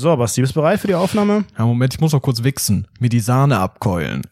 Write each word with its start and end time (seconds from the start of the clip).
So, 0.00 0.16
Basti, 0.16 0.40
bist 0.42 0.54
du 0.54 0.60
bereit 0.60 0.78
für 0.78 0.86
die 0.86 0.94
Aufnahme? 0.94 1.44
Ja, 1.58 1.66
Moment, 1.66 1.92
ich 1.92 1.98
muss 2.00 2.12
noch 2.12 2.22
kurz 2.22 2.44
wichsen. 2.44 2.86
Mir 3.00 3.08
die 3.08 3.18
Sahne 3.18 3.58
abkeulen. 3.58 4.22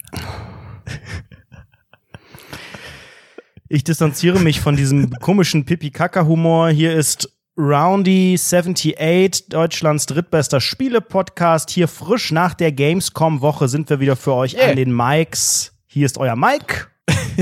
Ich 3.68 3.82
distanziere 3.82 4.38
mich 4.38 4.60
von 4.60 4.76
diesem 4.76 5.10
komischen 5.10 5.64
Pipi-Kaka-Humor. 5.64 6.68
Hier 6.68 6.94
ist 6.94 7.28
Roundy78, 7.58 9.48
Deutschlands 9.50 10.06
drittbester 10.06 10.60
Spiele-Podcast. 10.60 11.70
Hier 11.70 11.88
frisch 11.88 12.30
nach 12.30 12.54
der 12.54 12.70
Gamescom-Woche 12.70 13.66
sind 13.66 13.90
wir 13.90 13.98
wieder 13.98 14.14
für 14.14 14.34
euch 14.34 14.54
Yeah. 14.54 14.70
an 14.70 14.76
den 14.76 14.94
Mics. 14.94 15.72
Hier 15.88 16.06
ist 16.06 16.16
euer 16.18 16.36
Mike. 16.36 16.86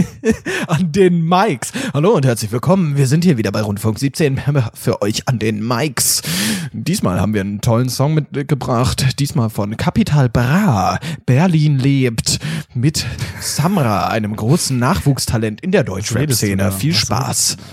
an 0.66 0.92
den 0.92 1.26
Mikes. 1.26 1.72
Hallo 1.93 2.12
und 2.12 2.26
herzlich 2.26 2.50
willkommen. 2.52 2.96
Wir 2.96 3.07
sind 3.07 3.25
hier 3.25 3.36
wieder 3.36 3.52
bei 3.52 3.62
Rundfunk 3.62 3.98
17 3.98 4.40
für 4.75 5.02
euch 5.02 5.29
an 5.29 5.39
den 5.39 5.66
Mikes. 5.66 6.22
Diesmal 6.72 7.21
haben 7.21 7.35
wir 7.35 7.40
einen 7.40 7.61
tollen 7.61 7.89
Song 7.89 8.14
mitgebracht. 8.14 9.21
Diesmal 9.21 9.50
von 9.50 9.76
Capital 9.76 10.29
Bra. 10.29 10.99
Berlin 11.26 11.79
lebt 11.79 12.38
mit 12.75 13.07
Samra, 13.40 14.08
einem 14.08 14.35
großen 14.35 14.79
Nachwuchstalent 14.79 15.61
in 15.61 15.71
der 15.71 15.85
Deutschrap-Szene. 15.85 16.72
Viel 16.72 16.94
Spaß. 16.94 17.57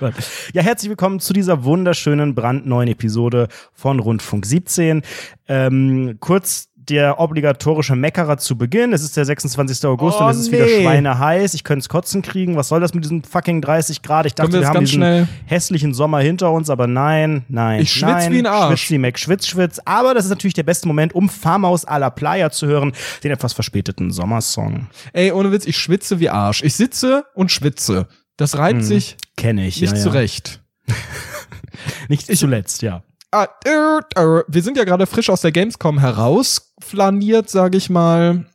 Oh. 0.00 0.08
Ja, 0.54 0.62
herzlich 0.62 0.88
willkommen 0.88 1.20
zu 1.20 1.34
dieser 1.34 1.64
wunderschönen, 1.64 2.34
brandneuen 2.34 2.88
Episode 2.88 3.48
von 3.74 4.00
Rundfunk 4.00 4.46
17. 4.46 5.02
Ähm, 5.48 6.16
kurz 6.18 6.70
der 6.88 7.18
obligatorische 7.20 7.96
Meckerer 7.96 8.38
zu 8.38 8.56
Beginn. 8.56 8.92
Es 8.92 9.02
ist 9.02 9.16
der 9.16 9.24
26. 9.24 9.84
August 9.86 10.18
Oh, 10.20 10.24
und 10.24 10.30
es 10.30 10.38
ist 10.38 10.52
wieder 10.52 10.64
nee. 10.66 10.82
schweineheiß. 10.82 11.54
Ich 11.54 11.64
könnte 11.64 11.80
es 11.80 11.88
kotzen 11.88 12.22
kriegen. 12.22 12.56
Was 12.56 12.68
soll 12.68 12.80
das 12.80 12.94
mit 12.94 13.04
diesen 13.04 13.24
fucking 13.24 13.60
30 13.60 14.02
Grad? 14.02 14.26
Ich 14.26 14.34
dachte, 14.34 14.52
wir 14.52 14.60
wir, 14.60 14.68
haben 14.68 14.80
diesen 14.80 14.94
schnell- 14.96 15.28
hässlichen 15.46 15.94
Sommer 15.94 16.20
hinter 16.20 16.52
uns, 16.52 16.70
aber 16.70 16.86
nein, 16.86 17.44
nein. 17.48 17.80
Ich 17.80 17.92
schwitz 17.92 18.02
nein, 18.10 18.32
wie 18.32 18.38
ein 18.38 18.46
Arsch. 18.46 18.80
Schwitz 18.82 18.90
wie 18.90 18.98
Mac, 18.98 19.18
schwitz, 19.18 19.46
schwitz. 19.46 19.80
Aber 19.84 20.14
das 20.14 20.24
ist 20.24 20.30
natürlich 20.30 20.54
der 20.54 20.62
beste 20.62 20.86
Moment, 20.88 21.14
um 21.14 21.28
Farmhaus 21.28 21.86
à 21.86 21.98
la 21.98 22.10
Playa 22.10 22.50
zu 22.50 22.66
hören, 22.66 22.92
den 23.24 23.32
etwas 23.32 23.52
verspäteten 23.52 24.10
Sommersong. 24.10 24.86
Ey, 25.12 25.32
ohne 25.32 25.52
Witz, 25.52 25.66
ich 25.66 25.76
schwitze 25.76 26.20
wie 26.20 26.30
Arsch. 26.30 26.62
Ich 26.62 26.74
sitze 26.74 27.24
und 27.34 27.50
schwitze. 27.50 28.06
Das 28.36 28.58
reibt 28.58 28.84
sich 28.84 29.16
Kenne 29.36 29.66
ich. 29.66 29.80
nicht 29.80 29.90
ja, 29.92 29.96
ja. 29.96 30.02
zurecht. 30.02 30.62
Nicht 32.08 32.26
zuletzt, 32.36 32.82
ja. 32.82 33.02
Wir 33.32 34.62
sind 34.62 34.76
ja 34.76 34.84
gerade 34.84 35.06
frisch 35.06 35.30
aus 35.30 35.40
der 35.40 35.52
Gamescom 35.52 35.98
herausflaniert, 35.98 37.50
sage 37.50 37.76
ich 37.76 37.90
mal. 37.90 38.46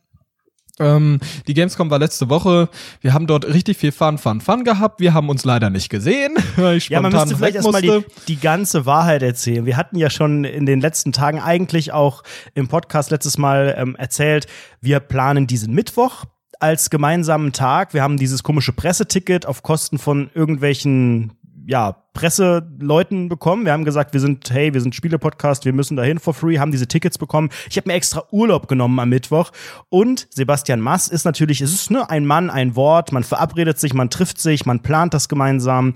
Ähm, 0.80 1.20
die 1.46 1.54
Gamescom 1.54 1.90
war 1.90 1.98
letzte 1.98 2.28
Woche. 2.28 2.68
Wir 3.00 3.12
haben 3.12 3.26
dort 3.26 3.44
richtig 3.46 3.76
viel 3.76 3.92
Fun, 3.92 4.18
Fun, 4.18 4.40
Fun 4.40 4.64
gehabt. 4.64 5.00
Wir 5.00 5.12
haben 5.14 5.28
uns 5.28 5.44
leider 5.44 5.70
nicht 5.70 5.90
gesehen, 5.90 6.36
ich 6.74 6.88
Ja, 6.88 7.00
man 7.00 7.12
müsste 7.12 7.36
vielleicht 7.36 7.56
erstmal 7.56 7.82
die, 7.82 8.04
die 8.28 8.40
ganze 8.40 8.86
Wahrheit 8.86 9.22
erzählen. 9.22 9.66
Wir 9.66 9.76
hatten 9.76 9.96
ja 9.96 10.08
schon 10.08 10.44
in 10.44 10.66
den 10.66 10.80
letzten 10.80 11.12
Tagen 11.12 11.40
eigentlich 11.40 11.92
auch 11.92 12.22
im 12.54 12.68
Podcast 12.68 13.10
letztes 13.10 13.38
Mal 13.38 13.74
ähm, 13.76 13.96
erzählt, 13.96 14.46
wir 14.80 15.00
planen 15.00 15.46
diesen 15.46 15.74
Mittwoch 15.74 16.24
als 16.58 16.90
gemeinsamen 16.90 17.52
Tag. 17.52 17.92
Wir 17.92 18.02
haben 18.02 18.16
dieses 18.16 18.42
komische 18.42 18.72
Presseticket 18.72 19.46
auf 19.46 19.62
Kosten 19.62 19.98
von 19.98 20.30
irgendwelchen 20.32 21.32
ja, 21.66 21.96
Presseleuten 22.12 23.28
bekommen. 23.28 23.64
Wir 23.64 23.72
haben 23.72 23.84
gesagt, 23.84 24.12
wir 24.12 24.20
sind, 24.20 24.50
hey, 24.50 24.74
wir 24.74 24.80
sind 24.80 24.94
Spiele-Podcast, 24.94 25.64
wir 25.64 25.72
müssen 25.72 25.96
dahin 25.96 26.18
for 26.18 26.34
free, 26.34 26.58
haben 26.58 26.72
diese 26.72 26.86
Tickets 26.86 27.18
bekommen. 27.18 27.50
Ich 27.70 27.76
habe 27.76 27.88
mir 27.88 27.94
extra 27.94 28.24
Urlaub 28.30 28.68
genommen 28.68 28.98
am 28.98 29.08
Mittwoch. 29.08 29.50
Und 29.88 30.28
Sebastian 30.30 30.80
Mass 30.80 31.08
ist 31.08 31.24
natürlich, 31.24 31.60
es 31.60 31.72
ist 31.72 31.90
ne, 31.90 32.08
ein 32.10 32.26
Mann, 32.26 32.50
ein 32.50 32.76
Wort, 32.76 33.12
man 33.12 33.24
verabredet 33.24 33.78
sich, 33.78 33.94
man 33.94 34.10
trifft 34.10 34.38
sich, 34.38 34.66
man 34.66 34.80
plant 34.80 35.14
das 35.14 35.28
gemeinsam. 35.28 35.94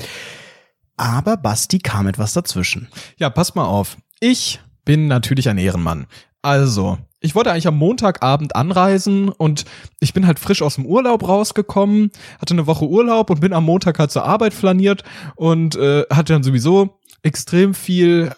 Aber 0.96 1.36
Basti 1.36 1.78
kam 1.78 2.06
etwas 2.06 2.32
dazwischen. 2.32 2.88
Ja, 3.18 3.28
pass 3.28 3.54
mal 3.54 3.66
auf. 3.66 3.96
Ich 4.20 4.60
bin 4.84 5.08
natürlich 5.08 5.48
ein 5.48 5.58
Ehrenmann. 5.58 6.06
Also, 6.40 6.98
ich 7.26 7.34
wollte 7.34 7.50
eigentlich 7.50 7.66
am 7.66 7.76
Montagabend 7.76 8.56
anreisen 8.56 9.28
und 9.28 9.64
ich 10.00 10.14
bin 10.14 10.26
halt 10.26 10.38
frisch 10.38 10.62
aus 10.62 10.76
dem 10.76 10.86
Urlaub 10.86 11.26
rausgekommen, 11.26 12.10
hatte 12.40 12.54
eine 12.54 12.66
Woche 12.66 12.86
Urlaub 12.86 13.30
und 13.30 13.40
bin 13.40 13.52
am 13.52 13.64
Montag 13.64 13.98
halt 13.98 14.10
zur 14.10 14.24
Arbeit 14.24 14.54
flaniert 14.54 15.02
und 15.34 15.76
äh, 15.76 16.04
hatte 16.10 16.32
dann 16.32 16.42
sowieso 16.42 17.00
extrem 17.22 17.74
viel 17.74 18.32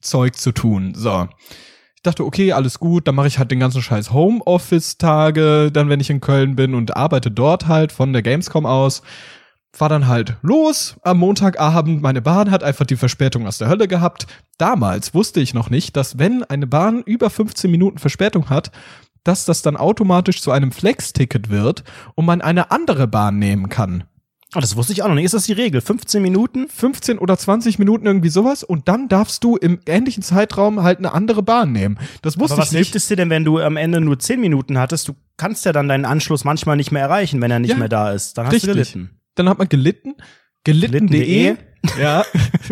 Zeug 0.00 0.36
zu 0.36 0.52
tun. 0.52 0.94
So. 0.96 1.28
Ich 1.94 2.02
dachte, 2.02 2.24
okay, 2.24 2.52
alles 2.52 2.80
gut, 2.80 3.06
dann 3.06 3.14
mache 3.14 3.28
ich 3.28 3.38
halt 3.38 3.52
den 3.52 3.60
ganzen 3.60 3.80
Scheiß 3.80 4.12
Homeoffice-Tage, 4.12 5.70
dann 5.72 5.88
wenn 5.88 6.00
ich 6.00 6.10
in 6.10 6.20
Köln 6.20 6.56
bin 6.56 6.74
und 6.74 6.96
arbeite 6.96 7.30
dort 7.30 7.68
halt 7.68 7.92
von 7.92 8.12
der 8.12 8.22
Gamescom 8.22 8.66
aus 8.66 9.02
fahr 9.72 9.88
dann 9.88 10.06
halt 10.06 10.36
los 10.42 10.96
am 11.02 11.18
Montagabend. 11.18 12.02
Meine 12.02 12.20
Bahn 12.22 12.50
hat 12.50 12.62
einfach 12.62 12.84
die 12.86 12.96
Verspätung 12.96 13.46
aus 13.46 13.58
der 13.58 13.68
Hölle 13.68 13.88
gehabt. 13.88 14.26
Damals 14.58 15.14
wusste 15.14 15.40
ich 15.40 15.54
noch 15.54 15.70
nicht, 15.70 15.96
dass 15.96 16.18
wenn 16.18 16.44
eine 16.44 16.66
Bahn 16.66 17.02
über 17.02 17.30
15 17.30 17.70
Minuten 17.70 17.98
Verspätung 17.98 18.50
hat, 18.50 18.70
dass 19.24 19.44
das 19.44 19.62
dann 19.62 19.76
automatisch 19.76 20.42
zu 20.42 20.50
einem 20.50 20.72
Flex-Ticket 20.72 21.48
wird 21.48 21.84
und 22.14 22.26
man 22.26 22.40
eine 22.42 22.70
andere 22.70 23.06
Bahn 23.06 23.38
nehmen 23.38 23.68
kann. 23.68 24.04
Oh, 24.54 24.60
das 24.60 24.76
wusste 24.76 24.92
ich 24.92 25.02
auch 25.02 25.08
noch 25.08 25.14
nicht. 25.14 25.24
Ist 25.24 25.32
das 25.32 25.46
die 25.46 25.54
Regel? 25.54 25.80
15 25.80 26.20
Minuten? 26.20 26.68
15 26.68 27.18
oder 27.18 27.38
20 27.38 27.78
Minuten 27.78 28.04
irgendwie 28.04 28.28
sowas 28.28 28.62
und 28.64 28.86
dann 28.88 29.08
darfst 29.08 29.42
du 29.44 29.56
im 29.56 29.80
ähnlichen 29.86 30.22
Zeitraum 30.22 30.82
halt 30.82 30.98
eine 30.98 31.12
andere 31.14 31.42
Bahn 31.42 31.72
nehmen. 31.72 31.98
Das 32.20 32.38
wusste 32.38 32.54
Aber 32.54 32.62
was 32.62 32.68
ich 32.68 32.72
nicht. 32.72 32.78
hilft 32.88 32.96
es 32.96 33.06
dir 33.08 33.16
denn, 33.16 33.30
wenn 33.30 33.44
du 33.44 33.58
am 33.60 33.78
Ende 33.78 34.02
nur 34.02 34.18
10 34.18 34.38
Minuten 34.38 34.76
hattest? 34.78 35.08
Du 35.08 35.14
kannst 35.38 35.64
ja 35.64 35.72
dann 35.72 35.88
deinen 35.88 36.04
Anschluss 36.04 36.44
manchmal 36.44 36.76
nicht 36.76 36.92
mehr 36.92 37.00
erreichen, 37.00 37.40
wenn 37.40 37.50
er 37.50 37.60
nicht 37.60 37.70
Ja, 37.70 37.76
mehr 37.78 37.88
da 37.88 38.12
ist. 38.12 38.36
Dann 38.36 38.44
hast 38.46 38.52
richtig. 38.52 38.68
du 38.68 38.74
gelitten. 38.74 39.10
Dann 39.34 39.48
hat 39.48 39.58
man 39.58 39.68
gelitten. 39.68 40.14
Gelitten.de. 40.64 41.08
Gelitten.de. 41.08 41.56
Ja. 42.00 42.24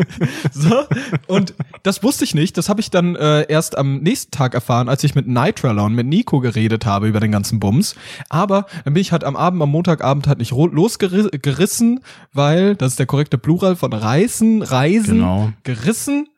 so. 0.53 0.85
Und 1.27 1.55
das 1.83 2.03
wusste 2.05 2.23
ich 2.23 2.35
nicht. 2.35 2.57
Das 2.57 2.69
habe 2.69 2.81
ich 2.81 2.91
dann 2.91 3.17
äh, 3.17 3.43
erst 3.49 3.77
am 3.77 3.99
nächsten 3.99 4.31
Tag 4.31 4.55
erfahren, 4.55 4.89
als 4.89 5.03
ich 5.03 5.17
mit 5.17 5.27
Nitralon, 5.27 5.95
mit 5.95 6.07
Nico 6.07 6.39
geredet 6.39 6.87
habe 6.87 7.09
über 7.09 7.19
den 7.19 7.33
ganzen 7.33 7.59
Bums. 7.59 7.97
Aber 8.29 8.67
dann 8.85 8.95
bin 8.95 9.01
ich 9.01 9.11
halt 9.11 9.25
am 9.25 9.35
Abend, 9.35 9.61
am 9.63 9.71
Montagabend 9.71 10.29
halt 10.29 10.39
nicht 10.39 10.53
losgerissen, 10.53 12.01
weil, 12.33 12.77
das 12.77 12.93
ist 12.93 12.99
der 13.01 13.07
korrekte 13.07 13.39
Plural 13.39 13.75
von 13.75 13.93
reißen, 13.93 14.63
reisen, 14.63 15.15
Genau. 15.19 15.53
gerissen 15.65 16.29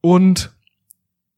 und 0.00 0.52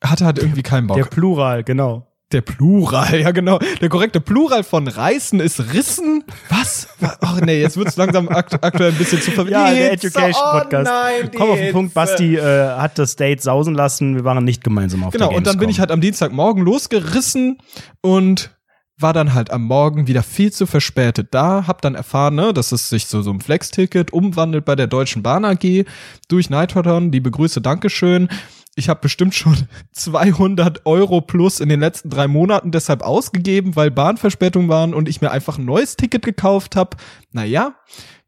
hatte 0.03 0.27
halt 0.27 0.39
irgendwie 0.39 0.63
keinen 0.63 0.89
Bock. 0.89 0.97
Der 0.97 1.05
Plural, 1.05 1.65
genau. 1.65 2.07
Der 2.33 2.41
Plural, 2.41 3.21
ja 3.21 3.31
genau. 3.31 3.59
Der 3.81 3.89
korrekte 3.89 4.21
Plural 4.21 4.65
von 4.65 4.89
reißen 4.89 5.41
ist 5.41 5.73
rissen. 5.73 6.25
Was? 6.49 6.89
Ach 7.21 7.41
nee, 7.41 7.61
jetzt 7.61 7.77
wird's 7.77 7.97
langsam 7.97 8.29
akt 8.29 8.55
aktuell 8.65 8.93
ein 8.93 8.99
bisschen 8.99 9.21
zu 9.21 9.31
verwirrend. 9.31 9.69
Ja, 9.69 9.75
der. 9.75 9.93
Education-Podcast. 9.93 10.91
Oh 10.91 11.29
Komm 11.37 11.51
auf 11.51 11.59
den. 11.59 11.73
Punkt, 11.73 11.95
Basti 11.95 12.37
äh, 12.37 12.71
hat 12.77 12.99
das 12.99 13.17
Date 13.17 13.43
sausen 13.43 13.75
lassen. 13.75 14.17
Wir 14.17 14.25
waren 14.25 14.43
nicht 14.45 14.65
gemeinsam 14.65 15.05
auf 15.05 15.13
Genau, 15.13 15.29
der 15.29 15.37
und 15.37 15.47
dann 15.47 15.59
bin 15.59 15.69
ich 15.69 15.81
halt 15.81 15.91
am 15.91 16.01
Dienstagmorgen 16.01 16.63
losgerissen 16.65 17.59
und 18.01 18.51
war 18.99 19.13
dann 19.13 19.35
halt 19.35 19.51
am 19.51 19.65
Morgen 19.65 20.07
wieder 20.07 20.23
viel 20.23 20.53
zu 20.53 20.67
verspätet 20.67 21.29
da, 21.33 21.67
hab 21.67 21.83
dann 21.83 21.95
erfahren, 21.95 22.37
ne, 22.37 22.53
dass 22.53 22.73
es 22.73 22.89
sich 22.89 23.07
so, 23.07 23.21
so 23.23 23.31
ein 23.31 23.41
Flex-Ticket 23.41 24.13
umwandelt 24.13 24.65
bei 24.65 24.77
der 24.77 24.87
Deutschen 24.87 25.23
Bahn 25.23 25.45
AG 25.45 25.85
durch 26.29 26.51
Nitrodon. 26.51 27.11
Liebe 27.11 27.31
Grüße, 27.31 27.61
Dankeschön. 27.61 28.29
Ich 28.75 28.89
habe 28.89 29.01
bestimmt 29.01 29.35
schon 29.35 29.57
200 29.93 30.87
Euro 30.87 31.21
plus 31.21 31.61
in 31.61 31.69
den 31.69 31.81
letzten 31.81 32.11
drei 32.11 32.29
Monaten 32.29 32.71
deshalb 32.71 33.03
ausgegeben, 33.03 33.77
weil 33.77 33.91
Bahnverspätungen 33.91 34.69
waren 34.69 34.95
und 34.95 35.09
ich 35.09 35.21
mir 35.21 35.31
einfach 35.31 35.59
ein 35.59 35.65
neues 35.65 35.97
Ticket 35.97 36.25
gekauft 36.25 36.77
habe. 36.77 36.97
Naja, 37.33 37.75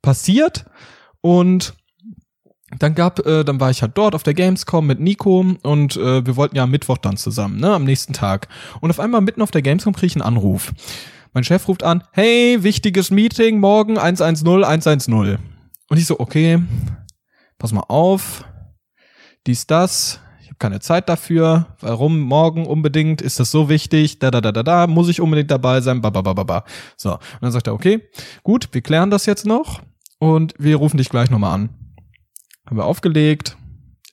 passiert. 0.03 0.66
Und 1.21 1.75
dann 2.78 2.94
gab, 2.94 3.25
äh, 3.25 3.44
dann 3.44 3.60
war 3.60 3.71
ich 3.71 3.83
halt 3.83 3.97
dort 3.97 4.15
auf 4.15 4.22
der 4.22 4.34
Gamescom 4.34 4.87
mit 4.87 5.00
Nico 5.00 5.44
und 5.62 5.97
äh, 5.97 6.27
wir 6.27 6.37
wollten 6.37 6.56
ja 6.56 6.65
am 6.65 6.71
Mittwoch 6.71 6.99
dann 6.99 7.16
zusammen, 7.16 7.59
ne, 7.60 7.72
am 7.72 7.84
nächsten 7.84 8.12
Tag. 8.12 8.49
Und 8.81 8.91
auf 8.91 9.00
einmal 9.00 9.21
mitten 9.21 9.43
auf 9.43 9.50
der 9.50 9.62
Gamescom 9.62 9.94
kriege 9.94 10.06
ich 10.06 10.16
einen 10.16 10.22
Anruf. 10.22 10.72
Mein 11.33 11.44
Chef 11.44 11.66
ruft 11.69 11.83
an, 11.83 12.04
hey, 12.12 12.62
wichtiges 12.62 13.10
Meeting, 13.10 13.59
morgen 13.59 13.99
110, 13.99 14.65
110. 14.65 15.39
Und 15.89 15.98
ich 15.98 16.07
so, 16.07 16.21
okay, 16.21 16.63
pass 17.59 17.72
mal 17.72 17.84
auf, 17.89 18.45
dies, 19.47 19.66
das, 19.66 20.21
keine 20.65 20.81
Zeit 20.81 21.11
dafür, 21.11 21.66
warum 21.81 22.21
morgen 22.21 22.65
unbedingt, 22.65 23.21
ist 23.21 23.39
das 23.39 23.51
so 23.51 23.69
wichtig, 23.69 24.19
da, 24.19 24.31
da, 24.31 24.41
da, 24.41 24.51
da, 24.51 24.63
da, 24.63 24.87
muss 24.87 25.11
ich 25.11 25.21
unbedingt 25.21 25.51
dabei 25.51 25.83
sein, 25.83 26.01
ba, 26.01 26.09
ba, 26.09 26.22
ba, 26.22 26.33
ba, 26.33 26.43
ba. 26.43 26.65
So, 26.97 27.13
und 27.13 27.43
dann 27.43 27.53
sagt 27.53 27.66
er, 27.66 27.75
okay, 27.75 28.09
gut, 28.45 28.71
wir 28.72 28.81
klären 28.81 29.11
das 29.11 29.27
jetzt 29.27 29.45
noch 29.45 29.83
und 30.21 30.55
wir 30.57 30.77
rufen 30.77 30.97
dich 30.97 31.11
gleich 31.11 31.28
nochmal 31.28 31.53
an. 31.53 31.69
Haben 32.65 32.78
wir 32.78 32.87
aufgelegt. 32.87 33.59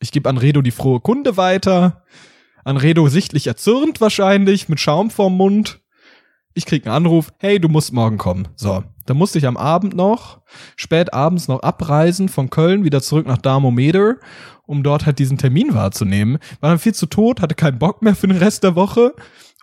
Ich 0.01 0.12
gebe 0.12 0.27
Anredo 0.27 0.62
die 0.62 0.71
frohe 0.71 1.00
Kunde 1.00 1.38
weiter. 1.38 2.03
Anredo 2.65 3.07
sichtlich 3.07 3.48
erzürnt 3.48 4.01
wahrscheinlich, 4.01 4.68
mit 4.68 4.81
Schaum 4.81 5.09
vorm 5.09 5.38
Mund. 5.38 5.80
Ich 6.53 6.65
krieg 6.65 6.86
einen 6.86 6.94
Anruf, 6.94 7.31
hey, 7.38 7.62
du 7.62 7.69
musst 7.69 7.94
morgen 7.94 8.18
kommen. 8.18 8.50
So, 8.57 8.83
dann 9.06 9.18
musste 9.18 9.38
ich 9.38 9.48
am 9.48 9.57
Abend 9.57 9.95
noch, 9.95 10.42
spät 10.75 11.13
abends 11.13 11.48
noch 11.48 11.62
abreisen 11.62 12.30
von 12.30 12.50
Köln 12.50 12.83
wieder 12.83 13.01
zurück 13.01 13.27
nach 13.27 13.38
Darmometer, 13.38 14.15
um 14.65 14.83
dort 14.83 15.06
halt 15.06 15.19
diesen 15.19 15.38
Termin 15.38 15.74
wahrzunehmen. 15.74 16.38
War 16.59 16.69
dann 16.69 16.80
viel 16.80 16.94
zu 16.94 17.06
tot, 17.06 17.42
hatte 17.42 17.56
keinen 17.56 17.80
Bock 17.80 18.01
mehr 18.01 18.15
für 18.15 18.27
den 18.27 18.38
Rest 18.38 18.63
der 18.63 18.75
Woche 18.75 19.13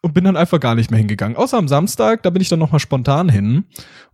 und 0.02 0.14
bin 0.14 0.24
dann 0.24 0.36
einfach 0.36 0.60
gar 0.60 0.74
nicht 0.74 0.90
mehr 0.90 0.98
hingegangen. 0.98 1.36
Außer 1.36 1.58
am 1.58 1.68
Samstag, 1.68 2.22
da 2.22 2.30
bin 2.30 2.42
ich 2.42 2.48
dann 2.48 2.58
noch 2.58 2.72
mal 2.72 2.78
spontan 2.78 3.28
hin. 3.28 3.64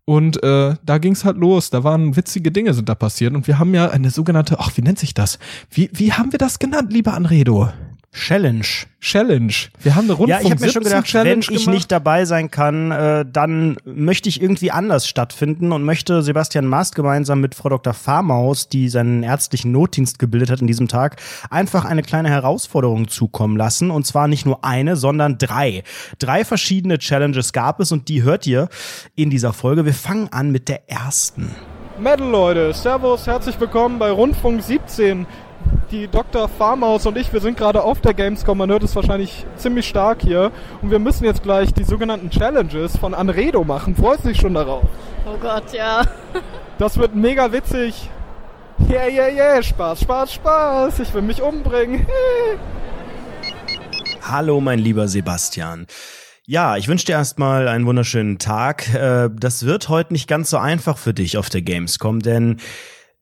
Und 0.06 0.42
äh, 0.42 0.74
da 0.84 0.98
ging's 0.98 1.24
halt 1.24 1.38
los. 1.38 1.70
Da 1.70 1.82
waren 1.82 2.16
witzige 2.16 2.52
Dinge 2.52 2.74
sind 2.74 2.88
da 2.88 2.94
passiert. 2.94 3.34
Und 3.34 3.46
wir 3.46 3.58
haben 3.58 3.74
ja 3.74 3.88
eine 3.88 4.10
sogenannte, 4.10 4.58
ach, 4.58 4.76
wie 4.76 4.82
nennt 4.82 4.98
sich 4.98 5.14
das? 5.14 5.38
Wie, 5.70 5.90
wie 5.92 6.12
haben 6.12 6.32
wir 6.32 6.38
das 6.38 6.58
genannt, 6.58 6.92
lieber 6.92 7.14
Anredo? 7.14 7.70
Challenge. 8.14 8.64
Challenge. 9.00 9.52
Wir 9.82 9.96
haben 9.96 10.04
eine 10.04 10.12
Rundfunk 10.12 10.28
Ja, 10.28 10.46
ich 10.46 10.50
habe 10.50 10.64
mir 10.64 10.70
schon 10.72 10.84
gedacht, 10.84 11.04
Challenge 11.04 11.30
wenn 11.30 11.40
ich 11.40 11.48
gemacht. 11.48 11.74
nicht 11.74 11.92
dabei 11.92 12.24
sein 12.24 12.50
kann, 12.50 12.90
äh, 12.92 13.26
dann 13.30 13.76
möchte 13.84 14.28
ich 14.28 14.40
irgendwie 14.40 14.70
anders 14.70 15.08
stattfinden 15.08 15.72
und 15.72 15.82
möchte 15.82 16.22
Sebastian 16.22 16.66
Mast 16.66 16.94
gemeinsam 16.94 17.40
mit 17.40 17.54
Frau 17.54 17.68
Dr. 17.70 17.92
Farmaus, 17.92 18.68
die 18.68 18.88
seinen 18.88 19.24
ärztlichen 19.24 19.72
Notdienst 19.72 20.18
gebildet 20.20 20.50
hat 20.50 20.60
in 20.60 20.68
diesem 20.68 20.86
Tag, 20.88 21.16
einfach 21.50 21.84
eine 21.84 22.02
kleine 22.02 22.30
Herausforderung 22.30 23.08
zukommen 23.08 23.56
lassen. 23.56 23.90
Und 23.90 24.06
zwar 24.06 24.28
nicht 24.28 24.46
nur 24.46 24.64
eine, 24.64 24.96
sondern 24.96 25.36
drei. 25.36 25.82
Drei 26.18 26.44
verschiedene 26.44 26.98
Challenges 26.98 27.52
gab 27.52 27.80
es 27.80 27.90
und 27.90 28.08
die 28.08 28.22
hört 28.22 28.46
ihr 28.46 28.68
in 29.16 29.28
dieser 29.28 29.52
Folge. 29.52 29.84
Wir 29.84 29.94
fangen 29.94 30.28
an 30.32 30.52
mit 30.52 30.68
der 30.68 30.88
ersten. 30.88 31.50
Metal 31.98 32.28
Leute, 32.28 32.72
Servus, 32.72 33.28
herzlich 33.28 33.58
willkommen 33.60 34.00
bei 34.00 34.10
Rundfunk 34.10 34.60
17. 34.62 35.26
Die 35.90 36.08
Dr. 36.08 36.48
Farmaus 36.48 37.06
und 37.06 37.16
ich, 37.16 37.32
wir 37.32 37.40
sind 37.40 37.56
gerade 37.56 37.82
auf 37.82 38.00
der 38.00 38.14
Gamescom, 38.14 38.58
man 38.58 38.70
hört 38.70 38.82
es 38.82 38.96
wahrscheinlich 38.96 39.46
ziemlich 39.56 39.86
stark 39.86 40.22
hier. 40.22 40.50
Und 40.82 40.90
wir 40.90 40.98
müssen 40.98 41.24
jetzt 41.24 41.42
gleich 41.42 41.72
die 41.72 41.84
sogenannten 41.84 42.30
Challenges 42.30 42.96
von 42.96 43.14
Anredo 43.14 43.64
machen. 43.64 43.94
Freust 43.94 44.24
du 44.24 44.28
dich 44.28 44.40
schon 44.40 44.54
darauf? 44.54 44.84
Oh 45.26 45.36
Gott, 45.40 45.72
ja. 45.72 46.02
Das 46.78 46.98
wird 46.98 47.14
mega 47.14 47.52
witzig. 47.52 48.10
Yeah, 48.90 49.06
yeah, 49.06 49.28
yeah, 49.28 49.62
Spaß, 49.62 50.00
Spaß, 50.00 50.32
Spaß. 50.32 50.98
Ich 50.98 51.14
will 51.14 51.22
mich 51.22 51.40
umbringen. 51.40 52.04
Hallo, 54.22 54.60
mein 54.60 54.80
lieber 54.80 55.06
Sebastian. 55.06 55.86
Ja, 56.46 56.76
ich 56.76 56.88
wünsche 56.88 57.06
dir 57.06 57.12
erstmal 57.12 57.68
einen 57.68 57.86
wunderschönen 57.86 58.38
Tag. 58.38 58.92
Äh, 58.92 59.30
Das 59.32 59.64
wird 59.64 59.88
heute 59.88 60.12
nicht 60.12 60.28
ganz 60.28 60.50
so 60.50 60.58
einfach 60.58 60.98
für 60.98 61.14
dich 61.14 61.38
auf 61.38 61.48
der 61.48 61.62
Gamescom, 61.62 62.20
denn 62.20 62.58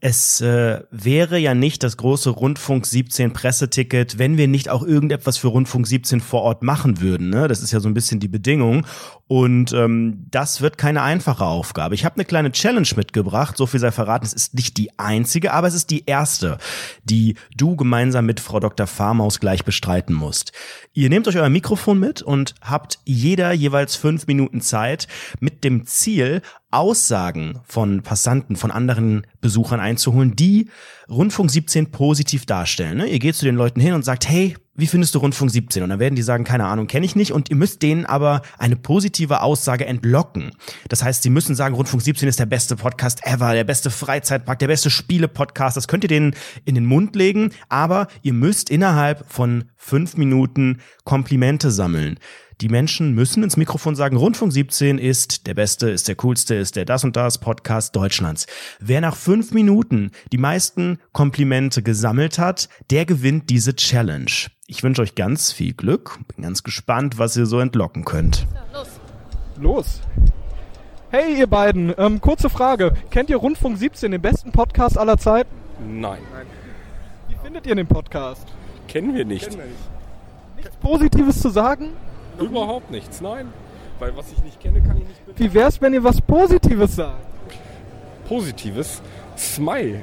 es 0.04 0.40
äh, 0.40 0.80
wäre 0.90 1.38
ja 1.38 1.54
nicht 1.54 1.84
das 1.84 1.96
große 1.96 2.30
Rundfunk 2.30 2.86
17 2.86 3.32
Presseticket, 3.32 4.18
wenn 4.18 4.36
wir 4.36 4.48
nicht 4.48 4.68
auch 4.68 4.82
irgendetwas 4.82 5.38
für 5.38 5.46
Rundfunk 5.46 5.86
17 5.86 6.20
vor 6.20 6.42
Ort 6.42 6.64
machen 6.64 7.00
würden. 7.00 7.30
Ne? 7.30 7.46
Das 7.46 7.62
ist 7.62 7.70
ja 7.70 7.78
so 7.78 7.88
ein 7.88 7.94
bisschen 7.94 8.18
die 8.18 8.26
Bedingung. 8.26 8.84
Und 9.32 9.72
ähm, 9.72 10.26
das 10.30 10.60
wird 10.60 10.76
keine 10.76 11.00
einfache 11.00 11.46
Aufgabe. 11.46 11.94
Ich 11.94 12.04
habe 12.04 12.16
eine 12.16 12.26
kleine 12.26 12.52
Challenge 12.52 12.88
mitgebracht, 12.96 13.56
so 13.56 13.64
viel 13.64 13.80
sei 13.80 13.90
verraten. 13.90 14.26
Es 14.26 14.34
ist 14.34 14.52
nicht 14.52 14.76
die 14.76 14.98
einzige, 14.98 15.54
aber 15.54 15.66
es 15.66 15.72
ist 15.72 15.88
die 15.88 16.04
erste, 16.04 16.58
die 17.04 17.36
du 17.56 17.74
gemeinsam 17.74 18.26
mit 18.26 18.40
Frau 18.40 18.60
Dr. 18.60 18.86
Farmaus 18.86 19.40
gleich 19.40 19.64
bestreiten 19.64 20.14
musst. 20.14 20.52
Ihr 20.92 21.08
nehmt 21.08 21.26
euch 21.28 21.38
euer 21.38 21.48
Mikrofon 21.48 21.98
mit 21.98 22.20
und 22.20 22.54
habt 22.60 22.98
jeder 23.06 23.52
jeweils 23.52 23.96
fünf 23.96 24.26
Minuten 24.26 24.60
Zeit 24.60 25.08
mit 25.40 25.64
dem 25.64 25.86
Ziel, 25.86 26.42
Aussagen 26.70 27.60
von 27.64 28.02
Passanten, 28.02 28.56
von 28.56 28.70
anderen 28.70 29.26
Besuchern 29.40 29.80
einzuholen, 29.80 30.36
die 30.36 30.68
Rundfunk 31.08 31.50
17 31.50 31.90
positiv 31.90 32.44
darstellen. 32.44 32.98
Ne? 32.98 33.06
Ihr 33.06 33.18
geht 33.18 33.36
zu 33.36 33.46
den 33.46 33.56
Leuten 33.56 33.80
hin 33.80 33.94
und 33.94 34.04
sagt, 34.04 34.28
hey, 34.28 34.56
wie 34.74 34.86
findest 34.86 35.14
du 35.14 35.18
Rundfunk 35.18 35.50
17? 35.50 35.82
Und 35.82 35.90
dann 35.90 35.98
werden 35.98 36.14
die 36.14 36.22
sagen, 36.22 36.44
keine 36.44 36.64
Ahnung, 36.64 36.86
kenne 36.86 37.04
ich 37.04 37.14
nicht. 37.14 37.32
Und 37.32 37.50
ihr 37.50 37.56
müsst 37.56 37.82
denen 37.82 38.06
aber 38.06 38.40
eine 38.58 38.76
positive 38.76 39.42
Aussage 39.42 39.84
entlocken. 39.84 40.52
Das 40.88 41.04
heißt, 41.04 41.22
sie 41.22 41.30
müssen 41.30 41.54
sagen, 41.54 41.74
Rundfunk 41.74 42.02
17 42.02 42.26
ist 42.28 42.38
der 42.40 42.46
beste 42.46 42.76
Podcast 42.76 43.26
ever, 43.26 43.52
der 43.52 43.64
beste 43.64 43.90
Freizeitpark, 43.90 44.58
der 44.58 44.68
beste 44.68 44.88
Spiele-Podcast. 44.88 45.76
Das 45.76 45.88
könnt 45.88 46.04
ihr 46.04 46.08
denen 46.08 46.34
in 46.64 46.74
den 46.74 46.86
Mund 46.86 47.16
legen. 47.16 47.50
Aber 47.68 48.06
ihr 48.22 48.32
müsst 48.32 48.70
innerhalb 48.70 49.30
von 49.30 49.64
fünf 49.76 50.16
Minuten 50.16 50.80
Komplimente 51.04 51.70
sammeln. 51.70 52.18
Die 52.62 52.68
Menschen 52.68 53.12
müssen 53.16 53.42
ins 53.42 53.56
Mikrofon 53.56 53.96
sagen, 53.96 54.16
Rundfunk 54.16 54.52
17 54.52 54.98
ist 54.98 55.48
der 55.48 55.54
beste, 55.54 55.90
ist 55.90 56.06
der 56.06 56.14
coolste, 56.14 56.54
ist 56.54 56.76
der 56.76 56.84
das 56.84 57.02
und 57.02 57.16
das 57.16 57.38
Podcast 57.38 57.96
Deutschlands. 57.96 58.46
Wer 58.78 59.00
nach 59.00 59.16
fünf 59.16 59.50
Minuten 59.50 60.12
die 60.30 60.38
meisten 60.38 61.00
Komplimente 61.10 61.82
gesammelt 61.82 62.38
hat, 62.38 62.68
der 62.92 63.04
gewinnt 63.04 63.50
diese 63.50 63.74
Challenge. 63.74 64.30
Ich 64.68 64.84
wünsche 64.84 65.02
euch 65.02 65.16
ganz 65.16 65.50
viel 65.50 65.74
Glück. 65.74 66.20
Bin 66.36 66.44
ganz 66.44 66.62
gespannt, 66.62 67.18
was 67.18 67.36
ihr 67.36 67.46
so 67.46 67.58
entlocken 67.58 68.04
könnt. 68.04 68.46
Los. 68.72 68.88
Los. 69.60 70.00
Hey 71.10 71.40
ihr 71.40 71.48
beiden, 71.48 71.92
ähm, 71.98 72.20
kurze 72.20 72.48
Frage. 72.48 72.94
Kennt 73.10 73.28
ihr 73.28 73.38
Rundfunk 73.38 73.76
17, 73.76 74.12
den 74.12 74.22
besten 74.22 74.52
Podcast 74.52 74.96
aller 74.96 75.18
Zeiten? 75.18 75.50
Nein, 75.84 76.22
Wie 77.28 77.34
findet 77.42 77.66
ihr 77.66 77.74
den 77.74 77.88
Podcast? 77.88 78.46
kennen 78.86 79.16
wir 79.16 79.24
nicht. 79.24 79.50
Nichts 80.54 80.76
Positives 80.76 81.40
zu 81.40 81.50
sagen? 81.50 81.88
Überhaupt 82.44 82.90
nichts, 82.90 83.20
nein. 83.20 83.52
Weil 83.98 84.16
was 84.16 84.32
ich 84.32 84.42
nicht 84.42 84.60
kenne, 84.60 84.80
kann 84.82 84.96
ich 84.96 85.04
nicht 85.04 85.38
Wie 85.38 85.54
wär's, 85.54 85.80
wenn 85.80 85.94
ihr 85.94 86.02
was 86.02 86.20
Positives 86.20 86.96
sagt? 86.96 87.26
Positives. 88.28 89.00
Smile. 89.36 90.02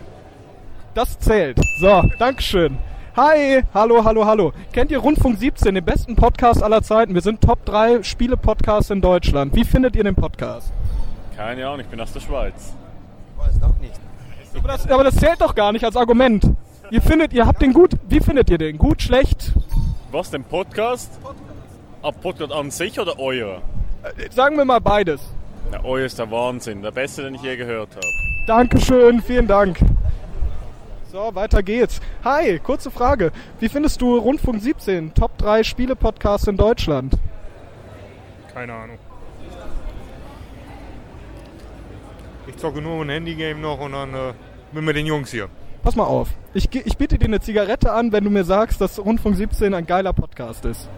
Das 0.94 1.19
zählt. 1.19 1.59
So, 1.80 2.03
Dankeschön. 2.18 2.77
Hi, 3.15 3.63
hallo, 3.74 4.03
hallo, 4.03 4.25
hallo. 4.25 4.53
Kennt 4.71 4.91
ihr 4.91 5.00
Rundfunk 5.00 5.38
17, 5.38 5.75
den 5.75 5.83
besten 5.83 6.15
Podcast 6.15 6.63
aller 6.63 6.81
Zeiten? 6.81 7.13
Wir 7.13 7.21
sind 7.21 7.41
Top 7.41 7.65
3 7.65 8.03
Spiele-Podcasts 8.03 8.89
in 8.91 9.01
Deutschland. 9.01 9.53
Wie 9.56 9.65
findet 9.65 9.95
ihr 9.95 10.03
den 10.03 10.15
Podcast? 10.15 10.71
Keine 11.36 11.68
Ahnung, 11.68 11.81
ich 11.81 11.88
bin 11.88 12.00
aus 12.00 12.13
der 12.13 12.21
Schweiz. 12.21 12.74
Aber 14.57 14.68
das, 14.68 14.89
aber 14.89 15.03
das 15.03 15.15
zählt 15.15 15.41
doch 15.41 15.56
gar 15.56 15.71
nicht 15.71 15.83
als 15.83 15.95
Argument. 15.95 16.44
Ihr 16.91 17.01
findet, 17.01 17.33
ihr 17.33 17.45
habt 17.45 17.62
den 17.62 17.74
gut. 17.74 17.91
Wie 18.07 18.19
findet 18.19 18.50
ihr 18.50 18.57
den? 18.57 18.77
Gut, 18.77 19.01
schlecht? 19.01 19.53
Was, 20.12 20.31
den 20.31 20.44
Podcast? 20.44 21.19
Ah, 22.01 22.12
Podcast 22.12 22.54
an 22.54 22.72
sich 22.72 23.00
oder 23.00 23.19
euer? 23.19 23.62
Äh, 24.04 24.30
Sagen 24.31 24.56
wir 24.57 24.63
mal 24.63 24.80
beides. 24.80 25.22
Na, 25.72 25.84
euer 25.84 26.06
ist 26.06 26.18
der 26.18 26.31
Wahnsinn, 26.31 26.81
der 26.81 26.92
beste, 26.92 27.24
den 27.24 27.36
ich 27.36 27.42
je 27.42 27.57
gehört 27.57 27.90
habe. 27.96 28.06
Dankeschön, 28.48 29.22
vielen 29.22 29.48
Dank. 29.48 29.80
So, 31.12 31.31
weiter 31.34 31.62
geht's. 31.62 32.00
Hi, 32.24 32.60
kurze 32.60 32.90
Frage. 32.90 33.31
Wie 33.60 33.68
findest 33.68 34.00
du 34.01 34.18
Rundfunk 34.18 34.62
17, 34.62 35.13
Top 35.13 35.38
3 35.40 35.63
Spiele-Podcasts 35.63 36.48
in 36.48 36.56
Deutschland? 36.56 37.16
Keine 38.54 38.74
Ahnung. 38.74 38.98
Ich 42.48 42.57
zocke 42.57 42.81
nur 42.81 43.01
ein 43.04 43.10
Handygame 43.10 43.60
noch 43.60 43.80
und 43.80 43.92
dann 43.92 44.13
äh, 44.13 44.34
bin 44.72 44.86
mit 44.86 44.96
den 44.96 45.06
Jungs 45.06 45.31
hier. 45.31 45.50
Pass 45.84 45.96
mal 45.96 46.06
auf. 46.06 46.30
Ich, 46.54 46.74
ich 46.74 46.98
biete 46.98 47.18
dir 47.18 47.25
eine 47.25 47.40
Zigarette 47.40 47.92
an, 47.92 48.12
wenn 48.12 48.24
du 48.24 48.30
mir 48.30 48.44
sagst, 48.44 48.80
dass 48.81 49.00
Rundfunk 49.00 49.36
17 49.36 49.74
ein 49.74 49.86
geiler 49.86 50.13
Podcast 50.13 50.66
ist. 50.66 50.90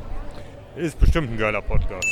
Ist 0.78 0.98
bestimmt 1.00 1.30
ein 1.30 1.38
geiler 1.38 1.62
Podcast. 1.62 2.08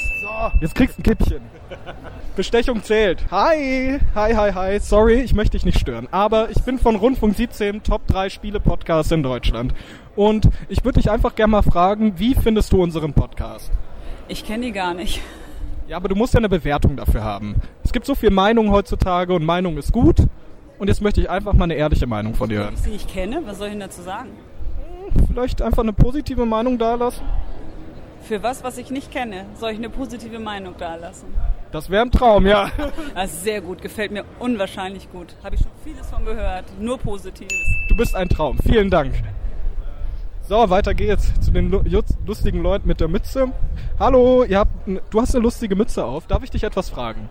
Jetzt 0.60 0.76
kriegst 0.76 0.98
du 0.98 1.02
ein 1.02 1.04
Kippchen. 1.04 1.42
Bestechung 2.36 2.84
zählt. 2.84 3.24
Hi, 3.32 4.00
hi, 4.14 4.34
hi, 4.34 4.52
hi. 4.52 4.80
Sorry, 4.80 5.22
ich 5.22 5.34
möchte 5.34 5.52
dich 5.52 5.64
nicht 5.64 5.80
stören. 5.80 6.10
Aber 6.12 6.50
ich 6.50 6.62
bin 6.64 6.78
von 6.78 6.98
Rundfunk 6.98 7.38
17, 7.38 7.84
Top 7.84 8.06
3 8.08 8.30
Spiele-Podcast 8.30 9.14
in 9.14 9.24
Deutschland. 9.24 9.74
Und 10.18 10.50
ich 10.68 10.84
würde 10.84 11.00
dich 11.00 11.10
einfach 11.10 11.36
gerne 11.36 11.52
mal 11.52 11.62
fragen, 11.62 12.20
wie 12.20 12.36
findest 12.36 12.74
du 12.74 12.84
unseren 12.84 13.14
Podcast? 13.14 13.72
Ich 14.28 14.46
kenne 14.46 14.66
die 14.66 14.72
gar 14.74 14.94
nicht. 14.94 15.22
Ja, 15.88 15.96
aber 15.96 16.10
du 16.10 16.16
musst 16.16 16.34
ja 16.34 16.40
eine 16.40 16.50
Bewertung 16.50 16.98
dafür 16.98 17.24
haben. 17.24 17.62
Es 17.86 17.94
gibt 17.94 18.06
so 18.06 18.14
viel 18.14 18.30
Meinung 18.30 18.72
heutzutage 18.72 19.34
und 19.34 19.46
Meinung 19.46 19.78
ist 19.78 19.94
gut. 19.94 20.18
Und 20.80 20.90
jetzt 20.90 21.02
möchte 21.02 21.22
ich 21.22 21.30
einfach 21.30 21.54
mal 21.54 21.64
eine 21.64 21.76
ehrliche 21.76 22.08
Meinung 22.08 22.36
von 22.36 22.50
dir 22.50 22.60
hören. 22.60 22.74
Ich 22.74 22.82
sie 22.82 22.92
nicht 22.92 23.10
kenne, 23.10 23.42
was 23.46 23.58
soll 23.58 23.68
ich 23.68 23.74
denn 23.74 23.80
dazu 23.80 24.02
sagen? 24.02 24.32
Vielleicht 25.28 25.62
einfach 25.62 25.84
eine 25.84 25.94
positive 25.94 26.46
Meinung 26.46 26.78
dalassen? 26.78 27.24
Für 28.30 28.44
was, 28.44 28.64
was 28.64 28.78
ich 28.78 28.92
nicht 28.92 29.12
kenne, 29.12 29.48
soll 29.56 29.72
ich 29.72 29.80
eine 29.80 29.90
positive 29.90 30.38
Meinung 30.38 30.78
dalassen? 30.78 31.34
Das 31.72 31.90
wäre 31.90 32.04
ein 32.04 32.12
Traum, 32.12 32.46
ja. 32.46 32.70
Das 33.16 33.34
ist 33.34 33.44
sehr 33.44 33.60
gut, 33.60 33.82
gefällt 33.82 34.12
mir 34.12 34.24
unwahrscheinlich 34.38 35.12
gut. 35.12 35.36
Habe 35.44 35.56
ich 35.56 35.62
schon 35.62 35.72
vieles 35.84 36.12
von 36.12 36.24
gehört, 36.26 36.66
nur 36.80 37.00
Positives. 37.00 37.58
Du 37.88 37.98
bist 37.98 38.16
ein 38.16 38.30
Traum. 38.30 38.60
Vielen 38.60 38.92
Dank. 38.92 39.16
So, 40.48 40.70
weiter 40.70 40.94
geht's 40.94 41.34
zu 41.42 41.50
den 41.50 41.72
lustigen 42.28 42.62
Leuten 42.62 42.88
mit 42.88 43.00
der 43.00 43.08
Mütze. 43.08 43.52
Hallo, 43.98 44.44
ihr 44.44 44.60
habt, 44.60 44.74
du 44.86 45.20
hast 45.20 45.34
eine 45.34 45.42
lustige 45.42 45.76
Mütze 45.76 46.06
auf. 46.06 46.28
Darf 46.28 46.44
ich 46.44 46.52
dich 46.52 46.64
etwas 46.64 46.92
fragen? 46.92 47.30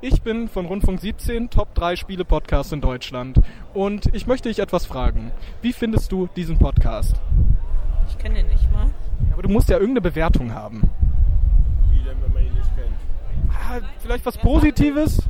Ich 0.00 0.22
bin 0.22 0.48
von 0.48 0.66
Rundfunk 0.66 1.00
17, 1.00 1.50
Top 1.50 1.74
3 1.74 1.96
Spiele-Podcast 1.96 2.72
in 2.72 2.80
Deutschland. 2.80 3.40
Und 3.74 4.14
ich 4.14 4.28
möchte 4.28 4.48
dich 4.48 4.60
etwas 4.60 4.86
fragen. 4.86 5.32
Wie 5.60 5.72
findest 5.72 6.12
du 6.12 6.28
diesen 6.36 6.56
Podcast? 6.56 7.16
Ich 8.08 8.16
kenne 8.18 8.36
den 8.36 8.46
nicht 8.46 8.70
mal. 8.70 8.92
Aber 9.32 9.42
du 9.42 9.48
musst 9.48 9.68
ja 9.68 9.76
irgendeine 9.76 10.00
Bewertung 10.00 10.52
haben. 10.54 10.90
Wie 11.90 11.98
denn, 11.98 12.16
wenn 12.22 12.32
man 12.32 12.42
ihn 12.42 12.54
nicht 12.54 12.74
kennt? 12.74 12.94
Ah, 13.50 13.80
vielleicht 13.98 14.24
was 14.24 14.38
Positives? 14.38 15.22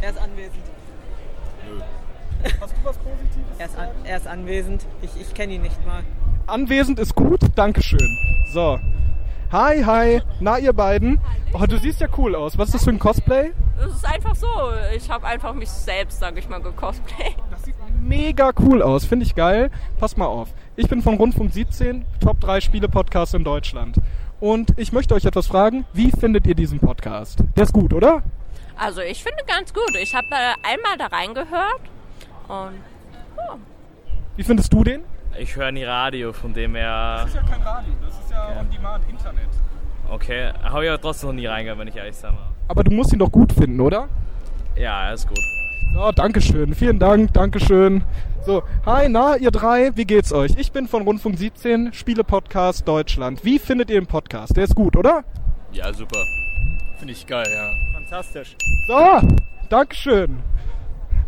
Er 0.00 0.10
ist 0.10 0.18
anwesend. 0.18 0.62
Hast 2.60 2.72
du 2.72 2.84
was 2.84 2.96
Positives? 2.98 3.58
Er 3.58 3.66
ist, 3.66 3.78
an, 3.78 3.88
er 4.04 4.16
ist 4.16 4.26
anwesend. 4.26 4.86
Ich, 5.02 5.20
ich 5.20 5.34
kenne 5.34 5.54
ihn 5.54 5.62
nicht 5.62 5.86
mal. 5.86 6.02
Anwesend 6.46 6.98
ist 6.98 7.14
gut, 7.14 7.40
Dankeschön. 7.54 8.18
So. 8.52 8.78
Hi, 9.52 9.84
hi. 9.84 10.22
Na, 10.40 10.58
ihr 10.58 10.72
beiden. 10.72 11.20
Oh, 11.52 11.64
du 11.66 11.78
siehst 11.78 12.00
ja 12.00 12.08
cool 12.16 12.34
aus. 12.34 12.56
Was 12.58 12.68
ist 12.68 12.74
das 12.74 12.84
für 12.84 12.90
ein 12.90 12.98
Cosplay? 12.98 13.52
Es 13.78 13.92
ist 13.92 14.04
einfach 14.06 14.34
so. 14.34 14.48
Ich 14.96 15.10
habe 15.10 15.26
einfach 15.26 15.52
mich 15.54 15.68
selbst, 15.68 16.18
sage 16.20 16.38
ich 16.38 16.48
mal, 16.48 16.60
gecosplayt. 16.60 17.36
Das 17.50 17.62
sieht 17.64 17.74
mega 18.00 18.52
cool 18.60 18.82
aus. 18.82 19.04
Finde 19.04 19.26
ich 19.26 19.34
geil. 19.34 19.70
Pass 19.98 20.16
mal 20.16 20.26
auf. 20.26 20.48
Ich 20.74 20.88
bin 20.88 21.02
von 21.02 21.16
Rundfunk 21.16 21.52
17, 21.52 22.04
Top 22.20 22.40
3 22.40 22.60
Spiele-Podcast 22.60 23.34
in 23.34 23.44
Deutschland. 23.44 23.96
Und 24.40 24.72
ich 24.78 24.92
möchte 24.92 25.14
euch 25.14 25.24
etwas 25.24 25.46
fragen. 25.46 25.84
Wie 25.92 26.10
findet 26.10 26.46
ihr 26.46 26.54
diesen 26.54 26.80
Podcast? 26.80 27.44
Der 27.56 27.64
ist 27.64 27.72
gut, 27.72 27.92
oder? 27.92 28.22
Also 28.76 29.02
ich 29.02 29.22
finde 29.22 29.44
ganz 29.46 29.72
gut. 29.72 29.94
Ich 30.00 30.14
habe 30.14 30.26
da 30.30 30.54
einmal 30.62 30.96
da 30.98 31.06
reingehört 31.06 31.80
und 32.48 32.80
Wie 34.36 34.42
findest 34.42 34.72
du 34.72 34.82
den? 34.82 35.02
Ich 35.38 35.54
höre 35.56 35.70
nie 35.72 35.84
Radio, 35.84 36.32
von 36.32 36.52
dem 36.52 36.74
her. 36.74 37.26
ja 37.32 37.42
kein 37.42 37.62
Radio, 37.62 37.92
das 38.04 38.14
ist 38.18 38.30
ja 38.30 38.58
on 38.58 38.70
demand 38.70 39.08
Internet. 39.08 39.48
Okay, 40.10 40.52
habe 40.62 40.84
ich 40.84 40.90
aber 40.90 41.00
trotzdem 41.00 41.28
noch 41.30 41.34
nie 41.36 41.46
reingehört, 41.46 41.78
wenn 41.78 41.88
ich 41.88 41.96
ehrlich 41.96 42.16
sein 42.16 42.32
darf. 42.34 42.48
Aber 42.68 42.82
du 42.82 42.90
musst 42.90 43.12
ihn 43.12 43.18
doch 43.18 43.30
gut 43.30 43.52
finden, 43.52 43.80
oder? 43.80 44.08
Ja, 44.74 45.12
ist 45.12 45.28
gut. 45.28 45.38
So, 45.94 46.10
Dankeschön. 46.10 46.74
Vielen 46.74 46.98
Dank, 46.98 47.34
Dankeschön. 47.34 48.02
So, 48.46 48.62
hi, 48.86 49.08
na, 49.10 49.36
ihr 49.36 49.50
drei, 49.50 49.94
wie 49.94 50.06
geht's 50.06 50.32
euch? 50.32 50.52
Ich 50.56 50.72
bin 50.72 50.88
von 50.88 51.02
Rundfunk 51.02 51.36
17, 51.38 51.92
Spiele-Podcast 51.92 52.88
Deutschland. 52.88 53.44
Wie 53.44 53.58
findet 53.58 53.90
ihr 53.90 54.00
den 54.00 54.06
Podcast? 54.06 54.56
Der 54.56 54.64
ist 54.64 54.74
gut, 54.74 54.96
oder? 54.96 55.22
Ja, 55.70 55.92
super. 55.92 56.24
Finde 56.98 57.12
ich 57.12 57.26
geil, 57.26 57.46
ja. 57.46 57.70
Fantastisch. 57.92 58.56
So, 58.86 59.20
Dankeschön. 59.68 60.38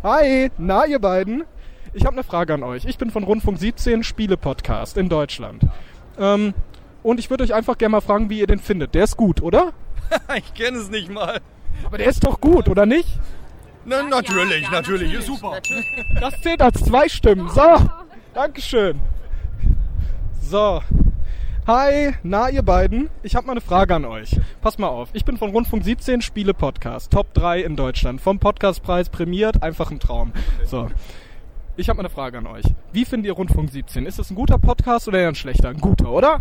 Hi, 0.03 0.51
na, 0.57 0.87
ihr 0.87 0.99
beiden. 0.99 1.45
Ich 1.93 2.07
habe 2.07 2.15
eine 2.15 2.25
Frage 2.25 2.55
an 2.55 2.63
euch. 2.63 2.87
Ich 2.87 2.97
bin 2.97 3.11
von 3.11 3.23
Rundfunk 3.23 3.59
17, 3.59 4.03
Spiele-Podcast 4.03 4.97
in 4.97 5.11
Deutschland. 5.11 5.63
Ähm, 6.19 6.55
und 7.03 7.21
ich 7.21 7.29
würde 7.29 7.45
euch 7.45 7.53
einfach 7.53 7.77
gerne 7.77 7.93
mal 7.93 8.01
fragen, 8.01 8.31
wie 8.31 8.41
ihr 8.41 8.47
den 8.47 8.61
findet. 8.61 8.95
Der 8.95 9.05
ist 9.05 9.19
gut, 9.19 9.43
oder? 9.43 9.75
ich 10.37 10.55
kenne 10.55 10.79
es 10.79 10.89
nicht 10.89 11.11
mal. 11.11 11.41
Aber 11.85 11.99
der 11.99 12.07
ist 12.07 12.25
doch 12.25 12.41
gut, 12.41 12.69
oder 12.69 12.87
nicht? 12.87 13.21
Na, 13.87 14.03
natürlich, 14.03 14.71
natürlich, 14.71 15.13
ist 15.13 15.27
super. 15.27 15.61
Das 16.21 16.41
zählt 16.41 16.63
als 16.63 16.83
zwei 16.83 17.09
Stimmen. 17.09 17.49
So, 17.51 17.79
Dankeschön. 18.33 19.01
So. 20.41 20.83
Hi, 21.67 22.15
na 22.23 22.51
ihr 22.51 22.63
beiden. 22.63 23.09
Ich 23.23 23.37
habe 23.37 23.47
mal 23.47 23.53
eine 23.53 23.61
Frage 23.61 23.95
an 23.95 24.05
euch. 24.05 24.39
Pass 24.61 24.77
mal 24.77 24.89
auf. 24.89 25.09
Ich 25.13 25.25
bin 25.25 25.39
von 25.39 25.51
Rundfunk 25.51 25.85
17 25.85 26.21
Spiele 26.21 26.53
Podcast, 26.53 27.11
Top 27.11 27.33
3 27.35 27.63
in 27.63 27.77
Deutschland, 27.77 28.21
vom 28.21 28.39
Podcastpreis 28.39 29.09
prämiert, 29.09 29.63
einfach 29.63 29.91
ein 29.91 30.01
Traum. 30.01 30.33
So. 30.67 30.91
Ich 31.77 31.89
habe 31.89 31.97
mal 31.97 32.03
eine 32.03 32.11
Frage 32.11 32.39
an 32.39 32.47
euch. 32.47 32.65
Wie 32.93 33.05
findet 33.05 33.27
ihr 33.27 33.33
Rundfunk 33.33 33.71
17? 33.71 34.07
Ist 34.07 34.19
das 34.19 34.31
ein 34.31 34.35
guter 34.35 34.59
Podcast 34.59 35.09
oder 35.09 35.19
eher 35.19 35.29
ein 35.29 35.35
schlechter? 35.35 35.71
Ein 35.71 35.81
guter, 35.81 36.11
oder? 36.11 36.41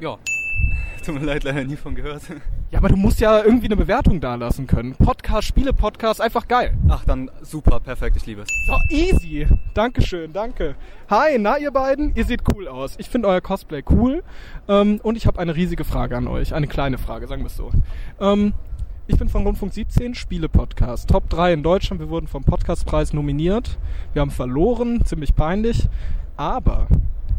Ja. 0.00 0.18
Tut 1.04 1.14
mir 1.14 1.24
leid, 1.24 1.44
leider 1.44 1.64
nie 1.64 1.76
von 1.76 1.94
gehört. 1.94 2.22
Ja, 2.70 2.78
aber 2.78 2.88
du 2.88 2.96
musst 2.96 3.20
ja 3.20 3.42
irgendwie 3.42 3.66
eine 3.66 3.76
Bewertung 3.76 4.20
dalassen 4.20 4.66
können. 4.66 4.94
Podcast, 4.94 5.48
Spiele 5.48 5.72
Podcast, 5.72 6.20
einfach 6.20 6.46
geil. 6.48 6.76
Ach, 6.88 7.04
dann 7.04 7.30
super, 7.40 7.80
perfekt, 7.80 8.16
ich 8.16 8.26
liebe 8.26 8.42
es. 8.42 8.48
So, 8.66 8.94
easy. 8.94 9.46
Dankeschön, 9.72 10.32
danke. 10.32 10.74
Hi, 11.08 11.38
na 11.38 11.56
ihr 11.56 11.70
beiden, 11.70 12.14
ihr 12.14 12.24
seht 12.24 12.42
cool 12.52 12.68
aus. 12.68 12.96
Ich 12.98 13.08
finde 13.08 13.28
euer 13.28 13.40
Cosplay 13.40 13.82
cool. 13.90 14.22
Ähm, 14.68 15.00
und 15.02 15.16
ich 15.16 15.26
habe 15.26 15.38
eine 15.38 15.56
riesige 15.56 15.84
Frage 15.84 16.16
an 16.16 16.28
euch. 16.28 16.52
Eine 16.52 16.66
kleine 16.66 16.98
Frage, 16.98 17.26
sagen 17.26 17.42
wir 17.42 17.46
es 17.46 17.56
so. 17.56 17.70
Ähm, 18.20 18.52
ich 19.06 19.16
bin 19.16 19.30
von 19.30 19.46
Rundfunk 19.46 19.72
17, 19.72 20.14
Spiele-Podcast. 20.14 21.08
Top 21.08 21.30
3 21.30 21.54
in 21.54 21.62
Deutschland. 21.62 21.98
Wir 22.02 22.10
wurden 22.10 22.26
vom 22.26 22.44
Podcastpreis 22.44 23.14
nominiert. 23.14 23.78
Wir 24.12 24.20
haben 24.20 24.30
verloren, 24.30 25.02
ziemlich 25.06 25.34
peinlich. 25.34 25.88
Aber 26.36 26.88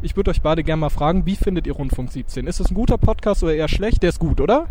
ich 0.02 0.16
würde 0.16 0.32
euch 0.32 0.42
beide 0.42 0.64
gerne 0.64 0.80
mal 0.82 0.90
fragen, 0.90 1.26
wie 1.26 1.36
findet 1.36 1.68
ihr 1.68 1.74
Rundfunk 1.74 2.12
17? 2.12 2.48
Ist 2.48 2.60
es 2.60 2.70
ein 2.72 2.76
guter 2.76 2.98
Podcast 2.98 3.44
oder 3.44 3.54
eher 3.54 3.68
schlecht? 3.68 4.02
Der 4.04 4.10
ist 4.10 4.20
gut, 4.20 4.40
oder? 4.40 4.68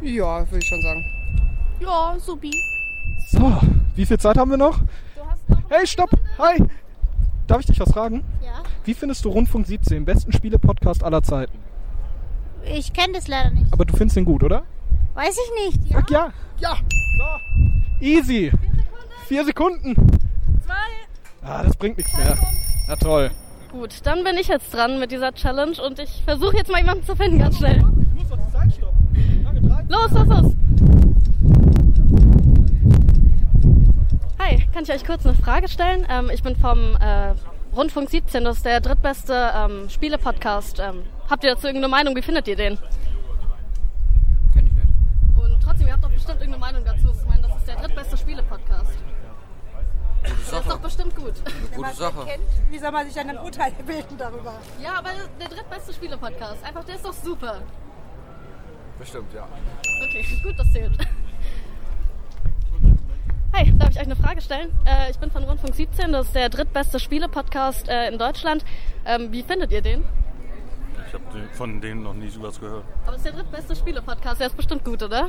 Ja, 0.00 0.40
würde 0.50 0.58
ich 0.58 0.68
schon 0.68 0.82
sagen. 0.82 1.04
Ja, 1.80 2.16
supi. 2.18 2.50
So, 3.28 3.58
wie 3.94 4.06
viel 4.06 4.18
Zeit 4.18 4.36
haben 4.38 4.50
wir 4.50 4.58
noch? 4.58 4.80
Hey, 5.68 5.86
stopp! 5.86 6.10
Hi! 6.38 6.62
Darf 7.46 7.60
ich 7.60 7.66
dich 7.66 7.80
was 7.80 7.92
fragen? 7.92 8.24
Ja. 8.44 8.62
Wie 8.84 8.94
findest 8.94 9.24
du 9.24 9.28
Rundfunk 9.28 9.66
17, 9.66 10.04
besten 10.04 10.32
Spiele-Podcast 10.32 11.04
aller 11.04 11.22
Zeiten? 11.22 11.58
Ich 12.64 12.92
kenne 12.92 13.14
das 13.14 13.28
leider 13.28 13.50
nicht. 13.50 13.72
Aber 13.72 13.84
du 13.84 13.96
findest 13.96 14.16
den 14.16 14.24
gut, 14.24 14.42
oder? 14.42 14.64
Weiß 15.14 15.36
ich 15.36 15.74
nicht. 15.74 15.90
Ja. 15.90 15.98
Sag 16.00 16.10
ja. 16.10 16.32
Ja. 16.58 16.76
So. 17.18 18.04
Easy. 18.04 18.50
Vier 19.26 19.44
Sekunden. 19.44 19.94
Zwei. 20.64 21.42
Ah, 21.42 21.62
das 21.62 21.76
bringt 21.76 21.96
nichts 21.96 22.16
mehr. 22.16 22.36
Na 22.88 22.96
toll. 22.96 23.30
Gut, 23.70 24.00
dann 24.04 24.24
bin 24.24 24.36
ich 24.36 24.48
jetzt 24.48 24.72
dran 24.72 24.98
mit 24.98 25.10
dieser 25.10 25.32
Challenge 25.32 25.76
und 25.82 25.98
ich 25.98 26.22
versuche 26.24 26.56
jetzt 26.56 26.70
mal 26.70 26.78
jemanden 26.78 27.04
zu 27.04 27.16
finden, 27.16 27.38
ganz 27.38 27.58
schnell. 27.58 27.76
Ich 27.76 28.22
muss 28.22 28.28
doch 28.28 28.38
die 28.38 28.52
Zeit 28.52 28.72
stoppen. 28.72 29.86
Los, 29.88 30.10
los, 30.12 30.26
los. 30.26 30.52
Hi, 34.38 34.64
kann 34.72 34.84
ich 34.84 34.90
euch 34.92 35.04
kurz 35.04 35.26
eine 35.26 35.34
Frage 35.34 35.68
stellen? 35.68 36.06
Ähm, 36.08 36.30
ich 36.32 36.42
bin 36.42 36.56
vom 36.56 36.96
äh, 36.96 37.34
Rundfunk 37.76 38.08
17, 38.08 38.44
das 38.44 38.58
ist 38.58 38.66
der 38.66 38.80
drittbeste 38.80 39.52
ähm, 39.54 39.88
Spiele-Podcast. 39.90 40.80
Ähm, 40.80 41.02
habt 41.28 41.44
ihr 41.44 41.50
dazu 41.50 41.66
irgendeine 41.66 41.90
Meinung? 41.90 42.16
Wie 42.16 42.22
findet 42.22 42.46
ihr 42.48 42.56
den? 42.56 42.78
Kenn 44.54 44.66
ich 44.66 44.72
nicht. 44.72 44.88
Und 45.36 45.60
trotzdem, 45.62 45.88
ihr 45.88 45.92
habt 45.92 46.04
doch 46.04 46.10
bestimmt 46.10 46.40
irgendeine 46.40 46.58
Meinung 46.58 46.84
dazu. 46.84 47.08
Ich 47.10 47.28
meine, 47.28 47.42
das 47.42 47.56
ist 47.56 47.68
der 47.68 47.76
drittbeste 47.76 48.16
Spiele-Podcast. 48.16 48.92
Der 50.26 50.60
ist 50.60 50.70
doch 50.70 50.78
bestimmt 50.78 51.14
gut. 51.16 51.34
Wenn 51.70 51.80
man 51.80 51.90
es 51.90 51.98
nicht 51.98 52.26
kennt, 52.26 52.44
wie 52.70 52.78
soll 52.78 52.90
man 52.90 53.06
sich 53.06 53.14
dann 53.14 53.30
ein 53.30 53.38
Urteil 53.38 53.72
bilden 53.86 54.16
darüber? 54.18 54.54
Ja, 54.80 54.94
aber 54.98 55.10
der 55.40 55.48
drittbeste 55.48 55.92
Spiele-Podcast. 55.92 56.64
Einfach, 56.64 56.84
der 56.84 56.96
ist 56.96 57.04
doch 57.04 57.12
super. 57.12 57.60
Bestimmt, 58.98 59.32
ja. 59.34 59.46
Okay, 60.04 60.40
gut, 60.42 60.58
das 60.58 60.72
zählt. 60.72 60.98
Hi, 63.54 63.72
darf 63.78 63.90
ich 63.90 63.96
euch 63.96 64.04
eine 64.04 64.16
Frage 64.16 64.40
stellen? 64.40 64.70
Äh, 64.84 65.10
ich 65.10 65.18
bin 65.18 65.30
von 65.30 65.42
Rundfunk 65.44 65.74
17, 65.74 66.12
das 66.12 66.26
ist 66.26 66.34
der 66.34 66.48
drittbeste 66.48 66.98
Spiele-Podcast 67.00 67.88
äh, 67.88 68.08
in 68.08 68.18
Deutschland. 68.18 68.64
Ähm, 69.04 69.32
wie 69.32 69.42
findet 69.42 69.72
ihr 69.72 69.80
den? 69.82 70.04
Ich 71.06 71.14
habe 71.14 71.24
von 71.52 71.80
denen 71.80 72.02
noch 72.02 72.14
nie 72.14 72.28
sowas 72.28 72.60
gehört. 72.60 72.84
Aber 73.06 73.12
es 73.12 73.18
ist 73.18 73.26
der 73.26 73.32
drittbeste 73.32 73.76
Spiele-Podcast, 73.76 74.40
der 74.40 74.48
ist 74.48 74.56
bestimmt 74.56 74.84
gut, 74.84 75.02
oder? 75.02 75.28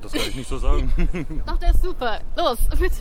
Das 0.00 0.12
kann 0.12 0.22
ich 0.28 0.36
nicht 0.36 0.48
so 0.48 0.58
sagen. 0.58 0.92
Doch, 1.46 1.58
der 1.58 1.70
ist 1.70 1.82
super. 1.82 2.20
Los, 2.36 2.58
bitte. 2.78 2.96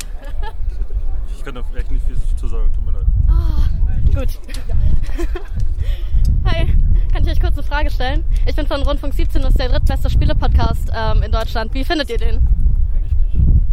Ich 1.36 1.44
kann 1.44 1.56
da 1.56 1.64
echt 1.76 1.92
nicht 1.92 2.06
viel 2.06 2.18
zu 2.36 2.48
sagen, 2.48 2.72
tut 2.74 2.86
mir 2.86 2.92
leid. 2.92 3.06
Ah, 3.28 3.68
gut. 4.14 4.40
Hi, 6.46 6.74
kann 7.12 7.24
ich 7.24 7.30
euch 7.32 7.40
kurz 7.40 7.54
eine 7.58 7.64
Frage 7.64 7.90
stellen? 7.90 8.24
Ich 8.46 8.56
bin 8.56 8.68
von 8.68 8.82
Rundfunk 8.82 9.14
17, 9.14 9.42
das 9.42 9.52
ist 9.52 9.60
der 9.60 9.70
drittbeste 9.70 10.10
Spiele-Podcast 10.10 10.92
ähm, 10.96 11.24
in 11.24 11.32
Deutschland. 11.32 11.74
Wie 11.74 11.84
findet 11.84 12.10
ihr 12.10 12.18
den? 12.18 12.48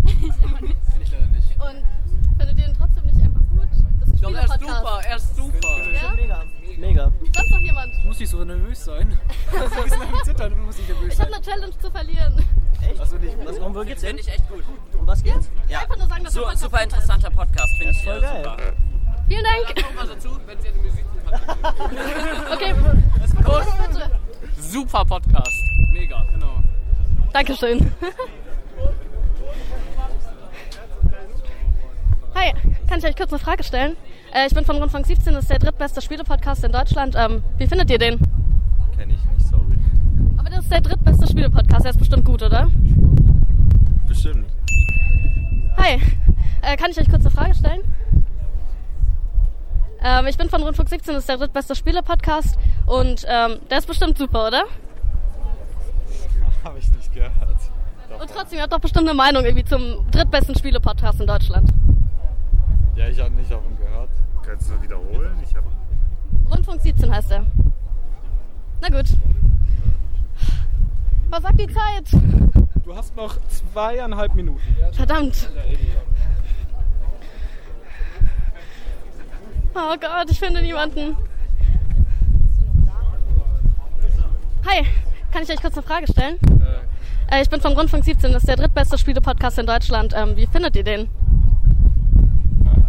Kenn 0.07 0.23
ich 0.23 1.11
leider 1.11 1.27
nicht. 1.29 1.49
Und 1.59 2.39
findet 2.39 2.59
ihr 2.59 2.67
den 2.67 2.77
trotzdem 2.77 3.07
nicht 3.07 3.17
einfach 3.17 3.41
gut? 3.51 3.69
Das 4.01 4.09
ist 4.09 4.25
ein 4.25 4.35
er 4.35 4.45
ist 4.45 4.61
super, 4.61 5.01
er 5.09 5.17
ist 5.17 5.37
super. 5.37 5.93
Ja? 5.93 6.13
Mega. 6.15 6.45
Mega. 6.79 7.13
Sonst 7.35 7.51
noch 7.51 7.61
jemand? 7.61 8.05
Muss 8.05 8.19
nicht 8.19 8.29
so 8.29 8.45
nervös 8.45 8.85
sein. 8.85 9.19
Zittern, 10.25 10.53
du 10.53 10.59
musst 10.59 10.79
nicht 10.79 10.89
nervös 10.91 11.15
Ich 11.15 11.21
habe 11.21 11.35
eine 11.35 11.43
Challenge 11.43 11.79
zu 11.79 11.91
verlieren. 11.91 12.45
Echt? 12.91 12.99
Was, 12.99 13.13
was, 13.13 13.61
worum 13.61 13.87
geht's 13.87 14.01
denn? 14.03 14.17
Finde 14.17 14.23
ich 14.23 14.29
echt 14.29 14.49
gut. 14.49 14.65
Um 14.99 15.07
was 15.07 15.23
geht's? 15.23 15.51
Ja. 15.69 15.81
Einfach 15.81 15.97
nur 15.99 16.07
sagen, 16.09 16.25
dass 16.25 16.33
So, 16.35 16.43
super 16.55 16.83
interessanter 16.83 17.31
Podcast, 17.31 17.73
finde 17.79 17.93
ich. 17.93 18.05
voll 18.05 18.19
äh, 18.19 18.21
geil. 18.21 18.43
Super. 18.45 18.57
Vielen 19.29 19.45
Dank. 19.45 19.87
Guck 19.87 19.95
mal 19.97 20.07
dazu, 20.07 20.29
wenn 20.47 20.61
sie 20.61 20.69
eine 20.69 20.79
Musik 20.79 21.05
hat. 21.33 22.53
Okay. 22.53 22.75
Gut. 23.45 23.65
Bitte. 23.89 24.11
Super 24.61 25.05
Podcast. 25.05 25.63
Mega, 25.93 26.25
genau. 26.33 26.63
Dankeschön. 27.33 27.93
Hi, 32.35 32.53
kann 32.89 32.99
ich 32.99 33.05
euch 33.07 33.17
kurz 33.17 33.33
eine 33.33 33.39
Frage 33.39 33.63
stellen? 33.63 33.97
Äh, 34.33 34.47
ich 34.49 34.55
bin 34.55 34.65
von 34.65 34.77
Rundfunk 34.77 35.07
17, 35.07 35.33
das 35.35 35.45
ist 35.45 35.51
der 35.51 35.59
drittbeste 35.61 36.03
Spiele-Podcast 36.03 36.65
in 36.65 36.73
Deutschland. 36.73 37.15
Ähm, 37.17 37.43
wie 37.59 37.67
findet 37.67 37.91
ihr 37.91 37.99
den? 37.99 38.19
Kenn 38.97 39.11
ich 39.11 39.25
nicht, 39.25 39.47
sorry. 39.49 39.54
Das 40.55 40.63
ist 40.63 40.73
der 40.73 40.81
drittbeste 40.83 41.27
Spiele-Podcast, 41.27 41.85
der 41.85 41.91
ist 41.91 41.99
bestimmt 41.99 42.25
gut, 42.25 42.41
oder? 42.41 42.71
Bestimmt. 44.07 44.47
Hi, 45.77 46.01
äh, 46.63 46.77
kann 46.77 46.93
ich 46.93 47.01
euch 47.01 47.09
kurz 47.09 47.23
eine 47.23 47.31
Frage 47.33 47.55
stellen? 47.57 47.81
Ähm, 50.01 50.29
ich 50.29 50.39
bin 50.39 50.49
von 50.49 50.63
Rundfunk 50.63 50.89
17, 50.89 51.13
das 51.13 51.25
ist 51.25 51.29
der 51.29 51.39
drittbeste 51.39 51.75
Spiele-Podcast 51.75 52.57
und 52.87 53.27
ähm, 53.29 53.59
der 53.69 53.79
ist 53.79 53.89
bestimmt 53.89 54.17
super, 54.17 54.47
oder? 54.47 54.63
Habe 56.63 56.79
ich 56.79 56.89
nicht 56.93 57.13
gehört. 57.13 57.33
Und 58.21 58.31
trotzdem, 58.33 58.59
ihr 58.59 58.63
habt 58.63 58.73
doch 58.73 58.79
bestimmt 58.79 59.09
eine 59.09 59.17
Meinung 59.17 59.45
irgendwie 59.45 59.65
zum 59.65 60.09
drittbesten 60.13 60.55
Spiele-Podcast 60.55 61.21
in 61.21 61.27
Deutschland. 61.27 61.69
Ja, 62.95 63.09
ich 63.09 63.19
habe 63.19 63.35
nicht 63.35 63.51
davon 63.51 63.77
gehört. 63.77 64.11
Kannst 64.47 64.71
du 64.71 64.81
wiederholen? 64.81 65.37
Ich 65.43 65.57
habe 65.57 65.67
Rundfunk 66.49 66.81
17 66.81 67.13
heißt 67.13 67.33
er. 67.33 67.45
Na 68.81 68.89
gut. 68.89 69.09
Was 71.31 71.43
sagt 71.43 71.61
die 71.61 71.67
Zeit? 71.67 72.23
Du 72.85 72.95
hast 72.95 73.17
noch 73.17 73.37
zweieinhalb 73.49 74.35
Minuten. 74.35 74.61
Verdammt. 74.93 75.49
Oh 79.75 79.95
Gott, 80.01 80.31
ich 80.31 80.39
finde 80.39 80.63
niemanden. 80.63 81.17
Hi, 84.67 84.85
kann 85.33 85.43
ich 85.43 85.51
euch 85.51 85.61
kurz 85.61 85.75
eine 85.75 85.83
Frage 85.83 86.07
stellen? 86.11 86.37
Äh, 87.31 87.43
ich 87.43 87.51
bin 87.51 87.61
vom 87.61 87.73
Rundfunk 87.73 88.05
17, 88.05 88.33
das 88.33 88.43
ist 88.43 88.49
der 88.49 88.57
drittbeste 88.57 88.97
Spiele-Podcast 88.97 89.59
in 89.59 89.67
Deutschland. 89.67 90.15
Ähm, 90.17 90.37
wie 90.37 90.47
findet 90.47 90.77
ihr 90.77 90.85
den? 90.85 91.09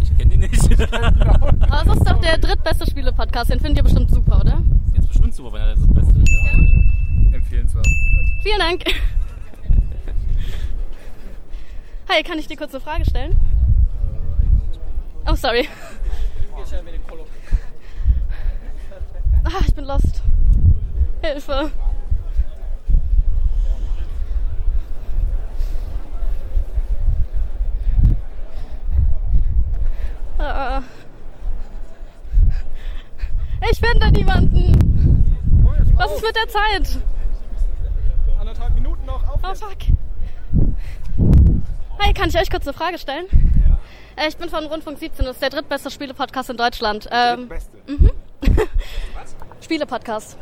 Ich 0.02 0.16
kenne 0.18 0.32
die 0.32 0.38
nicht. 0.38 0.54
Aber 0.94 1.92
es 1.92 1.98
ist 1.98 2.10
doch 2.10 2.22
der 2.22 2.38
drittbeste 2.38 2.86
Spiele-Podcast, 2.90 3.50
den 3.50 3.60
findet 3.60 3.78
ihr 3.78 3.84
bestimmt 3.84 4.12
super, 4.12 4.42
oder? 4.42 4.62
Jetzt 4.94 5.08
bestimmt 5.08 5.34
super, 5.34 5.54
wenn 5.54 5.62
er 5.62 5.76
das 5.76 5.88
Beste 5.88 6.20
ist. 6.20 6.30
Ja. 6.30 6.95
Empfehlenswert. 7.46 7.88
Vielen 8.42 8.58
Dank. 8.58 8.84
Hi, 12.10 12.24
kann 12.24 12.40
ich 12.40 12.48
dir 12.48 12.58
kurz 12.58 12.74
eine 12.74 12.82
Frage 12.82 13.06
stellen? 13.06 13.40
Oh, 15.28 15.36
sorry. 15.36 15.70
Ah, 19.44 19.62
ich 19.68 19.76
bin 19.76 19.86
lost. 19.86 20.24
Hilfe. 21.22 21.72
Ah. 30.40 30.82
Ich 33.70 33.80
finde 33.80 34.12
niemanden. 34.12 34.74
Was 35.96 36.12
ist 36.12 36.24
mit 36.24 36.36
der 36.36 36.48
Zeit? 36.48 37.00
Minuten 39.06 39.24
noch 39.24 39.28
auf. 39.28 39.40
Oh 39.44 39.56
fuck. 39.56 39.78
Hey, 42.00 42.14
kann 42.14 42.30
ich 42.30 42.38
euch 42.38 42.50
kurz 42.50 42.68
eine 42.68 42.74
Frage 42.74 42.98
stellen? 42.98 43.26
Äh, 44.16 44.28
Ich 44.28 44.38
bin 44.38 44.50
von 44.50 44.66
Rundfunk 44.66 44.98
17, 44.98 45.26
das 45.26 45.36
ist 45.36 45.42
der 45.42 45.50
drittbeste 45.50 45.92
Spiele-Podcast 45.92 46.50
in 46.50 46.58
Deutschland. 46.58 47.08
Ähm, 47.12 47.50
mhm. 47.88 48.12
Spiele-Podcast. 49.62 50.38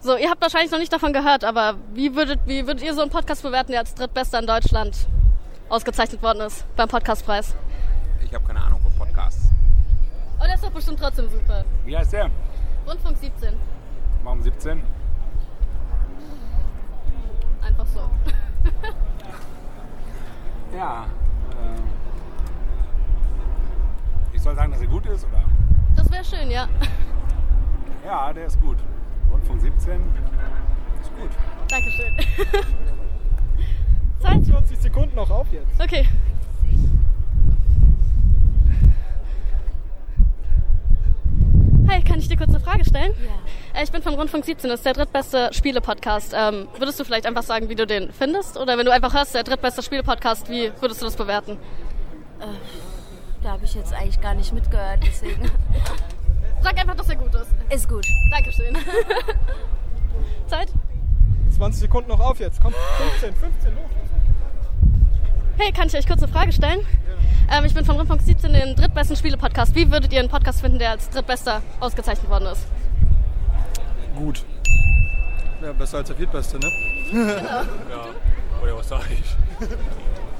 So, 0.00 0.16
ihr 0.16 0.28
habt 0.28 0.42
wahrscheinlich 0.42 0.70
noch 0.70 0.78
nicht 0.78 0.92
davon 0.92 1.12
gehört, 1.14 1.44
aber 1.44 1.76
wie 1.94 2.14
würdet, 2.14 2.40
wie 2.44 2.66
würdet 2.66 2.82
ihr 2.84 2.92
so 2.94 3.00
einen 3.00 3.10
Podcast 3.10 3.42
bewerten, 3.42 3.72
der 3.72 3.80
als 3.80 3.94
drittbester 3.94 4.38
in 4.38 4.46
Deutschland 4.46 5.06
ausgezeichnet 5.70 6.22
worden 6.22 6.40
ist 6.42 6.66
beim 6.76 6.88
Podcastpreis? 6.88 7.54
Ich 8.22 8.34
habe 8.34 8.44
keine 8.46 8.60
Ahnung 8.60 8.80
von 8.80 8.92
Podcasts. 8.92 9.48
Oh, 10.38 10.44
der 10.44 10.56
ist 10.56 10.64
doch 10.64 10.70
bestimmt 10.70 10.98
trotzdem 11.00 11.28
super. 11.30 11.64
Wie 11.86 11.96
heißt 11.96 12.12
der? 12.12 12.30
Rundfunk 12.86 13.16
17. 13.16 13.54
Warum 14.22 14.42
17? 14.42 14.82
Einfach 17.84 17.92
so. 17.92 18.10
Ja. 20.76 21.06
Äh, 21.52 21.80
ich 24.34 24.42
soll 24.42 24.56
sagen, 24.56 24.72
dass 24.72 24.80
er 24.80 24.88
gut 24.88 25.06
ist, 25.06 25.24
oder? 25.24 25.44
Das 25.94 26.10
wäre 26.10 26.24
schön, 26.24 26.50
ja. 26.50 26.68
Ja, 28.04 28.32
der 28.32 28.46
ist 28.46 28.60
gut. 28.60 28.78
Rundfunk 29.30 29.60
17 29.60 30.00
ist 31.00 31.12
gut. 31.16 31.30
Dankeschön. 31.68 32.16
Zeit? 34.18 34.44
40 34.44 34.78
Sekunden 34.78 35.14
noch 35.14 35.30
auf 35.30 35.46
jetzt. 35.52 35.80
Okay. 35.80 36.08
Hey, 41.86 42.02
kann 42.14 42.20
ich 42.20 42.28
dir 42.28 42.36
kurz 42.36 42.50
eine 42.50 42.60
Frage 42.60 42.84
stellen? 42.84 43.12
Ja. 43.74 43.82
Ich 43.82 43.90
bin 43.90 44.00
von 44.00 44.14
Rundfunk 44.14 44.44
17, 44.44 44.70
das 44.70 44.78
ist 44.78 44.86
der 44.86 44.92
drittbeste 44.92 45.50
Spiele-Podcast. 45.52 46.32
Ähm, 46.32 46.68
würdest 46.78 47.00
du 47.00 47.04
vielleicht 47.04 47.26
einfach 47.26 47.42
sagen, 47.42 47.68
wie 47.68 47.74
du 47.74 47.88
den 47.88 48.12
findest? 48.12 48.56
Oder 48.56 48.78
wenn 48.78 48.86
du 48.86 48.92
einfach 48.92 49.12
hörst, 49.14 49.34
der 49.34 49.42
drittbeste 49.42 49.82
Spiele-Podcast, 49.82 50.48
wie 50.48 50.70
würdest 50.80 51.02
du 51.02 51.06
das 51.06 51.16
bewerten? 51.16 51.58
Äh, 52.38 52.44
da 53.42 53.50
habe 53.50 53.64
ich 53.64 53.74
jetzt 53.74 53.92
eigentlich 53.92 54.20
gar 54.20 54.34
nicht 54.34 54.52
mitgehört, 54.52 55.00
deswegen. 55.04 55.50
Sag 56.62 56.78
einfach, 56.78 56.94
dass 56.94 57.08
er 57.08 57.16
gut 57.16 57.34
ist. 57.34 57.50
Ist 57.74 57.88
gut. 57.88 58.06
Dankeschön. 58.30 58.76
Zeit? 60.46 60.68
20 61.56 61.80
Sekunden 61.80 62.10
noch 62.10 62.20
auf 62.20 62.38
jetzt. 62.38 62.60
Komm, 62.62 62.74
15, 63.20 63.34
15, 63.34 63.74
los. 63.74 63.90
Hey, 65.58 65.72
kann 65.72 65.88
ich 65.88 65.96
euch 65.96 66.06
kurz 66.06 66.22
eine 66.22 66.30
Frage 66.30 66.52
stellen? 66.52 66.86
Ähm, 67.50 67.64
ich 67.64 67.74
bin 67.74 67.84
von 67.84 67.96
Rundfunk 67.96 68.22
17, 68.22 68.52
den 68.52 68.74
drittbesten 68.74 69.16
Spiele-Podcast. 69.16 69.74
Wie 69.74 69.90
würdet 69.90 70.12
ihr 70.12 70.20
einen 70.20 70.28
Podcast 70.28 70.60
finden, 70.60 70.78
der 70.78 70.90
als 70.90 71.10
drittbester 71.10 71.62
ausgezeichnet 71.80 72.28
worden 72.30 72.46
ist? 72.46 72.66
Gut. 74.16 74.44
Ja, 75.62 75.72
besser 75.72 75.98
als 75.98 76.08
der 76.08 76.16
Viertbeste, 76.16 76.58
ne? 76.58 76.70
Genau. 77.10 77.32
Ja, 77.32 77.64
oder 78.62 78.76
was 78.76 78.88
sag 78.88 79.02
ich? 79.10 79.36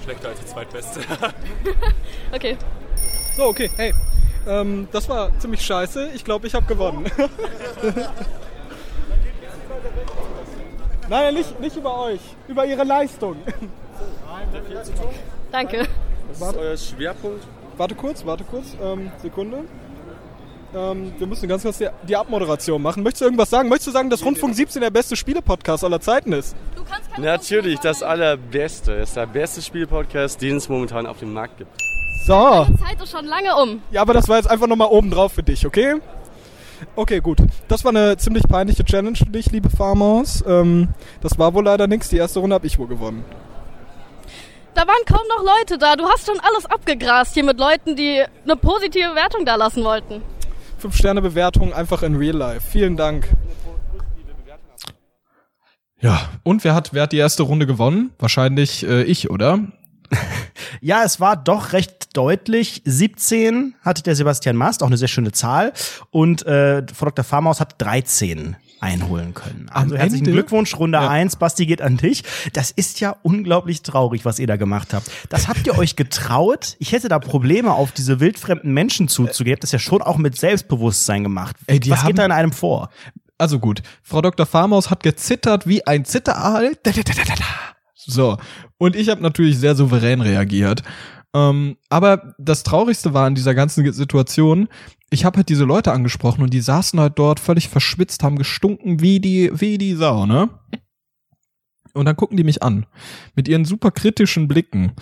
Schlechter 0.04 0.28
als 0.28 0.38
der 0.40 0.48
Zweitbeste. 0.48 1.00
Okay. 2.32 2.56
So, 3.36 3.44
okay, 3.44 3.70
hey. 3.76 3.92
Ähm, 4.46 4.88
das 4.92 5.08
war 5.08 5.30
ziemlich 5.38 5.64
scheiße. 5.64 6.10
Ich 6.14 6.24
glaube, 6.24 6.46
ich 6.46 6.54
habe 6.54 6.66
gewonnen. 6.66 7.06
Nein, 11.08 11.34
nicht, 11.34 11.60
nicht 11.60 11.76
über 11.76 12.00
euch. 12.00 12.20
Über 12.48 12.66
ihre 12.66 12.84
Leistung. 12.84 13.36
Danke. 15.52 15.86
Was 16.28 16.50
ist 16.50 16.56
euer 16.56 16.76
Schwerpunkt? 16.76 17.46
Warte 17.76 17.94
kurz, 17.94 18.24
warte 18.24 18.44
kurz. 18.44 18.76
Ähm, 18.82 19.10
Sekunde. 19.20 19.64
Ähm, 20.74 21.12
wir 21.18 21.26
müssen 21.26 21.48
ganz 21.48 21.62
kurz 21.62 21.78
die, 21.78 21.88
die 22.08 22.16
Abmoderation 22.16 22.82
machen. 22.82 23.02
Möchtest 23.02 23.22
du 23.22 23.24
irgendwas 23.26 23.50
sagen? 23.50 23.68
Möchtest 23.68 23.88
du 23.88 23.92
sagen, 23.92 24.10
dass 24.10 24.24
Rundfunk 24.24 24.54
17 24.54 24.82
der 24.82 24.90
beste 24.90 25.16
Spiele-Podcast 25.16 25.84
aller 25.84 26.00
Zeiten 26.00 26.32
ist? 26.32 26.56
Natürlich, 27.16 27.78
das 27.78 28.02
allerbeste. 28.02 28.92
ist 28.92 29.16
der 29.16 29.26
beste 29.26 29.62
Spielpodcast, 29.62 30.42
den 30.42 30.56
es 30.56 30.68
momentan 30.68 31.06
auf 31.06 31.18
dem 31.18 31.32
Markt 31.32 31.58
gibt. 31.58 31.70
So. 32.26 32.66
Die 32.68 32.76
Zeit 32.78 33.00
ist 33.00 33.10
schon 33.12 33.26
lange 33.26 33.54
um. 33.54 33.82
Ja, 33.90 34.02
aber 34.02 34.14
das 34.14 34.28
war 34.28 34.36
jetzt 34.36 34.50
einfach 34.50 34.66
nochmal 34.66 34.88
oben 34.88 35.10
drauf 35.10 35.32
für 35.32 35.42
dich, 35.42 35.64
okay? 35.66 35.96
Okay, 36.96 37.20
gut. 37.20 37.38
Das 37.68 37.84
war 37.84 37.90
eine 37.90 38.16
ziemlich 38.16 38.42
peinliche 38.48 38.84
Challenge 38.84 39.16
für 39.16 39.26
dich, 39.26 39.50
liebe 39.52 39.70
Farmhaus. 39.70 40.42
Ähm, 40.46 40.88
das 41.20 41.38
war 41.38 41.54
wohl 41.54 41.64
leider 41.64 41.86
nichts. 41.86 42.08
Die 42.08 42.16
erste 42.16 42.40
Runde 42.40 42.54
habe 42.54 42.66
ich 42.66 42.78
wohl 42.78 42.88
gewonnen. 42.88 43.24
Da 44.74 44.86
waren 44.88 45.04
kaum 45.06 45.26
noch 45.28 45.44
Leute 45.44 45.78
da. 45.78 45.94
Du 45.94 46.04
hast 46.04 46.26
schon 46.26 46.40
alles 46.40 46.66
abgegrast 46.66 47.34
hier 47.34 47.44
mit 47.44 47.58
Leuten, 47.58 47.94
die 47.94 48.24
eine 48.44 48.56
positive 48.56 49.14
Wertung 49.14 49.44
da 49.44 49.54
lassen 49.54 49.84
wollten. 49.84 50.22
Fünf 50.78 50.96
Sterne 50.96 51.22
Bewertung 51.22 51.72
einfach 51.72 52.02
in 52.02 52.16
Real 52.16 52.36
Life. 52.36 52.66
Vielen 52.70 52.96
Dank. 52.96 53.28
Ja, 56.00 56.28
und 56.42 56.64
wer 56.64 56.74
hat, 56.74 56.92
wer 56.92 57.04
hat 57.04 57.12
die 57.12 57.18
erste 57.18 57.44
Runde 57.44 57.66
gewonnen? 57.66 58.10
Wahrscheinlich 58.18 58.86
äh, 58.86 59.04
ich, 59.04 59.30
oder? 59.30 59.60
Ja, 60.80 61.02
es 61.02 61.18
war 61.18 61.36
doch 61.36 61.72
recht 61.72 62.14
deutlich. 62.14 62.82
17 62.84 63.74
hatte 63.80 64.02
der 64.02 64.14
Sebastian 64.14 64.54
Mast, 64.54 64.82
auch 64.82 64.88
eine 64.88 64.98
sehr 64.98 65.08
schöne 65.08 65.32
Zahl. 65.32 65.72
Und 66.10 66.44
äh, 66.46 66.82
Frau 66.94 67.06
Dr. 67.06 67.24
Farmaus 67.24 67.58
hat 67.58 67.80
13 67.80 68.56
einholen 68.84 69.34
können. 69.34 69.68
Also 69.70 69.94
Am 69.94 70.00
herzlichen 70.00 70.26
Ende? 70.26 70.32
Glückwunsch, 70.32 70.76
Runde 70.76 70.98
Ja. 70.98 71.08
1. 71.08 71.36
Basti 71.36 71.66
geht 71.66 71.82
an 71.82 71.96
dich. 71.96 72.22
Das 72.52 72.70
ist 72.70 73.00
ja 73.00 73.16
unglaublich 73.22 73.82
traurig, 73.82 74.24
was 74.24 74.38
ihr 74.38 74.46
da 74.46 74.56
gemacht 74.56 74.94
habt. 74.94 75.10
Das 75.30 75.48
habt 75.48 75.66
ihr 75.66 75.76
euch 75.78 75.96
getraut? 75.96 76.76
Ich 76.78 76.92
hätte 76.92 77.08
da 77.08 77.18
Probleme, 77.18 77.72
auf 77.72 77.90
diese 77.92 78.20
wildfremden 78.20 78.72
Menschen 78.72 79.08
zuzugehen. 79.08 79.52
Ihr 79.52 79.56
habt 79.56 79.64
das 79.64 79.72
ja 79.72 79.78
schon 79.78 80.02
auch 80.02 80.18
mit 80.18 80.36
Selbstbewusstsein 80.36 81.22
gemacht. 81.22 81.56
Ey, 81.66 81.80
was 81.88 82.04
geht 82.06 82.18
da 82.18 82.24
in 82.24 82.32
einem 82.32 82.52
vor? 82.52 82.90
Also 83.38 83.58
gut, 83.58 83.82
Frau 84.02 84.20
Dr. 84.22 84.46
Farmaus 84.46 84.90
hat 84.90 85.02
gezittert 85.02 85.66
wie 85.66 85.84
ein 85.86 86.04
Zitteraal. 86.04 86.72
So, 87.94 88.36
und 88.78 88.96
ich 88.96 89.08
habe 89.08 89.22
natürlich 89.22 89.58
sehr 89.58 89.74
souverän 89.74 90.20
reagiert. 90.20 90.82
Ähm, 91.34 91.76
aber 91.88 92.34
das 92.38 92.62
Traurigste 92.62 93.12
war 93.12 93.26
in 93.26 93.34
dieser 93.34 93.54
ganzen 93.54 93.92
Situation, 93.92 94.68
ich 95.10 95.24
habe 95.24 95.38
halt 95.38 95.48
diese 95.48 95.64
Leute 95.64 95.92
angesprochen 95.92 96.42
und 96.42 96.54
die 96.54 96.60
saßen 96.60 96.98
halt 96.98 97.18
dort 97.18 97.40
völlig 97.40 97.68
verschwitzt, 97.68 98.22
haben 98.22 98.38
gestunken 98.38 99.00
wie 99.00 99.20
die, 99.20 99.50
wie 99.52 99.76
die 99.76 99.94
Sau, 99.94 100.26
ne? 100.26 100.48
Und 101.92 102.06
dann 102.06 102.16
gucken 102.16 102.36
die 102.36 102.42
mich 102.42 102.62
an 102.62 102.86
mit 103.36 103.46
ihren 103.46 103.64
super 103.64 103.92
kritischen 103.92 104.48
Blicken 104.48 104.92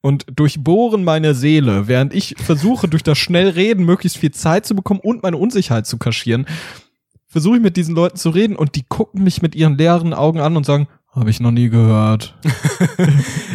und 0.00 0.26
durchbohren 0.32 1.02
meine 1.02 1.34
Seele, 1.34 1.88
während 1.88 2.14
ich 2.14 2.36
versuche, 2.38 2.86
durch 2.86 3.02
das 3.02 3.18
Schnellreden 3.18 3.84
möglichst 3.84 4.18
viel 4.18 4.30
Zeit 4.30 4.64
zu 4.64 4.76
bekommen 4.76 5.00
und 5.00 5.24
meine 5.24 5.38
Unsicherheit 5.38 5.86
zu 5.86 5.98
kaschieren 5.98 6.46
versuche 7.36 7.56
ich 7.56 7.62
mit 7.62 7.76
diesen 7.76 7.94
Leuten 7.94 8.16
zu 8.16 8.30
reden 8.30 8.56
und 8.56 8.76
die 8.76 8.84
gucken 8.88 9.22
mich 9.22 9.42
mit 9.42 9.54
ihren 9.54 9.76
leeren 9.76 10.14
Augen 10.14 10.40
an 10.40 10.56
und 10.56 10.64
sagen, 10.64 10.88
habe 11.16 11.30
ich 11.30 11.40
noch 11.40 11.50
nie 11.50 11.68
gehört. 11.68 12.34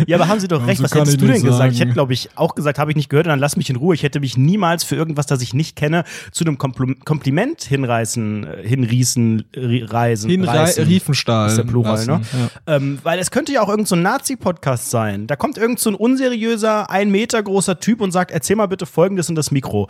Ja, 0.07 0.17
aber 0.17 0.27
haben 0.27 0.39
Sie 0.39 0.47
doch 0.47 0.65
recht. 0.65 0.79
so 0.79 0.83
Was 0.83 0.95
hättest 0.95 1.21
du 1.21 1.27
denn 1.27 1.35
gesagt? 1.43 1.57
sagen. 1.57 1.71
Ich 1.73 1.79
hätte, 1.79 1.93
glaube 1.93 2.13
ich, 2.13 2.29
auch 2.35 2.55
gesagt, 2.55 2.79
habe 2.79 2.89
ich 2.91 2.97
nicht 2.97 3.09
gehört 3.09 3.27
und 3.27 3.29
dann 3.29 3.39
lass 3.39 3.55
mich 3.55 3.69
in 3.69 3.75
Ruhe. 3.75 3.93
Ich 3.93 4.01
hätte 4.01 4.19
mich 4.19 4.35
niemals 4.35 4.83
für 4.83 4.95
irgendwas, 4.95 5.27
das 5.27 5.41
ich 5.43 5.53
nicht 5.53 5.75
kenne, 5.75 6.03
zu 6.31 6.43
einem 6.43 6.57
Kompl 6.57 6.95
Kompliment 7.05 7.61
hinreißen, 7.61 8.47
äh, 8.47 8.67
hinrießen, 8.67 9.43
ri- 9.55 9.91
reisen. 9.91 10.29
Hinrei- 10.31 10.57
reißen. 10.61 10.85
Riefenstahl 10.85 11.49
Ist 11.49 11.57
der 11.57 11.63
Plural, 11.65 11.91
lassen, 11.93 12.11
ne? 12.11 12.21
ja. 12.67 12.75
Ähm, 12.75 12.97
weil 13.03 13.19
es 13.19 13.29
könnte 13.29 13.51
ja 13.53 13.61
auch 13.61 13.69
irgendein 13.69 13.85
so 13.87 13.95
ein 13.95 14.01
Nazi-Podcast 14.01 14.89
sein. 14.89 15.27
Da 15.27 15.35
kommt 15.35 15.57
irgend 15.59 15.79
so 15.79 15.91
ein 15.91 15.95
unseriöser, 15.95 16.89
ein 16.89 17.11
Meter 17.11 17.43
großer 17.43 17.79
Typ 17.79 18.01
und 18.01 18.11
sagt, 18.11 18.31
erzähl 18.31 18.55
mal 18.55 18.67
bitte 18.67 18.87
Folgendes 18.87 19.29
in 19.29 19.35
das 19.35 19.51
Mikro. 19.51 19.87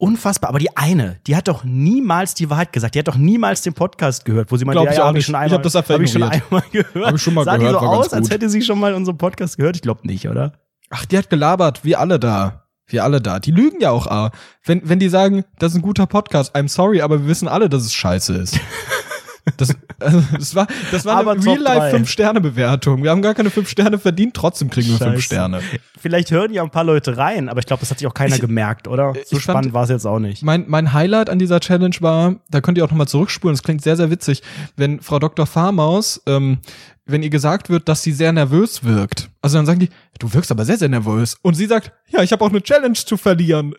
Unfassbar, 0.00 0.50
aber 0.50 0.60
die 0.60 0.76
eine, 0.76 1.18
die 1.26 1.34
hat 1.34 1.48
doch 1.48 1.64
niemals 1.64 2.34
die 2.34 2.48
Wahrheit 2.48 2.72
gesagt. 2.72 2.94
Die 2.94 3.00
hat 3.00 3.08
doch 3.08 3.16
niemals 3.16 3.62
den 3.62 3.74
Podcast 3.74 4.24
gehört, 4.24 4.52
wo 4.52 4.56
sie 4.56 4.64
meinte, 4.64 4.84
ja, 4.84 4.90
ich 4.90 4.96
ja, 4.96 5.02
auch 5.02 5.06
hab 5.08 5.14
nicht. 5.14 5.26
schon 5.26 5.34
Ich 5.34 5.40
einmal, 5.40 5.56
hab 5.58 5.62
das 5.64 5.74
hab 5.74 5.90
ich 6.00 6.12
schon 6.12 6.22
einmal 6.22 6.62
gehört. 6.70 7.06
Hab 7.06 7.14
ich 7.16 7.22
schon 7.22 7.34
mal 7.34 7.44
Sah 7.44 7.56
gehört, 7.56 7.80
die 7.80 7.84
so 7.84 7.90
aus, 7.90 8.12
als 8.12 8.30
hätte 8.30 8.48
sie 8.48 8.62
schon 8.62 8.78
mal 8.78 8.94
unseren 8.94 9.18
Podcast 9.18 9.56
gehört? 9.56 9.74
Ich 9.74 9.82
glaube 9.82 10.06
nicht, 10.06 10.28
oder? 10.28 10.52
Ach, 10.90 11.04
die 11.04 11.18
hat 11.18 11.30
gelabert, 11.30 11.84
wir 11.84 11.98
alle 11.98 12.20
da. 12.20 12.68
Wir 12.86 13.02
alle 13.02 13.20
da. 13.20 13.40
Die 13.40 13.50
lügen 13.50 13.80
ja 13.80 13.90
auch. 13.90 14.06
ah. 14.06 14.30
Wenn, 14.64 14.88
wenn 14.88 15.00
die 15.00 15.08
sagen, 15.08 15.44
das 15.58 15.72
ist 15.72 15.78
ein 15.78 15.82
guter 15.82 16.06
Podcast, 16.06 16.54
I'm 16.54 16.68
sorry, 16.68 17.02
aber 17.02 17.20
wir 17.22 17.26
wissen 17.28 17.48
alle, 17.48 17.68
dass 17.68 17.82
es 17.82 17.92
scheiße 17.92 18.34
ist. 18.34 18.58
Das, 19.56 19.74
also, 19.98 20.22
das 20.36 20.54
war, 20.54 20.66
das 20.92 21.04
war 21.04 21.16
Aber 21.16 21.32
eine 21.32 21.40
Top 21.40 21.58
drei. 21.58 21.72
Real-Life 21.78 21.96
5-Sterne-Bewertung. 21.96 23.02
Wir 23.02 23.10
haben 23.10 23.22
gar 23.22 23.34
keine 23.34 23.50
5 23.50 23.68
Sterne 23.68 23.98
verdient, 23.98 24.34
trotzdem 24.34 24.70
kriegen 24.70 24.88
wir 24.90 24.98
5 24.98 25.10
Scheiße. 25.14 25.22
Sterne. 25.22 25.60
Vielleicht 26.00 26.30
hören 26.30 26.52
ja 26.52 26.62
ein 26.62 26.70
paar 26.70 26.84
Leute 26.84 27.16
rein, 27.16 27.48
aber 27.48 27.60
ich 27.60 27.66
glaube, 27.66 27.80
das 27.80 27.90
hat 27.90 27.98
sich 27.98 28.06
auch 28.06 28.14
keiner 28.14 28.34
Ich- 28.36 28.40
gemerkt, 28.40 28.86
oder? 28.88 29.14
So 29.26 29.38
spannend 29.40 29.72
war 29.72 29.84
es 29.84 29.90
jetzt 29.90 30.06
auch 30.06 30.18
nicht. 30.18 30.42
Mein, 30.42 30.64
mein 30.68 30.92
Highlight 30.92 31.30
an 31.30 31.38
dieser 31.38 31.60
Challenge 31.60 31.96
war, 32.00 32.36
da 32.50 32.60
könnt 32.60 32.78
ihr 32.78 32.84
auch 32.84 32.90
nochmal 32.90 33.08
zurückspulen, 33.08 33.54
das 33.54 33.62
klingt 33.62 33.82
sehr, 33.82 33.96
sehr 33.96 34.10
witzig, 34.10 34.42
wenn 34.76 35.00
Frau 35.00 35.18
Dr. 35.18 35.46
Farmaus 35.46 36.22
ähm, 36.26 36.58
wenn 37.08 37.22
ihr 37.22 37.30
gesagt 37.30 37.70
wird, 37.70 37.88
dass 37.88 38.02
sie 38.02 38.12
sehr 38.12 38.32
nervös 38.32 38.84
wirkt. 38.84 39.30
Also 39.40 39.56
dann 39.56 39.66
sagen 39.66 39.80
die, 39.80 39.88
du 40.18 40.32
wirkst 40.32 40.50
aber 40.50 40.64
sehr, 40.64 40.76
sehr 40.76 40.90
nervös. 40.90 41.36
Und 41.42 41.54
sie 41.54 41.66
sagt, 41.66 41.92
ja, 42.08 42.22
ich 42.22 42.32
habe 42.32 42.44
auch 42.44 42.50
eine 42.50 42.62
Challenge 42.62 42.94
zu 42.94 43.16
verlieren. 43.16 43.74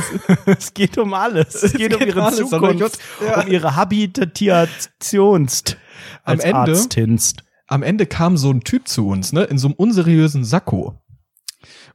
es 0.46 0.72
geht 0.72 0.96
um 0.98 1.12
alles. 1.12 1.62
Es, 1.62 1.74
geht, 1.74 1.94
um 1.94 2.00
ihre 2.00 2.24
alles, 2.24 2.38
Zukunft, 2.38 2.98
ja. 3.24 3.42
um 3.42 3.48
ihre 3.48 3.76
Habitationst 3.76 5.76
am 6.24 6.40
Ende, 6.40 6.56
Arztinst. 6.56 7.44
am 7.66 7.82
Ende 7.82 8.06
kam 8.06 8.36
so 8.36 8.50
ein 8.50 8.62
Typ 8.62 8.88
zu 8.88 9.08
uns, 9.08 9.32
ne, 9.32 9.44
in 9.44 9.58
so 9.58 9.68
einem 9.68 9.74
unseriösen 9.74 10.44
Sakko. 10.44 10.98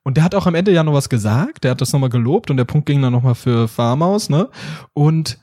Und 0.03 0.17
der 0.17 0.23
hat 0.23 0.35
auch 0.35 0.45
am 0.45 0.53
Ende 0.53 0.71
ja 0.71 0.83
noch 0.83 0.93
was 0.93 1.09
gesagt, 1.09 1.63
der 1.63 1.71
hat 1.71 1.81
das 1.81 1.91
nochmal 1.91 2.09
gelobt 2.09 2.51
und 2.51 2.57
der 2.57 2.65
Punkt 2.65 2.85
ging 2.85 3.01
dann 3.01 3.11
nochmal 3.11 3.33
für 3.33 3.67
Farmaus, 3.67 4.29
ne? 4.29 4.49
Und 4.93 5.39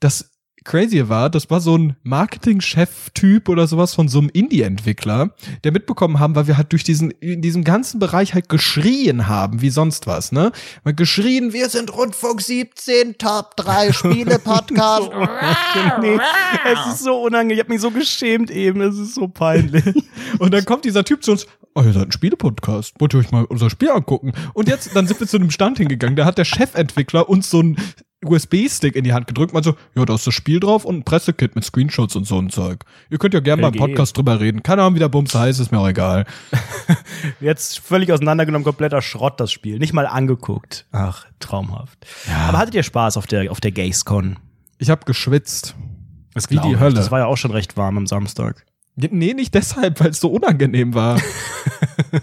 das 0.00 0.32
Crazy 0.64 1.08
war, 1.08 1.30
das 1.30 1.50
war 1.50 1.60
so 1.60 1.76
ein 1.76 1.96
Marketing-Chef-Typ 2.02 3.48
oder 3.48 3.66
sowas 3.66 3.94
von 3.94 4.08
so 4.08 4.18
einem 4.18 4.28
Indie-Entwickler, 4.28 5.34
der 5.64 5.72
mitbekommen 5.72 6.18
haben, 6.18 6.34
weil 6.34 6.46
wir 6.46 6.56
halt 6.56 6.72
durch 6.72 6.84
diesen, 6.84 7.10
in 7.10 7.40
diesem 7.42 7.64
ganzen 7.64 7.98
Bereich 7.98 8.34
halt 8.34 8.48
geschrien 8.48 9.26
haben, 9.26 9.62
wie 9.62 9.70
sonst 9.70 10.06
was, 10.06 10.32
ne? 10.32 10.52
Mal 10.84 10.94
geschrien, 10.94 11.52
wir 11.52 11.68
sind 11.68 11.96
Rundfunk 11.96 12.42
17, 12.42 13.18
Top 13.18 13.56
3 13.56 13.92
Spiele-Podcast. 13.92 15.10
nee, 16.00 16.18
es 16.64 16.94
ist 16.94 17.04
so 17.04 17.22
unangenehm. 17.22 17.56
Ich 17.56 17.60
habe 17.60 17.72
mich 17.72 17.80
so 17.80 17.90
geschämt 17.90 18.50
eben. 18.50 18.80
Es 18.80 18.98
ist 18.98 19.14
so 19.14 19.28
peinlich. 19.28 19.84
Und 20.38 20.52
dann 20.52 20.64
kommt 20.64 20.84
dieser 20.84 21.04
Typ 21.04 21.24
zu 21.24 21.32
uns, 21.32 21.46
oh, 21.74 21.82
ihr 21.82 21.92
seid 21.92 22.08
ein 22.08 22.12
Spiele-Podcast. 22.12 22.94
Wollt 22.98 23.14
ihr 23.14 23.20
euch 23.20 23.30
mal 23.30 23.44
unser 23.44 23.70
Spiel 23.70 23.90
angucken? 23.90 24.32
Und 24.54 24.68
jetzt, 24.68 24.94
dann 24.94 25.06
sind 25.06 25.20
wir 25.20 25.26
zu 25.26 25.36
einem 25.36 25.50
Stand 25.50 25.78
hingegangen. 25.78 26.16
Da 26.16 26.24
hat 26.24 26.38
der 26.38 26.44
Chefentwickler 26.44 27.28
uns 27.28 27.50
so 27.50 27.62
ein 27.62 27.76
USB-Stick 28.24 28.96
in 28.96 29.04
die 29.04 29.12
Hand 29.12 29.26
gedrückt, 29.26 29.52
meinte 29.52 29.70
so, 29.70 29.76
ja, 29.98 30.04
da 30.04 30.14
ist 30.14 30.26
das 30.26 30.34
Spiel 30.34 30.60
drauf 30.60 30.84
und 30.84 30.96
ein 30.96 31.04
Pressekit 31.04 31.54
mit 31.54 31.64
Screenshots 31.64 32.16
und 32.16 32.26
so 32.26 32.38
ein 32.38 32.50
Zeug. 32.50 32.84
Ihr 33.08 33.18
könnt 33.18 33.34
ja 33.34 33.40
gerne 33.40 33.62
mal 33.62 33.72
im. 33.72 33.78
Podcast 33.78 34.16
drüber 34.16 34.40
reden. 34.40 34.62
Keine 34.62 34.82
Ahnung, 34.82 34.94
wie 34.94 34.98
der 34.98 35.08
Bums 35.08 35.34
heißt, 35.34 35.58
ist 35.58 35.72
mir 35.72 35.78
auch 35.78 35.88
egal. 35.88 36.26
Jetzt 37.40 37.78
völlig 37.78 38.12
auseinandergenommen, 38.12 38.64
kompletter 38.64 39.00
Schrott, 39.00 39.40
das 39.40 39.52
Spiel. 39.52 39.78
Nicht 39.78 39.92
mal 39.92 40.06
angeguckt. 40.06 40.86
Ach, 40.92 41.26
traumhaft. 41.38 42.06
Aber 42.46 42.58
hattet 42.58 42.74
ihr 42.74 42.82
Spaß 42.82 43.16
auf 43.16 43.26
der, 43.26 43.50
auf 43.50 43.60
der 43.60 43.72
Gamescon? 43.72 44.38
Ich 44.78 44.90
habe 44.90 45.04
geschwitzt. 45.04 45.74
Das 46.34 46.50
Wie 46.50 46.58
die. 46.58 46.78
Hölle. 46.78 46.94
Das 46.94 47.10
war 47.10 47.20
ja 47.20 47.26
auch 47.26 47.36
schon 47.36 47.50
recht 47.50 47.76
warm 47.76 47.96
am 47.96 48.06
Samstag. 48.06 48.66
Nee, 48.96 49.34
nicht 49.34 49.54
deshalb, 49.54 50.00
weil 50.00 50.10
es 50.10 50.20
so 50.20 50.30
unangenehm 50.30 50.94
war. 50.94 51.20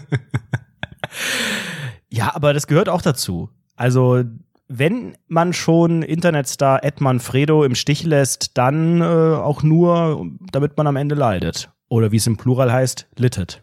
Ja, 2.10 2.34
aber 2.34 2.52
das 2.52 2.66
gehört 2.66 2.88
auch 2.88 3.02
dazu. 3.02 3.50
Also, 3.76 4.24
wenn 4.68 5.16
man 5.26 5.52
schon 5.52 6.02
Internetstar 6.02 6.84
Ed 6.84 7.00
Manfredo 7.00 7.64
im 7.64 7.74
Stich 7.74 8.04
lässt, 8.04 8.56
dann 8.58 9.00
äh, 9.00 9.04
auch 9.04 9.62
nur, 9.62 10.26
damit 10.52 10.76
man 10.76 10.86
am 10.86 10.96
Ende 10.96 11.14
leidet. 11.14 11.70
Oder 11.88 12.12
wie 12.12 12.16
es 12.16 12.26
im 12.26 12.36
Plural 12.36 12.70
heißt, 12.70 13.06
littet. 13.16 13.62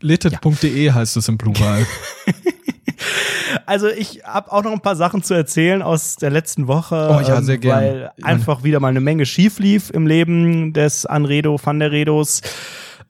Littet.de 0.00 0.90
heißt 0.92 1.16
es 1.16 1.28
im 1.28 1.38
Plural. 1.38 1.86
Also 3.64 3.88
ich 3.88 4.22
habe 4.24 4.52
auch 4.52 4.62
noch 4.62 4.72
ein 4.72 4.80
paar 4.80 4.96
Sachen 4.96 5.22
zu 5.22 5.34
erzählen 5.34 5.82
aus 5.82 6.16
der 6.16 6.30
letzten 6.30 6.68
Woche, 6.68 7.08
Oh 7.10 7.20
ja, 7.20 7.38
ähm, 7.38 7.44
sehr 7.44 7.58
gern. 7.58 7.76
weil 7.76 8.10
einfach 8.22 8.62
wieder 8.62 8.78
mal 8.80 8.88
eine 8.88 9.00
Menge 9.00 9.26
schief 9.26 9.58
lief 9.58 9.90
im 9.90 10.06
Leben 10.06 10.72
des 10.72 11.04
Anredo 11.04 11.58
van 11.62 11.80
der 11.80 11.90
Redos. 11.90 12.42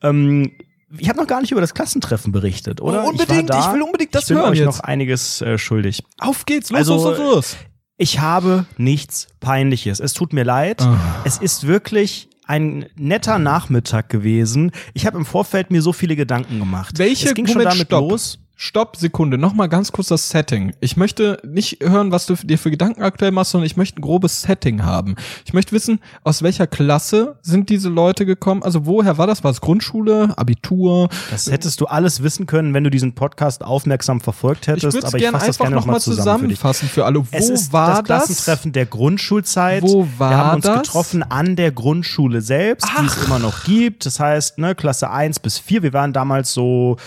Ähm, 0.01 0.51
ich 0.97 1.09
habe 1.09 1.19
noch 1.19 1.27
gar 1.27 1.41
nicht 1.41 1.51
über 1.51 1.61
das 1.61 1.73
Klassentreffen 1.73 2.31
berichtet, 2.31 2.81
oder? 2.81 3.03
Oh, 3.03 3.09
unbedingt, 3.09 3.49
da. 3.49 3.59
ich 3.59 3.73
will 3.73 3.81
unbedingt 3.81 4.15
das 4.15 4.23
ich 4.23 4.27
bin 4.29 4.37
hören 4.37 4.51
euch 4.51 4.59
jetzt. 4.59 4.65
noch 4.65 4.79
einiges 4.79 5.41
äh, 5.41 5.57
schuldig. 5.57 6.03
Auf 6.19 6.45
geht's, 6.45 6.69
los, 6.69 6.77
Also, 6.79 6.93
los, 6.95 7.17
los, 7.17 7.35
los. 7.35 7.57
Ich 7.97 8.19
habe 8.19 8.65
nichts 8.77 9.27
Peinliches. 9.39 9.99
Es 9.99 10.13
tut 10.13 10.31
mir 10.31 10.43
leid. 10.43 10.81
Ah. 10.81 10.97
Es 11.25 11.39
ist 11.39 11.65
wirklich 11.65 12.29
ein 12.45 12.85
netter 12.95 13.39
Nachmittag 13.39 14.09
gewesen. 14.09 14.71
Ich 14.93 15.05
habe 15.05 15.17
im 15.17 15.25
Vorfeld 15.25 15.71
mir 15.71 15.81
so 15.81 15.91
viele 15.93 16.15
Gedanken 16.15 16.59
gemacht. 16.59 16.97
Welche 16.99 17.27
es 17.29 17.33
ging 17.33 17.47
schon 17.47 17.57
Moment, 17.57 17.73
damit 17.73 17.87
stopp. 17.87 18.09
los. 18.09 18.39
Stopp, 18.59 18.97
Sekunde, 18.97 19.37
nochmal 19.37 19.69
ganz 19.69 19.91
kurz 19.91 20.07
das 20.07 20.29
Setting. 20.29 20.73
Ich 20.79 20.97
möchte 20.97 21.39
nicht 21.45 21.77
hören, 21.83 22.11
was 22.11 22.25
du 22.25 22.33
dir 22.33 22.57
für 22.57 22.71
Gedanken 22.71 23.03
aktuell 23.03 23.29
machst, 23.29 23.51
sondern 23.51 23.67
ich 23.67 23.77
möchte 23.77 23.99
ein 23.99 24.01
grobes 24.01 24.41
Setting 24.41 24.83
haben. 24.83 25.15
Ich 25.45 25.53
möchte 25.53 25.73
wissen, 25.73 25.99
aus 26.23 26.41
welcher 26.41 26.65
Klasse 26.65 27.37
sind 27.43 27.69
diese 27.69 27.89
Leute 27.89 28.25
gekommen? 28.25 28.63
Also 28.63 28.87
woher 28.87 29.19
war 29.19 29.27
das? 29.27 29.43
War 29.43 29.51
es 29.51 29.61
Grundschule, 29.61 30.33
Abitur? 30.37 31.07
Das 31.29 31.51
hättest 31.51 31.81
du 31.81 31.85
alles 31.85 32.23
wissen 32.23 32.47
können, 32.47 32.73
wenn 32.73 32.83
du 32.83 32.89
diesen 32.89 33.13
Podcast 33.13 33.63
aufmerksam 33.63 34.21
verfolgt 34.21 34.61
Ich 34.63 34.69
hättest. 34.69 34.97
es 34.97 35.05
aber 35.05 35.17
ich 35.17 35.21
gerne 35.21 35.37
fasse 35.37 35.45
das 35.51 35.55
einfach 35.59 35.65
gerne 35.65 35.75
nochmal 35.75 36.01
zusammen 36.01 36.15
für 36.49 36.55
zusammenfassen 36.55 36.89
für 36.89 37.05
alle. 37.05 37.19
Wo 37.19 37.27
es 37.31 37.49
ist 37.51 37.73
war 37.73 38.01
das 38.01 38.05
Klassentreffen 38.05 38.71
der 38.71 38.87
Grundschulzeit. 38.87 39.83
Wo 39.83 40.07
war 40.17 40.31
Wir 40.31 40.37
haben 40.37 40.55
uns 40.55 40.65
das? 40.65 40.81
getroffen 40.81 41.21
an 41.21 41.55
der 41.55 41.71
Grundschule 41.71 42.41
selbst, 42.41 42.87
die 42.99 43.05
es 43.05 43.23
immer 43.23 43.37
noch 43.37 43.65
gibt. 43.65 44.07
Das 44.07 44.19
heißt, 44.19 44.57
ne, 44.57 44.73
Klasse 44.73 45.11
1 45.11 45.41
bis 45.41 45.59
4. 45.59 45.83
Wir 45.83 45.93
waren 45.93 46.11
damals 46.11 46.53
so 46.53 46.97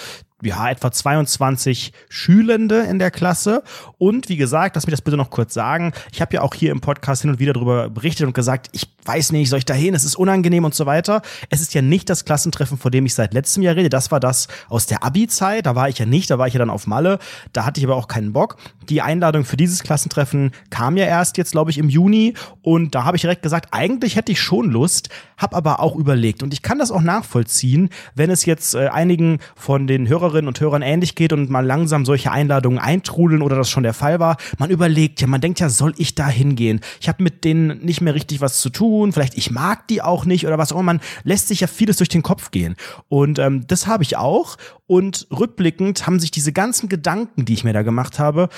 ja, 0.42 0.70
etwa 0.70 0.90
22 0.90 1.92
Schülende 2.08 2.80
in 2.80 2.98
der 2.98 3.10
Klasse. 3.10 3.62
Und 3.98 4.28
wie 4.28 4.36
gesagt, 4.36 4.76
lass 4.76 4.86
mich 4.86 4.92
das 4.92 5.02
bitte 5.02 5.16
noch 5.16 5.30
kurz 5.30 5.54
sagen. 5.54 5.92
Ich 6.12 6.20
habe 6.20 6.34
ja 6.34 6.42
auch 6.42 6.54
hier 6.54 6.72
im 6.72 6.80
Podcast 6.80 7.22
hin 7.22 7.30
und 7.30 7.38
wieder 7.38 7.52
darüber 7.52 7.90
berichtet 7.90 8.26
und 8.26 8.32
gesagt, 8.32 8.68
ich 8.72 8.88
weiß 9.04 9.32
nicht, 9.32 9.48
soll 9.48 9.58
ich 9.58 9.64
da 9.64 9.74
hin? 9.74 9.94
Es 9.94 10.04
ist 10.04 10.16
unangenehm 10.16 10.64
und 10.64 10.74
so 10.74 10.86
weiter. 10.86 11.22
Es 11.48 11.60
ist 11.60 11.74
ja 11.74 11.82
nicht 11.82 12.08
das 12.10 12.24
Klassentreffen, 12.24 12.78
vor 12.78 12.90
dem 12.90 13.06
ich 13.06 13.14
seit 13.14 13.34
letztem 13.34 13.62
Jahr 13.62 13.76
rede. 13.76 13.88
Das 13.88 14.10
war 14.10 14.20
das 14.20 14.48
aus 14.68 14.86
der 14.86 15.04
Abi-Zeit. 15.04 15.66
Da 15.66 15.74
war 15.74 15.88
ich 15.88 15.98
ja 15.98 16.06
nicht, 16.06 16.30
da 16.30 16.38
war 16.38 16.46
ich 16.46 16.54
ja 16.54 16.58
dann 16.58 16.70
auf 16.70 16.86
Malle. 16.86 17.18
Da 17.52 17.64
hatte 17.64 17.80
ich 17.80 17.86
aber 17.86 17.96
auch 17.96 18.08
keinen 18.08 18.32
Bock. 18.32 18.56
Die 18.90 19.02
Einladung 19.02 19.44
für 19.44 19.56
dieses 19.56 19.82
Klassentreffen 19.82 20.50
kam 20.68 20.96
ja 20.96 21.04
erst 21.04 21.38
jetzt, 21.38 21.52
glaube 21.52 21.70
ich, 21.70 21.78
im 21.78 21.88
Juni. 21.88 22.34
Und 22.60 22.94
da 22.94 23.04
habe 23.04 23.16
ich 23.16 23.20
direkt 23.20 23.42
gesagt, 23.42 23.68
eigentlich 23.70 24.16
hätte 24.16 24.32
ich 24.32 24.40
schon 24.40 24.70
Lust, 24.70 25.08
habe 25.36 25.56
aber 25.56 25.80
auch 25.80 25.94
überlegt. 25.94 26.42
Und 26.42 26.52
ich 26.52 26.62
kann 26.62 26.80
das 26.80 26.90
auch 26.90 27.00
nachvollziehen, 27.00 27.90
wenn 28.16 28.30
es 28.30 28.44
jetzt 28.44 28.74
äh, 28.74 28.88
einigen 28.88 29.38
von 29.54 29.86
den 29.86 30.08
Hörerinnen 30.08 30.48
und 30.48 30.60
Hörern 30.60 30.82
ähnlich 30.82 31.14
geht 31.14 31.32
und 31.32 31.50
mal 31.50 31.64
langsam 31.64 32.04
solche 32.04 32.32
Einladungen 32.32 32.80
eintrudeln 32.80 33.42
oder 33.42 33.56
das 33.56 33.70
schon 33.70 33.84
der 33.84 33.94
Fall 33.94 34.18
war. 34.18 34.36
Man 34.58 34.70
überlegt 34.70 35.20
ja, 35.20 35.28
man 35.28 35.40
denkt 35.40 35.60
ja, 35.60 35.68
soll 35.68 35.94
ich 35.96 36.16
da 36.16 36.28
hingehen? 36.28 36.80
Ich 37.00 37.08
habe 37.08 37.22
mit 37.22 37.44
denen 37.44 37.78
nicht 37.84 38.00
mehr 38.00 38.14
richtig 38.14 38.40
was 38.40 38.60
zu 38.60 38.70
tun. 38.70 39.12
Vielleicht 39.12 39.38
ich 39.38 39.52
mag 39.52 39.86
die 39.86 40.02
auch 40.02 40.24
nicht 40.24 40.46
oder 40.46 40.58
was 40.58 40.72
auch 40.72 40.76
immer. 40.76 40.90
Man 40.90 41.00
lässt 41.22 41.46
sich 41.46 41.60
ja 41.60 41.68
vieles 41.68 41.98
durch 41.98 42.08
den 42.08 42.22
Kopf 42.22 42.50
gehen. 42.50 42.74
Und 43.08 43.38
ähm, 43.38 43.66
das 43.68 43.86
habe 43.86 44.02
ich 44.02 44.16
auch. 44.16 44.56
Und 44.90 45.28
rückblickend 45.30 46.04
haben 46.08 46.18
sich 46.18 46.32
diese 46.32 46.52
ganzen 46.52 46.88
Gedanken, 46.88 47.44
die 47.44 47.52
ich 47.54 47.62
mir 47.62 47.72
da 47.72 47.82
gemacht 47.82 48.18
habe, 48.18 48.48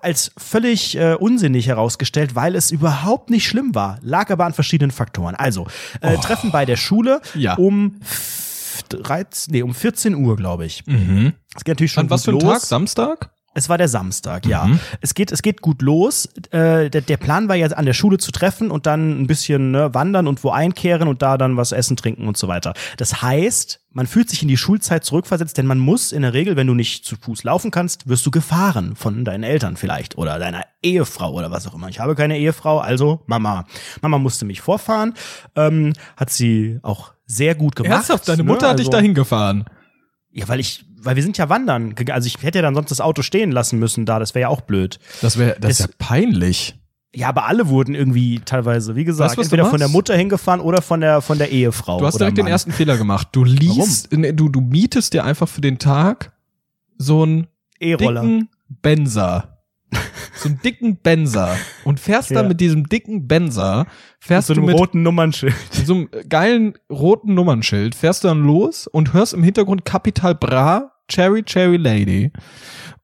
als 0.00 0.30
völlig 0.38 0.96
äh, 0.96 1.14
unsinnig 1.14 1.66
herausgestellt, 1.66 2.36
weil 2.36 2.54
es 2.54 2.70
überhaupt 2.70 3.30
nicht 3.30 3.48
schlimm 3.48 3.74
war. 3.74 3.98
Lag 4.00 4.30
aber 4.30 4.44
an 4.44 4.52
verschiedenen 4.52 4.92
Faktoren. 4.92 5.34
Also, 5.34 5.66
äh, 6.00 6.16
Treffen 6.18 6.52
bei 6.52 6.64
der 6.66 6.76
Schule 6.76 7.20
Ja. 7.34 7.54
um 7.54 7.96
f- 8.00 8.84
13, 8.90 9.50
nee, 9.52 9.62
um 9.62 9.74
14 9.74 10.14
Uhr, 10.14 10.36
glaube 10.36 10.66
ich. 10.66 10.86
Mhm. 10.86 11.32
Es 11.56 11.64
geht 11.64 11.72
natürlich 11.74 11.90
schon 11.90 12.04
An 12.04 12.10
was 12.10 12.24
für 12.26 12.30
ein 12.30 12.34
los. 12.38 12.44
Tag? 12.44 12.60
Samstag? 12.60 13.30
Es 13.54 13.68
war 13.68 13.76
der 13.78 13.88
Samstag, 13.88 14.46
ja. 14.46 14.64
Mhm. 14.64 14.80
Es 15.00 15.14
geht, 15.14 15.30
es 15.30 15.42
geht 15.42 15.60
gut 15.60 15.82
los. 15.82 16.26
Äh, 16.50 16.88
der, 16.88 17.02
der 17.02 17.16
Plan 17.18 17.48
war 17.48 17.56
ja 17.56 17.66
an 17.68 17.84
der 17.84 17.92
Schule 17.92 18.16
zu 18.18 18.32
treffen 18.32 18.70
und 18.70 18.86
dann 18.86 19.20
ein 19.20 19.26
bisschen 19.26 19.72
ne, 19.72 19.92
wandern 19.94 20.26
und 20.26 20.42
wo 20.42 20.50
einkehren 20.50 21.06
und 21.08 21.20
da 21.22 21.36
dann 21.36 21.56
was 21.56 21.72
essen, 21.72 21.96
trinken 21.96 22.26
und 22.28 22.36
so 22.36 22.48
weiter. 22.48 22.72
Das 22.96 23.20
heißt, 23.20 23.80
man 23.90 24.06
fühlt 24.06 24.30
sich 24.30 24.40
in 24.42 24.48
die 24.48 24.56
Schulzeit 24.56 25.04
zurückversetzt, 25.04 25.58
denn 25.58 25.66
man 25.66 25.78
muss 25.78 26.12
in 26.12 26.22
der 26.22 26.32
Regel, 26.32 26.56
wenn 26.56 26.66
du 26.66 26.72
nicht 26.74 27.04
zu 27.04 27.16
Fuß 27.16 27.44
laufen 27.44 27.70
kannst, 27.70 28.08
wirst 28.08 28.24
du 28.24 28.30
gefahren 28.30 28.96
von 28.96 29.24
deinen 29.24 29.44
Eltern 29.44 29.76
vielleicht 29.76 30.16
oder 30.16 30.38
deiner 30.38 30.62
Ehefrau 30.82 31.32
oder 31.32 31.50
was 31.50 31.66
auch 31.66 31.74
immer. 31.74 31.88
Ich 31.88 32.00
habe 32.00 32.14
keine 32.14 32.38
Ehefrau, 32.38 32.78
also 32.78 33.22
Mama. 33.26 33.66
Mama 34.00 34.18
musste 34.18 34.46
mich 34.46 34.62
vorfahren, 34.62 35.12
ähm, 35.56 35.92
hat 36.16 36.30
sie 36.30 36.78
auch 36.82 37.12
sehr 37.26 37.54
gut 37.54 37.76
gemacht. 37.76 37.92
Ernsthaft, 37.92 38.28
deine 38.28 38.44
ne? 38.44 38.50
Mutter 38.50 38.68
hat 38.70 38.78
dich 38.78 38.86
Also- 38.86 38.96
dahin 38.98 39.12
gefahren. 39.14 39.66
Ja, 40.32 40.48
weil 40.48 40.60
ich, 40.60 40.84
weil 40.96 41.16
wir 41.16 41.22
sind 41.22 41.38
ja 41.38 41.48
wandern. 41.48 41.94
Also 42.10 42.26
ich 42.26 42.42
hätte 42.42 42.58
ja 42.58 42.62
dann 42.62 42.74
sonst 42.74 42.90
das 42.90 43.00
Auto 43.00 43.22
stehen 43.22 43.52
lassen 43.52 43.78
müssen 43.78 44.06
da. 44.06 44.18
Das 44.18 44.34
wäre 44.34 44.42
ja 44.42 44.48
auch 44.48 44.62
blöd. 44.62 44.98
Das 45.20 45.38
wäre, 45.38 45.56
das 45.60 45.72
ist 45.72 45.80
ja 45.80 45.86
peinlich. 45.98 46.76
Ja, 47.14 47.28
aber 47.28 47.46
alle 47.46 47.68
wurden 47.68 47.94
irgendwie 47.94 48.40
teilweise, 48.42 48.96
wie 48.96 49.04
gesagt, 49.04 49.36
Weißt 49.36 49.44
entweder 49.44 49.66
von 49.66 49.78
der? 49.78 49.88
Mutter 49.88 50.16
hingefahren 50.16 50.60
oder 50.60 50.80
von 50.80 51.02
der 51.02 51.20
von 51.20 51.36
der 51.36 51.50
Ehefrau. 51.50 51.98
Du 51.98 52.06
hast 52.06 52.14
oder 52.14 52.24
direkt 52.24 52.38
den 52.38 52.44
Mann. 52.44 52.52
ersten 52.52 52.72
Fehler 52.72 52.96
gemacht. 52.96 53.28
Du 53.32 53.44
liest, 53.44 54.10
nee, 54.12 54.32
du, 54.32 54.48
du 54.48 54.62
mietest 54.62 55.12
dir 55.12 55.24
einfach 55.24 55.48
für 55.48 55.60
den 55.60 55.78
Tag 55.78 56.32
so 56.96 57.22
einen 57.24 57.48
E-Roller. 57.78 58.40
Benzer. 58.80 59.51
So 60.34 60.48
einen 60.48 60.60
dicken 60.62 60.96
Benzer. 60.96 61.56
Und 61.84 62.00
fährst 62.00 62.30
Ja. 62.30 62.36
dann 62.36 62.48
mit 62.48 62.60
diesem 62.60 62.88
dicken 62.88 63.28
Benzer, 63.28 63.86
fährst 64.18 64.48
so 64.48 64.54
du 64.54 64.60
einem 64.60 64.66
mit 64.66 64.78
roten 64.78 65.02
Nummernschild. 65.02 65.54
so 65.84 65.94
einem 65.94 66.08
geilen 66.28 66.74
roten 66.90 67.34
Nummernschild, 67.34 67.94
fährst 67.94 68.24
du 68.24 68.28
dann 68.28 68.42
los 68.42 68.86
und 68.86 69.12
hörst 69.12 69.34
im 69.34 69.42
Hintergrund 69.42 69.84
Capital 69.84 70.34
Bra, 70.34 70.92
Cherry 71.08 71.42
Cherry 71.44 71.76
Lady. 71.76 72.32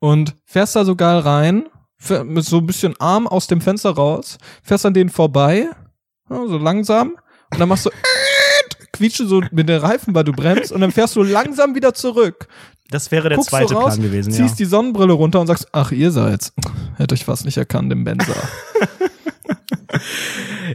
Und 0.00 0.34
fährst 0.44 0.76
da 0.76 0.84
so 0.84 0.96
geil 0.96 1.18
rein, 1.18 1.66
mit 2.24 2.44
so 2.44 2.58
ein 2.58 2.66
bisschen 2.66 2.94
Arm 3.00 3.26
aus 3.26 3.46
dem 3.48 3.60
Fenster 3.60 3.90
raus, 3.90 4.38
fährst 4.62 4.86
an 4.86 4.94
denen 4.94 5.10
vorbei, 5.10 5.68
so 6.28 6.58
langsam, 6.58 7.16
und 7.50 7.60
dann 7.60 7.68
machst 7.68 7.86
du 7.86 7.90
quietsche 8.92 9.26
so 9.26 9.42
mit 9.50 9.68
den 9.68 9.80
Reifen, 9.80 10.14
weil 10.14 10.24
du 10.24 10.32
bremst, 10.32 10.72
und 10.72 10.80
dann 10.80 10.92
fährst 10.92 11.16
du 11.16 11.22
langsam 11.22 11.74
wieder 11.74 11.94
zurück. 11.94 12.48
Das 12.90 13.10
wäre 13.10 13.28
der 13.28 13.36
Guckst 13.36 13.50
zweite 13.50 13.74
raus, 13.74 13.96
Plan 13.96 14.02
gewesen, 14.02 14.32
ja. 14.32 14.38
ziehst 14.38 14.58
die 14.58 14.64
Sonnenbrille 14.64 15.12
runter 15.12 15.40
und 15.40 15.46
sagst, 15.46 15.68
ach, 15.72 15.92
ihr 15.92 16.10
seid's. 16.10 16.54
Hätte 16.96 17.14
euch 17.14 17.24
fast 17.24 17.44
nicht 17.44 17.58
erkannt 17.58 17.92
im 17.92 18.04
Benzer. 18.04 18.34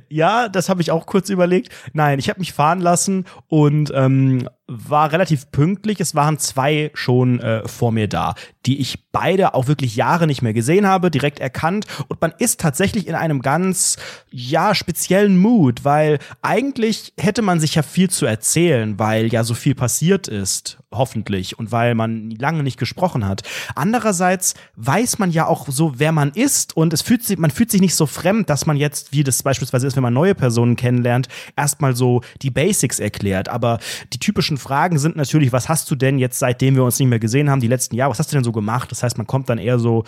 ja, 0.09 0.47
das 0.47 0.69
habe 0.69 0.81
ich 0.81 0.91
auch 0.91 1.07
kurz 1.07 1.29
überlegt. 1.29 1.69
Nein, 1.93 2.19
ich 2.19 2.29
habe 2.29 2.39
mich 2.39 2.53
fahren 2.53 2.79
lassen 2.79 3.25
und 3.47 3.91
ähm, 3.95 4.47
war 4.67 5.11
relativ 5.11 5.49
pünktlich. 5.51 5.99
Es 5.99 6.13
waren 6.13 6.37
zwei 6.37 6.91
schon 6.93 7.39
äh, 7.39 7.67
vor 7.67 7.91
mir 7.91 8.07
da, 8.07 8.35
die 8.65 8.79
ich 8.79 9.02
beide 9.13 9.53
auch 9.53 9.67
wirklich 9.67 9.95
Jahre 9.95 10.27
nicht 10.27 10.41
mehr 10.41 10.53
gesehen 10.53 10.85
habe, 10.85 11.09
direkt 11.09 11.39
erkannt. 11.39 11.85
Und 12.09 12.19
man 12.19 12.33
ist 12.39 12.59
tatsächlich 12.59 13.07
in 13.07 13.15
einem 13.15 13.41
ganz, 13.41 13.95
ja, 14.29 14.75
speziellen 14.75 15.37
Mood, 15.37 15.85
weil 15.85 16.19
eigentlich 16.41 17.13
hätte 17.17 17.41
man 17.41 17.61
sich 17.61 17.75
ja 17.75 17.83
viel 17.83 18.09
zu 18.09 18.25
erzählen, 18.25 18.99
weil 18.99 19.27
ja 19.27 19.45
so 19.45 19.53
viel 19.53 19.75
passiert 19.75 20.27
ist, 20.27 20.79
hoffentlich, 20.91 21.57
und 21.57 21.71
weil 21.71 21.95
man 21.95 22.31
lange 22.31 22.63
nicht 22.63 22.79
gesprochen 22.79 23.25
hat. 23.25 23.43
Andererseits 23.75 24.55
weiß 24.75 25.19
man 25.19 25.31
ja 25.31 25.45
auch 25.45 25.67
so, 25.69 25.93
wer 25.97 26.11
man 26.11 26.31
ist 26.31 26.75
und 26.75 26.91
es 26.91 27.03
fühlt 27.03 27.23
sich, 27.23 27.37
man 27.37 27.51
fühlt 27.51 27.69
sich 27.69 27.81
nicht 27.81 27.95
so 27.95 28.07
fremd, 28.07 28.49
dass 28.49 28.65
man 28.65 28.77
jetzt, 28.77 29.11
wie 29.11 29.23
das 29.23 29.43
beispielsweise 29.43 29.85
ist, 29.85 29.95
wenn 29.95 30.03
man 30.03 30.13
neue 30.13 30.33
Personen 30.33 30.75
kennenlernt, 30.75 31.27
erstmal 31.55 31.95
so 31.95 32.21
die 32.41 32.49
Basics 32.49 32.99
erklärt. 32.99 33.47
Aber 33.47 33.77
die 34.11 34.19
typischen 34.19 34.57
Fragen 34.57 34.97
sind 34.97 35.15
natürlich, 35.15 35.51
was 35.51 35.69
hast 35.69 35.91
du 35.91 35.95
denn 35.95 36.17
jetzt, 36.17 36.39
seitdem 36.39 36.75
wir 36.75 36.83
uns 36.83 36.97
nicht 36.97 37.09
mehr 37.09 37.19
gesehen 37.19 37.51
haben, 37.51 37.61
die 37.61 37.67
letzten 37.67 37.95
Jahre, 37.95 38.09
was 38.09 38.17
hast 38.17 38.31
du 38.31 38.37
denn 38.37 38.43
so 38.43 38.51
gemacht? 38.51 38.91
Das 38.91 39.02
heißt, 39.03 39.17
man 39.17 39.27
kommt 39.27 39.49
dann 39.49 39.57
eher 39.57 39.79
so, 39.79 40.03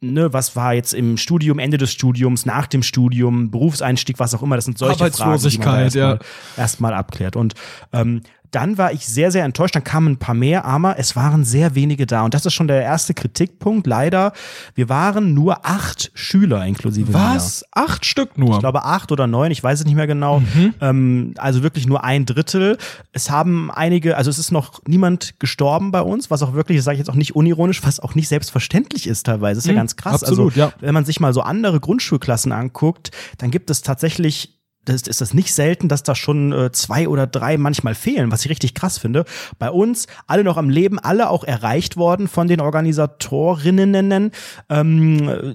ne, 0.00 0.32
was 0.32 0.56
war 0.56 0.74
jetzt 0.74 0.92
im 0.92 1.16
Studium, 1.16 1.58
Ende 1.58 1.78
des 1.78 1.92
Studiums, 1.92 2.46
nach 2.46 2.66
dem 2.66 2.82
Studium, 2.82 3.50
Berufseinstieg, 3.50 4.18
was 4.18 4.34
auch 4.34 4.42
immer, 4.42 4.56
das 4.56 4.64
sind 4.66 4.78
solche 4.78 4.98
Fragen, 4.98 5.12
die 5.12 5.18
man 5.18 5.28
Arbeitslosigkeit, 5.28 5.94
erstmal 5.94 6.14
ja. 6.16 6.62
erstmal 6.62 6.94
abklärt. 6.94 7.36
Und 7.36 7.54
ähm, 7.92 8.22
dann 8.52 8.78
war 8.78 8.92
ich 8.92 9.06
sehr, 9.06 9.30
sehr 9.32 9.44
enttäuscht. 9.44 9.74
Dann 9.74 9.82
kamen 9.82 10.12
ein 10.12 10.16
paar 10.18 10.34
mehr, 10.34 10.64
aber 10.64 10.98
es 10.98 11.16
waren 11.16 11.44
sehr 11.44 11.74
wenige 11.74 12.06
da. 12.06 12.22
Und 12.24 12.34
das 12.34 12.46
ist 12.46 12.54
schon 12.54 12.68
der 12.68 12.82
erste 12.82 13.14
Kritikpunkt. 13.14 13.86
Leider, 13.86 14.32
wir 14.74 14.88
waren 14.88 15.34
nur 15.34 15.66
acht 15.66 16.12
Schüler 16.14 16.64
inklusive 16.64 17.12
Was? 17.12 17.64
Acht 17.72 18.06
Stück 18.06 18.38
nur? 18.38 18.52
Ich 18.54 18.58
glaube 18.60 18.84
acht 18.84 19.10
oder 19.10 19.26
neun, 19.26 19.50
ich 19.50 19.62
weiß 19.62 19.80
es 19.80 19.86
nicht 19.86 19.96
mehr 19.96 20.06
genau. 20.06 20.42
Ähm, 20.80 21.34
also 21.38 21.62
wirklich 21.62 21.86
nur 21.86 22.04
ein 22.04 22.26
Drittel. 22.26 22.78
Es 23.12 23.30
haben 23.30 23.70
einige, 23.70 24.16
also 24.16 24.30
es 24.30 24.38
ist 24.38 24.52
noch 24.52 24.80
niemand 24.86 25.40
gestorben 25.40 25.90
bei 25.90 26.02
uns, 26.02 26.30
was 26.30 26.42
auch 26.42 26.52
wirklich, 26.54 26.78
das 26.78 26.84
sage 26.84 26.94
ich 26.96 26.98
jetzt 27.00 27.10
auch 27.10 27.14
nicht 27.14 27.34
unironisch, 27.34 27.82
was 27.82 28.00
auch 28.00 28.14
nicht 28.14 28.28
selbstverständlich 28.28 29.06
ist 29.06 29.24
teilweise. 29.26 29.56
Das 29.58 29.64
ist 29.64 29.68
ja 29.68 29.72
Mhm, 29.72 29.76
ganz 29.78 29.96
krass. 29.96 30.22
absolut, 30.22 30.52
also 30.52 30.60
ja. 30.60 30.72
wenn 30.80 30.94
man 30.94 31.04
sich 31.04 31.18
mal 31.20 31.32
so 31.32 31.40
andere 31.40 31.80
Grundschulklassen 31.80 32.52
anguckt, 32.52 33.10
dann 33.38 33.50
gibt 33.50 33.70
es 33.70 33.82
tatsächlich 33.82 34.58
das 34.84 35.02
ist 35.02 35.20
das 35.20 35.34
nicht 35.34 35.54
selten, 35.54 35.88
dass 35.88 36.02
da 36.02 36.14
schon 36.14 36.52
äh, 36.52 36.72
zwei 36.72 37.08
oder 37.08 37.26
drei 37.26 37.56
manchmal 37.56 37.94
fehlen, 37.94 38.32
was 38.32 38.44
ich 38.44 38.50
richtig 38.50 38.74
krass 38.74 38.98
finde. 38.98 39.24
Bei 39.58 39.70
uns 39.70 40.06
alle 40.26 40.44
noch 40.44 40.56
am 40.56 40.70
Leben, 40.70 40.98
alle 40.98 41.30
auch 41.30 41.44
erreicht 41.44 41.96
worden 41.96 42.28
von 42.28 42.48
den 42.48 42.60
Organisatorinnen. 42.60 44.32
Ähm, 44.68 45.54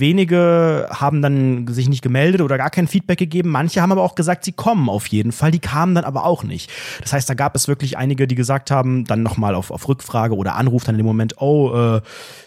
wenige 0.00 0.88
haben 0.90 1.22
dann 1.22 1.66
sich 1.68 1.88
nicht 1.88 2.02
gemeldet 2.02 2.40
oder 2.40 2.58
gar 2.58 2.70
kein 2.70 2.88
Feedback 2.88 3.18
gegeben. 3.18 3.50
Manche 3.50 3.82
haben 3.82 3.92
aber 3.92 4.02
auch 4.02 4.14
gesagt, 4.14 4.44
sie 4.44 4.52
kommen 4.52 4.88
auf 4.88 5.06
jeden 5.06 5.32
Fall. 5.32 5.50
Die 5.50 5.58
kamen 5.58 5.94
dann 5.94 6.04
aber 6.04 6.24
auch 6.24 6.44
nicht. 6.44 6.70
Das 7.02 7.12
heißt, 7.12 7.28
da 7.28 7.34
gab 7.34 7.54
es 7.54 7.68
wirklich 7.68 7.98
einige, 7.98 8.26
die 8.26 8.34
gesagt 8.34 8.70
haben, 8.70 9.04
dann 9.04 9.22
nochmal 9.22 9.54
auf, 9.54 9.70
auf 9.70 9.88
Rückfrage 9.88 10.36
oder 10.36 10.54
Anruf 10.54 10.84
dann 10.84 10.94
in 10.94 11.00
dem 11.00 11.06
Moment, 11.06 11.40
oh, 11.40 11.96
äh, 11.96 12.00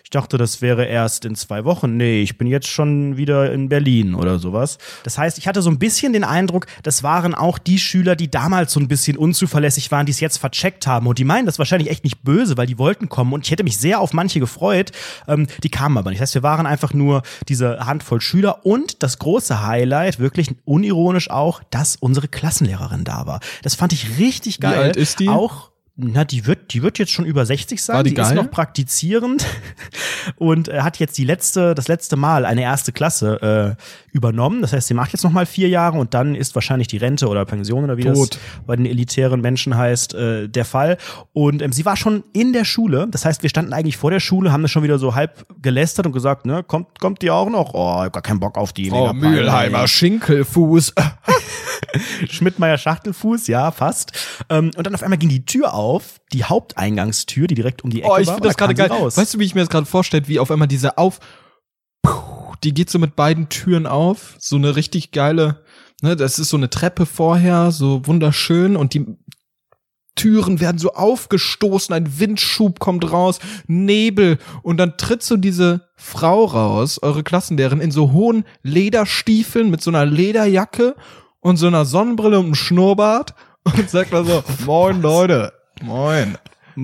ich 0.09 0.12
dachte, 0.12 0.39
das 0.39 0.63
wäre 0.63 0.85
erst 0.85 1.23
in 1.23 1.35
zwei 1.35 1.65
Wochen. 1.65 1.95
Nee, 1.95 2.23
ich 2.23 2.39
bin 2.39 2.47
jetzt 2.47 2.67
schon 2.67 3.15
wieder 3.15 3.53
in 3.53 3.69
Berlin 3.69 4.15
oder 4.15 4.39
sowas. 4.39 4.79
Das 5.03 5.19
heißt, 5.19 5.38
ich 5.38 5.47
hatte 5.47 5.62
so 5.62 5.69
ein 5.69 5.77
bisschen 5.77 6.13
den 6.13 6.23
Eindruck, 6.23 6.65
das 6.81 7.03
waren 7.03 7.35
auch 7.35 7.59
die 7.59 7.77
Schüler, 7.77 8.15
die 8.15 8.31
damals 8.31 8.73
so 8.73 8.79
ein 8.79 8.88
bisschen 8.88 9.17
unzuverlässig 9.17 9.91
waren, 9.91 10.07
die 10.07 10.12
es 10.12 10.19
jetzt 10.19 10.38
vercheckt 10.38 10.88
haben. 10.88 11.05
Und 11.05 11.19
die 11.19 11.25
meinen 11.25 11.45
das 11.45 11.59
wahrscheinlich 11.59 11.91
echt 11.91 12.03
nicht 12.03 12.23
böse, 12.23 12.57
weil 12.57 12.65
die 12.65 12.79
wollten 12.79 13.07
kommen. 13.07 13.33
Und 13.33 13.45
ich 13.45 13.51
hätte 13.51 13.63
mich 13.63 13.77
sehr 13.77 13.99
auf 13.99 14.12
manche 14.12 14.39
gefreut. 14.39 14.93
Ähm, 15.27 15.45
die 15.62 15.69
kamen 15.69 15.95
aber 15.95 16.09
nicht. 16.09 16.19
Das 16.19 16.29
heißt, 16.29 16.33
wir 16.33 16.43
waren 16.43 16.65
einfach 16.65 16.91
nur 16.91 17.21
diese 17.47 17.86
Handvoll 17.86 18.21
Schüler. 18.21 18.65
Und 18.65 19.04
das 19.04 19.19
große 19.19 19.65
Highlight, 19.65 20.19
wirklich 20.19 20.56
unironisch 20.65 21.30
auch, 21.30 21.62
dass 21.69 21.95
unsere 21.95 22.28
Klassenlehrerin 22.28 23.04
da 23.04 23.25
war. 23.25 23.39
Das 23.63 23.75
fand 23.75 23.93
ich 23.93 24.17
richtig 24.17 24.60
geil. 24.60 24.78
alt 24.78 24.95
ist 24.97 25.19
die? 25.19 25.30
Auch 25.30 25.71
na, 26.01 26.23
die 26.23 26.45
wird, 26.45 26.73
die 26.73 26.81
wird 26.81 26.97
jetzt 26.97 27.12
schon 27.12 27.25
über 27.25 27.45
60 27.45 27.81
sein. 27.81 27.95
War 27.97 28.03
die 28.03 28.13
die 28.13 28.21
ist 28.21 28.33
noch 28.33 28.49
praktizierend 28.49 29.45
und 30.38 30.69
äh, 30.69 30.81
hat 30.81 30.97
jetzt 30.99 31.17
die 31.17 31.25
letzte, 31.25 31.75
das 31.75 31.88
letzte 31.88 32.15
Mal 32.15 32.45
eine 32.45 32.62
erste 32.62 32.91
Klasse 32.91 33.75
äh, 33.77 34.15
übernommen. 34.15 34.62
Das 34.62 34.71
heißt, 34.73 34.88
sie 34.88 34.93
macht 34.93 35.12
jetzt 35.12 35.23
noch 35.23 35.31
mal 35.31 35.45
vier 35.45 35.67
Jahre 35.67 35.97
und 35.97 36.13
dann 36.13 36.35
ist 36.35 36.55
wahrscheinlich 36.55 36.88
die 36.88 36.97
Rente 36.97 37.27
oder 37.27 37.43
Pension 37.45 37.83
oder 37.83 37.97
wie 37.97 38.03
Tot. 38.03 38.35
das 38.35 38.39
bei 38.65 38.75
den 38.75 38.85
elitären 38.85 39.41
Menschen 39.41 39.75
heißt, 39.75 40.13
äh, 40.13 40.47
der 40.47 40.65
Fall. 40.65 40.97
Und 41.33 41.62
ähm, 41.62 41.71
sie 41.71 41.85
war 41.85 41.97
schon 41.97 42.23
in 42.33 42.53
der 42.53 42.65
Schule. 42.65 43.07
Das 43.12 43.25
heißt, 43.25 43.43
wir 43.43 43.49
standen 43.49 43.73
eigentlich 43.73 43.97
vor 43.97 44.12
der 44.12 44.19
Schule, 44.19 44.51
haben 44.51 44.62
das 44.62 44.71
schon 44.71 44.83
wieder 44.83 44.99
so 44.99 45.15
halb 45.15 45.45
gelästert 45.62 46.05
und 46.05 46.13
gesagt, 46.13 46.45
ne, 46.45 46.63
kommt, 46.63 46.99
kommt 46.99 47.21
die 47.21 47.31
auch 47.31 47.49
noch? 47.49 47.73
Oh, 47.73 47.97
ich 47.99 48.05
hab 48.05 48.13
gar 48.13 48.23
keinen 48.23 48.39
Bock 48.39 48.57
auf 48.57 48.73
die. 48.73 48.89
Peinlich. 48.89 49.21
Mühlheimer 49.21 49.88
Schinkelfuß. 49.88 50.93
Schmidtmeier 52.29 52.77
Schachtelfuß, 52.77 53.47
ja, 53.47 53.71
fast. 53.71 54.12
Ähm, 54.49 54.71
und 54.75 54.85
dann 54.85 54.93
auf 54.93 55.03
einmal 55.03 55.17
ging 55.17 55.29
die 55.29 55.45
Tür 55.45 55.73
auf, 55.73 55.88
die 56.34 56.43
Haupteingangstür, 56.43 57.47
die 57.47 57.56
direkt 57.56 57.84
um 57.84 57.89
die 57.89 58.02
Ecke 58.02 58.12
Oh, 58.12 58.17
ich 58.17 58.28
war. 58.28 58.36
finde 58.36 58.49
das 58.49 58.58
gerade 58.58 58.73
geil. 58.75 58.88
Raus. 58.88 59.17
Weißt 59.17 59.34
du, 59.34 59.39
wie 59.39 59.45
ich 59.45 59.56
mir 59.56 59.62
das 59.62 59.69
gerade 59.69 59.86
vorstelle, 59.86 60.28
wie 60.28 60.39
auf 60.39 60.52
einmal 60.52 60.67
diese 60.67 60.97
auf 60.97 61.19
die 62.63 62.73
geht 62.73 62.89
so 62.89 62.99
mit 62.99 63.15
beiden 63.15 63.49
Türen 63.49 63.88
auf, 63.88 64.36
so 64.39 64.56
eine 64.56 64.75
richtig 64.75 65.12
geile, 65.12 65.63
ne, 66.02 66.15
das 66.15 66.39
ist 66.39 66.49
so 66.49 66.58
eine 66.58 66.69
Treppe 66.69 67.06
vorher, 67.06 67.71
so 67.71 68.06
wunderschön 68.06 68.75
und 68.75 68.93
die 68.93 69.06
Türen 70.15 70.60
werden 70.60 70.78
so 70.78 70.93
aufgestoßen, 70.93 71.95
ein 71.95 72.19
Windschub 72.19 72.80
kommt 72.80 73.10
raus, 73.10 73.39
Nebel 73.67 74.38
und 74.63 74.78
dann 74.78 74.97
tritt 74.97 75.23
so 75.23 75.38
diese 75.38 75.89
Frau 75.95 76.43
raus, 76.43 76.99
eure 77.02 77.23
Klassenlehrerin, 77.23 77.80
in 77.80 77.91
so 77.91 78.12
hohen 78.12 78.43
Lederstiefeln 78.62 79.69
mit 79.69 79.82
so 79.82 79.91
einer 79.91 80.06
Lederjacke 80.06 80.95
und 81.39 81.56
so 81.56 81.67
einer 81.67 81.86
Sonnenbrille 81.86 82.38
und 82.39 82.47
einem 82.47 82.56
Schnurrbart 82.56 83.34
und 83.63 83.89
sagt 83.89 84.12
mal 84.12 84.25
so, 84.25 84.43
moin 84.65 85.02
Leute, 85.02 85.54
moin. 85.82 86.38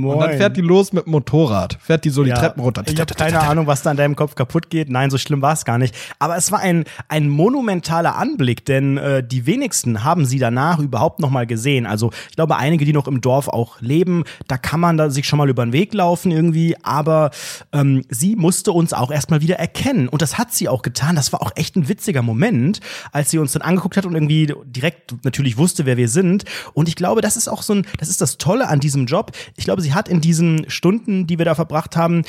Und 0.03 0.19
dann 0.19 0.29
Moin. 0.29 0.37
fährt 0.37 0.57
die 0.57 0.61
los 0.61 0.91
mit 0.93 1.05
dem 1.05 1.11
Motorrad, 1.11 1.77
fährt 1.81 2.03
die 2.05 2.09
so 2.09 2.23
die 2.23 2.29
Ja, 2.29 2.35
Treppen 2.37 2.61
runter. 2.61 2.83
Ich 2.85 2.99
habe 2.99 3.13
keine 3.13 3.39
Ahnung, 3.47 3.67
was 3.67 3.81
da 3.81 3.91
in 3.91 3.97
deinem 3.97 4.15
Kopf 4.15 4.35
kaputt 4.35 4.69
geht. 4.69 4.89
Nein, 4.89 5.09
so 5.09 5.17
schlimm 5.17 5.41
war 5.41 5.53
es 5.53 5.65
gar 5.65 5.77
nicht. 5.77 5.95
Aber 6.19 6.35
es 6.35 6.51
war 6.51 6.59
ein, 6.59 6.85
ein 7.07 7.29
monumentaler 7.29 8.15
Anblick, 8.15 8.65
denn 8.65 8.97
äh, 8.97 9.25
die 9.25 9.45
wenigsten 9.45 10.03
haben 10.03 10.25
sie 10.25 10.39
danach 10.39 10.79
überhaupt 10.79 11.19
noch 11.19 11.29
mal 11.29 11.45
gesehen. 11.47 11.85
Also 11.85 12.11
ich 12.29 12.35
glaube, 12.35 12.57
einige, 12.57 12.85
die 12.85 12.93
noch 12.93 13.07
im 13.07 13.21
Dorf 13.21 13.47
auch 13.47 13.79
leben, 13.81 14.23
da 14.47 14.57
kann 14.57 14.79
man 14.79 14.97
da 14.97 15.09
sich 15.09 15.27
schon 15.27 15.37
mal 15.37 15.49
über 15.49 15.65
den 15.65 15.73
Weg 15.73 15.93
laufen 15.93 16.31
irgendwie. 16.31 16.75
Aber 16.83 17.31
ähm, 17.71 18.03
sie 18.09 18.35
musste 18.35 18.71
uns 18.71 18.93
auch 18.93 19.11
erstmal 19.11 19.41
wieder 19.41 19.55
erkennen. 19.57 20.07
Und 20.07 20.21
das 20.21 20.37
hat 20.37 20.53
sie 20.53 20.67
auch 20.67 20.81
getan. 20.81 21.15
Das 21.15 21.31
war 21.33 21.41
auch 21.41 21.51
echt 21.55 21.75
ein 21.75 21.87
witziger 21.87 22.21
Moment, 22.21 22.79
als 23.11 23.31
sie 23.31 23.37
uns 23.37 23.53
dann 23.53 23.61
angeguckt 23.61 23.97
hat 23.97 24.05
und 24.05 24.13
irgendwie 24.13 24.53
direkt 24.65 25.23
natürlich 25.23 25.57
wusste, 25.57 25.85
wer 25.85 25.97
wir 25.97 26.09
sind. 26.09 26.45
Und 26.73 26.87
ich 26.87 26.95
glaube, 26.95 27.21
das 27.21 27.37
ist 27.37 27.47
auch 27.47 27.61
so 27.61 27.73
ein, 27.73 27.85
das 27.99 28.09
ist 28.09 28.21
das 28.21 28.37
Tolle 28.37 28.67
an 28.67 28.79
diesem 28.79 29.05
Job. 29.05 29.31
Ich 29.55 29.65
glaube, 29.65 29.81
sie 29.85 29.93
hat 29.93 30.09
in 30.09 30.19
diesen 30.19 30.67
Stunden, 30.69 31.27
die 31.27 31.37
wir 31.37 31.45
da 31.45 31.53
verbracht 31.53 31.95
haben, 31.95 32.23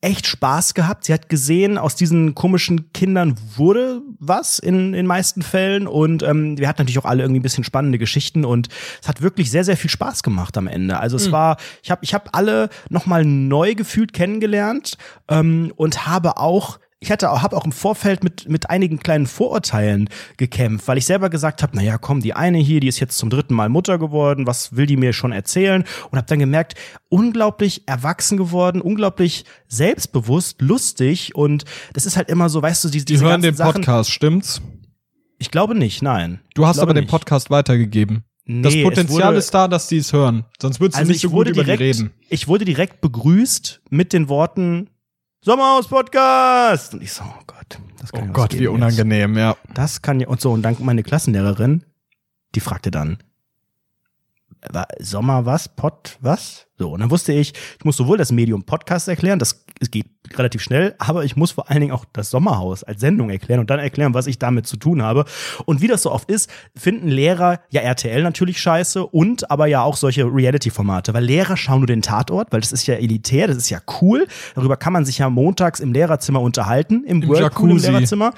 echt 0.00 0.26
Spaß 0.26 0.74
gehabt. 0.74 1.04
Sie 1.04 1.12
hat 1.14 1.28
gesehen, 1.30 1.78
aus 1.78 1.96
diesen 1.96 2.34
komischen 2.34 2.92
Kindern 2.92 3.36
wurde 3.56 4.02
was 4.18 4.58
in 4.58 4.92
den 4.92 5.06
meisten 5.06 5.40
Fällen. 5.42 5.86
Und 5.86 6.22
ähm, 6.22 6.58
wir 6.58 6.68
hatten 6.68 6.82
natürlich 6.82 6.98
auch 6.98 7.04
alle 7.06 7.22
irgendwie 7.22 7.40
ein 7.40 7.42
bisschen 7.42 7.64
spannende 7.64 7.98
Geschichten 7.98 8.44
und 8.44 8.68
es 9.00 9.08
hat 9.08 9.22
wirklich 9.22 9.50
sehr, 9.50 9.64
sehr 9.64 9.76
viel 9.78 9.90
Spaß 9.90 10.22
gemacht 10.22 10.56
am 10.58 10.66
Ende. 10.66 10.98
Also 11.00 11.16
es 11.16 11.28
Mhm. 11.28 11.32
war, 11.32 11.56
ich 11.82 11.90
habe 11.90 12.04
ich 12.04 12.12
hab 12.14 12.36
alle 12.36 12.68
nochmal 12.90 13.24
neu 13.24 13.74
gefühlt 13.74 14.12
kennengelernt 14.12 14.98
ähm, 15.28 15.72
und 15.76 16.06
habe 16.06 16.36
auch 16.36 16.78
ich 17.04 17.10
hatte 17.12 17.30
auch, 17.30 17.42
habe 17.42 17.56
auch 17.56 17.64
im 17.64 17.72
Vorfeld 17.72 18.24
mit, 18.24 18.48
mit 18.48 18.70
einigen 18.70 18.98
kleinen 18.98 19.26
Vorurteilen 19.26 20.08
gekämpft, 20.38 20.88
weil 20.88 20.98
ich 20.98 21.06
selber 21.06 21.28
gesagt 21.30 21.62
habe, 21.62 21.76
naja, 21.76 21.98
komm, 21.98 22.20
die 22.20 22.32
eine 22.34 22.58
hier, 22.58 22.80
die 22.80 22.88
ist 22.88 22.98
jetzt 23.00 23.18
zum 23.18 23.30
dritten 23.30 23.54
Mal 23.54 23.68
Mutter 23.68 23.98
geworden, 23.98 24.46
was 24.46 24.74
will 24.76 24.86
die 24.86 24.96
mir 24.96 25.12
schon 25.12 25.32
erzählen? 25.32 25.84
Und 26.10 26.16
habe 26.18 26.26
dann 26.26 26.38
gemerkt, 26.38 26.74
unglaublich 27.10 27.86
erwachsen 27.86 28.36
geworden, 28.38 28.80
unglaublich 28.80 29.44
selbstbewusst, 29.68 30.60
lustig 30.62 31.34
und 31.34 31.64
das 31.92 32.06
ist 32.06 32.16
halt 32.16 32.28
immer 32.30 32.48
so, 32.48 32.62
weißt 32.62 32.84
du, 32.84 32.88
diese, 32.88 33.04
Die 33.04 33.12
diese 33.14 33.24
hören 33.24 33.42
ganzen 33.42 33.50
den 33.50 33.56
Sachen. 33.56 33.72
Podcast, 33.74 34.10
stimmt's? 34.10 34.62
Ich 35.38 35.50
glaube 35.50 35.74
nicht, 35.74 36.02
nein. 36.02 36.40
Du 36.54 36.66
hast 36.66 36.78
aber 36.78 36.94
den 36.94 37.02
nicht. 37.04 37.10
Podcast 37.10 37.50
weitergegeben. 37.50 38.24
das 38.46 38.72
Nee, 38.72 38.80
es 38.82 38.84
Potenzial 38.84 39.28
wurde- 39.28 39.38
ist 39.38 39.52
da, 39.52 39.68
dass 39.68 39.88
die 39.88 39.98
es 39.98 40.12
hören. 40.12 40.44
Sonst 40.60 40.80
würdest 40.80 40.96
du 40.96 41.00
Also 41.00 41.08
nicht 41.08 41.16
ich 41.16 41.22
so 41.22 41.28
gut 41.28 41.36
wurde 41.38 41.50
über 41.50 41.64
direkt, 41.64 41.80
die 41.80 41.84
reden. 41.84 42.10
ich 42.30 42.48
wurde 42.48 42.64
direkt 42.64 43.00
begrüßt 43.00 43.82
mit 43.90 44.12
den 44.12 44.28
Worten 44.28 44.88
Sommerhaus 45.44 45.86
Podcast 45.88 46.94
und 46.94 47.02
ich 47.02 47.12
so, 47.12 47.22
oh 47.22 47.42
Gott, 47.46 47.78
das 48.00 48.10
kann 48.10 48.22
Oh 48.22 48.24
ja 48.24 48.30
was 48.30 48.34
Gott, 48.34 48.50
geben 48.52 48.60
wie 48.60 48.64
jetzt. 48.64 48.72
unangenehm, 48.74 49.36
ja. 49.36 49.54
Das 49.74 50.00
kann 50.00 50.18
ja 50.18 50.26
und 50.28 50.40
so 50.40 50.52
und 50.52 50.62
dann 50.62 50.74
meine 50.80 51.02
Klassenlehrerin, 51.02 51.84
die 52.54 52.60
fragte 52.60 52.90
dann 52.90 53.18
Sommer 55.00 55.46
was, 55.46 55.68
Pod 55.68 56.18
was? 56.20 56.66
So 56.76 56.90
und 56.90 57.00
dann 57.00 57.10
wusste 57.10 57.32
ich, 57.32 57.52
ich 57.78 57.84
muss 57.84 57.96
sowohl 57.96 58.18
das 58.18 58.32
Medium 58.32 58.64
Podcast 58.64 59.08
erklären, 59.08 59.38
das 59.38 59.64
es 59.80 59.90
geht 59.90 60.06
relativ 60.34 60.62
schnell, 60.62 60.94
aber 60.98 61.24
ich 61.24 61.36
muss 61.36 61.52
vor 61.52 61.70
allen 61.70 61.80
Dingen 61.80 61.92
auch 61.92 62.04
das 62.12 62.30
Sommerhaus 62.30 62.84
als 62.84 63.00
Sendung 63.00 63.30
erklären 63.30 63.60
und 63.60 63.70
dann 63.70 63.78
erklären, 63.78 64.14
was 64.14 64.26
ich 64.26 64.38
damit 64.38 64.66
zu 64.66 64.76
tun 64.76 65.02
habe. 65.02 65.24
Und 65.66 65.80
wie 65.80 65.88
das 65.88 66.02
so 66.02 66.10
oft 66.10 66.30
ist, 66.30 66.50
finden 66.74 67.08
Lehrer 67.08 67.60
ja 67.70 67.82
RTL 67.82 68.22
natürlich 68.22 68.60
scheiße 68.60 69.04
und 69.04 69.50
aber 69.50 69.66
ja 69.66 69.82
auch 69.82 69.96
solche 69.96 70.24
Reality-Formate, 70.24 71.12
weil 71.14 71.24
Lehrer 71.24 71.56
schauen 71.56 71.80
nur 71.80 71.86
den 71.86 72.02
Tatort, 72.02 72.52
weil 72.52 72.60
das 72.60 72.72
ist 72.72 72.86
ja 72.86 72.94
elitär, 72.94 73.46
das 73.48 73.56
ist 73.56 73.70
ja 73.70 73.80
cool. 74.00 74.26
Darüber 74.54 74.76
kann 74.76 74.92
man 74.92 75.04
sich 75.04 75.18
ja 75.18 75.28
montags 75.28 75.80
im 75.80 75.92
Lehrerzimmer 75.92 76.40
unterhalten, 76.40 77.04
im, 77.04 77.22
Im 77.22 77.28
Whirlpool 77.28 77.72
im. 77.72 77.78
Lehrerzimmer. 77.78 78.32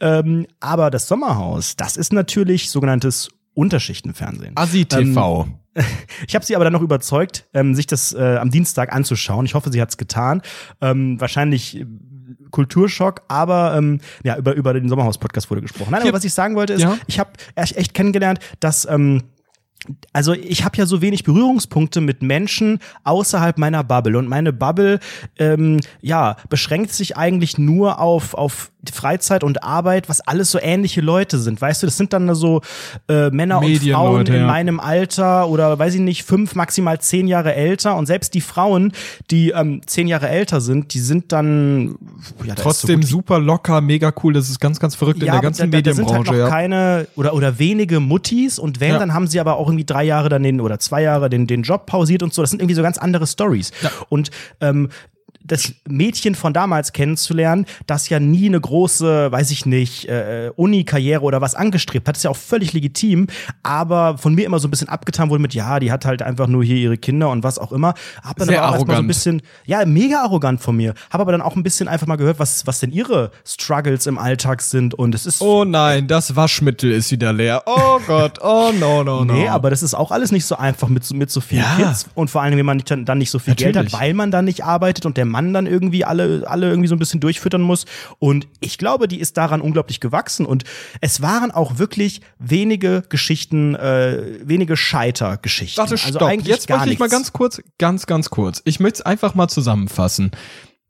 Ähm, 0.00 0.46
aber 0.60 0.90
das 0.90 1.08
Sommerhaus, 1.08 1.76
das 1.76 1.96
ist 1.96 2.12
natürlich 2.12 2.70
sogenanntes 2.70 3.28
Unterschichtenfernsehen. 3.54 4.52
Asi 4.56 4.84
TV. 4.84 5.44
Ähm, 5.44 5.59
ich 6.26 6.34
habe 6.34 6.44
sie 6.44 6.54
aber 6.56 6.64
dann 6.64 6.72
noch 6.72 6.82
überzeugt, 6.82 7.46
ähm, 7.54 7.74
sich 7.74 7.86
das 7.86 8.12
äh, 8.12 8.36
am 8.36 8.50
Dienstag 8.50 8.92
anzuschauen. 8.92 9.46
Ich 9.46 9.54
hoffe, 9.54 9.70
sie 9.70 9.80
hat's 9.80 9.96
getan. 9.96 10.42
Ähm, 10.80 11.20
wahrscheinlich 11.20 11.80
äh, 11.80 11.86
Kulturschock, 12.50 13.22
aber 13.28 13.74
ähm, 13.76 14.00
ja, 14.24 14.36
über, 14.36 14.54
über 14.54 14.72
den 14.74 14.88
Sommerhaus-Podcast 14.88 15.50
wurde 15.50 15.62
gesprochen. 15.62 15.90
Nein, 15.92 16.02
aber 16.02 16.12
was 16.12 16.24
ich 16.24 16.32
sagen 16.34 16.56
wollte 16.56 16.72
ist, 16.72 16.82
Ja. 16.82 16.96
ich 17.06 17.18
habe 17.20 17.30
echt, 17.54 17.76
echt 17.76 17.94
kennengelernt, 17.94 18.40
dass 18.60 18.86
ähm, 18.90 19.22
also 20.12 20.32
ich 20.32 20.64
habe 20.64 20.76
ja 20.76 20.86
so 20.86 21.00
wenig 21.02 21.24
Berührungspunkte 21.24 22.00
mit 22.00 22.22
Menschen 22.22 22.78
außerhalb 23.04 23.58
meiner 23.58 23.84
Bubble 23.84 24.18
und 24.18 24.28
meine 24.28 24.52
Bubble 24.52 25.00
ähm, 25.38 25.80
ja 26.00 26.36
beschränkt 26.48 26.92
sich 26.92 27.16
eigentlich 27.16 27.58
nur 27.58 27.98
auf 28.00 28.34
auf 28.34 28.70
Freizeit 28.90 29.44
und 29.44 29.62
Arbeit, 29.62 30.08
was 30.08 30.22
alles 30.22 30.50
so 30.50 30.58
ähnliche 30.58 31.02
Leute 31.02 31.38
sind, 31.38 31.60
weißt 31.60 31.82
du, 31.82 31.86
das 31.86 31.98
sind 31.98 32.14
dann 32.14 32.34
so 32.34 32.62
äh, 33.08 33.28
Männer 33.28 33.58
und 33.60 33.76
Frauen 33.76 34.24
in 34.26 34.34
ja. 34.34 34.46
meinem 34.46 34.80
Alter 34.80 35.48
oder 35.48 35.78
weiß 35.78 35.94
ich 35.96 36.00
nicht 36.00 36.22
fünf 36.24 36.54
maximal 36.54 36.98
zehn 36.98 37.28
Jahre 37.28 37.54
älter 37.54 37.96
und 37.96 38.06
selbst 38.06 38.32
die 38.32 38.40
Frauen, 38.40 38.92
die 39.30 39.50
ähm, 39.50 39.82
zehn 39.84 40.08
Jahre 40.08 40.30
älter 40.30 40.62
sind, 40.62 40.94
die 40.94 41.00
sind 41.00 41.30
dann 41.32 41.96
ja, 42.42 42.56
so 42.56 42.62
Trotzdem 42.62 43.02
wie- 43.02 43.06
super 43.06 43.38
locker, 43.38 43.82
mega 43.82 44.12
cool. 44.22 44.32
Das 44.32 44.48
ist 44.48 44.60
ganz, 44.60 44.80
ganz 44.80 44.94
verrückt 44.94 45.20
in 45.20 45.26
der 45.30 45.40
ganzen 45.40 45.70
da, 45.70 45.76
da, 45.78 45.82
da 45.82 45.92
sind 45.94 46.06
halt 46.06 46.18
Medienbranche. 46.20 46.32
noch 46.40 46.48
ja. 46.48 46.48
keine 46.48 47.06
oder 47.16 47.34
oder 47.34 47.58
wenige 47.58 48.00
Muttis 48.00 48.58
und 48.58 48.80
wenn 48.80 48.92
Ja. 48.92 48.98
dann 48.98 49.12
haben 49.12 49.26
sie 49.26 49.40
aber 49.40 49.56
auch 49.56 49.66
irgendwie 49.68 49.79
drei 49.84 50.04
Jahre 50.04 50.28
dann 50.28 50.42
den 50.42 50.60
oder 50.60 50.78
zwei 50.78 51.02
Jahre 51.02 51.30
den 51.30 51.46
den 51.46 51.62
Job 51.62 51.86
pausiert 51.86 52.22
und 52.22 52.34
so. 52.34 52.42
Das 52.42 52.50
sind 52.50 52.60
irgendwie 52.60 52.74
so 52.74 52.82
ganz 52.82 52.98
andere 52.98 53.26
Stories. 53.26 53.72
Und 54.08 54.30
ähm, 54.60 54.88
das 55.42 55.72
Mädchen 55.88 56.34
von 56.34 56.52
damals 56.52 56.92
kennenzulernen, 56.92 57.66
das 57.86 58.08
ja 58.08 58.20
nie 58.20 58.46
eine 58.46 58.60
große, 58.60 59.32
weiß 59.32 59.50
ich 59.50 59.66
nicht, 59.66 60.08
äh, 60.08 60.50
Uni-Karriere 60.56 61.22
oder 61.22 61.40
was 61.40 61.54
angestrebt 61.54 62.06
hat, 62.08 62.16
ist 62.16 62.22
ja 62.24 62.30
auch 62.30 62.36
völlig 62.36 62.72
legitim, 62.72 63.26
aber 63.62 64.18
von 64.18 64.34
mir 64.34 64.46
immer 64.46 64.58
so 64.58 64.68
ein 64.68 64.70
bisschen 64.70 64.88
abgetan 64.88 65.30
wurde 65.30 65.42
mit, 65.42 65.54
ja, 65.54 65.80
die 65.80 65.90
hat 65.90 66.04
halt 66.04 66.22
einfach 66.22 66.46
nur 66.46 66.62
hier 66.64 66.76
ihre 66.76 66.96
Kinder 66.98 67.30
und 67.30 67.42
was 67.42 67.58
auch 67.58 67.72
immer. 67.72 67.94
Hab 68.22 68.36
dann 68.36 68.48
Sehr 68.48 68.58
aber 68.62 68.68
auch 68.70 68.74
erstmal 68.74 68.96
so 68.96 69.02
ein 69.02 69.06
bisschen, 69.08 69.42
ja, 69.66 69.84
mega 69.86 70.22
arrogant 70.22 70.60
von 70.60 70.76
mir. 70.76 70.94
Habe 71.10 71.22
aber 71.22 71.32
dann 71.32 71.42
auch 71.42 71.56
ein 71.56 71.62
bisschen 71.62 71.88
einfach 71.88 72.06
mal 72.06 72.16
gehört, 72.16 72.38
was, 72.38 72.66
was 72.66 72.80
denn 72.80 72.92
ihre 72.92 73.30
Struggles 73.44 74.06
im 74.06 74.18
Alltag 74.18 74.62
sind 74.62 74.94
und 74.94 75.14
es 75.14 75.26
ist 75.26 75.40
Oh 75.40 75.64
nein, 75.64 76.06
das 76.06 76.36
Waschmittel 76.36 76.92
ist 76.92 77.10
wieder 77.10 77.32
leer. 77.32 77.62
Oh 77.66 77.98
Gott, 78.06 78.38
oh 78.42 78.70
no, 78.78 79.02
no, 79.02 79.24
no. 79.24 79.32
Nee, 79.32 79.48
aber 79.48 79.70
das 79.70 79.82
ist 79.82 79.94
auch 79.94 80.10
alles 80.10 80.32
nicht 80.32 80.44
so 80.44 80.56
einfach 80.56 80.88
mit, 80.88 81.04
so- 81.04 81.14
mit 81.14 81.30
so 81.30 81.40
vielen 81.40 81.62
Ja. 81.62 81.76
Kids 81.88 82.06
und 82.14 82.30
vor 82.30 82.42
allem, 82.42 82.56
wenn 82.56 82.66
man 82.66 82.76
nicht, 82.76 82.90
dann 82.90 83.18
nicht 83.18 83.30
so 83.30 83.38
viel 83.38 83.54
Geld 83.54 83.74
Natürlich. 83.74 83.94
hat, 83.94 84.00
weil 84.00 84.14
man 84.14 84.30
dann 84.30 84.44
nicht 84.44 84.64
arbeitet 84.64 85.06
und 85.06 85.16
der 85.16 85.24
Mann 85.30 85.52
dann 85.52 85.66
irgendwie 85.66 86.04
alle, 86.04 86.44
alle 86.46 86.68
irgendwie 86.68 86.88
so 86.88 86.94
ein 86.94 86.98
bisschen 86.98 87.20
durchfüttern 87.20 87.62
muss. 87.62 87.86
Und 88.18 88.48
ich 88.60 88.78
glaube, 88.78 89.08
die 89.08 89.20
ist 89.20 89.36
daran 89.36 89.60
unglaublich 89.60 90.00
gewachsen 90.00 90.46
und 90.46 90.64
es 91.00 91.22
waren 91.22 91.50
auch 91.50 91.78
wirklich 91.78 92.20
wenige 92.38 93.02
Geschichten, 93.08 93.74
äh, 93.74 94.40
wenige 94.42 94.76
Scheitergeschichten. 94.76 95.80
Warte, 95.80 95.92
also 95.92 96.08
stopp. 96.18 96.28
eigentlich 96.28 96.48
Jetzt 96.48 96.66
gar 96.66 96.78
möchte 96.78 96.92
ich 96.92 96.98
mal 96.98 97.06
nichts. 97.06 97.16
ganz 97.16 97.32
kurz, 97.32 97.62
ganz, 97.78 98.06
ganz 98.06 98.30
kurz. 98.30 98.62
Ich 98.64 98.80
möchte 98.80 99.00
es 99.00 99.06
einfach 99.06 99.34
mal 99.34 99.48
zusammenfassen. 99.48 100.30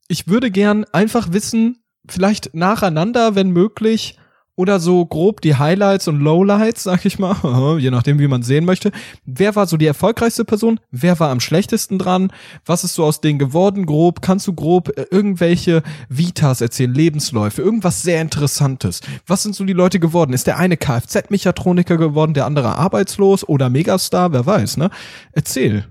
Ich 0.09 0.27
würde 0.27 0.51
gern 0.51 0.85
einfach 0.93 1.33
wissen, 1.33 1.79
vielleicht 2.09 2.55
nacheinander, 2.55 3.35
wenn 3.35 3.51
möglich, 3.51 4.17
oder 4.57 4.81
so 4.81 5.07
grob 5.07 5.41
die 5.41 5.57
Highlights 5.57 6.09
und 6.09 6.21
Lowlights, 6.21 6.83
sag 6.83 7.05
ich 7.07 7.19
mal, 7.19 7.79
je 7.79 7.91
nachdem, 7.91 8.19
wie 8.19 8.29
man 8.29 8.43
sehen 8.43 8.65
möchte. 8.65 8.93
Wer 9.25 9.57
war 9.57 9.67
so 9.67 9.77
die 9.77 9.87
erfolgreichste 9.87 10.45
Person? 10.45 10.81
Wer 10.91 11.19
war 11.19 11.31
am 11.31 11.41
schlechtesten 11.41 11.99
dran? 11.99 12.33
Was 12.67 12.85
ist 12.85 12.95
so 12.95 13.05
aus 13.05 13.21
denen 13.21 13.39
geworden? 13.39 13.87
Grob, 13.87 14.23
kannst 14.23 14.47
du 14.47 14.53
grob 14.53 14.97
äh, 14.97 15.07
irgendwelche 15.11 15.83
Vitas 16.09 16.61
erzählen, 16.61 16.93
Lebensläufe, 16.93 17.63
irgendwas 17.63 18.03
sehr 18.03 18.21
Interessantes? 18.21 19.01
Was 19.27 19.43
sind 19.43 19.55
so 19.55 19.65
die 19.65 19.73
Leute 19.73 20.01
geworden? 20.01 20.33
Ist 20.33 20.47
der 20.47 20.59
eine 20.59 20.77
Kfz-Mechatroniker 20.77 21.97
geworden, 21.97 22.35
der 22.35 22.47
andere 22.47 22.77
arbeitslos 22.77 23.49
oder 23.49 23.71
Megastar? 23.71 24.33
Wer 24.33 24.47
weiß, 24.47 24.77
ne? 24.77 24.91
Erzähl. 25.33 25.85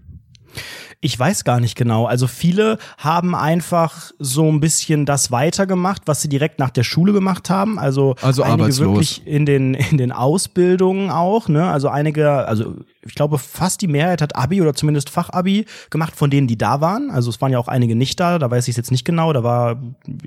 Ich 1.02 1.18
weiß 1.18 1.46
gar 1.46 1.62
nicht 1.62 1.76
genau. 1.76 2.06
Also 2.08 2.28
viele 2.28 2.78
haben 2.98 3.34
einfach 3.34 4.12
so 4.20 4.52
ein 4.52 4.60
bisschen 4.60 5.06
das 5.06 5.32
weitergemacht, 5.32 6.02
was 6.08 6.22
sie 6.22 6.28
direkt 6.28 6.60
nach 6.60 6.72
der 6.72 6.84
Schule 6.84 7.14
gemacht 7.14 7.50
haben. 7.50 7.80
Also, 7.80 8.16
Also 8.22 8.44
einige 8.44 8.64
arbeitslos. 8.64 8.88
wirklich 8.90 9.26
in 9.26 9.46
den, 9.46 9.74
in 9.76 9.98
den 9.98 10.12
Ausbildungen 10.12 11.10
auch, 11.10 11.48
ne? 11.48 11.70
Also 11.70 11.88
einige, 11.88 12.30
also 12.48 12.76
ich 13.06 13.16
glaube 13.16 13.38
fast 13.38 13.80
die 13.82 13.88
Mehrheit 13.88 14.22
hat 14.22 14.36
Abi 14.36 14.62
oder 14.62 14.74
zumindest 14.74 15.10
Fachabi 15.10 15.66
gemacht 15.90 16.18
von 16.18 16.30
denen, 16.30 16.48
die 16.48 16.58
da 16.58 16.82
waren. 16.82 17.12
Also 17.12 17.30
es 17.30 17.40
waren 17.40 17.54
ja 17.54 17.60
auch 17.60 17.70
einige 17.70 17.96
nicht 17.96 18.20
da, 18.20 18.38
da 18.38 18.52
weiß 18.52 18.68
ich 18.68 18.74
es 18.74 18.78
jetzt 18.78 18.92
nicht 18.92 19.06
genau. 19.06 19.32
Da 19.32 19.42
war 19.42 19.82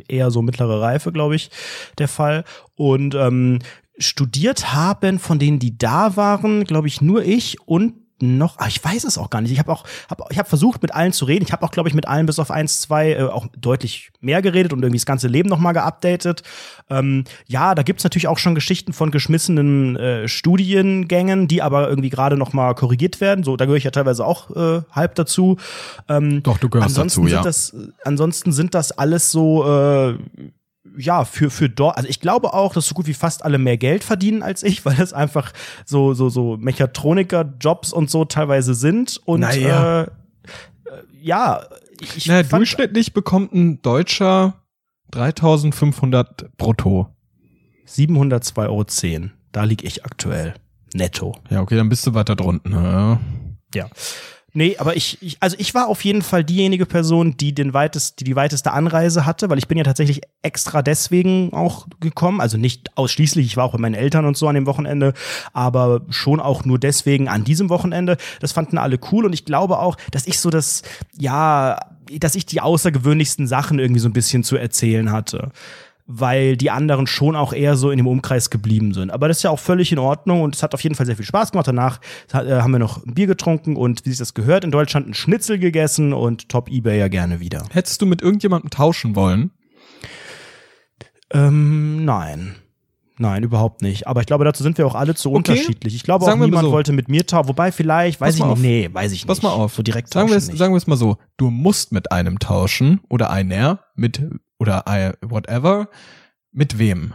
eher 0.08 0.30
so 0.30 0.40
mittlere 0.40 0.80
Reife, 0.80 1.12
glaube 1.12 1.36
ich, 1.36 1.50
der 1.98 2.08
Fall. 2.08 2.44
Und 2.76 3.14
ähm, 3.14 3.58
studiert 3.98 4.72
haben 4.72 5.18
von 5.18 5.38
denen, 5.38 5.58
die 5.58 5.76
da 5.76 6.16
waren, 6.16 6.64
glaube 6.64 6.88
ich, 6.88 7.02
nur 7.02 7.22
ich 7.24 7.58
und 7.66 7.92
noch, 8.22 8.58
ah, 8.58 8.68
ich 8.68 8.82
weiß 8.82 9.04
es 9.04 9.18
auch 9.18 9.30
gar 9.30 9.40
nicht. 9.40 9.50
Ich 9.50 9.58
habe 9.58 9.72
auch, 9.72 9.84
hab, 10.08 10.30
ich 10.30 10.38
habe 10.38 10.48
versucht, 10.48 10.80
mit 10.80 10.94
allen 10.94 11.12
zu 11.12 11.24
reden. 11.24 11.44
Ich 11.44 11.52
habe 11.52 11.64
auch, 11.64 11.70
glaube 11.72 11.88
ich, 11.88 11.94
mit 11.94 12.06
allen 12.06 12.26
bis 12.26 12.38
auf 12.38 12.50
eins, 12.50 12.80
zwei 12.80 13.12
äh, 13.12 13.22
auch 13.24 13.46
deutlich 13.56 14.10
mehr 14.20 14.40
geredet 14.42 14.72
und 14.72 14.80
irgendwie 14.80 14.98
das 14.98 15.06
ganze 15.06 15.28
Leben 15.28 15.48
nochmal 15.48 15.74
geupdatet. 15.74 16.42
Ähm, 16.88 17.24
ja, 17.46 17.74
da 17.74 17.82
gibt's 17.82 18.04
natürlich 18.04 18.28
auch 18.28 18.38
schon 18.38 18.54
Geschichten 18.54 18.92
von 18.92 19.10
geschmissenen 19.10 19.96
äh, 19.96 20.28
Studiengängen, 20.28 21.48
die 21.48 21.62
aber 21.62 21.88
irgendwie 21.88 22.10
gerade 22.10 22.36
nochmal 22.36 22.74
korrigiert 22.74 23.20
werden. 23.20 23.44
So, 23.44 23.56
da 23.56 23.64
gehöre 23.64 23.78
ich 23.78 23.84
ja 23.84 23.90
teilweise 23.90 24.24
auch 24.24 24.50
äh, 24.50 24.82
halb 24.92 25.16
dazu. 25.16 25.56
Ähm, 26.08 26.42
Doch, 26.42 26.58
du 26.58 26.68
gehörst 26.68 26.96
ansonsten 26.96 27.22
dazu, 27.22 27.34
ja. 27.34 27.42
Sind 27.42 27.46
das, 27.46 27.76
ansonsten 28.04 28.52
sind 28.52 28.74
das 28.74 28.92
alles 28.92 29.32
so 29.32 29.64
äh, 29.64 30.16
ja, 30.96 31.24
für, 31.24 31.50
für 31.50 31.68
dort, 31.68 31.96
also 31.96 32.08
ich 32.08 32.20
glaube 32.20 32.52
auch, 32.54 32.74
dass 32.74 32.86
so 32.86 32.94
gut 32.94 33.06
wie 33.06 33.14
fast 33.14 33.44
alle 33.44 33.58
mehr 33.58 33.76
Geld 33.76 34.04
verdienen 34.04 34.42
als 34.42 34.62
ich, 34.62 34.84
weil 34.84 34.96
das 34.96 35.12
einfach 35.12 35.52
so, 35.84 36.14
so, 36.14 36.28
so 36.28 36.56
Mechatroniker-Jobs 36.58 37.92
und 37.92 38.10
so 38.10 38.24
teilweise 38.24 38.74
sind. 38.74 39.20
Und 39.24 39.40
Naja. 39.40 40.02
äh, 40.02 40.04
äh, 40.04 40.08
ja, 41.20 41.62
ich 42.16 42.26
naja, 42.26 42.42
durchschnittlich 42.42 43.12
bekommt 43.14 43.52
ein 43.54 43.80
Deutscher 43.82 44.54
3500 45.12 46.56
brutto. 46.56 47.08
702,10 47.86 48.58
Euro. 48.68 49.30
Da 49.52 49.64
lieg 49.64 49.84
ich 49.84 50.04
aktuell. 50.04 50.54
Netto. 50.94 51.34
Ja, 51.50 51.60
okay, 51.60 51.76
dann 51.76 51.88
bist 51.88 52.06
du 52.06 52.14
weiter 52.14 52.36
drunten. 52.36 52.72
Ja. 52.72 53.20
Ja. 53.74 53.88
Nee, 54.54 54.76
aber 54.78 54.96
ich, 54.96 55.16
ich, 55.22 55.38
also 55.40 55.56
ich 55.58 55.74
war 55.74 55.88
auf 55.88 56.04
jeden 56.04 56.20
Fall 56.20 56.44
diejenige 56.44 56.84
Person, 56.84 57.38
die 57.38 57.54
den 57.54 57.72
weitest, 57.72 58.20
die 58.20 58.24
die 58.24 58.36
weiteste 58.36 58.72
Anreise 58.72 59.24
hatte, 59.24 59.48
weil 59.48 59.56
ich 59.56 59.66
bin 59.66 59.78
ja 59.78 59.84
tatsächlich 59.84 60.20
extra 60.42 60.82
deswegen 60.82 61.54
auch 61.54 61.86
gekommen. 62.00 62.40
Also 62.40 62.58
nicht 62.58 62.96
ausschließlich, 62.96 63.46
ich 63.46 63.56
war 63.56 63.64
auch 63.64 63.72
bei 63.72 63.78
meinen 63.78 63.94
Eltern 63.94 64.26
und 64.26 64.36
so 64.36 64.48
an 64.48 64.54
dem 64.54 64.66
Wochenende, 64.66 65.14
aber 65.54 66.02
schon 66.10 66.38
auch 66.38 66.66
nur 66.66 66.78
deswegen 66.78 67.28
an 67.28 67.44
diesem 67.44 67.70
Wochenende. 67.70 68.18
Das 68.40 68.52
fanden 68.52 68.76
alle 68.76 68.98
cool 69.10 69.24
und 69.24 69.32
ich 69.32 69.46
glaube 69.46 69.78
auch, 69.78 69.96
dass 70.10 70.26
ich 70.26 70.38
so 70.38 70.50
das, 70.50 70.82
ja, 71.18 71.78
dass 72.20 72.34
ich 72.34 72.44
die 72.44 72.60
außergewöhnlichsten 72.60 73.46
Sachen 73.46 73.78
irgendwie 73.78 74.00
so 74.00 74.08
ein 74.08 74.12
bisschen 74.12 74.44
zu 74.44 74.56
erzählen 74.56 75.12
hatte 75.12 75.50
weil 76.06 76.56
die 76.56 76.70
anderen 76.70 77.06
schon 77.06 77.36
auch 77.36 77.52
eher 77.52 77.76
so 77.76 77.90
in 77.90 77.96
dem 77.96 78.06
Umkreis 78.06 78.50
geblieben 78.50 78.92
sind. 78.94 79.10
Aber 79.10 79.28
das 79.28 79.38
ist 79.38 79.42
ja 79.44 79.50
auch 79.50 79.58
völlig 79.58 79.92
in 79.92 79.98
Ordnung 79.98 80.42
und 80.42 80.54
es 80.56 80.62
hat 80.62 80.74
auf 80.74 80.82
jeden 80.82 80.94
Fall 80.94 81.06
sehr 81.06 81.16
viel 81.16 81.24
Spaß 81.24 81.52
gemacht. 81.52 81.68
Danach 81.68 82.00
äh, 82.32 82.36
haben 82.60 82.72
wir 82.72 82.78
noch 82.78 83.04
ein 83.04 83.14
Bier 83.14 83.26
getrunken 83.26 83.76
und 83.76 84.04
wie 84.04 84.10
sich 84.10 84.18
das 84.18 84.34
gehört, 84.34 84.64
in 84.64 84.70
Deutschland 84.70 85.08
ein 85.08 85.14
Schnitzel 85.14 85.58
gegessen 85.58 86.12
und 86.12 86.48
Top 86.48 86.68
Ebay 86.68 86.98
ja 86.98 87.08
gerne 87.08 87.40
wieder. 87.40 87.64
Hättest 87.70 88.02
du 88.02 88.06
mit 88.06 88.20
irgendjemandem 88.22 88.70
tauschen 88.70 89.14
wollen? 89.16 89.50
Ähm, 91.32 92.04
nein. 92.04 92.56
Nein, 93.18 93.42
überhaupt 93.44 93.82
nicht. 93.82 94.06
Aber 94.08 94.20
ich 94.20 94.26
glaube, 94.26 94.44
dazu 94.44 94.62
sind 94.62 94.78
wir 94.78 94.86
auch 94.86 94.94
alle 94.96 95.14
zu 95.14 95.28
Okay. 95.30 95.36
unterschiedlich. 95.52 95.94
Ich 95.94 96.02
glaube 96.02 96.24
Sagen 96.24 96.40
auch 96.40 96.44
niemand 96.46 96.64
so. 96.66 96.72
wollte 96.72 96.92
mit 96.92 97.08
mir 97.08 97.24
tauschen. 97.26 97.48
Wobei 97.48 97.70
vielleicht, 97.70 98.20
weiß 98.20 98.28
Pass 98.30 98.34
ich 98.36 98.42
nicht. 98.42 98.52
auf. 98.52 98.58
Nee, 98.58 98.88
weiß 98.92 99.12
ich 99.12 99.20
nicht. 99.20 99.26
Pass 99.28 99.42
mal 99.42 99.50
auf. 99.50 99.74
So 99.74 99.82
direkt 99.82 100.12
sagen 100.12 100.28
wir 100.30 100.36
es 100.36 100.46
tauschen 100.46 100.58
sagen 100.58 100.72
wir 100.72 100.78
es 100.78 100.86
mal 100.86 100.96
so, 100.96 101.18
du 101.36 101.50
musst 101.50 101.92
mit 101.92 102.10
einem 102.10 102.38
tauschen 102.38 103.00
oder 103.08 103.30
einer 103.30 103.80
mit 103.94 104.20
oder 104.62 104.84
I, 104.88 105.10
whatever. 105.20 105.88
Mit 106.52 106.78
wem? 106.78 107.12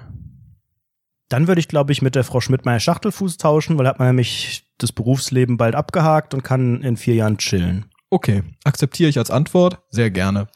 Dann 1.30 1.48
würde 1.48 1.60
ich, 1.60 1.68
glaube 1.68 1.94
ich, 1.94 2.02
mit 2.02 2.16
der 2.16 2.24
Frau 2.24 2.42
Schmidt 2.42 2.66
meine 2.66 2.80
Schachtelfuß 2.80 3.38
tauschen, 3.38 3.78
weil 3.78 3.88
hat 3.88 4.00
man 4.00 4.10
nämlich 4.10 4.66
das 4.78 4.92
Berufsleben 4.92 5.58
bald 5.58 5.74
abgehakt 5.74 6.34
und 6.34 6.44
kann 6.44 6.82
in 6.82 6.98
vier 6.98 7.16
Jahren 7.16 7.38
chillen. 7.38 7.86
Okay, 8.10 8.44
akzeptiere 8.64 9.10
ich 9.10 9.18
als 9.18 9.32
Antwort. 9.32 9.80
Sehr 9.90 10.12
gerne. 10.12 10.48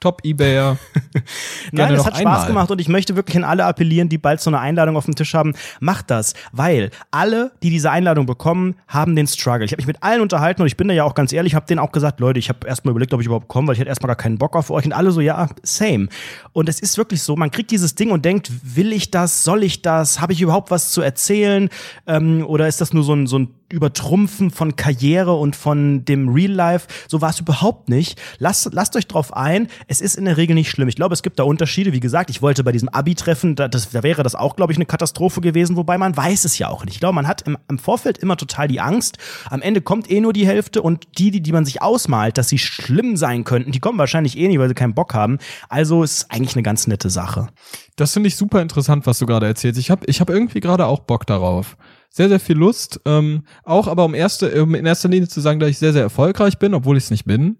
Top 0.00 0.22
Ebayer. 0.24 0.78
Gerne 1.72 1.92
Nein, 1.92 1.94
es 1.94 2.06
hat 2.06 2.16
Spaß 2.16 2.20
einmal. 2.20 2.46
gemacht 2.46 2.70
und 2.70 2.80
ich 2.80 2.88
möchte 2.88 3.16
wirklich 3.16 3.36
an 3.36 3.44
alle 3.44 3.66
appellieren, 3.66 4.08
die 4.08 4.16
bald 4.16 4.40
so 4.40 4.48
eine 4.48 4.58
Einladung 4.58 4.96
auf 4.96 5.04
dem 5.04 5.14
Tisch 5.14 5.34
haben. 5.34 5.54
Macht 5.78 6.10
das, 6.10 6.32
weil 6.52 6.90
alle, 7.10 7.52
die 7.62 7.68
diese 7.68 7.90
Einladung 7.90 8.24
bekommen, 8.24 8.76
haben 8.88 9.14
den 9.14 9.26
Struggle. 9.26 9.64
Ich 9.64 9.72
habe 9.72 9.80
mich 9.80 9.86
mit 9.86 10.02
allen 10.02 10.22
unterhalten 10.22 10.62
und 10.62 10.66
ich 10.66 10.76
bin 10.76 10.88
da 10.88 10.94
ja 10.94 11.04
auch 11.04 11.14
ganz 11.14 11.32
ehrlich, 11.32 11.54
habe 11.54 11.66
denen 11.66 11.80
auch 11.80 11.92
gesagt, 11.92 12.18
Leute, 12.18 12.38
ich 12.38 12.48
habe 12.48 12.66
erstmal 12.66 12.92
überlegt, 12.92 13.12
ob 13.12 13.20
ich 13.20 13.26
überhaupt 13.26 13.48
komme, 13.48 13.68
weil 13.68 13.74
ich 13.74 13.80
hatte 13.80 13.90
erstmal 13.90 14.08
gar 14.08 14.16
keinen 14.16 14.38
Bock 14.38 14.56
auf 14.56 14.70
euch 14.70 14.86
und 14.86 14.92
alle 14.92 15.10
so, 15.10 15.20
ja, 15.20 15.48
same. 15.62 16.08
Und 16.52 16.68
es 16.68 16.80
ist 16.80 16.96
wirklich 16.96 17.22
so, 17.22 17.36
man 17.36 17.50
kriegt 17.50 17.70
dieses 17.70 17.94
Ding 17.94 18.10
und 18.10 18.24
denkt, 18.24 18.50
will 18.62 18.92
ich 18.92 19.10
das, 19.10 19.44
soll 19.44 19.62
ich 19.62 19.82
das, 19.82 20.20
habe 20.20 20.32
ich 20.32 20.40
überhaupt 20.40 20.70
was 20.70 20.92
zu 20.92 21.02
erzählen 21.02 21.68
ähm, 22.06 22.44
oder 22.46 22.68
ist 22.68 22.80
das 22.80 22.94
nur 22.94 23.04
so 23.04 23.12
ein, 23.12 23.26
so 23.26 23.38
ein 23.38 23.54
Übertrumpfen 23.72 24.50
von 24.50 24.76
Karriere 24.76 25.34
und 25.34 25.56
von 25.56 26.04
dem 26.04 26.28
Real 26.28 26.50
Life. 26.50 26.88
So 27.08 27.20
war 27.20 27.30
es 27.30 27.40
überhaupt 27.40 27.88
nicht. 27.88 28.20
Lasst, 28.38 28.68
lasst 28.72 28.96
euch 28.96 29.06
drauf 29.06 29.34
ein. 29.36 29.68
Es 29.90 30.00
ist 30.00 30.14
in 30.14 30.24
der 30.24 30.36
Regel 30.36 30.54
nicht 30.54 30.70
schlimm. 30.70 30.86
Ich 30.86 30.94
glaube, 30.94 31.14
es 31.14 31.20
gibt 31.20 31.40
da 31.40 31.42
Unterschiede. 31.42 31.92
Wie 31.92 31.98
gesagt, 31.98 32.30
ich 32.30 32.42
wollte 32.42 32.62
bei 32.62 32.70
diesem 32.70 32.88
Abi-Treffen, 32.88 33.56
da, 33.56 33.66
das, 33.66 33.90
da 33.90 34.04
wäre 34.04 34.22
das 34.22 34.36
auch, 34.36 34.54
glaube 34.54 34.72
ich, 34.72 34.78
eine 34.78 34.86
Katastrophe 34.86 35.40
gewesen, 35.40 35.74
wobei 35.76 35.98
man 35.98 36.16
weiß 36.16 36.44
es 36.44 36.56
ja 36.58 36.68
auch 36.68 36.84
nicht. 36.84 36.94
Ich 36.94 37.00
glaube, 37.00 37.16
man 37.16 37.26
hat 37.26 37.42
im, 37.42 37.58
im 37.68 37.76
Vorfeld 37.76 38.16
immer 38.18 38.36
total 38.36 38.68
die 38.68 38.78
Angst. 38.78 39.18
Am 39.46 39.60
Ende 39.60 39.80
kommt 39.80 40.08
eh 40.08 40.20
nur 40.20 40.32
die 40.32 40.46
Hälfte 40.46 40.80
und 40.80 41.08
die, 41.18 41.32
die, 41.32 41.40
die 41.40 41.50
man 41.50 41.64
sich 41.64 41.82
ausmalt, 41.82 42.38
dass 42.38 42.48
sie 42.48 42.58
schlimm 42.58 43.16
sein 43.16 43.42
könnten, 43.42 43.72
die 43.72 43.80
kommen 43.80 43.98
wahrscheinlich 43.98 44.38
eh 44.38 44.46
nicht, 44.46 44.60
weil 44.60 44.68
sie 44.68 44.74
keinen 44.74 44.94
Bock 44.94 45.12
haben. 45.12 45.38
Also 45.68 46.04
ist 46.04 46.30
eigentlich 46.30 46.54
eine 46.54 46.62
ganz 46.62 46.86
nette 46.86 47.10
Sache. 47.10 47.48
Das 47.96 48.12
finde 48.12 48.28
ich 48.28 48.36
super 48.36 48.62
interessant, 48.62 49.08
was 49.08 49.18
du 49.18 49.26
gerade 49.26 49.46
erzählst. 49.46 49.80
Ich 49.80 49.90
habe 49.90 50.06
ich 50.06 50.20
hab 50.20 50.30
irgendwie 50.30 50.60
gerade 50.60 50.86
auch 50.86 51.00
Bock 51.00 51.26
darauf. 51.26 51.76
Sehr, 52.10 52.28
sehr 52.28 52.38
viel 52.38 52.56
Lust. 52.56 53.00
Ähm, 53.06 53.42
auch 53.64 53.88
aber 53.88 54.04
um 54.04 54.14
erste, 54.14 54.62
um 54.62 54.76
in 54.76 54.86
erster 54.86 55.08
Linie 55.08 55.26
zu 55.26 55.40
sagen, 55.40 55.58
dass 55.58 55.68
ich 55.68 55.78
sehr, 55.78 55.92
sehr 55.92 56.02
erfolgreich 56.02 56.60
bin, 56.60 56.74
obwohl 56.74 56.96
ich 56.96 57.04
es 57.04 57.10
nicht 57.10 57.24
bin. 57.24 57.58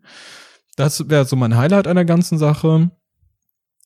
Das 0.81 1.11
wäre 1.11 1.27
so 1.27 1.37
mein 1.37 1.57
Highlight 1.57 1.87
einer 1.87 2.07
ganzen 2.07 2.39
Sache. 2.39 2.91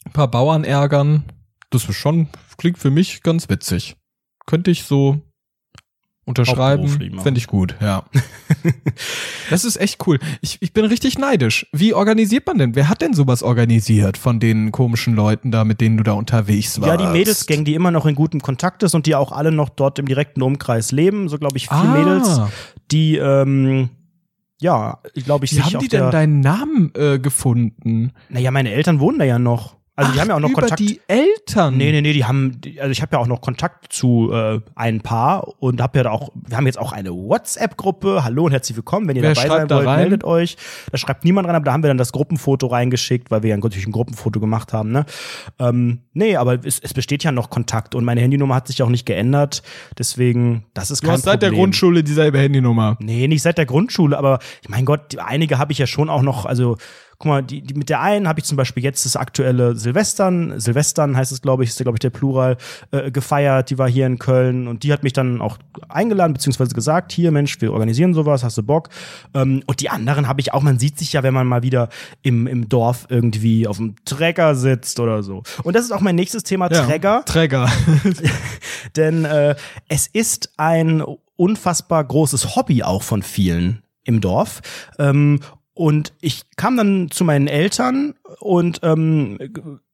Ein 0.04 0.12
paar 0.12 0.30
Bauern 0.30 0.62
ärgern. 0.62 1.24
Das 1.70 1.88
ist 1.88 1.96
schon, 1.96 2.28
klingt 2.56 2.78
für 2.78 2.90
mich 2.90 3.22
ganz 3.24 3.48
witzig. 3.48 3.96
Könnte 4.46 4.70
ich 4.70 4.84
so 4.84 5.20
unterschreiben. 6.24 6.86
Fände 7.20 7.38
ich 7.38 7.48
gut, 7.48 7.74
ja. 7.80 8.04
das 9.50 9.64
ist 9.64 9.76
echt 9.76 10.06
cool. 10.06 10.20
Ich, 10.40 10.58
ich 10.60 10.72
bin 10.72 10.84
richtig 10.84 11.18
neidisch. 11.18 11.66
Wie 11.72 11.94
organisiert 11.94 12.46
man 12.46 12.58
denn? 12.58 12.76
Wer 12.76 12.88
hat 12.88 13.02
denn 13.02 13.12
sowas 13.12 13.42
organisiert 13.42 14.16
von 14.16 14.38
den 14.38 14.70
komischen 14.70 15.14
Leuten 15.16 15.50
da, 15.50 15.64
mit 15.64 15.80
denen 15.80 15.96
du 15.96 16.04
da 16.04 16.12
unterwegs 16.12 16.80
warst? 16.80 16.88
Ja, 16.88 16.96
die 16.96 17.12
Mädelsgang, 17.12 17.64
die 17.64 17.74
immer 17.74 17.90
noch 17.90 18.06
in 18.06 18.14
gutem 18.14 18.40
Kontakt 18.40 18.84
ist 18.84 18.94
und 18.94 19.06
die 19.06 19.16
auch 19.16 19.32
alle 19.32 19.50
noch 19.50 19.68
dort 19.68 19.98
im 19.98 20.06
direkten 20.06 20.42
Umkreis 20.42 20.92
leben. 20.92 21.28
So, 21.28 21.38
glaube 21.38 21.56
ich, 21.56 21.66
vier 21.66 21.76
Ah. 21.76 21.84
Mädels, 21.98 22.40
die, 22.92 23.16
ähm, 23.16 23.90
ja, 24.60 25.00
ich 25.14 25.24
glaube, 25.24 25.44
ich 25.44 25.56
Wie 25.56 25.62
haben 25.62 25.78
die 25.78 25.88
denn 25.88 26.10
deinen 26.10 26.40
Namen 26.40 26.92
äh, 26.94 27.18
gefunden? 27.18 28.12
Naja, 28.28 28.50
meine 28.50 28.72
Eltern 28.72 29.00
wohnen 29.00 29.18
da 29.18 29.24
ja 29.24 29.38
noch. 29.38 29.76
Also 29.96 30.10
die 30.10 30.18
Ach, 30.18 30.22
haben 30.22 30.28
ja 30.30 30.34
auch 30.34 30.40
noch 30.40 30.50
über 30.50 30.60
Kontakt. 30.62 30.80
die 30.80 31.00
Eltern? 31.06 31.76
Nee, 31.76 31.92
nee, 31.92 32.00
nee, 32.00 32.12
die 32.12 32.24
haben, 32.24 32.60
die- 32.60 32.80
also 32.80 32.90
ich 32.90 33.00
habe 33.00 33.14
ja 33.14 33.20
auch 33.22 33.28
noch 33.28 33.40
Kontakt 33.40 33.92
zu 33.92 34.32
äh, 34.32 34.60
ein 34.74 35.02
paar 35.02 35.46
und 35.62 35.80
habe 35.80 35.98
ja 35.98 36.02
da 36.04 36.10
auch, 36.10 36.30
wir 36.34 36.56
haben 36.56 36.66
jetzt 36.66 36.80
auch 36.80 36.90
eine 36.90 37.10
WhatsApp-Gruppe. 37.10 38.24
Hallo 38.24 38.44
und 38.46 38.50
herzlich 38.50 38.76
willkommen. 38.76 39.06
Wenn 39.06 39.14
ihr 39.14 39.22
Wer 39.22 39.34
dabei 39.34 39.46
sein 39.48 39.68
da 39.68 39.76
wollt, 39.76 39.86
rein? 39.86 40.00
meldet 40.00 40.24
euch. 40.24 40.56
Da 40.90 40.98
schreibt 40.98 41.24
niemand 41.24 41.46
rein, 41.46 41.54
aber 41.54 41.64
da 41.66 41.72
haben 41.72 41.84
wir 41.84 41.88
dann 41.88 41.98
das 41.98 42.10
Gruppenfoto 42.10 42.66
reingeschickt, 42.66 43.30
weil 43.30 43.44
wir 43.44 43.50
ja 43.50 43.56
natürlich 43.56 43.86
ein 43.86 43.92
Gruppenfoto 43.92 44.40
gemacht 44.40 44.72
haben. 44.72 44.90
Ne? 44.90 45.06
Ähm, 45.60 46.00
nee, 46.12 46.34
aber 46.34 46.64
es, 46.64 46.80
es 46.80 46.92
besteht 46.92 47.22
ja 47.22 47.30
noch 47.30 47.48
Kontakt 47.48 47.94
und 47.94 48.04
meine 48.04 48.20
Handynummer 48.20 48.56
hat 48.56 48.66
sich 48.66 48.82
auch 48.82 48.88
nicht 48.88 49.06
geändert. 49.06 49.62
Deswegen, 49.96 50.64
das 50.74 50.90
ist 50.90 51.04
Du 51.04 51.06
kein 51.06 51.14
hast 51.14 51.22
seit 51.22 51.40
der 51.40 51.48
Problem. 51.50 51.60
Grundschule 51.66 52.02
dieselbe 52.02 52.40
Handynummer. 52.40 52.96
Nee, 52.98 53.28
nicht 53.28 53.42
seit 53.42 53.58
der 53.58 53.66
Grundschule, 53.66 54.18
aber 54.18 54.40
mein 54.66 54.86
Gott, 54.86 55.12
die- 55.12 55.20
einige 55.20 55.58
habe 55.58 55.70
ich 55.70 55.78
ja 55.78 55.86
schon 55.86 56.10
auch 56.10 56.22
noch, 56.22 56.46
also 56.46 56.78
guck 57.18 57.26
mal, 57.26 57.42
die, 57.42 57.62
die 57.62 57.74
mit 57.74 57.88
der 57.88 58.00
einen 58.00 58.28
habe 58.28 58.40
ich 58.40 58.46
zum 58.46 58.56
Beispiel 58.56 58.82
jetzt 58.82 59.04
das 59.04 59.16
aktuelle 59.16 59.76
Silvestern, 59.76 60.58
Silvestern 60.60 61.16
heißt 61.16 61.32
es, 61.32 61.42
glaube 61.42 61.64
ich, 61.64 61.70
ist 61.70 61.78
glaube 61.78 61.96
ich 61.96 62.00
der 62.00 62.10
Plural, 62.10 62.56
äh, 62.90 63.10
gefeiert, 63.10 63.70
die 63.70 63.78
war 63.78 63.88
hier 63.88 64.06
in 64.06 64.18
Köln 64.18 64.68
und 64.68 64.82
die 64.82 64.92
hat 64.92 65.02
mich 65.02 65.12
dann 65.12 65.40
auch 65.40 65.58
eingeladen, 65.88 66.32
beziehungsweise 66.32 66.74
gesagt, 66.74 67.12
hier 67.12 67.30
Mensch, 67.30 67.60
wir 67.60 67.72
organisieren 67.72 68.14
sowas, 68.14 68.44
hast 68.44 68.58
du 68.58 68.62
Bock? 68.62 68.88
Ähm, 69.34 69.62
und 69.66 69.80
die 69.80 69.90
anderen 69.90 70.28
habe 70.28 70.40
ich 70.40 70.52
auch, 70.52 70.62
man 70.62 70.78
sieht 70.78 70.98
sich 70.98 71.12
ja, 71.12 71.22
wenn 71.22 71.34
man 71.34 71.46
mal 71.46 71.62
wieder 71.62 71.88
im, 72.22 72.46
im 72.46 72.68
Dorf 72.68 73.06
irgendwie 73.08 73.66
auf 73.66 73.76
dem 73.76 73.96
Träger 74.04 74.54
sitzt 74.54 75.00
oder 75.00 75.22
so. 75.22 75.42
Und 75.62 75.76
das 75.76 75.84
ist 75.84 75.92
auch 75.92 76.00
mein 76.00 76.16
nächstes 76.16 76.44
Thema, 76.44 76.68
Träger. 76.68 77.24
Träger. 77.24 77.68
Denn 78.96 79.24
äh, 79.24 79.54
es 79.88 80.06
ist 80.06 80.52
ein 80.56 81.02
unfassbar 81.36 82.04
großes 82.04 82.56
Hobby 82.56 82.82
auch 82.82 83.02
von 83.02 83.22
vielen 83.22 83.82
im 84.04 84.20
Dorf. 84.20 84.60
Ähm, 84.98 85.40
und 85.74 86.12
ich 86.20 86.44
kam 86.56 86.76
dann 86.76 87.10
zu 87.10 87.24
meinen 87.24 87.48
Eltern 87.48 88.14
und 88.38 88.80
ähm, 88.82 89.38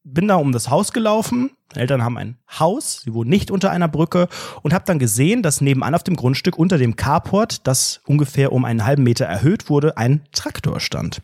bin 0.03 0.27
da 0.27 0.35
um 0.35 0.51
das 0.51 0.69
Haus 0.69 0.93
gelaufen. 0.93 1.51
Meine 1.71 1.81
Eltern 1.81 2.03
haben 2.03 2.17
ein 2.17 2.37
Haus, 2.59 3.01
sie 3.01 3.13
wohnen 3.13 3.29
nicht 3.29 3.49
unter 3.49 3.71
einer 3.71 3.87
Brücke 3.87 4.27
und 4.61 4.73
habe 4.73 4.85
dann 4.85 4.99
gesehen, 4.99 5.41
dass 5.41 5.59
nebenan 5.59 5.95
auf 5.95 6.03
dem 6.03 6.15
Grundstück 6.15 6.57
unter 6.57 6.77
dem 6.77 6.95
Carport, 6.95 7.65
das 7.65 8.01
ungefähr 8.05 8.51
um 8.51 8.63
einen 8.63 8.85
halben 8.85 9.03
Meter 9.03 9.25
erhöht 9.25 9.69
wurde, 9.69 9.97
ein 9.97 10.21
Traktor 10.31 10.79
stand. 10.79 11.21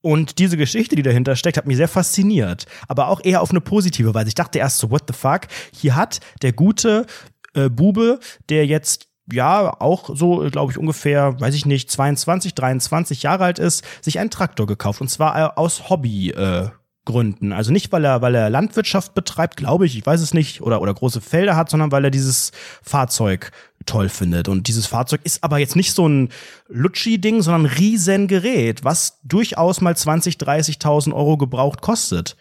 Und 0.00 0.38
diese 0.38 0.56
Geschichte, 0.56 0.96
die 0.96 1.02
dahinter 1.02 1.36
steckt, 1.36 1.56
hat 1.56 1.66
mich 1.66 1.76
sehr 1.76 1.88
fasziniert. 1.88 2.66
Aber 2.88 3.08
auch 3.08 3.20
eher 3.22 3.40
auf 3.40 3.50
eine 3.50 3.60
positive 3.60 4.14
Weise. 4.14 4.28
Ich 4.28 4.34
dachte 4.34 4.58
erst 4.58 4.78
so, 4.78 4.90
what 4.90 5.04
the 5.06 5.14
fuck? 5.14 5.42
Hier 5.72 5.94
hat 5.94 6.20
der 6.42 6.52
gute 6.52 7.06
äh, 7.54 7.68
Bube, 7.68 8.18
der 8.48 8.66
jetzt 8.66 9.11
ja 9.32 9.80
auch 9.80 10.10
so, 10.14 10.48
glaube 10.50 10.72
ich, 10.72 10.78
ungefähr, 10.78 11.38
weiß 11.40 11.54
ich 11.54 11.66
nicht, 11.66 11.90
22, 11.90 12.54
23 12.54 13.22
Jahre 13.22 13.44
alt 13.44 13.58
ist, 13.58 13.84
sich 14.00 14.18
einen 14.18 14.30
Traktor 14.30 14.66
gekauft. 14.66 15.00
Und 15.00 15.08
zwar 15.08 15.36
äh, 15.38 15.50
aus 15.56 15.88
Hobby. 15.90 16.30
Äh, 16.30 16.68
Gründen. 17.04 17.52
Also 17.52 17.72
nicht, 17.72 17.90
weil 17.90 18.04
er, 18.04 18.22
weil 18.22 18.36
er 18.36 18.48
Landwirtschaft 18.48 19.12
betreibt, 19.14 19.56
glaube 19.56 19.86
ich, 19.86 19.98
ich 19.98 20.06
weiß 20.06 20.20
es 20.20 20.34
nicht, 20.34 20.60
oder, 20.60 20.80
oder 20.80 20.94
große 20.94 21.20
Felder 21.20 21.56
hat, 21.56 21.68
sondern 21.68 21.90
weil 21.90 22.04
er 22.04 22.12
dieses 22.12 22.52
Fahrzeug 22.80 23.50
toll 23.86 24.08
findet. 24.08 24.46
Und 24.46 24.68
dieses 24.68 24.86
Fahrzeug 24.86 25.20
ist 25.24 25.42
aber 25.42 25.58
jetzt 25.58 25.74
nicht 25.74 25.94
so 25.94 26.08
ein 26.08 26.28
Lutschi-Ding, 26.68 27.42
sondern 27.42 27.62
ein 27.62 27.74
riesen 27.76 28.28
Gerät, 28.28 28.84
was 28.84 29.18
durchaus 29.24 29.80
mal 29.80 29.96
20, 29.96 30.36
30.000 30.36 31.12
Euro 31.12 31.36
gebraucht 31.38 31.80
kostet. 31.80 32.36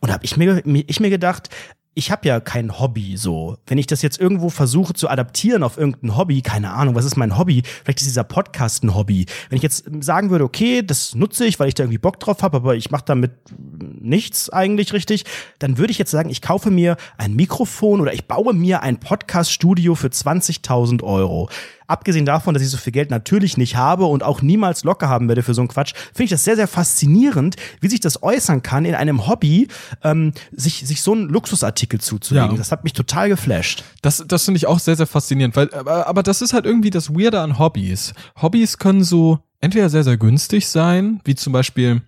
Und 0.00 0.08
da 0.10 0.12
habe 0.14 0.24
ich 0.26 0.36
mir- 0.36 0.62
ich 0.66 1.00
mir 1.00 1.08
gedacht, 1.08 1.48
ich 1.94 2.10
habe 2.10 2.26
ja 2.26 2.40
kein 2.40 2.78
Hobby 2.80 3.16
so. 3.16 3.56
Wenn 3.66 3.78
ich 3.78 3.86
das 3.86 4.02
jetzt 4.02 4.20
irgendwo 4.20 4.50
versuche 4.50 4.94
zu 4.94 5.08
adaptieren 5.08 5.62
auf 5.62 5.78
irgendein 5.78 6.16
Hobby, 6.16 6.42
keine 6.42 6.72
Ahnung, 6.72 6.96
was 6.96 7.04
ist 7.04 7.16
mein 7.16 7.38
Hobby? 7.38 7.62
Vielleicht 7.84 8.00
ist 8.00 8.08
dieser 8.08 8.24
Podcast 8.24 8.82
ein 8.82 8.94
Hobby. 8.94 9.26
Wenn 9.48 9.56
ich 9.56 9.62
jetzt 9.62 9.84
sagen 10.00 10.30
würde, 10.30 10.44
okay, 10.44 10.82
das 10.82 11.14
nutze 11.14 11.46
ich, 11.46 11.60
weil 11.60 11.68
ich 11.68 11.74
da 11.74 11.84
irgendwie 11.84 11.98
Bock 11.98 12.18
drauf 12.18 12.42
habe, 12.42 12.56
aber 12.56 12.74
ich 12.74 12.90
mache 12.90 13.04
damit 13.06 13.32
nichts 13.78 14.50
eigentlich 14.50 14.92
richtig, 14.92 15.24
dann 15.60 15.78
würde 15.78 15.92
ich 15.92 15.98
jetzt 15.98 16.10
sagen, 16.10 16.30
ich 16.30 16.42
kaufe 16.42 16.70
mir 16.70 16.96
ein 17.16 17.34
Mikrofon 17.34 18.00
oder 18.00 18.12
ich 18.12 18.26
baue 18.26 18.54
mir 18.54 18.82
ein 18.82 18.98
Podcast-Studio 18.98 19.94
für 19.94 20.08
20.000 20.08 21.02
Euro. 21.04 21.48
Abgesehen 21.86 22.26
davon, 22.26 22.54
dass 22.54 22.62
ich 22.62 22.70
so 22.70 22.76
viel 22.76 22.92
Geld 22.92 23.10
natürlich 23.10 23.56
nicht 23.56 23.76
habe 23.76 24.06
und 24.06 24.22
auch 24.22 24.42
niemals 24.42 24.84
locker 24.84 25.08
haben 25.08 25.28
werde 25.28 25.42
für 25.42 25.54
so 25.54 25.60
einen 25.60 25.68
Quatsch, 25.68 25.94
finde 25.94 26.24
ich 26.24 26.30
das 26.30 26.44
sehr, 26.44 26.56
sehr 26.56 26.68
faszinierend, 26.68 27.56
wie 27.80 27.88
sich 27.88 28.00
das 28.00 28.22
äußern 28.22 28.62
kann, 28.62 28.84
in 28.84 28.94
einem 28.94 29.26
Hobby 29.26 29.68
ähm, 30.02 30.32
sich, 30.52 30.86
sich 30.86 31.02
so 31.02 31.12
einen 31.12 31.28
Luxusartikel 31.28 32.00
zuzulegen. 32.00 32.52
Ja. 32.52 32.56
Das 32.56 32.72
hat 32.72 32.84
mich 32.84 32.92
total 32.92 33.28
geflasht. 33.28 33.84
Das, 34.02 34.24
das 34.26 34.44
finde 34.44 34.58
ich 34.58 34.66
auch 34.66 34.78
sehr, 34.78 34.96
sehr 34.96 35.06
faszinierend, 35.06 35.56
weil, 35.56 35.72
aber, 35.74 36.06
aber 36.06 36.22
das 36.22 36.42
ist 36.42 36.52
halt 36.52 36.64
irgendwie 36.64 36.90
das 36.90 37.14
Weirde 37.14 37.40
an 37.40 37.58
Hobbys. 37.58 38.14
Hobbys 38.40 38.78
können 38.78 39.04
so 39.04 39.38
entweder 39.60 39.90
sehr, 39.90 40.04
sehr 40.04 40.16
günstig 40.16 40.68
sein, 40.68 41.20
wie 41.24 41.34
zum 41.34 41.52
Beispiel 41.52 42.02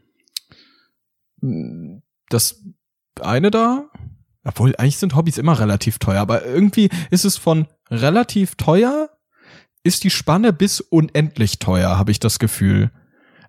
mh, 1.40 2.00
das 2.28 2.62
eine 3.20 3.50
da. 3.50 3.90
Obwohl, 4.44 4.76
eigentlich 4.76 4.98
sind 4.98 5.16
Hobbys 5.16 5.38
immer 5.38 5.58
relativ 5.58 5.98
teuer, 5.98 6.20
aber 6.20 6.44
irgendwie 6.44 6.88
ist 7.10 7.24
es 7.24 7.36
von 7.36 7.66
relativ 7.90 8.54
teuer, 8.54 9.10
ist 9.86 10.04
die 10.04 10.10
Spanne 10.10 10.52
bis 10.52 10.80
unendlich 10.80 11.58
teuer, 11.58 11.96
habe 11.96 12.10
ich 12.10 12.20
das 12.20 12.38
Gefühl. 12.38 12.90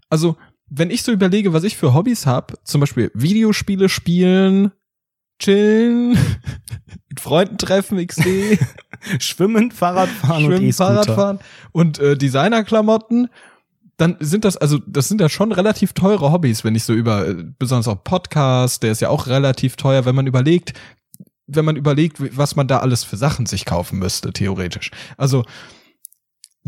Also, 0.09 0.37
wenn 0.69 0.91
ich 0.91 1.01
so 1.01 1.11
überlege, 1.11 1.51
was 1.51 1.63
ich 1.63 1.77
für 1.77 1.93
Hobbys 1.93 2.25
habe, 2.25 2.55
zum 2.63 2.81
Beispiel 2.81 3.11
Videospiele 3.13 3.89
spielen, 3.89 4.71
chillen, 5.39 6.11
mit 7.09 7.19
Freunden 7.19 7.57
treffen, 7.57 8.05
XD, 8.05 8.59
Schwimmen, 9.19 9.71
Fahrradfahren 9.71 10.45
und 10.45 10.51
Schwimmen, 10.51 10.69
E-Scooter. 10.69 10.93
Fahrradfahren 10.93 11.39
und 11.71 11.99
äh, 11.99 12.15
Designerklamotten, 12.15 13.29
dann 13.97 14.15
sind 14.19 14.45
das, 14.45 14.57
also 14.57 14.77
das 14.85 15.07
sind 15.07 15.19
ja 15.19 15.29
schon 15.29 15.51
relativ 15.51 15.93
teure 15.93 16.31
Hobbys, 16.31 16.63
wenn 16.63 16.75
ich 16.75 16.83
so 16.83 16.93
über, 16.93 17.27
äh, 17.27 17.35
besonders 17.57 17.87
auch 17.87 18.03
Podcast, 18.03 18.83
der 18.83 18.91
ist 18.91 19.01
ja 19.01 19.09
auch 19.09 19.25
relativ 19.25 19.75
teuer, 19.75 20.05
wenn 20.05 20.15
man 20.15 20.27
überlegt, 20.27 20.73
wenn 21.47 21.65
man 21.65 21.77
überlegt, 21.77 22.17
was 22.37 22.55
man 22.55 22.67
da 22.67 22.79
alles 22.79 23.03
für 23.03 23.17
Sachen 23.17 23.45
sich 23.45 23.65
kaufen 23.65 23.97
müsste, 23.99 24.33
theoretisch. 24.33 24.91
Also 25.17 25.45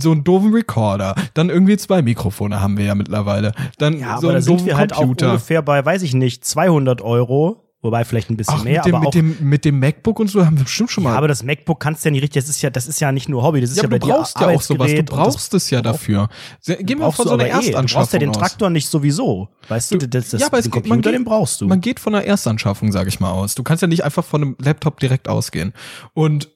so 0.01 0.11
einen 0.11 0.23
doofen 0.23 0.53
Recorder, 0.53 1.15
dann 1.33 1.49
irgendwie 1.49 1.77
zwei 1.77 2.01
Mikrofone 2.01 2.61
haben 2.61 2.77
wir 2.77 2.85
ja 2.85 2.95
mittlerweile, 2.95 3.53
dann 3.77 3.99
Ja, 3.99 4.19
so 4.19 4.27
aber 4.27 4.27
da 4.27 4.29
einen 4.29 4.41
sind 4.41 4.53
doofen 4.53 4.65
wir 4.67 4.77
halt 4.77 4.93
auch 4.93 5.01
ungefähr 5.01 5.61
bei, 5.61 5.85
weiß 5.85 6.01
ich 6.03 6.13
nicht, 6.13 6.45
200 6.45 7.01
Euro. 7.01 7.65
Wobei 7.81 8.03
vielleicht 8.03 8.29
ein 8.29 8.35
bisschen 8.35 8.55
Ach, 8.57 8.63
mehr, 8.65 8.81
mit 8.83 8.87
dem, 8.87 8.95
aber 8.95 8.99
mit, 8.99 9.07
auch 9.07 9.11
dem, 9.11 9.37
mit 9.39 9.63
dem 9.63 9.79
MacBook 9.79 10.19
und 10.19 10.27
so 10.27 10.45
haben 10.45 10.57
wir 10.57 10.65
bestimmt 10.65 10.91
schon 10.91 11.05
mal. 11.05 11.11
ja, 11.11 11.17
aber 11.17 11.29
das 11.29 11.43
MacBook 11.43 11.79
kannst 11.79 12.03
du 12.03 12.09
ja 12.09 12.11
nicht 12.11 12.23
richtig, 12.23 12.43
das 12.43 12.49
ist 12.49 12.61
ja, 12.61 12.69
das 12.69 12.87
ist 12.87 12.99
ja 12.99 13.13
nicht 13.13 13.29
nur 13.29 13.41
Hobby, 13.41 13.61
das 13.61 13.69
ist 13.69 13.77
ja, 13.77 13.83
ja, 13.83 13.89
bei 13.89 13.99
du 13.99 14.07
dir 14.07 14.13
brauchst 14.15 14.37
ja 14.37 14.47
auch 14.49 14.61
sowas. 14.61 14.91
Du 14.93 15.03
brauchst 15.03 15.53
es 15.53 15.69
ja 15.69 15.81
dafür. 15.81 16.27
Gehen 16.65 16.89
wir 16.89 16.97
brauchst 16.97 17.15
von 17.15 17.23
du 17.23 17.29
so 17.29 17.35
einer 17.35 17.45
eh. 17.45 17.51
Du 17.51 17.55
Erstanschaffung 17.55 18.01
brauchst 18.01 18.13
ja 18.13 18.19
den 18.19 18.29
aus. 18.31 18.37
Traktor 18.37 18.69
nicht 18.69 18.89
sowieso. 18.89 19.47
Weißt 19.69 19.91
du, 19.93 19.97
das, 19.97 20.29
das, 20.31 20.41
ja, 20.41 20.47
aber 20.47 20.57
es 20.57 20.65
den 20.65 20.71
geht, 20.71 20.83
Computer, 20.83 20.89
man 20.89 21.01
geht, 21.03 21.13
den 21.13 21.23
brauchst 21.23 21.61
du. 21.61 21.67
Man 21.67 21.79
geht 21.79 22.01
von 22.01 22.15
einer 22.15 22.25
Erstanschaffung, 22.25 22.91
sage 22.91 23.07
ich 23.07 23.21
mal, 23.21 23.31
aus. 23.31 23.55
Du 23.55 23.63
kannst 23.63 23.81
ja 23.81 23.87
nicht 23.87 24.03
einfach 24.03 24.25
von 24.25 24.41
einem 24.41 24.55
Laptop 24.59 24.99
direkt 24.99 25.29
ausgehen. 25.29 25.71
Und 26.13 26.49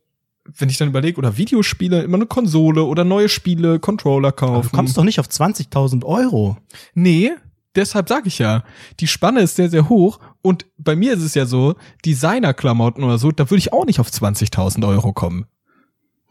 wenn 0.45 0.69
ich 0.69 0.77
dann 0.77 0.89
überlege, 0.89 1.17
oder 1.17 1.37
Videospiele, 1.37 2.01
immer 2.03 2.17
eine 2.17 2.25
Konsole 2.25 2.83
oder 2.83 3.03
neue 3.03 3.29
Spiele, 3.29 3.79
Controller 3.79 4.31
kaufen. 4.31 4.69
du 4.69 4.75
kommst 4.75 4.97
doch 4.97 5.03
nicht 5.03 5.19
auf 5.19 5.27
20.000 5.27 6.03
Euro. 6.03 6.57
Nee, 6.93 7.31
deshalb 7.75 8.09
sage 8.09 8.27
ich 8.27 8.39
ja, 8.39 8.63
die 8.99 9.07
Spanne 9.07 9.41
ist 9.41 9.55
sehr, 9.55 9.69
sehr 9.69 9.89
hoch. 9.89 10.19
Und 10.41 10.65
bei 10.77 10.95
mir 10.95 11.13
ist 11.13 11.23
es 11.23 11.33
ja 11.33 11.45
so, 11.45 11.75
Designerklamotten 12.05 13.03
oder 13.03 13.17
so, 13.17 13.31
da 13.31 13.49
würde 13.49 13.59
ich 13.59 13.71
auch 13.71 13.85
nicht 13.85 13.99
auf 13.99 14.09
20.000 14.09 14.85
Euro 14.87 15.13
kommen. 15.13 15.45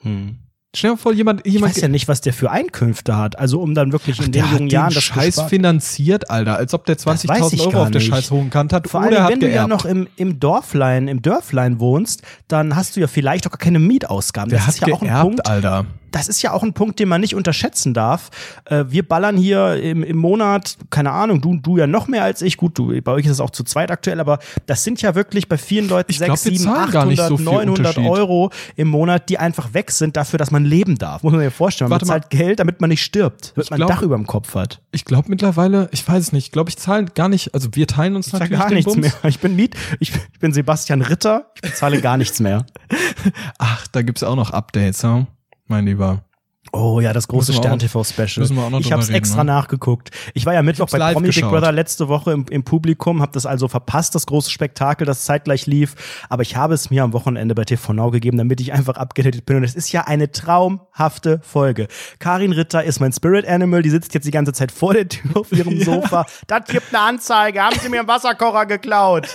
Hm. 0.00 0.38
Stell 0.74 0.92
dir 0.92 0.96
vor, 0.96 1.12
jemand, 1.12 1.42
Ich 1.44 1.52
jemand 1.52 1.74
weiß 1.76 1.82
ja 1.82 1.88
nicht, 1.88 2.08
was 2.08 2.22
der 2.22 2.32
für 2.32 2.50
Einkünfte 2.50 3.16
hat. 3.16 3.38
Also 3.38 3.60
um 3.60 3.74
dann 3.74 3.92
wirklich 3.92 4.18
in 4.24 4.32
den 4.32 4.44
jungen 4.50 4.68
Jahren 4.70 4.94
das 4.94 5.04
Scheiß 5.04 5.26
gespart- 5.36 5.50
finanziert, 5.50 6.30
Alter, 6.30 6.56
als 6.56 6.72
ob 6.72 6.86
der 6.86 6.96
weiß 6.96 7.24
20.000 7.26 7.52
ich 7.54 7.60
Euro 7.66 7.82
auf 7.82 7.90
der 7.90 8.00
scheiß 8.00 8.30
hohen 8.30 8.48
Kante 8.48 8.76
hat 8.76 8.88
Vor 8.88 9.02
allem, 9.02 9.22
hat 9.22 9.30
wenn 9.30 9.40
du 9.40 9.46
ja 9.48 9.66
geerbt. 9.66 9.68
noch 9.68 9.84
im, 9.84 10.08
im 10.16 10.40
Dorflein, 10.40 11.08
im 11.08 11.20
Dörflein 11.20 11.78
wohnst, 11.78 12.22
dann 12.48 12.74
hast 12.74 12.96
du 12.96 13.00
ja 13.00 13.06
vielleicht 13.06 13.46
auch 13.46 13.50
gar 13.50 13.58
keine 13.58 13.80
Mietausgaben. 13.80 14.48
der 14.48 14.60
das 14.60 14.68
hat 14.68 14.74
ist 14.76 14.86
ja 14.86 14.94
auch 14.94 15.02
ein 15.02 15.08
geerbt, 15.08 15.22
Punkt. 15.22 15.46
Alter. 15.46 15.84
Das 16.12 16.28
ist 16.28 16.40
ja 16.42 16.52
auch 16.52 16.62
ein 16.62 16.72
Punkt, 16.74 17.00
den 17.00 17.08
man 17.08 17.20
nicht 17.20 17.34
unterschätzen 17.34 17.92
darf. 17.94 18.30
Äh, 18.66 18.84
wir 18.88 19.06
ballern 19.06 19.36
hier 19.36 19.82
im, 19.82 20.02
im 20.04 20.16
Monat, 20.16 20.76
keine 20.90 21.10
Ahnung, 21.10 21.40
du, 21.40 21.56
du 21.58 21.78
ja 21.78 21.86
noch 21.88 22.06
mehr 22.06 22.22
als 22.22 22.40
ich. 22.42 22.56
Gut, 22.56 22.78
du, 22.78 23.00
bei 23.02 23.12
euch 23.12 23.24
ist 23.26 23.32
es 23.32 23.40
auch 23.40 23.50
zu 23.50 23.64
zweit 23.64 23.90
aktuell, 23.90 24.20
aber 24.20 24.38
das 24.66 24.84
sind 24.84 25.02
ja 25.02 25.14
wirklich 25.14 25.48
bei 25.48 25.58
vielen 25.58 25.88
Leuten 25.88 26.10
Ich 26.12 26.18
glaub, 26.18 26.36
6, 26.36 26.44
wir 26.44 26.58
7, 26.58 26.64
zahlen 26.64 26.76
800, 26.88 26.92
gar 26.92 27.06
nicht 27.06 27.22
so 27.26 27.36
viel 27.36 27.44
900 27.46 27.78
Unterschied. 27.78 28.04
Euro 28.10 28.50
im 28.76 28.88
Monat, 28.88 29.28
die 29.28 29.38
einfach 29.38 29.74
weg 29.74 29.90
sind 29.90 30.16
dafür, 30.16 30.38
dass 30.38 30.50
man 30.50 30.64
leben 30.64 30.96
darf. 30.98 31.22
Muss 31.22 31.32
man 31.32 31.40
sich 31.42 31.52
vorstellen. 31.52 31.88
Man 31.88 31.96
Warte 32.00 32.06
mal. 32.06 32.14
bezahlt 32.20 32.30
Geld, 32.30 32.60
damit 32.60 32.80
man 32.80 32.90
nicht 32.90 33.02
stirbt, 33.02 33.52
damit 33.56 33.64
Ich 33.66 33.70
man 33.70 33.76
glaub- 33.78 33.90
ein 33.90 33.96
Dach 33.96 34.02
über 34.02 34.16
dem 34.16 34.26
Kopf 34.26 34.54
hat. 34.54 34.80
Ich 34.92 35.04
glaube 35.04 35.28
mittlerweile, 35.30 35.88
ich 35.92 36.06
weiß 36.06 36.22
es 36.22 36.32
nicht, 36.32 36.46
ich 36.46 36.52
glaube, 36.52 36.68
ich 36.70 36.76
zahle 36.76 37.06
gar 37.06 37.28
nicht, 37.28 37.54
also 37.54 37.68
wir 37.72 37.86
teilen 37.86 38.16
uns 38.16 38.26
Ich 38.28 38.32
natürlich 38.34 38.58
gar 38.58 38.68
den 38.68 38.74
nichts 38.76 38.92
Bums. 38.92 39.00
mehr. 39.06 39.12
Ich 39.30 39.38
bin 39.40 39.56
Miet, 39.56 39.74
ich, 40.00 40.12
ich 40.32 40.38
bin 40.40 40.52
Sebastian 40.52 41.00
Ritter, 41.02 41.46
ich 41.54 41.62
bezahle 41.62 42.00
gar 42.02 42.16
nichts 42.18 42.40
mehr. 42.40 42.66
Ach, 43.58 43.86
da 43.88 44.02
gibt's 44.02 44.22
auch 44.22 44.36
noch 44.36 44.50
Updates, 44.50 45.02
ja? 45.02 45.26
Mein 45.66 45.86
Lieber. 45.86 46.24
Oh 46.70 47.00
ja, 47.00 47.12
das 47.12 47.26
große 47.28 47.52
Stern-TV-Special. 47.52 48.38
müssen 48.38 48.56
wir 48.56 48.62
auch 48.62 48.70
noch 48.70 48.80
Ich 48.80 48.92
habe 48.92 49.02
es 49.02 49.10
extra 49.10 49.44
ne? 49.44 49.52
nachgeguckt. 49.52 50.10
Ich 50.32 50.46
war 50.46 50.54
ja 50.54 50.62
Mittwoch 50.62 50.88
bei 50.88 51.12
Promi 51.12 51.28
Big. 51.28 51.42
Brother 51.42 51.72
letzte 51.72 52.08
Woche 52.08 52.32
im, 52.32 52.46
im 52.48 52.62
Publikum, 52.62 53.20
habe 53.20 53.32
das 53.32 53.46
also 53.46 53.68
verpasst, 53.68 54.14
das 54.14 54.26
große 54.26 54.50
Spektakel, 54.50 55.04
das 55.04 55.24
zeitgleich 55.24 55.66
lief. 55.66 55.96
Aber 56.30 56.42
ich 56.42 56.56
habe 56.56 56.72
es 56.72 56.88
mir 56.88 57.02
am 57.02 57.12
Wochenende 57.12 57.54
bei 57.54 57.64
TV 57.64 57.92
Now 57.92 58.10
gegeben, 58.10 58.38
damit 58.38 58.60
ich 58.60 58.72
einfach 58.72 58.96
abgedatet 58.96 59.44
bin. 59.44 59.56
Und 59.56 59.64
es 59.64 59.74
ist 59.74 59.92
ja 59.92 60.02
eine 60.02 60.30
traumhafte 60.30 61.40
Folge. 61.42 61.88
Karin 62.20 62.52
Ritter 62.52 62.84
ist 62.84 63.00
mein 63.00 63.12
Spirit 63.12 63.46
Animal, 63.46 63.82
die 63.82 63.90
sitzt 63.90 64.14
jetzt 64.14 64.26
die 64.26 64.30
ganze 64.30 64.52
Zeit 64.52 64.72
vor 64.72 64.94
der 64.94 65.08
Tür 65.08 65.36
auf 65.36 65.52
ihrem 65.52 65.78
Sofa. 65.84 66.24
Das 66.46 66.66
gibt 66.68 66.94
eine 66.94 67.04
Anzeige, 67.04 67.60
haben 67.60 67.78
sie 67.78 67.88
mir 67.88 67.98
einen 67.98 68.08
Wasserkocher 68.08 68.66
geklaut. 68.66 69.28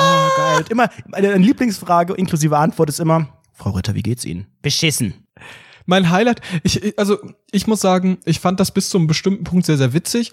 Oh, 0.00 0.28
geil. 0.36 0.64
Immer, 0.70 0.88
meine 1.06 1.36
Lieblingsfrage 1.36 2.14
inklusive 2.14 2.56
Antwort 2.56 2.88
ist 2.88 3.00
immer, 3.00 3.28
Frau 3.52 3.70
Ritter, 3.70 3.94
wie 3.94 4.02
geht's 4.02 4.24
Ihnen? 4.24 4.46
Beschissen. 4.62 5.21
Mein 5.86 6.10
Highlight, 6.10 6.40
ich, 6.62 6.98
also 6.98 7.18
ich 7.50 7.66
muss 7.66 7.80
sagen, 7.80 8.18
ich 8.24 8.40
fand 8.40 8.60
das 8.60 8.70
bis 8.70 8.88
zu 8.88 8.98
einem 8.98 9.06
bestimmten 9.06 9.44
Punkt 9.44 9.66
sehr, 9.66 9.78
sehr 9.78 9.92
witzig. 9.92 10.32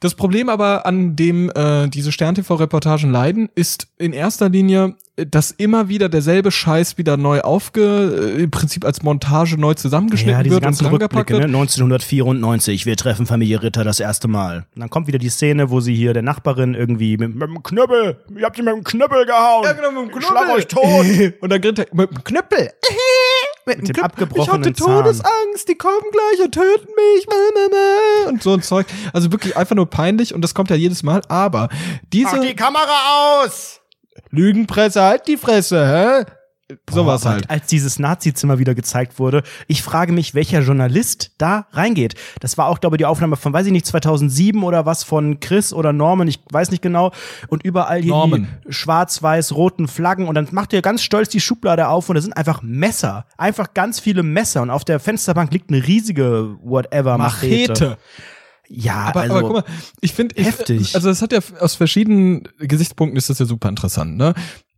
Das 0.00 0.16
Problem 0.16 0.48
aber, 0.48 0.84
an 0.84 1.14
dem 1.14 1.50
äh, 1.54 1.88
diese 1.88 2.10
Stern-TV-Reportagen 2.10 3.12
leiden, 3.12 3.48
ist 3.54 3.86
in 3.98 4.12
erster 4.12 4.48
Linie, 4.48 4.96
dass 5.16 5.50
immer 5.50 5.88
wieder 5.88 6.08
derselbe 6.08 6.50
Scheiß 6.50 6.96
wieder 6.96 7.18
neu 7.18 7.42
aufge, 7.42 8.34
äh, 8.38 8.42
im 8.42 8.50
Prinzip 8.50 8.84
als 8.86 9.02
Montage 9.02 9.58
neu 9.58 9.74
zusammengeschnitten 9.74 10.38
Ja, 10.38 10.42
diese 10.42 10.54
wird 10.54 10.62
und 10.62 10.68
ganzen 10.68 10.84
drangepackt 10.84 11.14
Rückblicke, 11.14 11.32
ne? 11.34 11.38
wird. 11.40 11.48
1994, 11.48 12.86
wir 12.86 12.96
treffen 12.96 13.26
Familie 13.26 13.62
Ritter 13.62 13.84
das 13.84 14.00
erste 14.00 14.26
Mal. 14.28 14.64
Und 14.74 14.80
dann 14.80 14.88
kommt 14.88 15.08
wieder 15.08 15.18
die 15.18 15.28
Szene, 15.28 15.68
wo 15.68 15.80
sie 15.80 15.94
hier 15.94 16.14
der 16.14 16.22
Nachbarin 16.22 16.74
irgendwie 16.74 17.18
mit, 17.18 17.34
mit 17.34 17.42
dem 17.42 17.62
Knüppel, 17.62 18.16
ihr 18.34 18.44
habt 18.44 18.56
sie 18.56 18.62
mit 18.62 18.74
dem 18.74 18.84
Knüppel 18.84 19.26
gehauen. 19.26 19.64
Ja, 19.64 19.72
genau, 19.72 19.90
mit 20.02 20.12
dem 20.12 20.18
Ich 20.18 20.26
schlag 20.26 20.48
euch 20.50 20.66
tot. 20.66 20.82
und 21.40 21.52
dann 21.52 21.60
grinnt 21.60 21.78
er 21.78 21.86
mit 21.92 22.10
dem 22.10 22.24
Knüppel. 22.24 22.70
mit 23.66 23.76
dem 23.76 23.84
Ich 23.84 23.90
hatte 23.90 24.04
abgebrochenen 24.04 24.74
Zahn. 24.74 25.04
Todesangst, 25.04 25.68
die 25.68 25.74
kommen 25.74 26.06
gleich 26.10 26.46
und 26.46 26.54
töten 26.54 26.88
mich. 26.96 27.26
Und 28.28 28.42
so 28.42 28.54
ein 28.54 28.62
Zeug. 28.62 28.86
Also 29.12 29.30
wirklich 29.30 29.58
einfach 29.58 29.76
nur 29.76 29.90
peinlich 29.90 30.34
und 30.34 30.40
das 30.40 30.54
kommt 30.54 30.70
ja 30.70 30.76
jedes 30.76 31.02
Mal. 31.02 31.20
Aber 31.28 31.68
diese 32.14 32.36
Mach 32.36 32.40
die 32.40 32.56
Kamera 32.56 33.42
aus! 33.44 33.81
Lügenpresse, 34.30 35.02
halt 35.02 35.26
die 35.28 35.36
Fresse, 35.36 35.86
hä? 35.86 36.24
Sowas 36.90 37.26
halt. 37.26 37.50
Als 37.50 37.66
dieses 37.66 37.98
Nazi-Zimmer 37.98 38.58
wieder 38.58 38.74
gezeigt 38.74 39.18
wurde, 39.18 39.42
ich 39.66 39.82
frage 39.82 40.12
mich, 40.12 40.34
welcher 40.34 40.60
Journalist 40.60 41.32
da 41.38 41.66
reingeht. 41.72 42.14
Das 42.40 42.56
war 42.58 42.68
auch, 42.68 42.80
glaube 42.80 42.96
ich, 42.96 42.98
die 42.98 43.06
Aufnahme 43.06 43.36
von, 43.36 43.52
weiß 43.52 43.66
ich 43.66 43.72
nicht, 43.72 43.86
2007 43.86 44.62
oder 44.62 44.86
was 44.86 45.04
von 45.04 45.40
Chris 45.40 45.72
oder 45.72 45.92
Norman, 45.92 46.28
ich 46.28 46.40
weiß 46.50 46.70
nicht 46.70 46.82
genau. 46.82 47.12
Und 47.48 47.64
überall 47.64 48.00
hier 48.00 48.12
Norman. 48.12 48.48
die 48.66 48.72
schwarz-weiß-roten 48.72 49.88
Flaggen. 49.88 50.28
Und 50.28 50.34
dann 50.34 50.48
macht 50.52 50.72
ihr 50.72 50.82
ganz 50.82 51.02
stolz 51.02 51.28
die 51.28 51.40
Schublade 51.40 51.88
auf 51.88 52.08
und 52.08 52.14
da 52.14 52.22
sind 52.22 52.36
einfach 52.36 52.62
Messer. 52.62 53.26
Einfach 53.36 53.74
ganz 53.74 54.00
viele 54.00 54.22
Messer. 54.22 54.62
Und 54.62 54.70
auf 54.70 54.84
der 54.84 55.00
Fensterbank 55.00 55.52
liegt 55.52 55.70
eine 55.70 55.86
riesige, 55.86 56.56
whatever, 56.62 57.18
Machete. 57.18 57.98
Ja, 58.74 59.04
Aber, 59.06 59.20
also, 59.20 59.34
aber 59.34 59.46
guck 59.46 59.56
mal, 59.56 59.64
ich 60.00 60.12
finde, 60.14 60.42
heftig. 60.42 60.94
Also 60.94 61.08
das 61.08 61.20
hat 61.20 61.32
ja 61.32 61.40
aus 61.60 61.74
verschiedenen 61.74 62.48
Gesichtspunkten 62.58 63.18
ist 63.18 63.28
das 63.28 63.38
ja 63.38 63.46
super 63.46 63.68
interessant, 63.68 64.16
ne? 64.16 64.34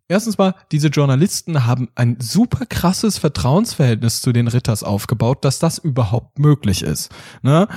Erstens 0.07 0.37
mal, 0.37 0.55
diese 0.71 0.89
Journalisten 0.89 1.65
haben 1.65 1.89
ein 1.95 2.19
super 2.21 2.67
krasses 2.67 3.17
Vertrauensverhältnis 3.17 4.21
zu 4.21 4.33
den 4.33 4.49
Ritters 4.49 4.83
aufgebaut, 4.83 5.47
dass 5.47 5.59
das 5.59 5.79
überhaupt 5.79 6.39
möglich 6.39 6.83
ist. 6.83 7.11
Ne? 7.41 7.69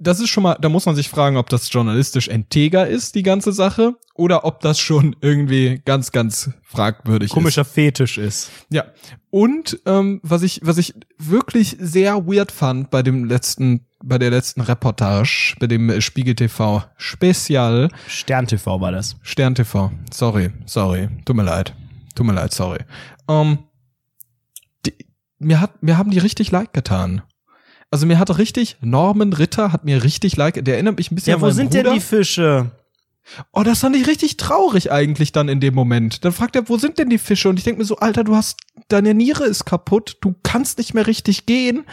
Das 0.00 0.18
ist 0.18 0.28
schon 0.28 0.42
mal, 0.42 0.56
da 0.60 0.68
muss 0.68 0.86
man 0.86 0.96
sich 0.96 1.08
fragen, 1.08 1.36
ob 1.36 1.48
das 1.50 1.72
journalistisch 1.72 2.26
integer 2.26 2.88
ist, 2.88 3.14
die 3.14 3.22
ganze 3.22 3.52
Sache, 3.52 3.94
oder 4.14 4.44
ob 4.44 4.60
das 4.60 4.78
schon 4.80 5.16
irgendwie 5.20 5.80
ganz, 5.84 6.10
ganz 6.10 6.50
fragwürdig 6.62 7.30
ist. 7.30 7.34
komischer 7.34 7.64
Fetisch 7.64 8.18
ist. 8.18 8.50
Ja. 8.68 8.84
Und 9.30 9.80
ähm, 9.86 10.20
was 10.22 10.42
ich, 10.42 10.60
was 10.64 10.78
ich 10.78 10.94
wirklich 11.16 11.76
sehr 11.78 12.26
weird 12.26 12.52
fand 12.52 12.90
bei 12.90 13.02
dem 13.02 13.24
letzten, 13.24 13.86
bei 14.04 14.18
der 14.18 14.30
letzten 14.30 14.60
Reportage, 14.60 15.54
bei 15.58 15.66
dem 15.66 16.00
Spiegel 16.00 16.34
TV 16.34 16.84
Spezial, 16.96 17.88
Stern 18.08 18.46
TV 18.46 18.80
war 18.80 18.92
das. 18.92 19.16
Stern 19.22 19.54
TV. 19.54 19.90
Sorry, 20.12 20.50
sorry, 20.66 21.08
tut 21.24 21.36
mir 21.36 21.44
leid, 21.44 21.74
tut 22.14 22.26
mir 22.26 22.32
leid, 22.32 22.52
sorry. 22.52 22.80
Ähm, 23.28 23.58
die, 24.86 24.94
mir 25.38 25.60
hat, 25.60 25.82
mir 25.82 25.96
haben 25.98 26.10
die 26.10 26.18
richtig 26.18 26.50
leid 26.50 26.72
getan. 26.72 27.22
Also 27.90 28.06
mir 28.06 28.18
hat 28.18 28.36
richtig 28.38 28.76
Norman 28.80 29.34
Ritter 29.34 29.70
hat 29.72 29.84
mir 29.84 30.02
richtig 30.02 30.36
leid. 30.36 30.66
Der 30.66 30.74
erinnert 30.74 30.96
mich 30.96 31.10
ein 31.10 31.14
bisschen 31.14 31.30
Ja, 31.32 31.36
an 31.36 31.42
wo 31.42 31.46
meinen 31.46 31.54
sind 31.54 31.70
Bruder. 31.70 31.82
denn 31.84 31.92
die 31.94 32.00
Fische? 32.00 32.70
Oh, 33.52 33.62
das 33.62 33.80
fand 33.80 33.94
ich 33.96 34.06
richtig 34.08 34.36
traurig 34.38 34.90
eigentlich 34.90 35.30
dann 35.30 35.48
in 35.48 35.60
dem 35.60 35.74
Moment. 35.74 36.24
Dann 36.24 36.32
fragt 36.32 36.56
er, 36.56 36.68
wo 36.68 36.78
sind 36.78 36.98
denn 36.98 37.10
die 37.10 37.18
Fische? 37.18 37.48
Und 37.50 37.58
ich 37.58 37.64
denke 37.64 37.80
mir 37.80 37.84
so, 37.84 37.96
Alter, 37.98 38.24
du 38.24 38.34
hast, 38.34 38.60
deine 38.88 39.14
Niere 39.14 39.44
ist 39.44 39.64
kaputt, 39.66 40.16
du 40.22 40.34
kannst 40.42 40.78
nicht 40.78 40.94
mehr 40.94 41.06
richtig 41.06 41.44
gehen 41.46 41.84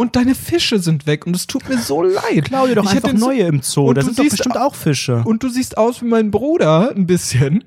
und 0.00 0.16
deine 0.16 0.34
Fische 0.34 0.78
sind 0.80 1.06
weg 1.06 1.26
und 1.26 1.36
es 1.36 1.46
tut 1.46 1.68
mir 1.68 1.78
so 1.78 2.02
leid. 2.02 2.44
Klau 2.46 2.66
dir 2.66 2.74
doch 2.74 2.84
Ich 2.84 2.90
einfach 2.90 3.12
neue 3.12 3.42
im 3.42 3.62
Zoo. 3.62 3.88
Und 3.88 3.96
Da 3.96 4.02
sind 4.02 4.18
doch 4.18 4.24
bestimmt 4.28 4.56
au- 4.56 4.66
auch 4.66 4.74
Fische. 4.74 5.22
Und 5.24 5.42
du 5.42 5.48
siehst 5.48 5.78
aus 5.78 6.02
wie 6.02 6.06
mein 6.06 6.30
Bruder 6.30 6.90
ein 6.96 7.06
bisschen. 7.06 7.64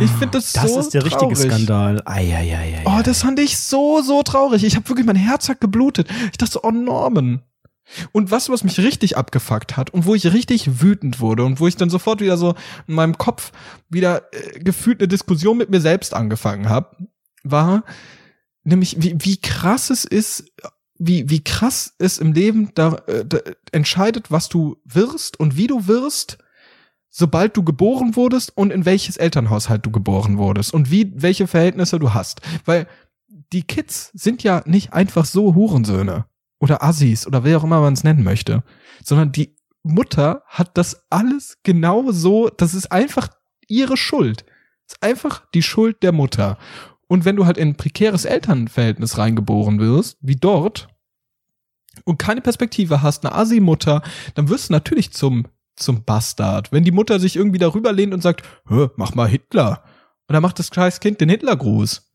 Ich 0.00 0.10
finde 0.10 0.30
das, 0.38 0.52
Das 0.52 0.72
so 0.72 0.80
ist 0.80 0.90
der 0.94 1.04
richtige 1.04 1.34
traurig. 1.34 1.52
Skandal. 1.52 2.02
Eieiei. 2.04 2.82
Oh, 2.86 3.00
das 3.04 3.22
fand 3.22 3.38
ich 3.38 3.56
so, 3.58 4.02
so 4.02 4.22
traurig. 4.22 4.64
Ich 4.64 4.76
habe 4.76 4.88
wirklich, 4.88 5.06
mein 5.06 5.16
Herz 5.16 5.48
hat 5.48 5.60
geblutet. 5.60 6.08
Ich 6.32 6.38
dachte 6.38 6.52
so, 6.52 6.60
oh 6.62 6.70
Norman. 6.70 7.42
Und 8.12 8.30
was, 8.30 8.48
was 8.48 8.64
mich 8.64 8.78
richtig 8.78 9.18
abgefuckt 9.18 9.76
hat 9.76 9.90
und 9.90 10.06
wo 10.06 10.14
ich 10.14 10.32
richtig 10.32 10.80
wütend 10.80 11.20
wurde 11.20 11.44
und 11.44 11.60
wo 11.60 11.66
ich 11.68 11.76
dann 11.76 11.90
sofort 11.90 12.20
wieder 12.22 12.38
so 12.38 12.54
in 12.88 12.94
meinem 12.94 13.18
Kopf 13.18 13.52
wieder 13.90 14.22
äh, 14.32 14.58
gefühlt 14.60 15.00
eine 15.00 15.08
Diskussion 15.08 15.58
mit 15.58 15.68
mir 15.68 15.82
selbst 15.82 16.14
angefangen 16.14 16.70
habe, 16.70 16.96
war 17.42 17.84
nämlich, 18.64 18.96
wie, 19.02 19.14
wie 19.18 19.36
krass 19.36 19.90
es 19.90 20.06
ist, 20.06 20.44
wie, 21.06 21.28
wie 21.28 21.42
krass 21.42 21.94
es 21.98 22.18
im 22.18 22.32
Leben 22.32 22.70
da, 22.74 22.96
äh, 23.06 23.24
da 23.24 23.38
entscheidet, 23.72 24.30
was 24.30 24.48
du 24.48 24.76
wirst 24.84 25.38
und 25.38 25.56
wie 25.56 25.66
du 25.66 25.86
wirst, 25.86 26.38
sobald 27.10 27.56
du 27.56 27.62
geboren 27.62 28.16
wurdest 28.16 28.56
und 28.56 28.72
in 28.72 28.84
welches 28.84 29.16
Elternhaushalt 29.16 29.84
du 29.84 29.90
geboren 29.90 30.38
wurdest 30.38 30.72
und 30.72 30.90
wie, 30.90 31.12
welche 31.14 31.46
Verhältnisse 31.46 31.98
du 31.98 32.14
hast. 32.14 32.40
Weil 32.64 32.86
die 33.52 33.62
Kids 33.62 34.10
sind 34.14 34.42
ja 34.42 34.62
nicht 34.66 34.92
einfach 34.92 35.24
so 35.24 35.54
Hurensöhne 35.54 36.26
oder 36.58 36.82
Assis 36.82 37.26
oder 37.26 37.44
wer 37.44 37.58
auch 37.58 37.64
immer 37.64 37.80
man 37.80 37.92
es 37.92 38.04
nennen 38.04 38.24
möchte, 38.24 38.62
sondern 39.02 39.32
die 39.32 39.56
Mutter 39.82 40.42
hat 40.46 40.76
das 40.78 41.04
alles 41.10 41.58
genau 41.62 42.10
so, 42.10 42.48
das 42.48 42.74
ist 42.74 42.90
einfach 42.90 43.28
ihre 43.68 43.96
Schuld. 43.96 44.44
Das 44.86 44.96
ist 44.96 45.02
einfach 45.02 45.44
die 45.54 45.62
Schuld 45.62 46.02
der 46.02 46.12
Mutter. 46.12 46.58
Und 47.06 47.24
wenn 47.24 47.36
du 47.36 47.46
halt 47.46 47.58
in 47.58 47.68
ein 47.68 47.76
prekäres 47.76 48.24
Elternverhältnis 48.24 49.18
reingeboren 49.18 49.78
wirst, 49.78 50.16
wie 50.20 50.36
dort, 50.36 50.88
und 52.04 52.18
keine 52.18 52.40
Perspektive 52.40 53.02
hast, 53.02 53.24
eine 53.24 53.34
Assi-Mutter, 53.34 54.02
dann 54.34 54.48
wirst 54.48 54.68
du 54.68 54.72
natürlich 54.72 55.12
zum 55.12 55.44
zum 55.76 56.04
Bastard. 56.04 56.70
Wenn 56.70 56.84
die 56.84 56.92
Mutter 56.92 57.18
sich 57.18 57.34
irgendwie 57.34 57.58
darüber 57.58 57.90
lehnt 57.92 58.14
und 58.14 58.22
sagt, 58.22 58.42
mach 58.96 59.14
mal 59.16 59.26
Hitler. 59.28 59.82
Und 60.28 60.34
dann 60.34 60.42
macht 60.42 60.60
das 60.60 60.70
scheiß 60.72 61.00
Kind 61.00 61.20
den 61.20 61.28
Hitlergruß. 61.28 62.08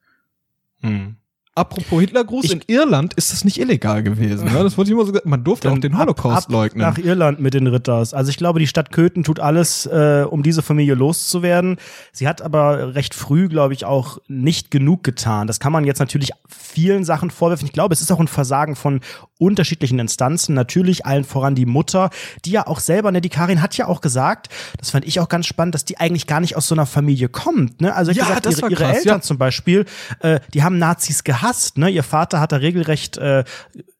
Hm. 0.81 1.15
Apropos 1.55 1.99
Hitlergruß, 1.99 2.45
Ich- 2.45 2.51
in 2.53 2.61
Irland 2.67 3.15
ist 3.15 3.33
das 3.33 3.43
nicht 3.43 3.59
illegal 3.59 4.01
gewesen. 4.01 4.45
Ne? 4.45 4.63
Das 4.63 4.77
wurde 4.77 4.91
immer 4.91 5.01
so 5.05 5.11
gesagt. 5.11 5.25
Man 5.25 5.43
durfte 5.43 5.69
auch 5.69 5.77
den 5.77 5.97
Holocaust 5.97 6.45
ab, 6.47 6.51
leugnen. 6.53 6.87
Nach 6.87 6.97
Irland 6.97 7.41
mit 7.41 7.53
den 7.53 7.67
Ritters. 7.67 8.13
Also 8.13 8.29
ich 8.29 8.37
glaube, 8.37 8.59
die 8.59 8.67
Stadt 8.67 8.93
Köthen 8.93 9.25
tut 9.25 9.41
alles, 9.41 9.85
äh, 9.85 10.25
um 10.29 10.41
diese 10.41 10.61
Familie 10.61 10.93
loszuwerden. 10.95 11.75
Sie 12.13 12.29
hat 12.29 12.41
aber 12.41 12.95
recht 12.95 13.13
früh, 13.13 13.49
glaube 13.49 13.73
ich, 13.73 13.83
auch 13.83 14.19
nicht 14.29 14.71
genug 14.71 15.03
getan. 15.03 15.47
Das 15.47 15.59
kann 15.59 15.73
man 15.73 15.83
jetzt 15.83 15.99
natürlich 15.99 16.31
vielen 16.47 17.03
Sachen 17.03 17.29
vorwerfen. 17.29 17.65
Ich 17.65 17.73
glaube, 17.73 17.93
es 17.93 17.99
ist 17.99 18.11
auch 18.11 18.21
ein 18.21 18.29
Versagen 18.29 18.77
von 18.77 19.01
unterschiedlichen 19.39 19.97
Instanzen. 19.97 20.53
Natürlich 20.53 21.05
allen 21.05 21.23
voran 21.23 21.55
die 21.55 21.65
Mutter, 21.65 22.11
die 22.45 22.51
ja 22.51 22.67
auch 22.67 22.79
selber, 22.79 23.11
ne, 23.11 23.21
die 23.21 23.29
Karin 23.29 23.61
hat 23.61 23.75
ja 23.77 23.87
auch 23.87 24.01
gesagt, 24.01 24.49
das 24.77 24.91
fand 24.91 25.05
ich 25.05 25.19
auch 25.19 25.29
ganz 25.29 25.47
spannend, 25.47 25.73
dass 25.73 25.85
die 25.85 25.97
eigentlich 25.97 26.27
gar 26.27 26.39
nicht 26.41 26.55
aus 26.55 26.67
so 26.67 26.75
einer 26.75 26.85
Familie 26.85 27.29
kommt. 27.29 27.81
Ne? 27.81 27.95
Also 27.95 28.11
ich 28.11 28.17
Ja, 28.17 28.25
gesagt, 28.25 28.45
das 28.45 28.57
ihre, 28.59 28.69
ihre 28.69 28.83
krass, 28.83 28.97
Eltern 28.97 29.17
ja. 29.17 29.21
zum 29.21 29.37
Beispiel, 29.37 29.85
äh, 30.19 30.39
die 30.53 30.63
haben 30.63 30.77
Nazis 30.77 31.23
gehasst. 31.23 31.77
Ne? 31.77 31.89
Ihr 31.89 32.03
Vater 32.03 32.39
hat 32.39 32.51
da 32.51 32.57
regelrecht 32.57 33.17
äh, 33.17 33.43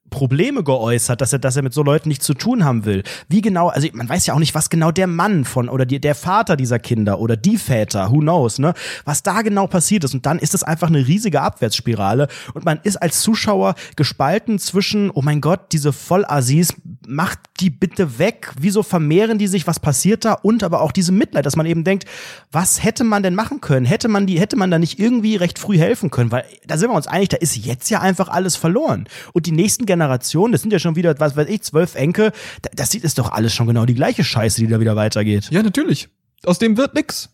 Probleme 0.10 0.64
geäußert, 0.64 1.22
dass 1.22 1.34
er, 1.34 1.40
dass 1.40 1.56
er 1.56 1.64
mit 1.64 1.74
so 1.74 1.84
Leuten 1.84 2.10
nichts 2.10 2.26
zu 2.26 2.34
tun 2.34 2.64
haben 2.64 2.86
will. 2.86 3.04
Wie 3.28 3.42
genau, 3.42 3.70
also 3.70 3.88
man 3.94 4.10
weiß 4.10 4.26
ja 4.26 4.34
auch 4.34 4.40
nicht, 4.40 4.56
was 4.56 4.70
genau 4.70 4.92
der 4.92 5.08
Mann 5.08 5.46
von 5.46 5.70
oder 5.70 5.86
die, 5.86 6.00
der 6.00 6.16
Vater 6.16 6.56
dieser 6.56 6.80
Kinder 6.80 7.20
oder 7.20 7.38
die 7.38 7.58
Väter, 7.58 8.12
who 8.12 8.20
knows, 8.20 8.60
ne, 8.60 8.74
was 9.06 9.24
da 9.24 9.42
genau 9.42 9.68
passiert 9.68 10.04
ist. 10.04 10.14
Und 10.14 10.26
dann 10.26 10.40
ist 10.40 10.54
es 10.54 10.64
einfach 10.64 10.88
eine 10.88 11.08
riesige 11.08 11.42
Abwärtsspirale 11.42 12.28
und 12.54 12.66
man 12.66 12.80
ist 12.84 12.98
als 12.98 13.22
Zuschauer 13.22 13.76
gespalten 13.96 14.60
zwischen, 14.60 15.12
oh 15.12 15.22
mein 15.22 15.42
Gott, 15.42 15.72
diese 15.72 15.94
Vollassis, 15.94 16.74
macht 17.08 17.40
die 17.60 17.70
bitte 17.70 18.20
weg, 18.20 18.52
wieso 18.60 18.84
vermehren 18.84 19.40
die 19.40 19.48
sich, 19.48 19.66
was 19.66 19.80
passiert 19.80 20.26
da? 20.26 20.34
Und 20.34 20.64
aber 20.64 20.82
auch 20.82 20.92
diese 20.92 21.12
Mitleid, 21.12 21.46
dass 21.46 21.56
man 21.56 21.66
eben 21.66 21.84
denkt, 21.84 22.06
was 22.52 22.84
hätte 22.84 23.04
man 23.04 23.24
denn 23.24 23.36
machen 23.36 23.62
können? 23.62 23.86
Hätte 23.86 24.08
man 24.08 24.28
die, 24.28 24.40
hätte 24.40 24.56
man 24.56 24.70
da 24.70 24.80
nicht 24.80 25.00
irgendwie 25.00 25.36
recht 25.36 25.60
früh 25.60 25.78
helfen 25.78 26.12
können? 26.12 26.32
Weil 26.32 26.46
da 26.68 26.78
sind 26.78 26.90
wir 26.90 26.96
uns 26.96 27.08
einig, 27.08 27.30
da 27.30 27.38
ist 27.38 27.58
jetzt 27.58 27.90
ja 27.90 28.00
einfach 28.00 28.30
alles 28.30 28.56
verloren. 28.56 29.08
Und 29.34 29.48
die 29.48 29.52
nächsten 29.52 29.86
Generationen, 29.86 29.99
das 30.08 30.62
sind 30.62 30.72
ja 30.72 30.80
schon 30.80 30.96
wieder, 30.96 31.20
was 31.20 31.36
weiß 31.36 31.48
ich, 31.50 31.62
zwölf 31.64 31.96
Enkel, 31.96 32.32
da- 32.62 32.70
das 32.74 32.92
sieht 32.92 33.04
ist 33.04 33.18
doch 33.20 33.32
alles 33.32 33.54
schon 33.54 33.68
genau 33.68 33.86
die 33.86 33.96
gleiche 33.96 34.24
Scheiße, 34.24 34.62
die 34.62 34.68
da 34.68 34.80
wieder 34.80 34.96
weitergeht. 34.96 35.50
Ja, 35.52 35.62
natürlich. 35.64 36.10
Aus 36.46 36.58
dem 36.60 36.78
wird 36.78 36.94
nix. 36.94 37.30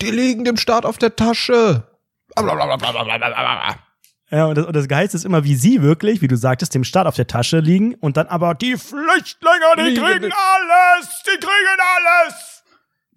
Die 0.00 0.10
liegen 0.10 0.44
dem 0.44 0.56
Staat 0.56 0.86
auf 0.86 0.98
der 0.98 1.16
Tasche. 1.16 1.84
Ja, 4.30 4.46
und 4.46 4.56
das, 4.56 4.64
und 4.66 4.74
das 4.74 4.88
Geilste 4.88 5.16
ist 5.18 5.24
immer, 5.26 5.44
wie 5.44 5.54
sie 5.56 5.82
wirklich, 5.82 6.22
wie 6.22 6.28
du 6.28 6.36
sagtest, 6.36 6.74
dem 6.74 6.84
Staat 6.84 7.06
auf 7.06 7.16
der 7.16 7.26
Tasche 7.26 7.58
liegen 7.58 7.94
und 7.96 8.16
dann 8.16 8.28
aber 8.28 8.54
die 8.54 8.76
Flüchtlinge, 8.78 9.76
die 9.76 9.94
kriegen 9.94 10.32
alles, 10.32 11.22
die 11.26 11.38
kriegen 11.38 11.80
alles. 11.98 12.62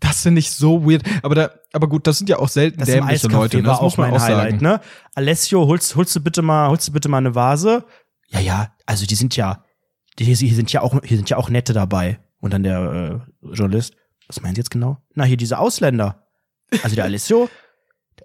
Das 0.01 0.21
finde 0.23 0.39
ich 0.39 0.51
so 0.51 0.83
weird. 0.85 1.03
Aber 1.23 1.33
da, 1.35 1.51
aber 1.71 1.87
gut, 1.87 2.05
das 2.05 2.17
sind 2.17 2.29
ja 2.29 2.37
auch 2.37 2.49
selten 2.49 2.79
Das 2.79 2.89
dämliche 2.89 3.27
Leute. 3.29 3.57
ne? 3.57 3.63
Das 3.63 3.79
muss 3.81 3.93
auch 3.93 3.97
man 3.97 4.11
auch 4.11 4.19
Highlight, 4.21 4.51
sagen. 4.59 4.63
ne? 4.63 4.81
Alessio, 5.15 5.65
holst, 5.65 5.95
holst 5.95 6.13
du 6.17 6.19
bitte 6.19 6.41
mal, 6.41 6.67
holst 6.67 6.89
du 6.89 6.91
bitte 6.91 7.07
mal 7.07 7.19
eine 7.19 7.33
Vase? 7.33 7.85
Ja, 8.29 8.39
ja, 8.39 8.73
also 8.85 9.05
die 9.05 9.15
sind 9.15 9.35
ja, 9.35 9.63
die, 10.19 10.25
hier 10.25 10.35
sind 10.35 10.71
ja 10.71 10.81
auch, 10.81 11.01
hier 11.03 11.17
sind 11.17 11.29
ja 11.29 11.37
auch 11.37 11.49
nette 11.49 11.73
dabei. 11.73 12.19
Und 12.39 12.53
dann 12.53 12.63
der 12.63 13.23
äh, 13.43 13.47
Journalist, 13.53 13.95
was 14.27 14.41
meinen 14.41 14.55
Sie 14.55 14.59
jetzt 14.59 14.71
genau? 14.71 14.97
Na, 15.13 15.23
hier 15.23 15.37
diese 15.37 15.59
Ausländer. 15.59 16.27
Also 16.83 16.95
der 16.95 17.05
Alessio. 17.05 17.49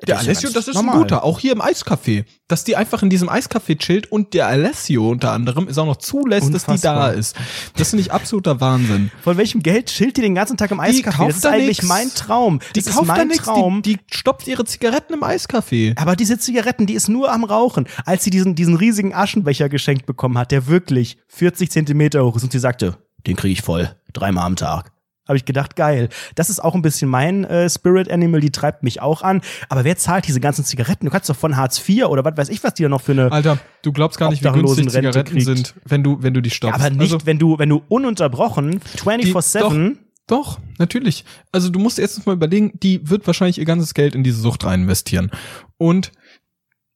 Der 0.07 0.14
ja 0.16 0.20
Alessio, 0.20 0.51
das 0.51 0.66
ist 0.68 0.74
normal. 0.74 0.94
ein 0.94 1.01
guter. 1.03 1.24
Auch 1.24 1.38
hier 1.38 1.53
im 1.53 1.61
Eiscafé. 1.61 2.24
Dass 2.48 2.64
die 2.64 2.74
einfach 2.76 3.03
in 3.03 3.11
diesem 3.11 3.28
Eiscafé 3.28 3.76
chillt 3.78 4.11
und 4.11 4.34
der 4.34 4.46
Alessio 4.46 5.09
unter 5.11 5.32
anderem 5.32 5.68
ist 5.68 5.78
auch 5.78 5.86
noch 5.86 5.96
zulässt, 5.96 6.53
dass 6.55 6.64
die 6.64 6.78
da 6.80 6.94
Unfassbar. 7.09 7.14
ist. 7.14 7.36
Das 7.76 7.90
finde 7.90 8.03
ich 8.03 8.12
absoluter 8.12 8.61
Wahnsinn. 8.61 9.11
Von 9.22 9.36
welchem 9.36 9.62
Geld 9.62 9.86
chillt 9.86 10.16
die 10.16 10.22
den 10.22 10.34
ganzen 10.34 10.57
Tag 10.57 10.70
im 10.70 10.80
Eiscafé? 10.80 11.26
Das 11.26 11.36
ist 11.36 11.44
da 11.44 11.51
eigentlich 11.51 11.78
nix. 11.78 11.88
mein 11.88 12.09
Traum. 12.14 12.61
Die 12.74 12.82
das 12.82 12.94
kauft 12.94 13.09
da 13.09 13.14
mein 13.14 13.28
nichts. 13.28 13.44
Traum. 13.44 13.82
Die, 13.82 13.96
die 13.96 14.01
stopft 14.11 14.48
ihre 14.48 14.64
Zigaretten 14.64 15.14
im 15.14 15.22
Eiscafé. 15.22 15.96
Aber 16.01 16.16
diese 16.16 16.38
Zigaretten, 16.38 16.86
die 16.86 16.94
ist 16.94 17.09
nur 17.09 17.30
am 17.32 17.44
Rauchen. 17.44 17.86
Als 18.05 18.24
sie 18.24 18.30
diesen, 18.30 18.55
diesen 18.55 18.76
riesigen 18.76 19.14
Aschenbecher 19.14 19.68
geschenkt 19.68 20.07
bekommen 20.07 20.38
hat, 20.38 20.51
der 20.51 20.66
wirklich 20.66 21.18
40 21.28 21.70
Zentimeter 21.70 22.24
hoch 22.24 22.36
ist 22.36 22.42
und 22.44 22.53
sie 22.53 22.59
sagte, 22.59 22.96
den 23.26 23.36
kriege 23.36 23.53
ich 23.53 23.62
voll. 23.62 23.94
Dreimal 24.12 24.46
am 24.46 24.57
Tag. 24.57 24.92
Habe 25.31 25.37
ich 25.37 25.45
gedacht, 25.45 25.76
geil. 25.76 26.09
Das 26.35 26.51
ist 26.51 26.59
auch 26.59 26.74
ein 26.74 26.83
bisschen 26.83 27.09
mein 27.09 27.45
äh, 27.45 27.70
Spirit 27.70 28.11
Animal, 28.11 28.41
die 28.41 28.51
treibt 28.51 28.83
mich 28.83 29.01
auch 29.01 29.22
an. 29.22 29.43
Aber 29.68 29.85
wer 29.85 29.97
zahlt 29.97 30.26
diese 30.26 30.41
ganzen 30.41 30.64
Zigaretten? 30.64 31.05
Du 31.07 31.12
kannst 31.12 31.31
doch 31.31 31.37
von 31.37 31.57
Hartz 31.57 31.81
IV 31.89 32.07
oder 32.07 32.24
was 32.24 32.37
weiß 32.37 32.49
ich, 32.49 32.64
was 32.64 32.74
die 32.74 32.83
da 32.83 32.89
noch 32.89 33.01
für 33.01 33.12
eine. 33.12 33.31
Alter, 33.31 33.59
du 33.83 33.93
glaubst 33.93 34.18
gar 34.18 34.28
nicht, 34.31 34.43
wie 34.43 34.51
günstig 34.51 34.91
Zigaretten 34.91 35.31
kriegt. 35.33 35.47
sind, 35.47 35.74
wenn 35.85 36.03
du, 36.03 36.20
wenn 36.20 36.35
du 36.35 36.41
die 36.41 36.51
stoppst. 36.51 36.81
aber 36.81 36.91
nicht, 36.91 37.12
Also- 37.12 37.26
wenn 37.26 37.39
du, 37.39 37.61
wenn 37.61 37.68
du 37.68 37.81
ununterbrochen 37.89 38.81
24-7. 38.81 39.99
Doch, 40.26 40.59
natürlich. 40.78 41.24
Also 41.53 41.70
du 41.70 41.78
musst 41.78 41.99
erstens 41.99 42.26
mal 42.26 42.33
überlegen, 42.35 42.72
die 42.83 43.09
wird 43.09 43.26
wahrscheinlich 43.26 43.59
ihr 43.59 43.64
ganzes 43.64 43.95
Geld 43.95 44.14
in 44.16 44.22
diese 44.24 44.41
Sucht 44.41 44.64
rein 44.64 44.83
investieren. 44.83 45.31
Und 45.76 46.12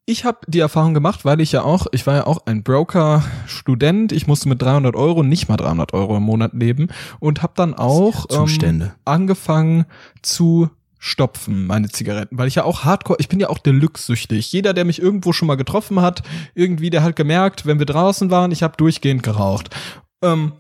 ich 0.07 0.25
habe 0.25 0.39
die 0.47 0.59
Erfahrung 0.59 0.93
gemacht, 0.93 1.25
weil 1.25 1.41
ich 1.41 1.53
ja 1.53 1.63
auch, 1.63 1.87
ich 1.93 2.07
war 2.07 2.15
ja 2.15 2.27
auch 2.27 2.47
ein 2.47 2.63
Broker-Student, 2.63 4.13
ich 4.13 4.27
musste 4.27 4.49
mit 4.49 4.61
300 4.61 4.95
Euro, 4.97 5.23
nicht 5.23 5.49
mal 5.49 5.57
300 5.57 5.95
Euro 5.95 6.17
im 6.19 6.25
Monat 6.25 6.53
leben 6.53 6.89
und 7.21 7.43
habe 7.43 7.55
dann 7.57 7.75
auch 7.75 8.27
ähm, 8.31 8.93
angefangen 9.05 9.87
zu 10.21 10.69
stopfen, 10.99 11.67
meine 11.67 11.89
Zigaretten, 11.91 12.39
weil 12.39 12.49
ich 12.49 12.55
ja 12.55 12.65
auch 12.65 12.85
Hardcore, 12.85 13.19
ich 13.21 13.29
bin 13.29 13.41
ja 13.41 13.51
auch 13.51 13.59
Deluxe-süchtig. 13.59 14.51
Jeder, 14.53 14.73
der 14.73 14.85
mich 14.87 15.01
irgendwo 15.01 15.33
schon 15.33 15.49
mal 15.49 15.57
getroffen 15.57 16.01
hat, 16.01 16.23
irgendwie, 16.55 16.91
der 16.91 17.03
hat 17.03 17.17
gemerkt, 17.17 17.67
wenn 17.67 17.79
wir 17.79 17.87
draußen 17.87 18.31
waren, 18.31 18.53
ich 18.53 18.63
habe 18.63 18.77
durchgehend 18.77 19.23
geraucht. 19.23 19.75
Ähm, 20.23 20.53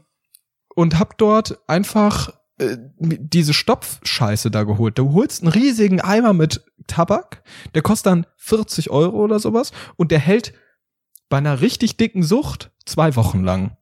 und 0.74 0.98
hab 0.98 1.16
dort 1.18 1.58
einfach 1.68 2.30
äh, 2.58 2.76
diese 2.98 3.54
Stopfscheiße 3.54 4.50
da 4.50 4.64
geholt. 4.64 4.98
Du 4.98 5.12
holst 5.12 5.42
einen 5.42 5.52
riesigen 5.52 6.00
Eimer 6.00 6.32
mit 6.32 6.64
Tabak, 6.86 7.42
der 7.74 7.82
kostet 7.82 8.06
dann 8.06 8.26
40 8.36 8.90
Euro 8.90 9.18
oder 9.18 9.38
sowas 9.38 9.72
und 9.96 10.10
der 10.10 10.18
hält 10.18 10.52
bei 11.28 11.38
einer 11.38 11.60
richtig 11.60 11.96
dicken 11.96 12.22
Sucht 12.22 12.70
zwei 12.84 13.16
Wochen 13.16 13.42
lang. 13.42 13.76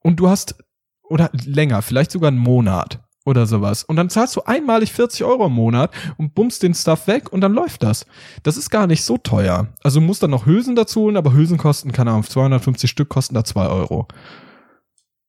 Und 0.00 0.16
du 0.16 0.28
hast, 0.28 0.56
oder 1.02 1.30
länger, 1.32 1.82
vielleicht 1.82 2.10
sogar 2.10 2.28
einen 2.28 2.38
Monat 2.38 3.02
oder 3.24 3.46
sowas. 3.46 3.84
Und 3.84 3.96
dann 3.96 4.10
zahlst 4.10 4.36
du 4.36 4.42
einmalig 4.42 4.92
40 4.92 5.24
Euro 5.24 5.46
im 5.46 5.52
Monat 5.52 5.92
und 6.16 6.34
bummst 6.34 6.62
den 6.62 6.74
Stuff 6.74 7.06
weg 7.06 7.32
und 7.32 7.40
dann 7.40 7.52
läuft 7.52 7.82
das. 7.82 8.06
Das 8.42 8.56
ist 8.56 8.70
gar 8.70 8.86
nicht 8.86 9.02
so 9.02 9.18
teuer. 9.18 9.68
Also 9.82 10.00
du 10.00 10.06
musst 10.06 10.22
dann 10.22 10.30
noch 10.30 10.46
Hülsen 10.46 10.76
dazu 10.76 11.02
holen, 11.02 11.16
aber 11.16 11.32
Hülsen 11.32 11.58
kosten, 11.58 11.92
keine 11.92 12.10
Ahnung, 12.10 12.24
250 12.24 12.88
Stück 12.88 13.08
kosten 13.08 13.34
da 13.34 13.44
zwei 13.44 13.66
Euro 13.66 14.06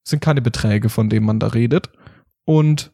sind 0.09 0.21
keine 0.21 0.41
Beträge, 0.41 0.89
von 0.89 1.09
denen 1.09 1.25
man 1.25 1.39
da 1.39 1.47
redet. 1.47 1.89
Und 2.45 2.91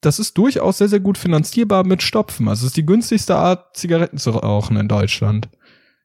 das 0.00 0.18
ist 0.18 0.38
durchaus 0.38 0.78
sehr, 0.78 0.88
sehr 0.88 1.00
gut 1.00 1.18
finanzierbar 1.18 1.84
mit 1.84 2.02
Stopfen. 2.02 2.48
Also 2.48 2.62
es 2.62 2.70
ist 2.70 2.76
die 2.76 2.86
günstigste 2.86 3.36
Art, 3.36 3.76
Zigaretten 3.76 4.18
zu 4.18 4.30
rauchen 4.30 4.76
in 4.76 4.88
Deutschland. 4.88 5.48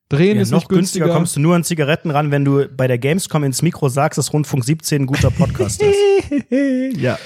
Drehen 0.10 0.36
Ja, 0.36 0.42
ist 0.42 0.52
noch 0.52 0.60
nicht 0.60 0.70
günstiger 0.70 1.06
günstiger. 1.06 1.18
kommst 1.18 1.36
du 1.36 1.40
nur 1.40 1.56
an 1.56 1.64
Zigaretten 1.64 2.12
ran, 2.12 2.32
wenn 2.32 2.46
du 2.46 2.68
bei 2.68 2.88
der 2.88 2.98
Gamescom 2.98 3.44
ins 3.44 3.62
Mikro 3.62 3.90
sagst, 3.90 4.18
dass 4.18 4.34
Rundfunk 4.34 4.64
17 4.64 5.04
ein 5.04 5.06
guter 5.06 5.32
Podcast 5.32 5.82
ist. 5.82 5.98
ja. 6.98 7.18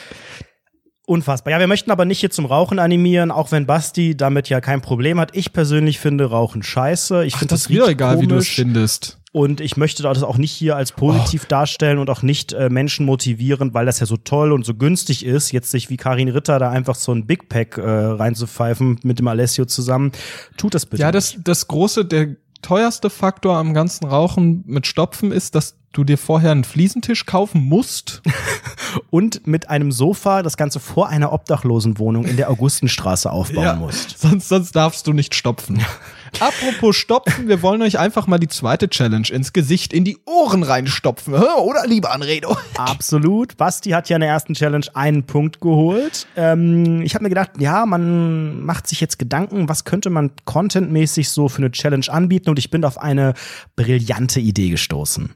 Unfassbar. 1.05 1.51
Ja, 1.53 1.59
wir 1.59 1.67
möchten 1.67 1.89
aber 1.89 2.03
nicht 2.03 2.19
hier 2.19 2.31
zum 2.31 2.45
Rauchen 2.45 2.79
animieren, 2.79 3.31
auch 3.31 3.51
wenn 3.51 3.65
Basti 3.65 4.17
damit 4.17 4.49
ja 4.49 4.59
kein 4.59 4.81
Problem 4.81 5.19
hat. 5.21 5.35
Ich 5.35 5.53
persönlich 5.53 5.99
finde 5.99 6.25
Rauchen 6.25 6.63
scheiße. 6.63 7.23
Ich 7.25 7.35
finde 7.35 7.51
das 7.53 7.63
das 7.63 7.69
riecht 7.69 7.87
egal, 7.87 8.21
wie 8.21 8.27
du 8.27 8.35
es 8.35 8.45
komisch. 8.45 8.55
findest. 8.55 9.16
Und 9.33 9.59
ich 9.59 9.75
möchte 9.75 10.03
das 10.03 10.23
auch 10.23 10.37
nicht 10.37 10.51
hier 10.51 10.77
als 10.77 10.93
positiv 10.93 11.45
darstellen 11.45 11.99
und 11.99 12.09
auch 12.09 12.21
nicht 12.21 12.53
äh, 12.53 12.69
Menschen 12.69 13.05
motivieren, 13.05 13.73
weil 13.73 13.85
das 13.85 13.99
ja 13.99 14.05
so 14.05 14.17
toll 14.17 14.51
und 14.51 14.65
so 14.65 14.73
günstig 14.73 15.25
ist, 15.25 15.51
jetzt 15.51 15.69
sich 15.69 15.89
wie 15.89 15.97
Karin 15.97 16.29
Ritter 16.29 16.59
da 16.59 16.69
einfach 16.69 16.95
so 16.95 17.11
ein 17.11 17.27
Big 17.27 17.49
Pack 17.49 17.77
äh, 17.77 17.81
reinzupfeifen 17.81 18.99
mit 19.03 19.19
dem 19.19 19.27
Alessio 19.27 19.65
zusammen. 19.65 20.11
Tut 20.55 20.73
das 20.73 20.85
bitte. 20.85 21.01
Ja, 21.01 21.11
das, 21.11 21.37
das 21.43 21.67
große, 21.67 22.05
der 22.05 22.37
teuerste 22.61 23.09
Faktor 23.09 23.57
am 23.57 23.73
ganzen 23.73 24.05
Rauchen 24.07 24.63
mit 24.65 24.87
Stopfen 24.87 25.31
ist, 25.31 25.55
dass 25.55 25.77
du 25.97 26.03
dir 26.03 26.17
vorher 26.17 26.51
einen 26.51 26.63
Fliesentisch 26.63 27.25
kaufen 27.25 27.61
musst. 27.61 28.21
und 29.09 29.47
mit 29.47 29.69
einem 29.69 29.91
Sofa 29.91 30.43
das 30.43 30.57
Ganze 30.57 30.79
vor 30.79 31.09
einer 31.09 31.33
Obdachlosenwohnung 31.33 32.25
in 32.25 32.37
der 32.37 32.49
Augustenstraße 32.49 33.31
aufbauen 33.31 33.63
Ja, 33.63 33.75
musst. 33.75 34.19
Sonst, 34.19 34.49
sonst 34.49 34.75
darfst 34.75 35.07
du 35.07 35.13
nicht 35.13 35.35
stopfen. 35.35 35.83
Apropos 36.39 36.95
stopfen, 36.95 37.47
wir 37.47 37.61
wollen 37.61 37.81
euch 37.81 37.99
einfach 37.99 38.27
mal 38.27 38.37
die 38.37 38.47
zweite 38.47 38.89
Challenge 38.89 39.27
ins 39.29 39.53
Gesicht, 39.53 39.93
in 39.93 40.03
die 40.03 40.17
Ohren 40.25 40.63
reinstopfen. 40.63 41.33
Oder 41.33 41.87
lieber 41.87 42.11
Anredo? 42.11 42.55
Absolut. 42.77 43.57
Basti 43.57 43.91
hat 43.91 44.09
ja 44.09 44.17
in 44.17 44.21
der 44.21 44.29
ersten 44.29 44.53
Challenge 44.53 44.85
einen 44.93 45.23
Punkt 45.23 45.61
geholt. 45.61 46.27
Ähm, 46.35 47.01
ich 47.01 47.15
habe 47.15 47.23
mir 47.23 47.29
gedacht, 47.29 47.51
ja, 47.59 47.85
man 47.85 48.61
macht 48.63 48.87
sich 48.87 49.01
jetzt 49.01 49.17
Gedanken, 49.17 49.69
was 49.69 49.83
könnte 49.85 50.09
man 50.09 50.31
contentmäßig 50.45 51.29
so 51.29 51.49
für 51.49 51.59
eine 51.59 51.71
Challenge 51.71 52.05
anbieten 52.09 52.49
und 52.49 52.59
ich 52.59 52.69
bin 52.69 52.83
auf 52.83 52.97
eine 52.99 53.33
brillante 53.75 54.39
Idee 54.39 54.69
gestoßen. 54.69 55.33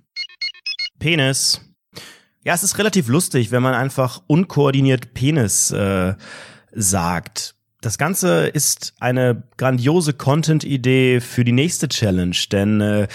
Penis. 1.01 1.59
Ja, 2.45 2.53
es 2.53 2.63
ist 2.63 2.77
relativ 2.77 3.07
lustig, 3.07 3.51
wenn 3.51 3.63
man 3.63 3.73
einfach 3.73 4.21
unkoordiniert 4.27 5.13
Penis 5.15 5.71
äh, 5.71 6.13
sagt. 6.71 7.55
Das 7.81 7.97
Ganze 7.97 8.47
ist 8.47 8.93
eine 8.99 9.43
grandiose 9.57 10.13
Content-Idee 10.13 11.19
für 11.19 11.43
die 11.43 11.51
nächste 11.51 11.89
Challenge, 11.89 12.37
denn 12.51 12.81
äh, 12.81 13.07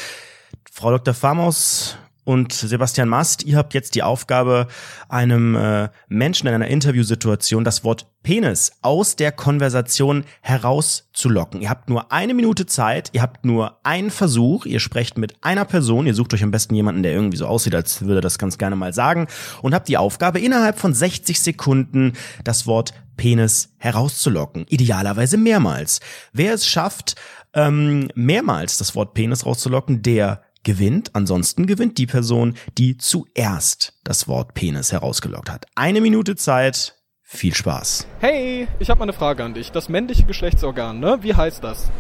Frau 0.71 0.91
Dr. 0.91 1.15
Famos 1.15 1.97
und 2.27 2.53
Sebastian 2.53 3.09
Mast, 3.09 3.45
ihr 3.45 3.57
habt 3.57 3.73
jetzt 3.73 3.95
die 3.95 4.03
Aufgabe, 4.03 4.67
einem 5.09 5.55
äh, 5.55 5.89
Menschen 6.09 6.49
in 6.49 6.55
einer 6.55 6.67
Interviewsituation 6.67 7.63
das 7.63 7.85
Wort 7.85 8.09
Penis 8.25 8.73
aus 8.83 9.15
der 9.15 9.31
Konversation 9.31 10.25
herauszulocken. 10.41 11.63
Ihr 11.63 11.71
habt 11.71 11.89
nur 11.89 12.11
eine 12.11 12.35
Minute 12.35 12.67
Zeit, 12.67 13.11
ihr 13.13 13.23
habt 13.23 13.45
nur 13.45 13.79
einen 13.85 14.11
Versuch, 14.11 14.67
ihr 14.67 14.81
sprecht 14.81 15.17
mit 15.17 15.37
einer 15.45 15.65
Person, 15.65 16.09
ihr 16.09 16.15
sucht 16.15 16.35
euch 16.35 16.43
am 16.43 16.51
besten 16.51 16.75
jemanden, 16.75 17.05
der 17.05 17.13
irgendwie 17.13 17.37
so 17.37 17.47
aussieht, 17.47 17.77
als 17.77 18.03
würde 18.03 18.21
das 18.21 18.39
ganz 18.39 18.59
gerne 18.59 18.75
mal 18.75 18.93
sagen 18.93 19.29
und 19.63 19.73
habt 19.73 19.87
die 19.87 19.97
Aufgabe, 19.97 20.41
innerhalb 20.41 20.81
von 20.81 20.93
60 20.93 21.41
Sekunden 21.41 22.15
das 22.43 22.67
Wort 22.67 22.93
Penis 23.17 23.73
herauszulocken. 23.79 24.67
Idealerweise 24.69 25.37
mehrmals. 25.37 26.01
Wer 26.33 26.55
es 26.55 26.67
schafft, 26.67 27.15
ähm, 27.55 28.09
mehrmals 28.17 28.79
das 28.79 28.97
Wort 28.97 29.15
Penis 29.15 29.47
rauszulocken, 29.47 30.03
der 30.03 30.43
gewinnt. 30.67 31.15
Ansonsten 31.15 31.67
gewinnt 31.67 31.97
die 31.97 32.07
Person, 32.07 32.55
die 32.77 32.99
zuerst 32.99 33.95
das 34.05 34.29
Wort 34.29 34.53
Penis 34.53 34.93
herausgelockt 34.93 35.49
hat. 35.49 35.65
Eine 35.77 36.03
Minute 36.03 36.37
Zeit. 36.37 36.95
Viel 37.23 37.55
Spaß. 37.55 38.07
Hey, 38.21 38.69
ich 38.79 38.91
habe 38.91 38.99
mal 38.99 39.05
eine 39.05 39.13
Frage 39.13 39.43
an 39.43 39.55
dich. 39.55 39.73
Das 39.73 39.89
männliche 39.89 40.25
Geschlechtsorgan, 40.25 41.01
ne? 41.01 41.19
Wie 41.23 41.35
heißt 41.35 41.65
das? 41.65 41.91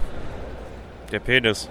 Der 1.10 1.20
Penis. 1.20 1.68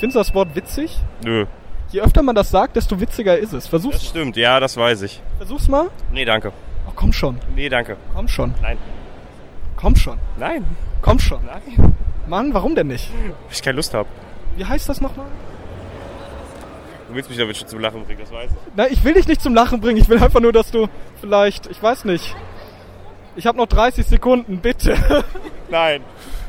Findest 0.00 0.16
du 0.16 0.18
das 0.20 0.34
Wort 0.34 0.54
witzig? 0.56 0.98
Nö. 1.24 1.46
Je 1.92 2.00
öfter 2.00 2.22
man 2.22 2.34
das 2.34 2.50
sagt, 2.50 2.76
desto 2.76 3.00
witziger 3.00 3.38
ist 3.38 3.52
es. 3.52 3.66
Versuch's 3.66 3.98
Das 3.98 4.06
stimmt, 4.06 4.36
ja, 4.36 4.60
das 4.60 4.76
weiß 4.76 5.02
ich. 5.02 5.22
Versuch's 5.38 5.68
mal. 5.68 5.90
Nee, 6.12 6.24
danke. 6.24 6.52
Oh, 6.88 6.92
komm 6.94 7.12
schon. 7.12 7.38
Nee, 7.54 7.68
danke. 7.68 7.96
Komm 8.14 8.28
schon. 8.28 8.54
Nein. 8.62 8.78
Komm 9.76 9.96
schon. 9.96 10.18
Nein. 10.38 10.64
Komm 11.02 11.18
schon. 11.18 11.40
Nein. 11.44 11.94
Mann, 12.26 12.54
warum 12.54 12.74
denn 12.74 12.86
nicht? 12.86 13.10
Weil 13.12 13.34
ich 13.50 13.62
keine 13.62 13.76
Lust 13.76 13.92
habe. 13.92 14.08
Wie 14.56 14.64
heißt 14.64 14.88
das 14.88 15.00
nochmal? 15.00 15.26
Du 17.10 17.16
willst 17.16 17.28
mich 17.28 17.38
damit 17.40 17.56
schon 17.56 17.66
zum 17.66 17.80
Lachen 17.80 18.04
bringen, 18.04 18.20
das 18.20 18.30
weiß 18.30 18.52
ich. 18.52 18.56
Na, 18.76 18.86
ich 18.86 19.02
will 19.02 19.14
dich 19.14 19.26
nicht 19.26 19.42
zum 19.42 19.52
Lachen 19.52 19.80
bringen. 19.80 19.96
Ich 19.96 20.08
will 20.08 20.22
einfach 20.22 20.38
nur, 20.38 20.52
dass 20.52 20.70
du 20.70 20.86
vielleicht, 21.20 21.66
ich 21.66 21.82
weiß 21.82 22.04
nicht. 22.04 22.36
Ich 23.34 23.48
habe 23.48 23.58
noch 23.58 23.66
30 23.66 24.06
Sekunden, 24.06 24.58
bitte. 24.58 24.96
Nein. 25.70 26.02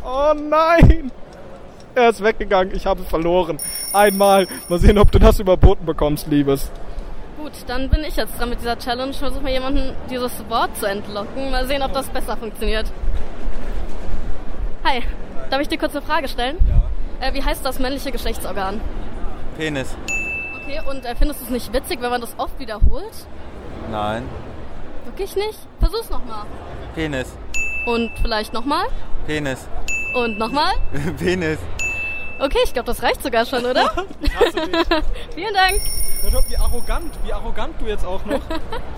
Oh 0.04 0.34
nein. 0.36 1.12
Er 1.96 2.10
ist 2.10 2.24
weggegangen. 2.24 2.76
Ich 2.76 2.86
habe 2.86 3.04
verloren. 3.04 3.58
Einmal. 3.92 4.48
Mal 4.70 4.80
sehen, 4.80 5.00
ob 5.00 5.12
du 5.12 5.18
das 5.18 5.40
überboten 5.40 5.86
bekommst, 5.86 6.28
Liebes. 6.28 6.72
Gut, 7.40 7.54
dann 7.66 7.90
bin 7.90 8.04
ich 8.04 8.16
jetzt 8.16 8.40
dran 8.40 8.50
mit 8.50 8.62
dieser 8.62 8.78
Challenge. 8.78 9.14
Versuche 9.14 9.42
mal 9.42 9.52
jemanden 9.52 9.96
dieses 10.12 10.32
Wort 10.48 10.78
zu 10.78 10.86
entlocken. 10.86 11.50
Mal 11.50 11.66
sehen, 11.68 11.82
ob 11.82 11.94
das 11.94 12.08
besser 12.10 12.38
funktioniert. 12.38 12.86
Hi, 14.84 15.02
darf 15.50 15.62
ich 15.62 15.68
dir 15.68 15.80
kurz 15.80 15.96
eine 15.96 16.06
Frage 16.06 16.28
stellen? 16.28 16.58
Ja. 17.20 17.28
Äh, 17.28 17.34
wie 17.34 17.44
heißt 17.44 17.66
das 17.66 17.80
männliche 17.80 18.12
Geschlechtsorgan? 18.12 18.80
Penis. 19.58 19.96
Okay, 20.64 20.82
und 20.90 21.06
äh, 21.06 21.16
findest 21.16 21.42
du 21.42 21.46
es 21.46 21.50
nicht 21.52 21.74
witzig, 21.74 22.02
wenn 22.02 22.10
man 22.10 22.22
das 22.22 22.34
oft 22.38 22.58
wiederholt? 22.60 23.26
Nein. 23.92 24.24
Wirklich 25.06 25.36
nicht? 25.36 25.60
Versuch's 25.80 26.10
nochmal. 26.10 26.46
Penis. 26.96 27.36
Und 27.86 28.12
vielleicht 28.22 28.54
nochmal? 28.54 28.86
Penis. 29.26 29.68
Und 30.16 30.38
nochmal? 30.38 30.74
Penis. 31.18 31.58
Okay, 32.40 32.60
ich 32.64 32.74
glaube, 32.74 32.88
das 32.88 33.02
reicht 33.04 33.22
sogar 33.22 33.46
schon, 33.46 33.66
oder? 33.66 33.90
Vielen 35.36 35.54
Dank. 35.54 35.80
Doch, 36.32 36.48
wie 36.50 36.58
arrogant, 36.58 37.12
wie 37.26 37.34
arrogant 37.34 37.82
du 37.82 37.86
jetzt 37.88 38.06
auch 38.06 38.24
noch, 38.26 38.42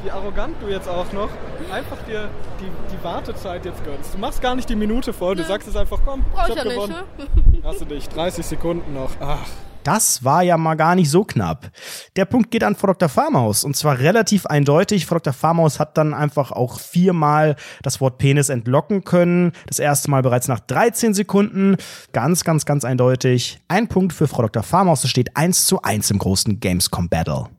wie 0.03 0.11
arrogant 0.11 0.61
du 0.61 0.67
jetzt 0.67 0.89
auch 0.89 1.09
noch 1.13 1.29
einfach 1.71 1.97
dir 2.05 2.29
die, 2.59 2.69
die 2.93 3.01
Wartezeit 3.03 3.63
jetzt 3.65 3.83
gönnst. 3.85 4.13
Du 4.13 4.17
machst 4.17 4.41
gar 4.41 4.55
nicht 4.55 4.67
die 4.69 4.75
Minute 4.75 5.13
voll, 5.13 5.35
du 5.35 5.43
sagst 5.43 5.67
es 5.69 5.75
einfach, 5.77 5.99
komm, 6.05 6.23
Brauch 6.33 6.49
ich 6.49 6.57
hab 6.57 6.57
ja 6.57 6.63
nicht, 6.65 6.75
gewonnen. 6.75 6.95
ne? 7.17 7.27
Hast 7.63 7.79
du 7.79 7.85
dich, 7.85 8.09
30 8.09 8.45
Sekunden 8.45 8.93
noch. 8.93 9.09
Ach. 9.21 9.39
Das 9.83 10.23
war 10.23 10.43
ja 10.43 10.57
mal 10.57 10.75
gar 10.75 10.95
nicht 10.95 11.09
so 11.09 11.23
knapp. 11.23 11.71
Der 12.15 12.25
Punkt 12.25 12.51
geht 12.51 12.63
an 12.63 12.75
Frau 12.75 12.87
Dr. 12.87 13.09
Farmaus 13.09 13.63
und 13.63 13.75
zwar 13.75 13.99
relativ 13.99 14.45
eindeutig. 14.45 15.05
Frau 15.05 15.15
Dr. 15.15 15.33
Farmaus 15.33 15.79
hat 15.79 15.97
dann 15.97 16.13
einfach 16.13 16.51
auch 16.51 16.79
viermal 16.79 17.55
das 17.81 17.99
Wort 17.99 18.17
Penis 18.17 18.49
entlocken 18.49 19.03
können. 19.03 19.51
Das 19.67 19.79
erste 19.79 20.09
Mal 20.09 20.21
bereits 20.21 20.47
nach 20.47 20.61
13 20.61 21.13
Sekunden. 21.13 21.75
Ganz, 22.13 22.43
ganz, 22.43 22.65
ganz 22.65 22.85
eindeutig. 22.85 23.59
Ein 23.67 23.87
Punkt 23.87 24.13
für 24.13 24.27
Frau 24.27 24.43
Dr. 24.43 24.63
Farmaus. 24.63 25.03
Es 25.03 25.09
steht 25.09 25.35
1 25.35 25.67
zu 25.67 25.81
1 25.81 26.11
im 26.11 26.19
großen 26.19 26.59
Gamescom 26.59 27.09
Battle. 27.09 27.49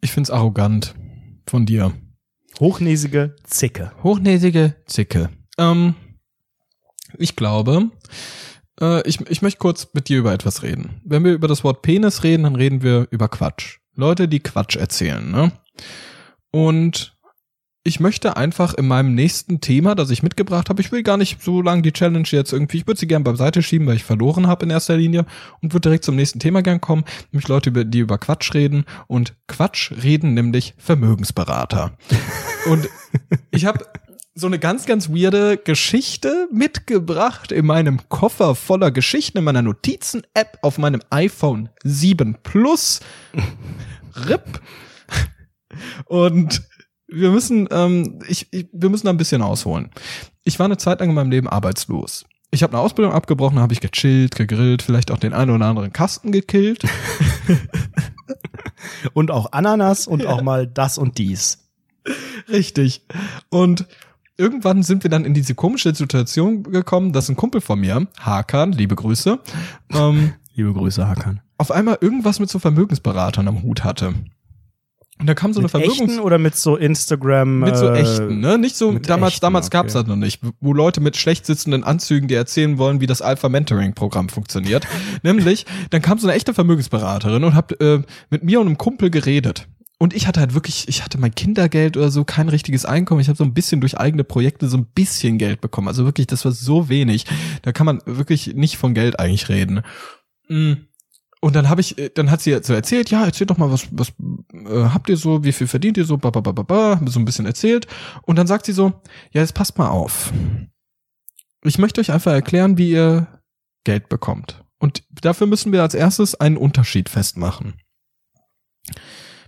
Ich 0.00 0.12
find's 0.12 0.30
arrogant 0.30 0.94
von 1.46 1.66
dir. 1.66 1.92
Hochnäsige 2.60 3.36
Zicke. 3.44 3.92
Hochnäsige 4.02 4.74
Zicke. 4.86 5.30
Ähm, 5.58 5.94
ich 7.16 7.36
glaube, 7.36 7.90
äh, 8.80 9.06
ich, 9.08 9.20
ich 9.28 9.42
möchte 9.42 9.58
kurz 9.58 9.88
mit 9.92 10.08
dir 10.08 10.18
über 10.18 10.32
etwas 10.32 10.62
reden. 10.62 11.00
Wenn 11.04 11.24
wir 11.24 11.32
über 11.32 11.48
das 11.48 11.64
Wort 11.64 11.82
Penis 11.82 12.22
reden, 12.24 12.44
dann 12.44 12.56
reden 12.56 12.82
wir 12.82 13.06
über 13.10 13.28
Quatsch. 13.28 13.78
Leute, 13.94 14.28
die 14.28 14.40
Quatsch 14.40 14.76
erzählen, 14.76 15.30
ne? 15.30 15.52
Und 16.50 17.18
ich 17.88 18.00
möchte 18.00 18.36
einfach 18.36 18.74
in 18.74 18.86
meinem 18.86 19.14
nächsten 19.14 19.60
Thema, 19.60 19.94
das 19.94 20.10
ich 20.10 20.22
mitgebracht 20.22 20.68
habe, 20.68 20.80
ich 20.82 20.92
will 20.92 21.02
gar 21.02 21.16
nicht 21.16 21.42
so 21.42 21.62
lange 21.62 21.82
die 21.82 21.92
Challenge 21.92 22.28
jetzt 22.30 22.52
irgendwie, 22.52 22.78
ich 22.78 22.86
würde 22.86 23.00
sie 23.00 23.06
gerne 23.06 23.24
beiseite 23.24 23.62
schieben, 23.62 23.86
weil 23.86 23.96
ich 23.96 24.04
verloren 24.04 24.46
habe 24.46 24.66
in 24.66 24.70
erster 24.70 24.96
Linie 24.96 25.24
und 25.62 25.72
würde 25.72 25.88
direkt 25.88 26.04
zum 26.04 26.14
nächsten 26.14 26.38
Thema 26.38 26.60
gern 26.62 26.80
kommen, 26.80 27.04
nämlich 27.32 27.48
Leute, 27.48 27.86
die 27.86 27.98
über 28.00 28.18
Quatsch 28.18 28.52
reden 28.52 28.84
und 29.06 29.34
Quatsch 29.46 29.92
reden 30.02 30.34
nämlich 30.34 30.74
Vermögensberater. 30.76 31.96
und 32.70 32.88
ich 33.50 33.64
habe 33.64 33.86
so 34.38 34.46
eine 34.46 34.58
ganz, 34.58 34.86
ganz 34.86 35.08
weirde 35.10 35.56
Geschichte 35.56 36.48
mitgebracht 36.52 37.50
in 37.50 37.66
meinem 37.66 38.08
Koffer 38.08 38.54
voller 38.54 38.90
Geschichten, 38.90 39.38
in 39.38 39.44
meiner 39.44 39.62
Notizen-App 39.62 40.58
auf 40.62 40.78
meinem 40.78 41.02
iPhone 41.10 41.70
7 41.82 42.38
Plus. 42.42 43.00
RIP. 44.28 44.60
Und 46.06 46.62
wir 47.08 47.30
müssen, 47.30 47.68
ähm, 47.70 48.20
ich, 48.28 48.46
ich, 48.52 48.68
wir 48.72 48.88
müssen 48.90 49.06
da 49.06 49.12
ein 49.12 49.16
bisschen 49.16 49.42
ausholen. 49.42 49.90
Ich 50.44 50.58
war 50.58 50.66
eine 50.66 50.76
Zeit 50.76 51.00
lang 51.00 51.08
in 51.08 51.14
meinem 51.14 51.30
Leben 51.30 51.48
arbeitslos. 51.48 52.24
Ich 52.50 52.62
habe 52.62 52.74
eine 52.74 52.82
Ausbildung 52.82 53.12
abgebrochen, 53.12 53.58
habe 53.58 53.72
ich 53.72 53.80
gechillt, 53.80 54.36
gegrillt, 54.36 54.82
vielleicht 54.82 55.10
auch 55.10 55.18
den 55.18 55.34
einen 55.34 55.50
oder 55.50 55.66
anderen 55.66 55.92
Kasten 55.92 56.32
gekillt. 56.32 56.84
Und 59.12 59.30
auch 59.30 59.52
Ananas 59.52 60.06
und 60.06 60.26
auch 60.26 60.42
mal 60.42 60.66
das 60.66 60.98
und 60.98 61.18
dies. 61.18 61.68
Richtig. 62.48 63.04
Und 63.48 63.86
irgendwann 64.38 64.82
sind 64.82 65.02
wir 65.02 65.10
dann 65.10 65.24
in 65.24 65.34
diese 65.34 65.54
komische 65.54 65.94
Situation 65.94 66.62
gekommen, 66.62 67.12
dass 67.12 67.28
ein 67.28 67.36
Kumpel 67.36 67.60
von 67.60 67.80
mir, 67.80 68.06
Hakan, 68.20 68.72
liebe 68.72 68.94
Grüße, 68.94 69.38
ähm, 69.92 70.32
Liebe 70.54 70.72
Grüße, 70.72 71.06
Hakan. 71.06 71.40
auf 71.56 71.70
einmal 71.70 71.98
irgendwas 72.00 72.40
mit 72.40 72.48
so 72.48 72.58
Vermögensberatern 72.58 73.46
am 73.46 73.62
Hut 73.62 73.84
hatte. 73.84 74.14
Und 75.20 75.26
da 75.28 75.34
kam 75.34 75.52
so 75.52 75.58
eine 75.58 75.64
mit 75.64 75.70
Vermögens 75.72 76.00
echten 76.00 76.20
oder 76.20 76.38
mit 76.38 76.56
so 76.56 76.76
Instagram? 76.76 77.58
mit 77.58 77.76
so 77.76 77.88
äh, 77.88 78.00
echten, 78.00 78.38
ne? 78.38 78.56
Nicht 78.56 78.76
so 78.76 78.98
damals 78.98 79.34
echten, 79.34 79.42
damals 79.42 79.70
gab's 79.70 79.96
okay. 79.96 80.04
das 80.04 80.08
noch 80.08 80.16
nicht, 80.16 80.40
wo 80.60 80.72
Leute 80.72 81.00
mit 81.00 81.16
schlecht 81.16 81.44
sitzenden 81.44 81.82
Anzügen 81.82 82.28
dir 82.28 82.38
erzählen 82.38 82.78
wollen, 82.78 83.00
wie 83.00 83.06
das 83.06 83.20
Alpha 83.20 83.48
Mentoring 83.48 83.94
Programm 83.94 84.28
funktioniert. 84.28 84.86
Nämlich, 85.22 85.66
dann 85.90 86.02
kam 86.02 86.18
so 86.18 86.28
eine 86.28 86.36
echte 86.36 86.54
Vermögensberaterin 86.54 87.42
und 87.42 87.54
hat 87.54 87.80
äh, 87.80 88.02
mit 88.30 88.44
mir 88.44 88.60
und 88.60 88.66
einem 88.66 88.78
Kumpel 88.78 89.10
geredet. 89.10 89.66
Und 90.00 90.14
ich 90.14 90.28
hatte 90.28 90.38
halt 90.38 90.54
wirklich, 90.54 90.86
ich 90.86 91.04
hatte 91.04 91.18
mein 91.18 91.34
Kindergeld 91.34 91.96
oder 91.96 92.10
so, 92.10 92.22
kein 92.24 92.48
richtiges 92.48 92.84
Einkommen. 92.84 93.20
Ich 93.20 93.28
habe 93.28 93.36
so 93.36 93.42
ein 93.42 93.52
bisschen 93.52 93.80
durch 93.80 93.98
eigene 93.98 94.22
Projekte 94.22 94.68
so 94.68 94.76
ein 94.76 94.86
bisschen 94.86 95.38
Geld 95.38 95.60
bekommen. 95.60 95.88
Also 95.88 96.04
wirklich, 96.04 96.28
das 96.28 96.44
war 96.44 96.52
so 96.52 96.88
wenig. 96.88 97.26
Da 97.62 97.72
kann 97.72 97.84
man 97.84 98.00
wirklich 98.06 98.54
nicht 98.54 98.76
von 98.76 98.94
Geld 98.94 99.18
eigentlich 99.18 99.48
reden. 99.48 99.82
Mm. 100.48 100.74
Und 101.40 101.54
dann 101.54 101.68
habe 101.68 101.80
ich, 101.80 101.98
äh, 101.98 102.10
dann 102.14 102.30
hat 102.30 102.40
sie 102.40 102.56
so 102.62 102.72
erzählt, 102.72 103.10
ja, 103.10 103.24
erzählt 103.24 103.50
doch 103.50 103.58
mal, 103.58 103.70
was, 103.70 103.88
was 103.90 104.12
äh, 104.52 104.84
habt 104.92 105.08
ihr 105.08 105.16
so, 105.16 105.44
wie 105.44 105.52
viel 105.52 105.66
verdient 105.66 105.96
ihr 105.96 106.04
so, 106.04 106.16
ba, 106.16 106.30
ba, 106.30 106.40
ba, 106.40 106.52
ba, 106.52 106.62
ba, 106.62 107.00
so 107.06 107.18
ein 107.18 107.24
bisschen 107.24 107.46
erzählt. 107.46 107.86
Und 108.22 108.36
dann 108.36 108.46
sagt 108.46 108.66
sie 108.66 108.72
so, 108.72 108.92
ja, 109.32 109.40
jetzt 109.40 109.54
passt 109.54 109.78
mal 109.78 109.88
auf. 109.88 110.32
Ich 111.64 111.78
möchte 111.78 112.00
euch 112.00 112.12
einfach 112.12 112.32
erklären, 112.32 112.78
wie 112.78 112.90
ihr 112.90 113.26
Geld 113.84 114.08
bekommt. 114.08 114.64
Und 114.78 115.02
dafür 115.10 115.46
müssen 115.46 115.72
wir 115.72 115.82
als 115.82 115.94
erstes 115.94 116.36
einen 116.36 116.56
Unterschied 116.56 117.08
festmachen. 117.08 117.74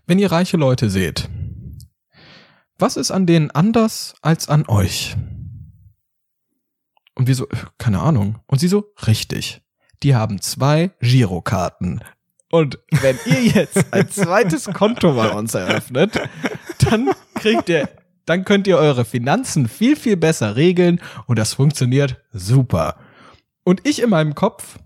Wenn 0.07 0.19
ihr 0.19 0.33
reiche 0.33 0.57
Leute 0.57 0.91
seht, 0.91 1.29
was 2.79 2.97
ist 2.97 3.11
an 3.11 3.27
denen 3.27 3.51
anders 3.51 4.15
als 4.23 4.49
an 4.49 4.67
euch? 4.67 5.17
Und 7.15 7.27
wir 7.27 7.35
so, 7.35 7.47
keine 7.77 8.01
Ahnung. 8.01 8.39
Und 8.47 8.59
sie 8.59 8.69
so, 8.69 8.93
richtig. 9.07 9.63
Die 10.03 10.15
haben 10.15 10.41
zwei 10.41 10.91
Girokarten. 11.01 12.03
Und 12.51 12.79
wenn 13.03 13.19
ihr 13.27 13.43
jetzt 13.45 13.93
ein 13.93 14.11
zweites 14.11 14.65
Konto 14.65 15.15
bei 15.15 15.31
uns 15.31 15.55
eröffnet, 15.55 16.19
dann 16.81 17.11
kriegt 17.35 17.69
ihr, 17.69 17.89
dann 18.25 18.45
könnt 18.45 18.67
ihr 18.67 18.79
eure 18.79 19.05
Finanzen 19.05 19.69
viel, 19.69 19.97
viel 19.97 20.17
besser 20.17 20.57
regeln 20.57 21.01
und 21.27 21.39
das 21.39 21.55
funktioniert 21.55 22.17
super. 22.33 22.97
Und 23.63 23.87
ich 23.87 24.03
in 24.03 24.11
meinem 24.11 24.35
Kopf, 24.35 24.79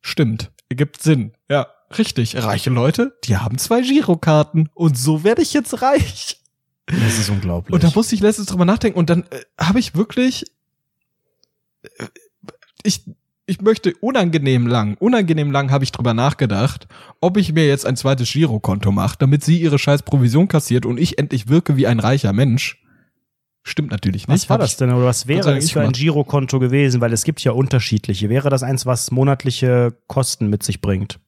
stimmt, 0.00 0.52
ergibt 0.68 1.02
Sinn. 1.02 1.32
Ja, 1.48 1.66
richtig. 1.96 2.36
Reiche 2.36 2.70
Leute, 2.70 3.16
die 3.24 3.36
haben 3.36 3.58
zwei 3.58 3.80
Girokarten 3.80 4.68
und 4.74 4.98
so 4.98 5.24
werde 5.24 5.42
ich 5.42 5.52
jetzt 5.52 5.80
reich. 5.80 6.40
Das 6.86 7.18
ist 7.18 7.28
unglaublich. 7.28 7.74
Und 7.74 7.84
da 7.84 7.90
musste 7.94 8.14
ich 8.14 8.20
letztens 8.20 8.48
drüber 8.48 8.64
nachdenken 8.64 8.98
und 8.98 9.10
dann 9.10 9.24
äh, 9.30 9.40
habe 9.60 9.78
ich 9.78 9.94
wirklich, 9.94 10.46
äh, 11.82 12.06
ich, 12.82 13.04
ich 13.46 13.60
möchte 13.60 13.94
unangenehm 14.00 14.66
lang, 14.66 14.96
unangenehm 14.98 15.50
lang 15.50 15.70
habe 15.70 15.84
ich 15.84 15.92
drüber 15.92 16.14
nachgedacht, 16.14 16.88
ob 17.20 17.36
ich 17.36 17.52
mir 17.52 17.66
jetzt 17.66 17.86
ein 17.86 17.96
zweites 17.96 18.30
Girokonto 18.32 18.90
mache, 18.90 19.16
damit 19.18 19.44
sie 19.44 19.60
ihre 19.60 19.78
scheiß 19.78 20.02
Provision 20.02 20.48
kassiert 20.48 20.86
und 20.86 20.98
ich 20.98 21.18
endlich 21.18 21.48
wirke 21.48 21.76
wie 21.76 21.86
ein 21.86 22.00
reicher 22.00 22.32
Mensch. 22.32 22.82
Stimmt 23.62 23.90
natürlich 23.90 24.28
nicht. 24.28 24.42
Was 24.44 24.48
war 24.48 24.56
das 24.56 24.76
denn 24.78 24.90
oder 24.90 25.04
was 25.04 25.26
wäre 25.26 25.56
es 25.56 25.64
nicht 25.64 25.72
für 25.74 25.82
ein. 25.82 25.92
Girokonto 25.92 26.58
gewesen? 26.58 27.02
Weil 27.02 27.12
es 27.12 27.24
gibt 27.24 27.44
ja 27.44 27.52
unterschiedliche. 27.52 28.30
Wäre 28.30 28.48
das 28.48 28.62
eins, 28.62 28.86
was 28.86 29.10
monatliche 29.10 29.94
Kosten 30.06 30.48
mit 30.48 30.62
sich 30.62 30.80
bringt? 30.80 31.20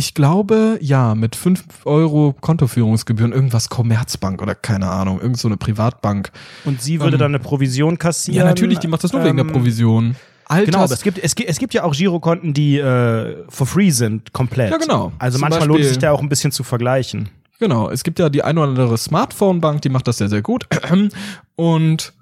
Ich 0.00 0.14
glaube, 0.14 0.78
ja, 0.80 1.14
mit 1.14 1.36
5 1.36 1.62
Euro 1.84 2.34
Kontoführungsgebühren, 2.40 3.32
irgendwas 3.32 3.68
Commerzbank 3.68 4.40
oder 4.40 4.54
keine 4.54 4.88
Ahnung, 4.88 5.20
irgend 5.20 5.36
so 5.36 5.46
eine 5.46 5.58
Privatbank. 5.58 6.30
Und 6.64 6.80
sie 6.80 7.00
würde 7.00 7.16
Ähm, 7.16 7.20
dann 7.20 7.30
eine 7.32 7.38
Provision 7.38 7.98
kassieren? 7.98 8.38
Ja, 8.38 8.44
natürlich, 8.46 8.78
die 8.78 8.88
macht 8.88 9.04
das 9.04 9.12
nur 9.12 9.22
wegen 9.22 9.36
der 9.36 9.44
Ähm, 9.44 9.52
Provision. 9.52 10.16
Alters 10.46 10.64
Genau, 10.64 10.84
aber 10.84 10.94
es 10.94 11.02
gibt, 11.02 11.18
es, 11.18 11.34
gibt, 11.34 11.50
es 11.50 11.58
gibt 11.58 11.74
ja 11.74 11.82
auch 11.84 11.92
Girokonten, 11.94 12.54
die 12.54 12.78
äh, 12.78 13.44
for 13.50 13.66
free 13.66 13.90
sind, 13.90 14.32
komplett. 14.32 14.70
Ja, 14.70 14.78
genau. 14.78 15.12
Also 15.18 15.36
Zum 15.36 15.42
manchmal 15.42 15.68
lohnt 15.68 15.80
es 15.80 15.88
sich 15.88 15.96
Beispiel- 15.98 16.08
da 16.08 16.12
auch 16.12 16.22
ein 16.22 16.30
bisschen 16.30 16.50
zu 16.50 16.62
vergleichen. 16.64 17.28
Genau, 17.58 17.90
es 17.90 18.02
gibt 18.02 18.18
ja 18.18 18.30
die 18.30 18.42
ein 18.42 18.56
oder 18.56 18.68
andere 18.68 18.96
Smartphone-Bank, 18.96 19.82
die 19.82 19.90
macht 19.90 20.08
das 20.08 20.16
sehr, 20.16 20.30
sehr 20.30 20.40
gut. 20.40 20.66
Und 21.56 22.14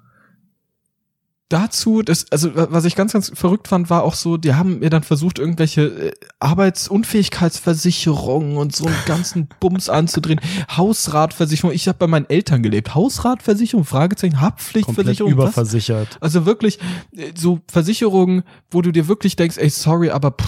dazu, 1.49 2.03
das, 2.03 2.31
also 2.31 2.51
was 2.53 2.85
ich 2.85 2.95
ganz, 2.95 3.13
ganz 3.13 3.31
verrückt 3.33 3.67
fand, 3.67 3.89
war 3.89 4.03
auch 4.03 4.13
so, 4.13 4.37
die 4.37 4.53
haben 4.53 4.79
mir 4.79 4.89
dann 4.89 5.03
versucht, 5.03 5.39
irgendwelche 5.39 5.81
äh, 5.81 6.11
Arbeitsunfähigkeitsversicherungen 6.39 8.57
und 8.57 8.75
so 8.75 8.85
einen 8.85 8.95
ganzen 9.05 9.49
Bums 9.59 9.89
anzudrehen. 9.89 10.39
Hausratversicherung, 10.75 11.73
ich 11.73 11.87
habe 11.87 11.97
bei 11.97 12.07
meinen 12.07 12.29
Eltern 12.29 12.63
gelebt. 12.63 12.95
Hausratversicherung, 12.95 13.83
Fragezeichen, 13.83 14.33
Komplett 14.33 14.53
Haftpflichtversicherung. 14.53 15.37
was? 15.37 15.51
überversichert. 15.51 16.17
Also 16.21 16.45
wirklich 16.45 16.79
äh, 17.15 17.31
so 17.35 17.59
Versicherungen, 17.67 18.43
wo 18.71 18.81
du 18.81 18.91
dir 18.91 19.07
wirklich 19.07 19.35
denkst, 19.35 19.57
ey, 19.57 19.69
sorry, 19.69 20.11
aber 20.11 20.31
pff, 20.31 20.47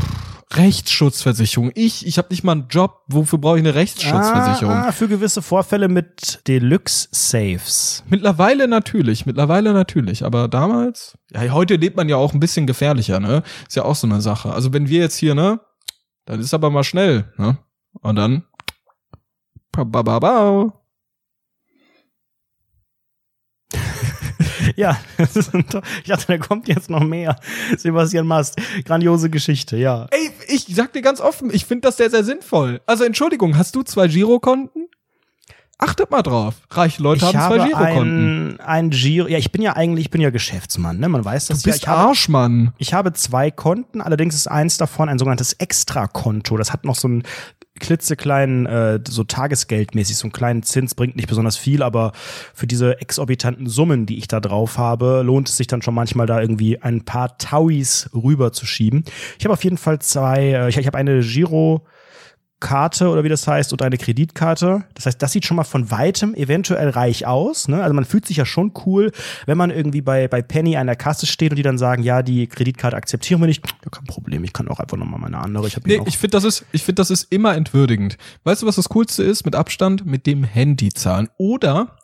Rechtsschutzversicherung. 0.55 1.71
Ich, 1.75 2.05
ich 2.05 2.17
habe 2.17 2.27
nicht 2.31 2.43
mal 2.43 2.53
einen 2.53 2.67
Job, 2.69 3.03
wofür 3.07 3.39
brauche 3.39 3.57
ich 3.57 3.63
eine 3.63 3.75
Rechtsschutzversicherung? 3.75 4.73
Ah, 4.73 4.87
ah, 4.87 4.91
für 4.91 5.07
gewisse 5.07 5.41
Vorfälle 5.41 5.87
mit 5.87 6.41
Deluxe 6.47 7.07
Safes. 7.11 8.03
Mittlerweile 8.09 8.67
natürlich, 8.67 9.25
mittlerweile 9.25 9.73
natürlich, 9.73 10.25
aber 10.25 10.47
damals, 10.47 11.17
ja, 11.31 11.49
heute 11.51 11.75
lebt 11.75 11.97
man 11.97 12.09
ja 12.09 12.17
auch 12.17 12.33
ein 12.33 12.39
bisschen 12.39 12.67
gefährlicher, 12.67 13.19
ne? 13.19 13.43
Ist 13.67 13.75
ja 13.75 13.83
auch 13.83 13.95
so 13.95 14.07
eine 14.07 14.21
Sache. 14.21 14.51
Also 14.53 14.73
wenn 14.73 14.89
wir 14.89 14.99
jetzt 14.99 15.15
hier, 15.15 15.35
ne, 15.35 15.59
dann 16.25 16.39
ist 16.39 16.53
aber 16.53 16.69
mal 16.69 16.83
schnell, 16.83 17.31
ne? 17.37 17.57
Und 18.01 18.15
dann 18.15 18.43
ba, 19.71 19.83
ba, 19.83 20.01
ba, 20.01 20.19
ba. 20.19 20.80
Ja, 24.75 24.97
ein 25.17 25.27
ich 26.03 26.07
dachte, 26.07 26.25
da 26.27 26.37
kommt 26.37 26.67
jetzt 26.67 26.89
noch 26.89 27.03
mehr. 27.03 27.35
Sebastian 27.77 28.27
Mast, 28.27 28.59
grandiose 28.85 29.29
Geschichte, 29.29 29.77
ja. 29.77 30.07
Ey, 30.11 30.31
ich 30.47 30.65
sag 30.69 30.93
dir 30.93 31.01
ganz 31.01 31.21
offen, 31.21 31.53
ich 31.53 31.65
finde 31.65 31.87
das 31.87 31.97
sehr, 31.97 32.09
sehr 32.09 32.23
sinnvoll. 32.23 32.81
Also 32.85 33.03
Entschuldigung, 33.03 33.57
hast 33.57 33.75
du 33.75 33.83
zwei 33.83 34.07
Girokonten? 34.07 34.87
Achtet 35.77 36.11
mal 36.11 36.21
drauf. 36.21 36.53
Reiche 36.69 37.01
Leute 37.01 37.25
ich 37.25 37.35
haben 37.35 37.55
zwei 37.55 37.59
habe 37.59 37.69
Girokonten. 37.69 38.59
ein, 38.59 38.67
ein 38.67 38.89
Giro. 38.91 39.27
Ja, 39.27 39.39
ich 39.39 39.51
bin 39.51 39.63
ja 39.63 39.75
eigentlich, 39.75 40.05
ich 40.05 40.11
bin 40.11 40.21
ja 40.21 40.29
Geschäftsmann, 40.29 40.99
ne? 40.99 41.09
Man 41.09 41.25
weiß 41.25 41.47
das 41.47 41.63
Du 41.63 41.71
bist 41.71 41.81
ja. 41.81 41.93
Ich 41.93 41.97
habe, 41.97 42.09
Arschmann. 42.09 42.73
ich 42.77 42.93
habe 42.93 43.13
zwei 43.13 43.49
Konten, 43.49 43.99
allerdings 43.99 44.35
ist 44.35 44.45
eins 44.45 44.77
davon 44.77 45.09
ein 45.09 45.17
sogenanntes 45.17 45.53
Extrakonto. 45.53 46.55
Das 46.55 46.71
hat 46.71 46.85
noch 46.85 46.93
so 46.95 47.07
einen 47.07 47.23
klitzekleinen, 47.81 48.65
äh, 48.65 48.99
so 49.05 49.25
tagesgeldmäßig, 49.25 50.15
so 50.15 50.25
einen 50.25 50.31
kleinen 50.31 50.63
Zins, 50.63 50.95
bringt 50.95 51.17
nicht 51.17 51.27
besonders 51.27 51.57
viel, 51.57 51.83
aber 51.83 52.13
für 52.53 52.67
diese 52.67 53.01
exorbitanten 53.01 53.67
Summen, 53.67 54.05
die 54.05 54.17
ich 54.17 54.27
da 54.29 54.39
drauf 54.39 54.77
habe, 54.77 55.23
lohnt 55.25 55.49
es 55.49 55.57
sich 55.57 55.67
dann 55.67 55.81
schon 55.81 55.95
manchmal 55.95 56.27
da 56.27 56.39
irgendwie 56.39 56.81
ein 56.81 57.03
paar 57.03 57.37
Tauis 57.37 58.09
rüber 58.13 58.53
zu 58.53 58.65
schieben. 58.65 59.03
Ich 59.37 59.45
habe 59.45 59.53
auf 59.53 59.63
jeden 59.63 59.77
Fall 59.77 59.99
zwei, 59.99 60.53
äh, 60.53 60.69
ich, 60.69 60.77
ich 60.77 60.87
habe 60.87 60.97
eine 60.97 61.19
Giro 61.19 61.85
Karte 62.61 63.09
oder 63.09 63.25
wie 63.25 63.29
das 63.29 63.45
heißt 63.45 63.73
und 63.73 63.81
eine 63.81 63.97
Kreditkarte. 63.97 64.85
Das 64.93 65.05
heißt, 65.05 65.21
das 65.21 65.33
sieht 65.33 65.45
schon 65.45 65.57
mal 65.57 65.65
von 65.65 65.91
weitem 65.91 66.33
eventuell 66.35 66.89
reich 66.89 67.27
aus. 67.27 67.67
Ne? 67.67 67.83
Also 67.83 67.93
man 67.93 68.05
fühlt 68.05 68.25
sich 68.25 68.37
ja 68.37 68.45
schon 68.45 68.71
cool, 68.85 69.11
wenn 69.45 69.57
man 69.57 69.69
irgendwie 69.69 69.99
bei, 69.99 70.29
bei 70.29 70.41
Penny 70.41 70.77
an 70.77 70.87
der 70.87 70.95
Kasse 70.95 71.25
steht 71.25 71.51
und 71.51 71.57
die 71.57 71.63
dann 71.63 71.77
sagen, 71.77 72.03
ja, 72.03 72.23
die 72.23 72.47
Kreditkarte 72.47 72.95
akzeptieren 72.95 73.41
wir 73.41 73.47
nicht. 73.47 73.65
Ja, 73.83 73.89
kein 73.89 74.05
Problem, 74.05 74.45
ich 74.45 74.53
kann 74.53 74.69
auch 74.69 74.79
einfach 74.79 74.95
nochmal 74.95 75.19
meine 75.19 75.39
andere. 75.39 75.67
Ich 75.67 75.77
Nee, 75.83 75.99
ich 76.05 76.17
finde, 76.17 76.37
das 76.37 76.43
ist, 76.45 76.63
ich 76.71 76.83
finde, 76.83 77.01
das 77.01 77.11
ist 77.11 77.31
immer 77.31 77.55
entwürdigend. 77.55 78.17
Weißt 78.45 78.61
du, 78.61 78.67
was 78.67 78.77
das 78.77 78.87
Coolste 78.89 79.23
ist? 79.23 79.43
Mit 79.43 79.55
Abstand 79.55 80.05
mit 80.05 80.25
dem 80.25 80.43
Handy 80.43 80.89
zahlen. 80.89 81.27
Oder, 81.37 81.97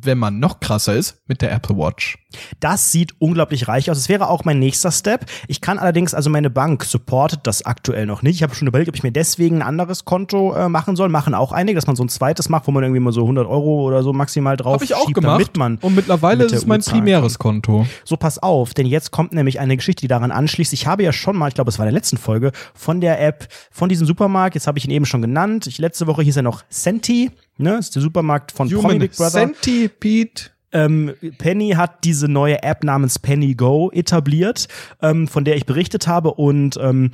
wenn 0.00 0.18
man 0.18 0.38
noch 0.38 0.60
krasser 0.60 0.94
ist, 0.94 1.22
mit 1.26 1.42
der 1.42 1.52
Apple 1.52 1.76
Watch. 1.76 2.18
Das 2.60 2.92
sieht 2.92 3.14
unglaublich 3.18 3.68
reich 3.68 3.90
aus. 3.90 3.98
Es 3.98 4.08
wäre 4.08 4.28
auch 4.28 4.44
mein 4.44 4.58
nächster 4.58 4.92
Step. 4.92 5.26
Ich 5.48 5.60
kann 5.60 5.78
allerdings, 5.78 6.14
also 6.14 6.30
meine 6.30 6.50
Bank 6.50 6.84
supportet 6.84 7.40
das 7.44 7.64
aktuell 7.64 8.06
noch 8.06 8.22
nicht. 8.22 8.36
Ich 8.36 8.42
habe 8.42 8.54
schon 8.54 8.68
überlegt, 8.68 8.88
ob 8.88 8.94
ich 8.94 9.02
mir 9.02 9.12
deswegen 9.12 9.56
ein 9.56 9.62
anderes 9.62 10.04
Konto 10.04 10.54
äh, 10.54 10.68
machen 10.68 10.94
soll. 10.94 11.08
Machen 11.08 11.34
auch 11.34 11.52
einige, 11.52 11.76
dass 11.76 11.86
man 11.86 11.96
so 11.96 12.04
ein 12.04 12.08
zweites 12.08 12.48
macht, 12.48 12.66
wo 12.66 12.70
man 12.70 12.84
irgendwie 12.84 13.00
mal 13.00 13.12
so 13.12 13.22
100 13.22 13.46
Euro 13.46 13.82
oder 13.82 14.02
so 14.02 14.12
maximal 14.12 14.56
drauf 14.56 14.74
Habe 14.74 14.84
ich 14.84 14.94
auch 14.94 15.06
schiebt, 15.06 15.14
gemacht. 15.14 15.56
man 15.56 15.78
Und 15.78 15.94
mittlerweile 15.94 16.44
mit 16.44 16.52
ist 16.52 16.58
es 16.58 16.66
mein 16.66 16.80
primäres 16.80 17.38
Konto. 17.38 17.86
So, 18.04 18.16
pass 18.16 18.38
auf, 18.38 18.74
denn 18.74 18.86
jetzt 18.86 19.10
kommt 19.10 19.32
nämlich 19.32 19.58
eine 19.58 19.76
Geschichte, 19.76 20.02
die 20.02 20.08
daran 20.08 20.30
anschließt. 20.30 20.72
Ich 20.72 20.86
habe 20.86 21.02
ja 21.02 21.12
schon 21.12 21.36
mal, 21.36 21.48
ich 21.48 21.54
glaube, 21.54 21.70
es 21.70 21.78
war 21.78 21.86
in 21.86 21.92
der 21.92 21.98
letzten 21.98 22.18
Folge, 22.18 22.52
von 22.74 23.00
der 23.00 23.20
App, 23.20 23.48
von 23.70 23.88
diesem 23.88 24.06
Supermarkt, 24.06 24.54
jetzt 24.54 24.66
habe 24.66 24.78
ich 24.78 24.84
ihn 24.84 24.90
eben 24.90 25.06
schon 25.06 25.22
genannt. 25.22 25.66
Ich, 25.66 25.78
letzte 25.78 26.06
Woche 26.06 26.22
hieß 26.22 26.36
er 26.36 26.42
noch 26.42 26.62
Senti, 26.68 27.30
ne? 27.58 27.76
Das 27.76 27.86
ist 27.86 27.94
der 27.94 28.02
Supermarkt 28.02 28.52
von 28.52 28.68
Promi 28.68 28.82
Human 28.82 28.98
Big 28.98 29.16
Brother. 29.16 29.30
Centipede. 29.30 30.50
Ähm, 30.70 31.14
Penny 31.38 31.70
hat 31.70 32.04
diese 32.04 32.28
neue 32.28 32.62
App 32.62 32.84
namens 32.84 33.18
Penny 33.18 33.54
Go 33.54 33.90
etabliert, 33.90 34.68
ähm, 35.00 35.26
von 35.26 35.44
der 35.44 35.56
ich 35.56 35.64
berichtet 35.64 36.06
habe 36.06 36.34
und 36.34 36.78
ähm, 36.80 37.10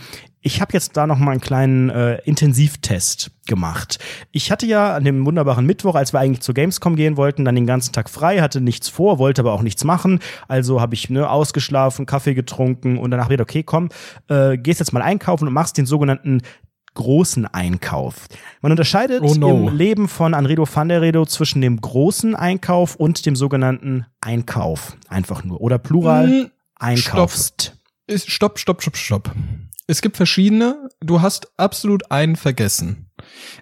ich 0.47 0.61
habe 0.61 0.75
jetzt 0.75 0.97
da 0.99 1.07
noch 1.07 1.19
mal 1.19 1.31
einen 1.31 1.41
kleinen 1.41 1.89
äh, 1.89 2.19
Intensivtest 2.25 3.31
gemacht. 3.47 3.99
Ich 4.31 4.51
hatte 4.51 4.67
ja 4.67 4.95
an 4.95 5.05
dem 5.05 5.25
wunderbaren 5.25 5.65
Mittwoch, 5.65 5.95
als 5.95 6.13
wir 6.13 6.21
eigentlich 6.21 6.43
zur 6.43 6.55
Gamescom 6.55 6.97
gehen 6.97 7.17
wollten, 7.17 7.47
dann 7.47 7.55
den 7.55 7.67
ganzen 7.67 7.93
Tag 7.93 8.11
frei, 8.11 8.41
hatte 8.41 8.61
nichts 8.61 8.91
vor, 8.91 9.19
wollte 9.19 9.41
aber 9.41 9.55
auch 9.55 9.63
nichts 9.63 9.85
machen. 9.85 10.21
Also 10.47 10.83
habe 10.83 10.95
ich 10.95 11.09
ne, 11.09 11.31
ausgeschlafen, 11.31 12.05
Kaffee 12.05 12.35
getrunken 12.35 12.99
und 12.99 13.11
danach 13.11 13.31
wieder, 13.31 13.43
okay, 13.43 13.63
komm, 13.63 13.89
äh, 14.29 14.59
gehst 14.59 14.81
jetzt 14.81 14.93
mal 14.93 15.01
einkaufen 15.01 15.49
und 15.49 15.55
machst 15.55 15.79
den 15.79 15.87
sogenannten 15.87 16.43
großen 16.95 17.47
Einkauf. 17.47 18.27
Man 18.63 18.73
unterscheidet 18.73 19.21
Oh 19.23 19.35
no. 19.35 19.69
im 19.69 19.77
Leben 19.77 20.09
von 20.09 20.33
Anredo 20.35 20.67
van 20.73 20.89
der 20.89 21.03
Redo 21.03 21.27
zwischen 21.27 21.61
dem 21.61 21.81
großen 21.81 22.35
Einkauf 22.35 22.97
und 22.97 23.27
dem 23.27 23.37
sogenannten 23.37 24.07
Einkauf. 24.21 24.97
Einfach 25.09 25.45
nur. 25.45 25.61
Oder 25.61 25.79
Plural 25.79 26.29
Hm, 26.29 26.51
einkaufst. 26.77 27.77
Stopp, 28.15 28.59
stopp, 28.59 28.81
stopp, 28.83 28.97
stopp. 28.97 29.31
Es 29.87 30.01
gibt 30.01 30.17
verschiedene. 30.17 30.89
Du 31.01 31.21
hast 31.21 31.49
absolut 31.59 32.11
einen 32.11 32.37
vergessen. 32.37 33.11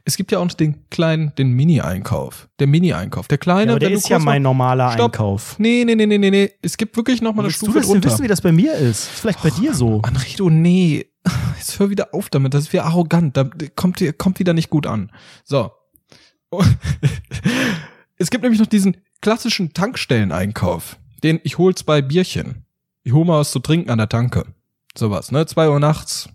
Es 0.05 0.17
gibt 0.17 0.31
ja 0.31 0.39
auch 0.39 0.45
noch 0.45 0.55
den 0.55 0.89
kleinen, 0.89 1.35
den 1.37 1.51
Mini-Einkauf. 1.53 2.49
Der 2.61 2.69
Mini-Einkauf. 2.69 3.27
Der 3.29 3.39
kleine, 3.39 3.67
Ja, 3.67 3.71
aber 3.73 3.81
der 3.81 3.91
ist 3.91 4.09
ja 4.09 4.19
mein 4.21 4.43
normaler 4.43 4.93
Stopp. 4.93 5.15
Einkauf. 5.15 5.59
Nee, 5.59 5.85
nee, 5.85 5.95
nee, 5.97 6.07
nee, 6.07 6.19
nee, 6.19 6.31
nee. 6.31 6.51
Es 6.63 6.77
gibt 6.77 6.97
wirklich 6.97 7.21
noch 7.23 7.35
mal 7.35 7.43
eine 7.43 7.49
Willst 7.49 7.63
du 7.63 7.67
Stufe 7.67 7.79
das 7.81 7.89
drunter. 7.89 8.09
wissen, 8.11 8.23
wie 8.25 8.29
das 8.29 8.41
bei 8.41 8.53
mir 8.53 8.73
ist? 8.75 9.01
Ist 9.11 9.21
vielleicht 9.21 9.43
bei 9.43 9.51
dir 9.51 9.75
so. 9.75 10.01
Anredo, 10.03 10.49
nee. 10.49 11.07
Jetzt 11.59 11.79
hör 11.79 11.91
wieder 11.91 12.15
auf 12.15 12.31
damit. 12.31 12.55
Das 12.55 12.65
ist 12.65 12.73
wieder 12.73 12.85
arrogant. 12.85 13.37
Da 13.37 13.49
kommt, 13.77 14.03
kommt 14.19 14.39
wieder 14.39 14.55
nicht 14.55 14.71
gut 14.71 14.87
an. 14.87 15.11
So. 15.45 15.73
es 18.17 18.31
gibt 18.31 18.43
nämlich 18.43 18.61
noch 18.61 18.67
diesen 18.67 18.97
klassischen 19.21 19.73
Tankstelleneinkauf. 19.73 20.97
Den 21.23 21.41
ich 21.45 21.59
hol 21.59 21.75
zwei 21.75 22.03
Bierchen. 22.03 22.65
Ich 23.05 23.13
hol 23.13 23.25
mal 23.25 23.41
was 23.41 23.53
zu 23.53 23.61
trinken 23.61 23.91
an 23.91 23.99
der 23.99 24.09
Tanke. 24.09 24.47
Sowas, 24.97 25.33
ne? 25.33 25.47
Zwei 25.47 25.69
Uhr 25.69 25.81
nachts. 25.81 26.29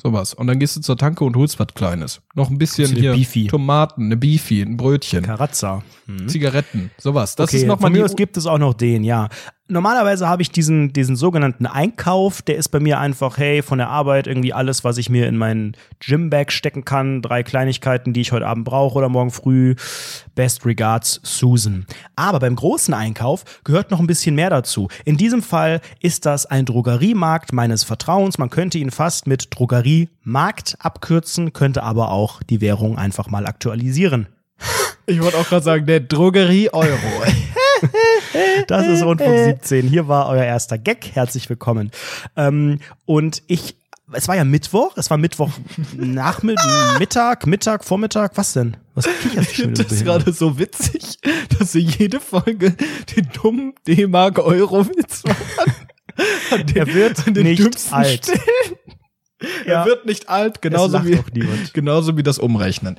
Sowas. 0.00 0.34
Und 0.34 0.48
dann 0.48 0.58
gehst 0.58 0.76
du 0.76 0.80
zur 0.80 0.96
Tanke 0.96 1.24
und 1.24 1.36
holst 1.36 1.58
was 1.60 1.68
Kleines. 1.74 2.22
Noch 2.34 2.50
ein 2.50 2.58
bisschen 2.58 2.94
hier 2.94 3.12
Beefy? 3.12 3.46
Tomaten, 3.46 4.06
eine 4.06 4.16
Beefy, 4.16 4.62
ein 4.62 4.76
Brötchen, 4.76 5.24
Karazza. 5.24 5.82
Hm. 6.06 6.28
Zigaretten, 6.28 6.90
sowas. 6.98 7.36
Das 7.36 7.50
okay, 7.50 7.58
ist 7.58 7.66
noch 7.66 7.78
mal 7.78 7.86
von 7.86 7.92
mir 7.92 8.04
aus 8.04 8.16
gibt 8.16 8.36
es 8.36 8.46
auch 8.46 8.58
noch 8.58 8.74
den, 8.74 9.04
ja. 9.04 9.28
Normalerweise 9.72 10.28
habe 10.28 10.42
ich 10.42 10.50
diesen, 10.50 10.92
diesen 10.92 11.16
sogenannten 11.16 11.64
Einkauf, 11.64 12.42
der 12.42 12.56
ist 12.56 12.68
bei 12.68 12.78
mir 12.78 13.00
einfach, 13.00 13.38
hey, 13.38 13.62
von 13.62 13.78
der 13.78 13.88
Arbeit 13.88 14.26
irgendwie 14.26 14.52
alles, 14.52 14.84
was 14.84 14.98
ich 14.98 15.08
mir 15.08 15.26
in 15.26 15.38
meinen 15.38 15.78
Gymbag 15.98 16.52
stecken 16.52 16.84
kann, 16.84 17.22
drei 17.22 17.42
Kleinigkeiten, 17.42 18.12
die 18.12 18.20
ich 18.20 18.32
heute 18.32 18.46
Abend 18.46 18.66
brauche 18.66 18.98
oder 18.98 19.08
morgen 19.08 19.30
früh. 19.30 19.74
Best 20.34 20.66
regards, 20.66 21.20
Susan. 21.22 21.86
Aber 22.16 22.38
beim 22.38 22.54
großen 22.54 22.92
Einkauf 22.92 23.44
gehört 23.64 23.90
noch 23.90 23.98
ein 23.98 24.06
bisschen 24.06 24.34
mehr 24.34 24.50
dazu. 24.50 24.88
In 25.06 25.16
diesem 25.16 25.42
Fall 25.42 25.80
ist 26.00 26.26
das 26.26 26.44
ein 26.44 26.66
Drogeriemarkt 26.66 27.54
meines 27.54 27.82
Vertrauens. 27.82 28.36
Man 28.36 28.50
könnte 28.50 28.76
ihn 28.76 28.90
fast 28.90 29.26
mit 29.26 29.56
Drogeriemarkt 29.56 30.76
abkürzen, 30.80 31.54
könnte 31.54 31.82
aber 31.82 32.10
auch 32.10 32.42
die 32.42 32.60
Währung 32.60 32.98
einfach 32.98 33.30
mal 33.30 33.46
aktualisieren. 33.46 34.26
Ich 35.06 35.22
wollte 35.22 35.38
auch 35.38 35.48
gerade 35.48 35.64
sagen, 35.64 35.86
der 35.86 36.00
Drogerie-Euro. 36.00 36.98
Das 38.66 38.86
ist 38.86 39.02
Rundfunk 39.02 39.36
17. 39.36 39.88
Hier 39.88 40.08
war 40.08 40.28
euer 40.28 40.44
erster 40.44 40.78
Gag. 40.78 41.10
Herzlich 41.14 41.48
willkommen. 41.48 41.90
Ähm, 42.36 42.80
und 43.04 43.42
ich, 43.46 43.76
es 44.12 44.28
war 44.28 44.36
ja 44.36 44.44
Mittwoch. 44.44 44.96
Es 44.96 45.10
war 45.10 45.18
Mittwoch 45.18 45.50
Nachmittag, 45.96 46.98
Mittag, 46.98 47.46
Mittag, 47.46 47.84
Vormittag. 47.84 48.32
Was 48.36 48.52
denn? 48.54 48.76
Was 48.94 49.06
kicherst 49.20 49.50
du 49.50 49.54
schon 49.54 49.70
wieder 49.70 49.76
so 49.76 49.82
Das 49.82 49.92
ist 49.92 50.04
gerade 50.04 50.32
so 50.32 50.58
witzig, 50.58 51.18
dass 51.58 51.74
wir 51.74 51.82
jede 51.82 52.20
Folge 52.20 52.74
den 53.16 53.28
dummen 53.40 53.74
D-Mark-Euro-Witz 53.86 55.24
machen. 55.24 55.72
er 56.74 56.86
wird 56.94 57.26
den 57.26 57.44
nicht 57.44 57.62
dümmsten 57.62 57.94
alt. 57.94 58.24
Stellen. 58.24 58.76
Ja. 59.66 59.80
Er 59.80 59.86
wird 59.86 60.06
nicht 60.06 60.28
alt, 60.28 60.62
genauso 60.62 61.04
wie, 61.04 61.18
genauso 61.72 62.16
wie 62.16 62.22
das 62.22 62.38
Umrechnen. 62.38 62.96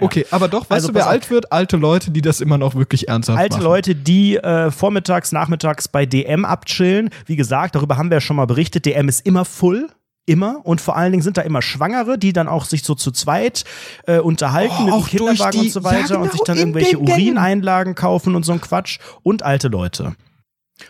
Okay, 0.00 0.26
aber 0.30 0.48
doch, 0.48 0.62
weißt 0.62 0.72
Also 0.72 0.88
du, 0.88 0.94
wer 0.94 1.06
alt 1.06 1.30
wird? 1.30 1.52
Alte 1.52 1.76
Leute, 1.76 2.10
die 2.10 2.20
das 2.20 2.40
immer 2.40 2.58
noch 2.58 2.74
wirklich 2.74 3.08
ernsthaft 3.08 3.38
Alte 3.38 3.56
machen. 3.56 3.64
Leute, 3.64 3.94
die 3.94 4.36
äh, 4.36 4.70
vormittags, 4.70 5.30
nachmittags 5.30 5.86
bei 5.88 6.04
DM 6.04 6.44
abchillen. 6.44 7.10
Wie 7.26 7.36
gesagt, 7.36 7.76
darüber 7.76 7.96
haben 7.96 8.10
wir 8.10 8.16
ja 8.16 8.20
schon 8.20 8.36
mal 8.36 8.46
berichtet. 8.46 8.86
DM 8.86 9.08
ist 9.08 9.24
immer 9.26 9.44
full. 9.44 9.88
Immer 10.26 10.64
und 10.64 10.80
vor 10.80 10.96
allen 10.96 11.12
Dingen 11.12 11.22
sind 11.22 11.36
da 11.36 11.42
immer 11.42 11.60
Schwangere, 11.60 12.16
die 12.16 12.32
dann 12.32 12.48
auch 12.48 12.64
sich 12.64 12.82
so 12.82 12.94
zu 12.94 13.10
zweit 13.10 13.64
äh, 14.06 14.20
unterhalten 14.20 14.90
Oh, 14.90 15.00
mit 15.00 15.06
Kinderwagen 15.08 15.50
die- 15.60 15.66
und 15.66 15.72
so 15.72 15.84
weiter 15.84 16.14
ja, 16.14 16.20
und 16.20 16.32
sich 16.32 16.40
genau, 16.40 16.44
dann 16.46 16.56
irgendwelche. 16.56 16.98
Urineinlagen 16.98 17.94
kaufen 17.94 18.34
und 18.34 18.42
so 18.42 18.52
ein 18.52 18.60
Quatsch 18.62 19.00
und 19.22 19.42
alte 19.42 19.68
Leute. 19.68 20.14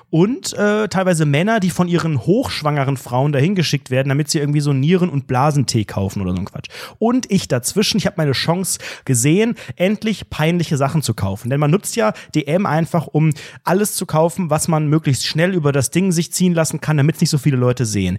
Und 0.09 0.55
äh, 0.55 0.89
teilweise 0.89 1.26
Männer, 1.26 1.61
die 1.61 1.70
von 1.70 1.89
ihren 1.89 2.20
hochschwangeren 2.20 2.97
Frauen 2.97 3.32
dahin 3.32 3.55
geschickt 3.55 3.91
werden, 3.91 4.09
damit 4.09 4.30
sie 4.30 4.39
irgendwie 4.39 4.61
so 4.61 4.72
Nieren- 4.72 5.11
und 5.11 5.26
Blasentee 5.26 5.85
kaufen 5.85 6.22
oder 6.22 6.32
so 6.32 6.39
ein 6.39 6.47
Quatsch. 6.47 6.68
Und 6.99 7.30
ich 7.30 7.49
dazwischen, 7.49 7.99
ich 7.99 8.07
habe 8.07 8.16
meine 8.16 8.32
Chance 8.32 8.78
gesehen, 9.05 9.57
endlich 9.76 10.30
peinliche 10.30 10.76
Sachen 10.76 11.03
zu 11.03 11.12
kaufen. 11.14 11.51
Denn 11.51 11.61
man 11.61 11.70
nutzt 11.70 11.97
ja 11.97 12.14
DM 12.35 12.64
einfach, 12.64 13.07
um 13.07 13.30
alles 13.62 13.95
zu 13.95 14.07
kaufen, 14.07 14.51
was 14.51 14.68
man 14.68 14.89
möglichst 14.89 15.26
schnell 15.26 15.53
über 15.53 15.72
das 15.72 15.91
Ding 15.91 16.12
sich 16.12 16.32
ziehen 16.32 16.55
lassen 16.55 16.80
kann, 16.80 16.97
damit 16.97 17.20
nicht 17.20 17.30
so 17.30 17.39
viele 17.39 17.57
Leute 17.57 17.85
sehen 17.85 18.18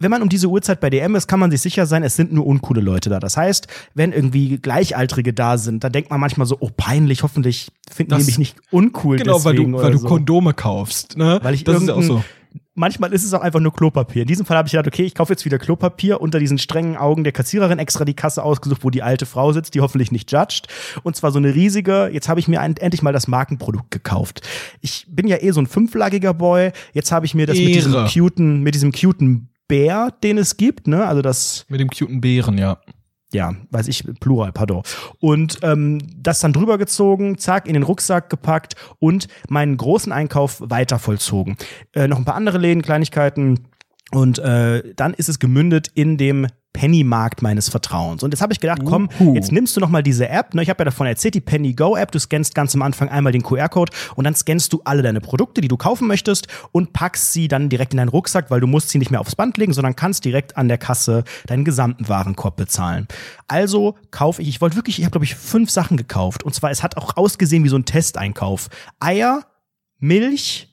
wenn 0.00 0.10
man 0.10 0.22
um 0.22 0.28
diese 0.28 0.48
Uhrzeit 0.48 0.80
bei 0.80 0.88
DM 0.90 1.14
ist, 1.14 1.28
kann 1.28 1.38
man 1.38 1.50
sich 1.50 1.60
sicher 1.60 1.86
sein, 1.86 2.02
es 2.02 2.16
sind 2.16 2.32
nur 2.32 2.46
uncoole 2.46 2.80
Leute 2.80 3.10
da. 3.10 3.20
Das 3.20 3.36
heißt, 3.36 3.68
wenn 3.94 4.12
irgendwie 4.12 4.58
Gleichaltrige 4.58 5.32
da 5.34 5.58
sind, 5.58 5.84
dann 5.84 5.92
denkt 5.92 6.10
man 6.10 6.18
manchmal 6.18 6.46
so, 6.46 6.56
oh 6.60 6.70
peinlich, 6.74 7.22
hoffentlich 7.22 7.70
finden 7.90 8.10
Das- 8.10 8.20
die 8.20 8.26
mich 8.26 8.38
nicht 8.38 8.56
uncool 8.70 9.18
Genau, 9.18 9.44
weil 9.44 9.54
du, 9.54 9.72
weil 9.74 9.92
du 9.92 9.98
so. 9.98 10.08
Kondome 10.08 10.54
kaufst, 10.54 11.16
ne? 11.16 11.38
Weil 11.42 11.54
ich 11.54 11.64
das 11.64 11.82
ist 11.82 11.90
auch 11.90 12.02
so. 12.02 12.24
Manchmal 12.74 13.12
ist 13.12 13.24
es 13.24 13.34
auch 13.34 13.42
einfach 13.42 13.60
nur 13.60 13.74
Klopapier. 13.74 14.22
In 14.22 14.28
diesem 14.28 14.46
Fall 14.46 14.56
habe 14.56 14.66
ich 14.66 14.72
gedacht, 14.72 14.86
okay, 14.86 15.02
ich 15.02 15.14
kaufe 15.14 15.32
jetzt 15.32 15.44
wieder 15.44 15.58
Klopapier 15.58 16.20
unter 16.20 16.38
diesen 16.38 16.56
strengen 16.56 16.96
Augen 16.96 17.24
der 17.24 17.32
Kassiererin 17.32 17.78
extra 17.78 18.06
die 18.06 18.14
Kasse 18.14 18.42
ausgesucht, 18.42 18.84
wo 18.84 18.90
die 18.90 19.02
alte 19.02 19.26
Frau 19.26 19.52
sitzt, 19.52 19.74
die 19.74 19.80
hoffentlich 19.82 20.12
nicht 20.12 20.32
judged. 20.32 20.66
Und 21.02 21.14
zwar 21.14 21.30
so 21.30 21.38
eine 21.38 21.54
riesige, 21.54 22.08
jetzt 22.10 22.28
habe 22.30 22.40
ich 22.40 22.48
mir 22.48 22.60
endlich 22.60 23.02
mal 23.02 23.12
das 23.12 23.28
Markenprodukt 23.28 23.90
gekauft. 23.90 24.48
Ich 24.80 25.04
bin 25.10 25.26
ja 25.28 25.36
eh 25.42 25.50
so 25.50 25.60
ein 25.60 25.66
fünflagiger 25.66 26.32
Boy. 26.32 26.70
Jetzt 26.94 27.12
habe 27.12 27.26
ich 27.26 27.34
mir 27.34 27.46
das 27.46 27.58
mit 27.58 27.74
diesem 27.74 28.06
cuten, 28.06 28.62
mit 28.62 28.74
diesem 28.74 28.92
cuten 28.92 29.49
Bär, 29.70 30.12
den 30.22 30.36
es 30.36 30.56
gibt, 30.56 30.86
ne? 30.86 31.06
Also 31.06 31.22
das 31.22 31.64
Mit 31.68 31.80
dem 31.80 31.88
cuten 31.88 32.20
Bären, 32.20 32.58
ja. 32.58 32.78
ja, 33.32 33.54
weiß 33.70 33.88
ich, 33.88 34.04
Plural, 34.20 34.52
pardon. 34.52 34.82
Und 35.20 35.58
ähm, 35.62 36.00
das 36.16 36.40
dann 36.40 36.52
drüber 36.52 36.76
gezogen, 36.76 37.38
zack, 37.38 37.66
in 37.66 37.74
den 37.74 37.84
Rucksack 37.84 38.28
gepackt 38.28 38.74
und 38.98 39.28
meinen 39.48 39.76
großen 39.76 40.12
Einkauf 40.12 40.60
weiter 40.60 40.98
vollzogen. 40.98 41.56
Äh, 41.94 42.08
noch 42.08 42.18
ein 42.18 42.24
paar 42.24 42.34
andere 42.34 42.58
Läden, 42.58 42.82
Kleinigkeiten. 42.82 43.68
Und 44.10 44.40
äh, 44.40 44.92
dann 44.96 45.14
ist 45.14 45.28
es 45.28 45.38
gemündet 45.38 45.88
in 45.94 46.18
dem 46.18 46.48
Pennymarkt 46.80 47.42
meines 47.42 47.68
Vertrauens. 47.68 48.22
Und 48.22 48.32
jetzt 48.32 48.40
habe 48.40 48.54
ich 48.54 48.58
gedacht, 48.58 48.80
komm, 48.86 49.10
Uhu. 49.20 49.34
jetzt 49.34 49.52
nimmst 49.52 49.76
du 49.76 49.80
noch 49.80 49.90
mal 49.90 50.02
diese 50.02 50.30
App. 50.30 50.54
Ne? 50.54 50.62
Ich 50.62 50.70
habe 50.70 50.80
ja 50.80 50.86
davon 50.86 51.06
erzählt, 51.06 51.34
die 51.34 51.42
Penny 51.42 51.74
Go 51.74 51.94
App. 51.94 52.10
Du 52.10 52.18
scannst 52.18 52.54
ganz 52.54 52.74
am 52.74 52.80
Anfang 52.80 53.10
einmal 53.10 53.32
den 53.32 53.42
QR-Code 53.42 53.92
und 54.16 54.24
dann 54.24 54.34
scannst 54.34 54.72
du 54.72 54.80
alle 54.84 55.02
deine 55.02 55.20
Produkte, 55.20 55.60
die 55.60 55.68
du 55.68 55.76
kaufen 55.76 56.08
möchtest 56.08 56.46
und 56.72 56.94
packst 56.94 57.34
sie 57.34 57.48
dann 57.48 57.68
direkt 57.68 57.92
in 57.92 57.98
deinen 57.98 58.08
Rucksack, 58.08 58.50
weil 58.50 58.60
du 58.60 58.66
musst 58.66 58.88
sie 58.88 58.96
nicht 58.96 59.10
mehr 59.10 59.20
aufs 59.20 59.36
Band 59.36 59.58
legen, 59.58 59.74
sondern 59.74 59.94
kannst 59.94 60.24
direkt 60.24 60.56
an 60.56 60.68
der 60.68 60.78
Kasse 60.78 61.24
deinen 61.48 61.66
gesamten 61.66 62.08
Warenkorb 62.08 62.56
bezahlen. 62.56 63.08
Also 63.46 63.96
kaufe 64.10 64.40
ich, 64.40 64.48
ich 64.48 64.62
wollte 64.62 64.76
wirklich, 64.76 65.00
ich 65.00 65.04
habe 65.04 65.12
glaube 65.12 65.26
ich 65.26 65.34
fünf 65.34 65.68
Sachen 65.68 65.98
gekauft. 65.98 66.44
Und 66.44 66.54
zwar, 66.54 66.70
es 66.70 66.82
hat 66.82 66.96
auch 66.96 67.18
ausgesehen 67.18 67.62
wie 67.62 67.68
so 67.68 67.76
ein 67.76 67.84
Testeinkauf. 67.84 68.70
Eier, 69.00 69.44
Milch, 69.98 70.69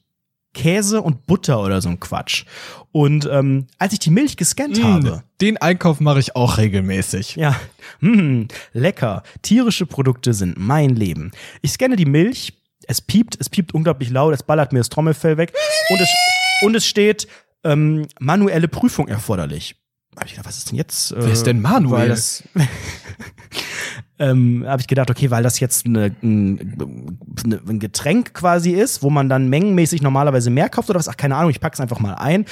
Käse 0.58 1.02
und 1.04 1.28
Butter 1.28 1.62
oder 1.62 1.82
so 1.82 1.90
ein 1.90 2.00
Quatsch. 2.00 2.46
Und 2.92 3.30
ähm, 3.32 3.68
als 3.78 3.94
ich 3.94 4.00
die 4.00 4.10
Milch 4.10 4.38
gescannt 4.38 4.84
habe, 4.84 5.24
Den 5.40 5.58
Einkauf 5.58 6.00
mache 6.00 6.20
ich 6.20 6.36
auch 6.36 6.58
regelmäßig. 6.58 7.36
ja, 7.36 7.56
hm, 8.00 8.48
lecker. 8.74 9.22
Tierische 9.44 9.86
Produkte 9.86 10.34
sind 10.34 10.58
mein 10.58 10.96
Leben. 10.96 11.32
Ich 11.62 11.74
scanne 11.74 11.96
die 11.96 12.06
Milch, 12.06 12.54
es 12.88 13.02
piept, 13.02 13.38
es 13.40 13.50
piept 13.50 13.74
unglaublich 13.74 14.10
laut, 14.10 14.34
es 14.34 14.42
ballert 14.42 14.74
mir 14.74 14.80
das 14.80 14.90
Trommelfell 14.90 15.38
weg 15.38 15.54
und 15.90 16.02
es, 16.02 16.10
und 16.64 16.76
es 16.76 16.88
steht 16.88 17.28
ähm, 17.64 18.08
manuelle 18.20 18.68
Prüfung 18.68 19.08
erforderlich. 19.08 19.76
Hab 20.16 20.26
ich 20.26 20.32
gedacht, 20.32 20.48
was 20.48 20.58
ist 20.58 20.72
denn 20.72 20.78
jetzt? 20.78 21.14
Wer 21.16 21.32
ist 21.32 21.46
denn 21.46 21.62
Manuel? 21.62 22.00
Weil 22.02 22.10
das, 22.10 22.44
ähm, 24.20 24.64
habe 24.68 24.82
ich 24.82 24.88
gedacht, 24.88 25.10
okay, 25.10 25.30
weil 25.30 25.44
das 25.44 25.60
jetzt 25.60 25.86
eine, 25.86 26.16
ein, 26.24 26.78
eine, 27.44 27.62
ein 27.68 27.80
Getränk 27.80 28.34
quasi 28.34 28.72
ist, 28.72 29.04
wo 29.04 29.10
man 29.10 29.30
dann 29.30 29.50
mengenmäßig 29.50 30.02
normalerweise 30.02 30.50
mehr 30.50 30.70
kauft 30.70 30.90
oder 30.90 31.00
was, 31.00 31.10
ach 31.10 31.18
keine 31.18 31.36
Ahnung, 31.36 31.52
ich 31.52 31.60
pack's 31.60 31.80
einfach 31.80 32.00
mal 32.00 32.16
ein. 32.16 32.46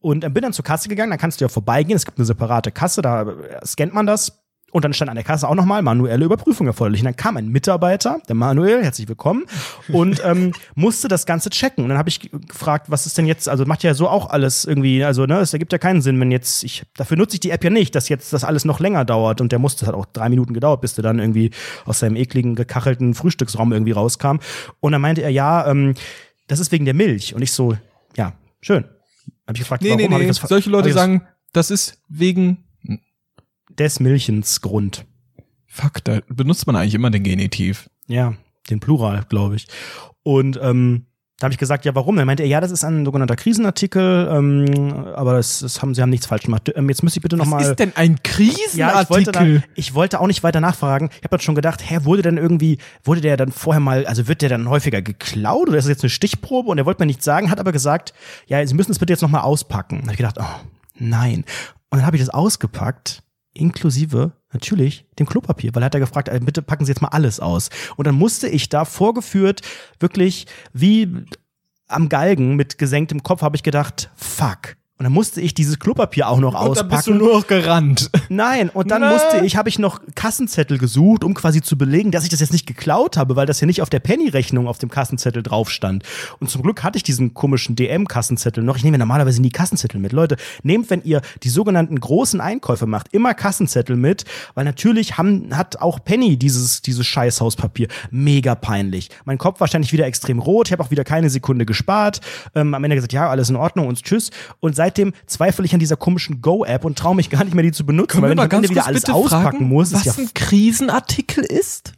Und 0.00 0.20
bin 0.34 0.42
dann 0.42 0.52
zur 0.52 0.64
Kasse 0.64 0.88
gegangen, 0.88 1.10
dann 1.10 1.18
kannst 1.18 1.40
du 1.40 1.44
ja 1.44 1.48
vorbeigehen, 1.48 1.96
es 1.96 2.04
gibt 2.04 2.18
eine 2.18 2.24
separate 2.24 2.72
Kasse, 2.72 3.02
da 3.02 3.24
scannt 3.64 3.94
man 3.94 4.06
das 4.06 4.41
und 4.72 4.84
dann 4.84 4.94
stand 4.94 5.10
an 5.10 5.14
der 5.14 5.24
Kasse 5.24 5.46
auch 5.46 5.54
nochmal 5.54 5.82
manuelle 5.82 6.24
Überprüfung 6.24 6.66
erforderlich. 6.66 7.02
Und 7.02 7.04
dann 7.04 7.16
kam 7.16 7.36
ein 7.36 7.48
Mitarbeiter, 7.48 8.20
der 8.26 8.34
Manuel, 8.34 8.82
herzlich 8.82 9.06
willkommen, 9.06 9.44
und 9.88 10.22
ähm, 10.24 10.52
musste 10.74 11.08
das 11.08 11.26
Ganze 11.26 11.50
checken. 11.50 11.84
Und 11.84 11.90
dann 11.90 11.98
habe 11.98 12.08
ich 12.08 12.30
gefragt, 12.48 12.86
was 12.88 13.04
ist 13.04 13.18
denn 13.18 13.26
jetzt, 13.26 13.50
also 13.50 13.66
macht 13.66 13.82
ja 13.82 13.92
so 13.92 14.08
auch 14.08 14.30
alles 14.30 14.64
irgendwie, 14.64 15.04
also 15.04 15.26
ne, 15.26 15.40
es 15.40 15.52
ergibt 15.52 15.72
ja 15.72 15.78
keinen 15.78 16.00
Sinn, 16.00 16.18
wenn 16.18 16.30
jetzt, 16.30 16.64
ich, 16.64 16.84
dafür 16.96 17.18
nutze 17.18 17.34
ich 17.34 17.40
die 17.40 17.50
App 17.50 17.62
ja 17.62 17.68
nicht, 17.70 17.94
dass 17.94 18.08
jetzt 18.08 18.32
das 18.32 18.44
alles 18.44 18.64
noch 18.64 18.80
länger 18.80 19.04
dauert. 19.04 19.42
Und 19.42 19.52
der 19.52 19.58
musste, 19.58 19.80
das 19.80 19.88
hat 19.88 19.94
auch 19.94 20.06
drei 20.06 20.30
Minuten 20.30 20.54
gedauert, 20.54 20.80
bis 20.80 20.94
der 20.94 21.04
dann 21.04 21.18
irgendwie 21.18 21.50
aus 21.84 21.98
seinem 21.98 22.16
ekligen, 22.16 22.54
gekachelten 22.54 23.12
Frühstücksraum 23.12 23.72
irgendwie 23.72 23.92
rauskam. 23.92 24.38
Und 24.80 24.92
dann 24.92 25.02
meinte 25.02 25.20
er, 25.20 25.30
ja, 25.30 25.66
ähm, 25.66 25.94
das 26.48 26.60
ist 26.60 26.72
wegen 26.72 26.86
der 26.86 26.94
Milch. 26.94 27.34
Und 27.34 27.42
ich 27.42 27.52
so, 27.52 27.76
ja, 28.16 28.32
schön. 28.62 28.84
Hab 29.46 29.54
ich 29.54 29.60
gefragt, 29.60 29.82
Nee, 29.82 29.90
warum 29.90 30.00
nee, 30.00 30.08
nee. 30.08 30.30
ich 30.30 30.38
das, 30.38 30.48
Solche 30.48 30.70
Leute 30.70 30.92
sagen, 30.92 31.26
das 31.52 31.70
ist 31.70 32.00
wegen. 32.08 32.64
Des 33.78 34.00
Milchens 34.00 34.60
Grund. 34.60 35.04
Fuck, 35.66 36.04
da 36.04 36.20
benutzt 36.28 36.66
man 36.66 36.76
eigentlich 36.76 36.94
immer 36.94 37.10
den 37.10 37.22
Genitiv. 37.22 37.88
Ja, 38.06 38.34
den 38.70 38.80
Plural, 38.80 39.24
glaube 39.28 39.56
ich. 39.56 39.66
Und 40.22 40.58
ähm, 40.62 41.06
da 41.38 41.46
habe 41.46 41.54
ich 41.54 41.58
gesagt, 41.58 41.84
ja, 41.84 41.94
warum? 41.96 42.14
Dann 42.14 42.26
meinte 42.26 42.44
er, 42.44 42.48
ja, 42.48 42.60
das 42.60 42.70
ist 42.70 42.84
ein 42.84 43.04
sogenannter 43.04 43.34
Krisenartikel, 43.34 44.28
ähm, 44.30 45.06
aber 45.16 45.32
das, 45.32 45.58
das 45.58 45.82
haben, 45.82 45.92
sie 45.92 46.00
haben 46.00 46.10
nichts 46.10 46.26
falsch 46.26 46.44
gemacht. 46.44 46.70
Ähm, 46.76 46.88
jetzt 46.88 47.02
müsste 47.02 47.18
ich 47.18 47.22
bitte 47.22 47.36
noch 47.36 47.46
mal. 47.46 47.56
Was 47.60 47.70
ist 47.70 47.80
denn 47.80 47.92
ein 47.96 48.20
Ja, 48.74 49.02
ich 49.02 49.10
wollte, 49.10 49.32
Krisenartikel? 49.32 49.60
dann, 49.60 49.64
ich 49.74 49.94
wollte 49.94 50.20
auch 50.20 50.28
nicht 50.28 50.44
weiter 50.44 50.60
nachfragen. 50.60 51.08
Ich 51.10 51.16
habe 51.24 51.30
dann 51.30 51.40
schon 51.40 51.56
gedacht, 51.56 51.82
hä, 51.84 52.00
wurde 52.02 52.22
denn 52.22 52.36
irgendwie, 52.36 52.78
wurde 53.02 53.22
der 53.22 53.36
dann 53.36 53.50
vorher 53.50 53.80
mal, 53.80 54.06
also 54.06 54.28
wird 54.28 54.42
der 54.42 54.50
dann 54.50 54.68
häufiger 54.68 55.02
geklaut 55.02 55.68
oder 55.68 55.78
ist 55.78 55.86
das 55.86 55.90
jetzt 55.90 56.04
eine 56.04 56.10
Stichprobe? 56.10 56.70
Und 56.70 56.78
er 56.78 56.86
wollte 56.86 57.02
mir 57.02 57.06
nichts 57.06 57.24
sagen, 57.24 57.50
hat 57.50 57.58
aber 57.58 57.72
gesagt, 57.72 58.12
ja, 58.46 58.64
Sie 58.64 58.74
müssen 58.74 58.92
es 58.92 59.00
bitte 59.00 59.12
jetzt 59.12 59.22
noch 59.22 59.30
mal 59.30 59.40
auspacken. 59.40 59.96
Da 59.96 60.02
habe 60.02 60.12
ich 60.12 60.18
gedacht, 60.18 60.36
oh, 60.38 60.66
nein. 60.96 61.44
Und 61.90 61.98
dann 61.98 62.06
habe 62.06 62.16
ich 62.16 62.22
das 62.22 62.30
ausgepackt, 62.30 63.22
inklusive 63.54 64.32
natürlich 64.52 65.06
dem 65.18 65.26
Klopapier, 65.26 65.74
weil 65.74 65.82
er 65.82 65.86
hat 65.86 65.94
ja 65.94 66.00
gefragt, 66.00 66.28
äh, 66.28 66.40
bitte 66.42 66.62
packen 66.62 66.84
Sie 66.84 66.92
jetzt 66.92 67.02
mal 67.02 67.08
alles 67.08 67.40
aus. 67.40 67.70
Und 67.96 68.06
dann 68.06 68.14
musste 68.14 68.48
ich 68.48 68.68
da 68.68 68.84
vorgeführt, 68.84 69.62
wirklich 70.00 70.46
wie 70.72 71.08
am 71.88 72.08
Galgen 72.08 72.56
mit 72.56 72.78
gesenktem 72.78 73.22
Kopf, 73.22 73.42
habe 73.42 73.56
ich 73.56 73.62
gedacht, 73.62 74.10
fuck. 74.16 74.76
Und 75.02 75.06
dann 75.06 75.14
musste 75.14 75.40
ich 75.40 75.52
dieses 75.52 75.80
Klopapier 75.80 76.28
auch 76.28 76.38
noch 76.38 76.54
Und 76.54 76.60
auspacken. 76.60 76.88
dann 76.90 76.96
bist 76.96 77.06
du 77.08 77.14
nur 77.14 77.32
noch 77.34 77.48
gerannt. 77.48 78.08
Nein, 78.28 78.68
und 78.68 78.92
dann 78.92 79.00
Nein. 79.00 79.14
musste 79.14 79.44
ich, 79.44 79.56
habe 79.56 79.68
ich 79.68 79.80
noch 79.80 80.00
Kassenzettel 80.14 80.78
gesucht, 80.78 81.24
um 81.24 81.34
quasi 81.34 81.60
zu 81.60 81.76
belegen, 81.76 82.12
dass 82.12 82.22
ich 82.22 82.30
das 82.30 82.38
jetzt 82.38 82.52
nicht 82.52 82.68
geklaut 82.68 83.16
habe, 83.16 83.34
weil 83.34 83.44
das 83.44 83.60
ja 83.60 83.66
nicht 83.66 83.82
auf 83.82 83.90
der 83.90 83.98
Penny-Rechnung 83.98 84.68
auf 84.68 84.78
dem 84.78 84.90
Kassenzettel 84.90 85.42
drauf 85.42 85.70
stand. 85.70 86.04
Und 86.38 86.50
zum 86.50 86.62
Glück 86.62 86.84
hatte 86.84 86.98
ich 86.98 87.02
diesen 87.02 87.34
komischen 87.34 87.74
DM-Kassenzettel 87.74 88.62
noch. 88.62 88.76
Ich 88.76 88.84
nehme 88.84 88.94
ja 88.94 88.98
normalerweise 88.98 89.42
nie 89.42 89.50
Kassenzettel 89.50 89.98
mit. 89.98 90.12
Leute, 90.12 90.36
nehmt, 90.62 90.88
wenn 90.88 91.02
ihr 91.02 91.20
die 91.42 91.48
sogenannten 91.48 91.98
großen 91.98 92.40
Einkäufe 92.40 92.86
macht, 92.86 93.12
immer 93.12 93.34
Kassenzettel 93.34 93.96
mit, 93.96 94.24
weil 94.54 94.64
natürlich 94.64 95.18
haben, 95.18 95.56
hat 95.56 95.80
auch 95.80 95.98
Penny 96.04 96.36
dieses, 96.36 96.80
dieses 96.80 97.08
Scheißhauspapier. 97.08 97.88
Mega 98.12 98.54
peinlich. 98.54 99.08
Mein 99.24 99.38
Kopf 99.38 99.58
wahrscheinlich 99.58 99.92
wieder 99.92 100.06
extrem 100.06 100.38
rot. 100.38 100.68
Ich 100.68 100.72
habe 100.72 100.84
auch 100.84 100.92
wieder 100.92 101.02
keine 101.02 101.28
Sekunde 101.28 101.66
gespart. 101.66 102.20
Ähm, 102.54 102.72
am 102.72 102.84
Ende 102.84 102.94
gesagt, 102.94 103.12
ja, 103.12 103.28
alles 103.28 103.50
in 103.50 103.56
Ordnung 103.56 103.88
und 103.88 104.00
tschüss. 104.00 104.30
Und 104.60 104.76
seitdem 104.92 105.12
zweifle 105.26 105.64
ich 105.64 105.72
an 105.72 105.80
dieser 105.80 105.96
komischen 105.96 106.42
Go-App 106.42 106.84
und 106.84 106.98
traue 106.98 107.16
mich 107.16 107.30
gar 107.30 107.44
nicht 107.44 107.54
mehr, 107.54 107.62
die 107.62 107.72
zu 107.72 107.86
benutzen. 107.86 108.20
Können 108.20 108.22
weil 108.22 108.30
wenn 108.30 108.38
ich 108.38 108.42
am 108.44 108.48
ganz 108.48 108.64
Ende 108.64 108.76
wieder 108.76 108.86
alles 108.86 109.04
auspacken 109.06 109.42
fragen, 109.42 109.68
muss, 109.68 109.92
was 109.92 110.06
ist 110.06 110.18
ja 110.18 110.24
ein 110.24 110.34
Krisenartikel 110.34 111.44
ist? 111.44 111.94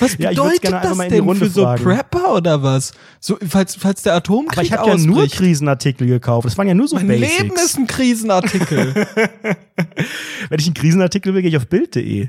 Was 0.00 0.18
Ja, 0.18 0.30
ich 0.30 0.36
bedeutet 0.36 0.62
gerne 0.62 0.80
das 0.82 0.96
mal 0.96 1.08
denn 1.08 1.36
für 1.36 1.48
so 1.48 1.62
fragen. 1.62 1.84
Prepper 1.84 2.34
oder 2.34 2.62
was? 2.62 2.92
So, 3.20 3.38
falls, 3.48 3.76
falls 3.76 4.02
der 4.02 4.14
Atomkrieg 4.14 4.58
Aber 4.58 4.62
ich 4.62 4.72
habe 4.72 4.90
ja 4.90 4.96
nur. 4.96 5.28
Krisenartikel 5.28 6.06
gekauft. 6.08 6.46
Das 6.46 6.58
waren 6.58 6.66
ja 6.66 6.74
nur 6.74 6.88
so 6.88 6.96
Mein 6.96 7.06
Basics. 7.06 7.38
Leben 7.38 7.54
ist 7.54 7.78
ein 7.78 7.86
Krisenartikel. 7.86 8.94
Wenn 10.48 10.58
ich 10.58 10.66
einen 10.66 10.74
Krisenartikel 10.74 11.32
will, 11.32 11.42
gehe 11.42 11.50
ich 11.50 11.56
auf 11.56 11.68
Bild.de. 11.68 12.28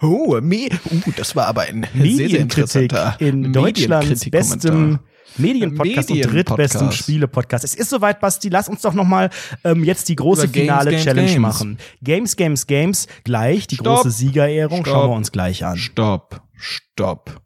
oh, 0.00 0.38
me 0.40 0.68
uh, 0.90 1.10
das 1.16 1.34
war 1.34 1.46
aber 1.46 1.62
ein 1.62 1.86
sehr, 1.92 2.02
sehr 2.02 2.02
Medienkritik 2.02 2.82
interessanter 2.92 3.16
in 3.18 3.52
Deutschlands 3.52 4.30
bestem 4.30 5.00
Medienpodcast 5.36 6.10
und 6.10 6.16
Medienpodcast. 6.16 6.34
drittbestem 6.34 6.92
Spiele-Podcast. 6.92 7.64
Es 7.64 7.74
ist 7.74 7.90
soweit, 7.90 8.20
Basti. 8.20 8.48
Lass 8.48 8.68
uns 8.68 8.82
doch 8.82 8.94
noch 8.94 9.06
mal 9.06 9.30
ähm, 9.64 9.84
jetzt 9.84 10.08
die 10.08 10.16
große 10.16 10.48
Games, 10.48 10.66
finale 10.66 10.90
Games, 10.90 11.04
Challenge 11.04 11.28
Games. 11.28 11.40
machen. 11.40 11.78
Games, 12.02 12.36
Games, 12.36 12.66
Games. 12.66 13.06
Gleich 13.24 13.66
die 13.66 13.76
Stopp. 13.76 13.96
große 13.96 14.10
Siegerehrung. 14.10 14.78
Stopp. 14.84 14.94
Schauen 14.94 15.10
wir 15.10 15.16
uns 15.16 15.32
gleich 15.32 15.64
an. 15.64 15.76
Stopp, 15.76 16.42
stopp. 16.56 17.40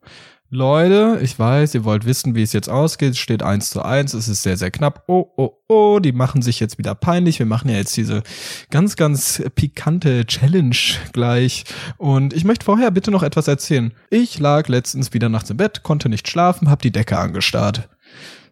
Leute, 0.51 1.21
ich 1.23 1.39
weiß, 1.39 1.75
ihr 1.75 1.85
wollt 1.85 2.07
wissen, 2.07 2.35
wie 2.35 2.43
es 2.43 2.55
jetzt 2.55 2.71
ausgeht. 2.71 3.11
Es 3.11 3.19
steht 3.19 3.43
eins 3.43 3.69
zu 3.69 3.83
eins. 3.83 4.15
Es 4.15 4.29
ist 4.29 4.43
sehr, 4.43 4.57
sehr 4.57 4.71
knapp. 4.71 5.05
Oh, 5.07 5.27
oh, 5.37 5.51
oh, 5.69 5.99
die 5.99 6.13
machen 6.13 6.41
sich 6.41 6.59
jetzt 6.59 6.79
wieder 6.79 6.95
peinlich. 6.95 7.39
Wir 7.39 7.45
machen 7.45 7.69
ja 7.69 7.77
jetzt 7.77 7.95
diese 7.99 8.23
ganz, 8.71 8.97
ganz 8.97 9.43
pikante 9.55 10.25
Challenge 10.25 10.75
gleich. 11.13 11.65
Und 11.99 12.33
ich 12.33 12.45
möchte 12.45 12.65
vorher 12.65 12.91
bitte 12.91 13.11
noch 13.11 13.23
etwas 13.23 13.47
erzählen. 13.47 13.93
Ich 14.09 14.39
lag 14.39 14.69
letztens 14.69 15.13
wieder 15.13 15.29
nachts 15.29 15.51
im 15.51 15.59
Bett, 15.59 15.83
konnte 15.83 16.09
nicht 16.09 16.29
schlafen, 16.29 16.71
hab 16.71 16.81
die 16.81 16.93
Decke 16.93 17.19
angestarrt. 17.19 17.91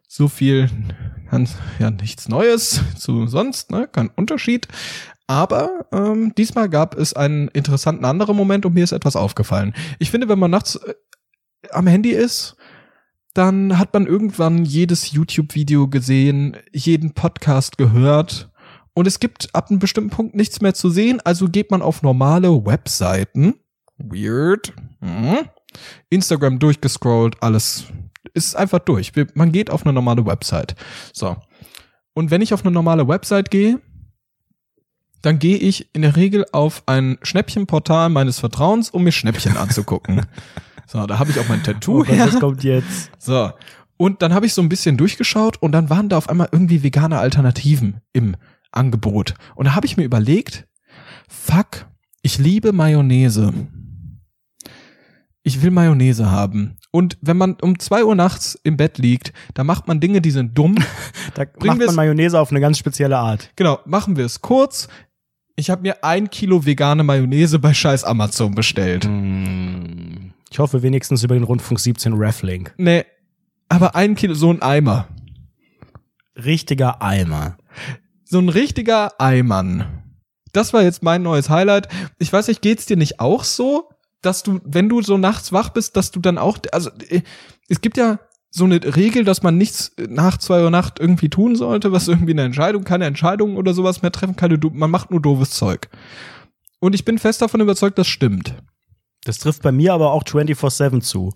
So 0.07 0.29
viel, 0.29 0.69
ja, 1.79 1.91
nichts 1.91 2.29
Neues 2.29 2.83
zu 2.99 3.27
sonst, 3.27 3.71
ne? 3.71 3.89
Kein 3.91 4.11
Unterschied. 4.11 4.69
Aber 5.27 5.87
ähm, 5.93 6.33
diesmal 6.37 6.69
gab 6.69 6.97
es 6.97 7.15
einen 7.15 7.49
interessanten 7.49 8.05
anderen 8.05 8.37
Moment 8.37 8.65
und 8.65 8.75
mir 8.75 8.85
ist 8.85 8.93
etwas 8.93 9.17
aufgefallen. 9.17 9.75
Ich 9.99 10.11
finde, 10.11 10.29
wenn 10.29 10.39
man 10.39 10.53
nachts 10.53 10.77
äh, 10.77 10.95
am 11.73 11.87
Handy 11.87 12.11
ist, 12.11 12.57
dann 13.35 13.79
hat 13.79 13.93
man 13.93 14.07
irgendwann 14.07 14.65
jedes 14.65 15.13
YouTube-Video 15.13 15.89
gesehen, 15.89 16.57
jeden 16.73 17.13
Podcast 17.13 17.77
gehört 17.79 18.51
und 18.95 19.07
es 19.07 19.21
gibt 19.21 19.55
ab 19.55 19.69
einem 19.69 19.79
bestimmten 19.79 20.11
Punkt 20.11 20.35
nichts 20.35 20.63
mehr 20.63 20.73
zu 20.73 20.89
sehen, 20.89 21.21
also 21.23 21.49
geht 21.49 21.71
man 21.71 21.83
auf 21.83 22.03
normale 22.03 22.65
Webseiten. 22.65 23.55
Weird. 23.99 24.73
Hm. 25.01 25.49
Instagram 26.09 26.59
durchgescrollt, 26.59 27.43
alles 27.43 27.85
ist 28.33 28.57
einfach 28.57 28.79
durch. 28.79 29.13
Man 29.35 29.53
geht 29.53 29.69
auf 29.69 29.85
eine 29.85 29.93
normale 29.93 30.25
Website. 30.25 30.75
So. 31.13 31.37
Und 32.15 32.31
wenn 32.31 32.41
ich 32.41 32.55
auf 32.55 32.65
eine 32.65 32.71
normale 32.71 33.07
Website 33.07 33.51
gehe, 33.51 33.81
dann 35.21 35.39
gehe 35.39 35.59
ich 35.59 35.95
in 35.95 36.03
der 36.03 36.17
Regel 36.17 36.47
auf 36.53 36.83
ein 36.87 37.19
Schnäppchenportal 37.23 38.09
meines 38.09 38.39
Vertrauens, 38.39 38.91
um 38.91 39.05
mir 39.05 39.13
Schnäppchen 39.13 39.57
anzugucken. 39.57 40.25
So, 40.87 41.05
da 41.07 41.19
habe 41.19 41.31
ich 41.31 41.39
auch 41.39 41.49
mein 41.49 41.63
Tattoo 41.63 42.01
Oh 42.01 42.05
Gott, 42.05 42.09
her. 42.09 42.27
was 42.27 42.41
kommt 42.41 42.65
jetzt? 42.65 43.11
So. 43.19 43.51
Und 43.97 44.23
dann 44.23 44.33
habe 44.35 44.47
ich 44.47 44.55
so 44.55 44.63
ein 44.63 44.69
bisschen 44.69 44.97
durchgeschaut 44.97 45.61
und 45.63 45.73
dann 45.73 45.91
waren 45.91 46.09
da 46.09 46.19
auf 46.19 46.29
einmal 46.29 46.49
irgendwie 46.53 46.83
vegane 46.83 47.19
Alternativen 47.19 48.01
im 48.13 48.37
Angebot. 48.71 49.35
Und 49.55 49.67
da 49.67 49.75
habe 49.75 49.87
ich 49.87 49.97
mir 49.97 50.05
überlegt, 50.05 50.67
fuck, 51.29 51.87
ich 52.23 52.39
liebe 52.39 52.73
Mayonnaise. 52.73 53.53
Ich 55.43 55.63
will 55.63 55.71
Mayonnaise 55.71 56.31
haben. 56.31 56.77
Und 56.91 57.17
wenn 57.21 57.37
man 57.37 57.57
um 57.63 57.79
zwei 57.79 58.05
Uhr 58.05 58.15
nachts 58.15 58.59
im 58.65 58.77
Bett 58.77 58.99
liegt, 58.99 59.33
da 59.55 59.65
macht 59.65 59.87
man 59.87 60.01
Dinge, 60.01 60.21
die 60.21 60.31
sind 60.31 60.57
dumm. 60.57 60.77
Da 61.35 61.45
Bringen 61.45 61.77
macht 61.79 61.87
man 61.89 61.97
Mayonnaise 61.97 62.39
auf 62.39 62.51
eine 62.51 62.61
ganz 62.61 62.79
spezielle 62.79 63.19
Art. 63.19 63.51
Genau, 63.57 63.79
machen 63.85 64.17
wir 64.17 64.25
es 64.25 64.41
kurz. 64.41 64.89
Ich 65.55 65.69
habe 65.71 65.83
mir 65.83 66.03
ein 66.03 66.31
Kilo 66.31 66.65
vegane 66.65 67.03
Mayonnaise 67.03 67.59
bei 67.59 67.75
scheiß 67.75 68.05
Amazon 68.05 68.55
bestellt. 68.55 69.05
Hm. 69.05 69.96
Ich 70.51 70.59
hoffe 70.59 70.83
wenigstens 70.83 71.23
über 71.23 71.35
den 71.35 71.45
Rundfunk 71.45 71.81
17 71.81 72.13
Reflink. 72.15 72.75
Nee, 72.79 73.05
aber 73.69 73.95
ein 73.95 74.15
Kilo, 74.15 74.35
so 74.35 74.51
ein 74.51 74.63
Eimer. 74.63 75.09
Richtiger 76.37 77.03
Eimer. 77.03 77.57
So 78.25 78.39
ein 78.39 78.49
richtiger 78.49 79.21
Eimann. 79.21 80.03
Das 80.53 80.73
war 80.73 80.83
jetzt 80.83 81.03
mein 81.03 81.23
neues 81.23 81.51
Highlight. 81.51 81.89
Ich 82.19 82.33
weiß 82.33 82.49
nicht, 82.49 82.63
geht's 82.63 82.87
dir 82.87 82.97
nicht 82.97 83.21
auch 83.21 83.45
so, 83.45 83.91
dass 84.23 84.43
du, 84.43 84.61
wenn 84.65 84.89
du 84.89 85.03
so 85.03 85.19
nachts 85.19 85.53
wach 85.53 85.71
bist, 85.71 85.97
dass 85.97 86.11
du 86.11 86.21
dann 86.21 86.39
auch, 86.39 86.59
also 86.73 86.91
äh, 87.09 87.23
es 87.69 87.81
gibt 87.81 87.97
ja 87.97 88.19
so 88.51 88.65
eine 88.65 88.81
Regel, 88.97 89.25
dass 89.25 89.43
man 89.43 89.59
nichts 89.59 89.93
nach 90.09 90.39
zwei 90.39 90.63
Uhr 90.63 90.71
Nacht 90.71 90.99
irgendwie 90.99 91.29
tun 91.29 91.57
sollte, 91.57 91.93
was 91.93 92.09
irgendwie 92.09 92.33
eine 92.33 92.45
Entscheidung, 92.45 92.85
keine 92.85 93.05
Entscheidung 93.05 93.57
oder 93.57 93.75
sowas 93.75 94.03
mehr 94.03 94.13
treffen 94.13 94.37
kann. 94.37 94.59
Man 94.73 94.91
macht 94.91 95.11
nur 95.11 95.21
doofes 95.21 95.51
Zeug. 95.51 95.89
Und 96.81 96.95
ich 96.95 97.05
bin 97.05 97.19
fest 97.19 97.43
davon 97.43 97.61
überzeugt, 97.61 97.99
das 97.99 98.07
stimmt. 98.07 98.55
Das 99.27 99.41
trifft 99.41 99.63
bei 99.63 99.73
mir 99.73 99.93
aber 99.93 100.13
auch 100.13 100.23
24-7 100.23 101.01
zu. 101.01 101.33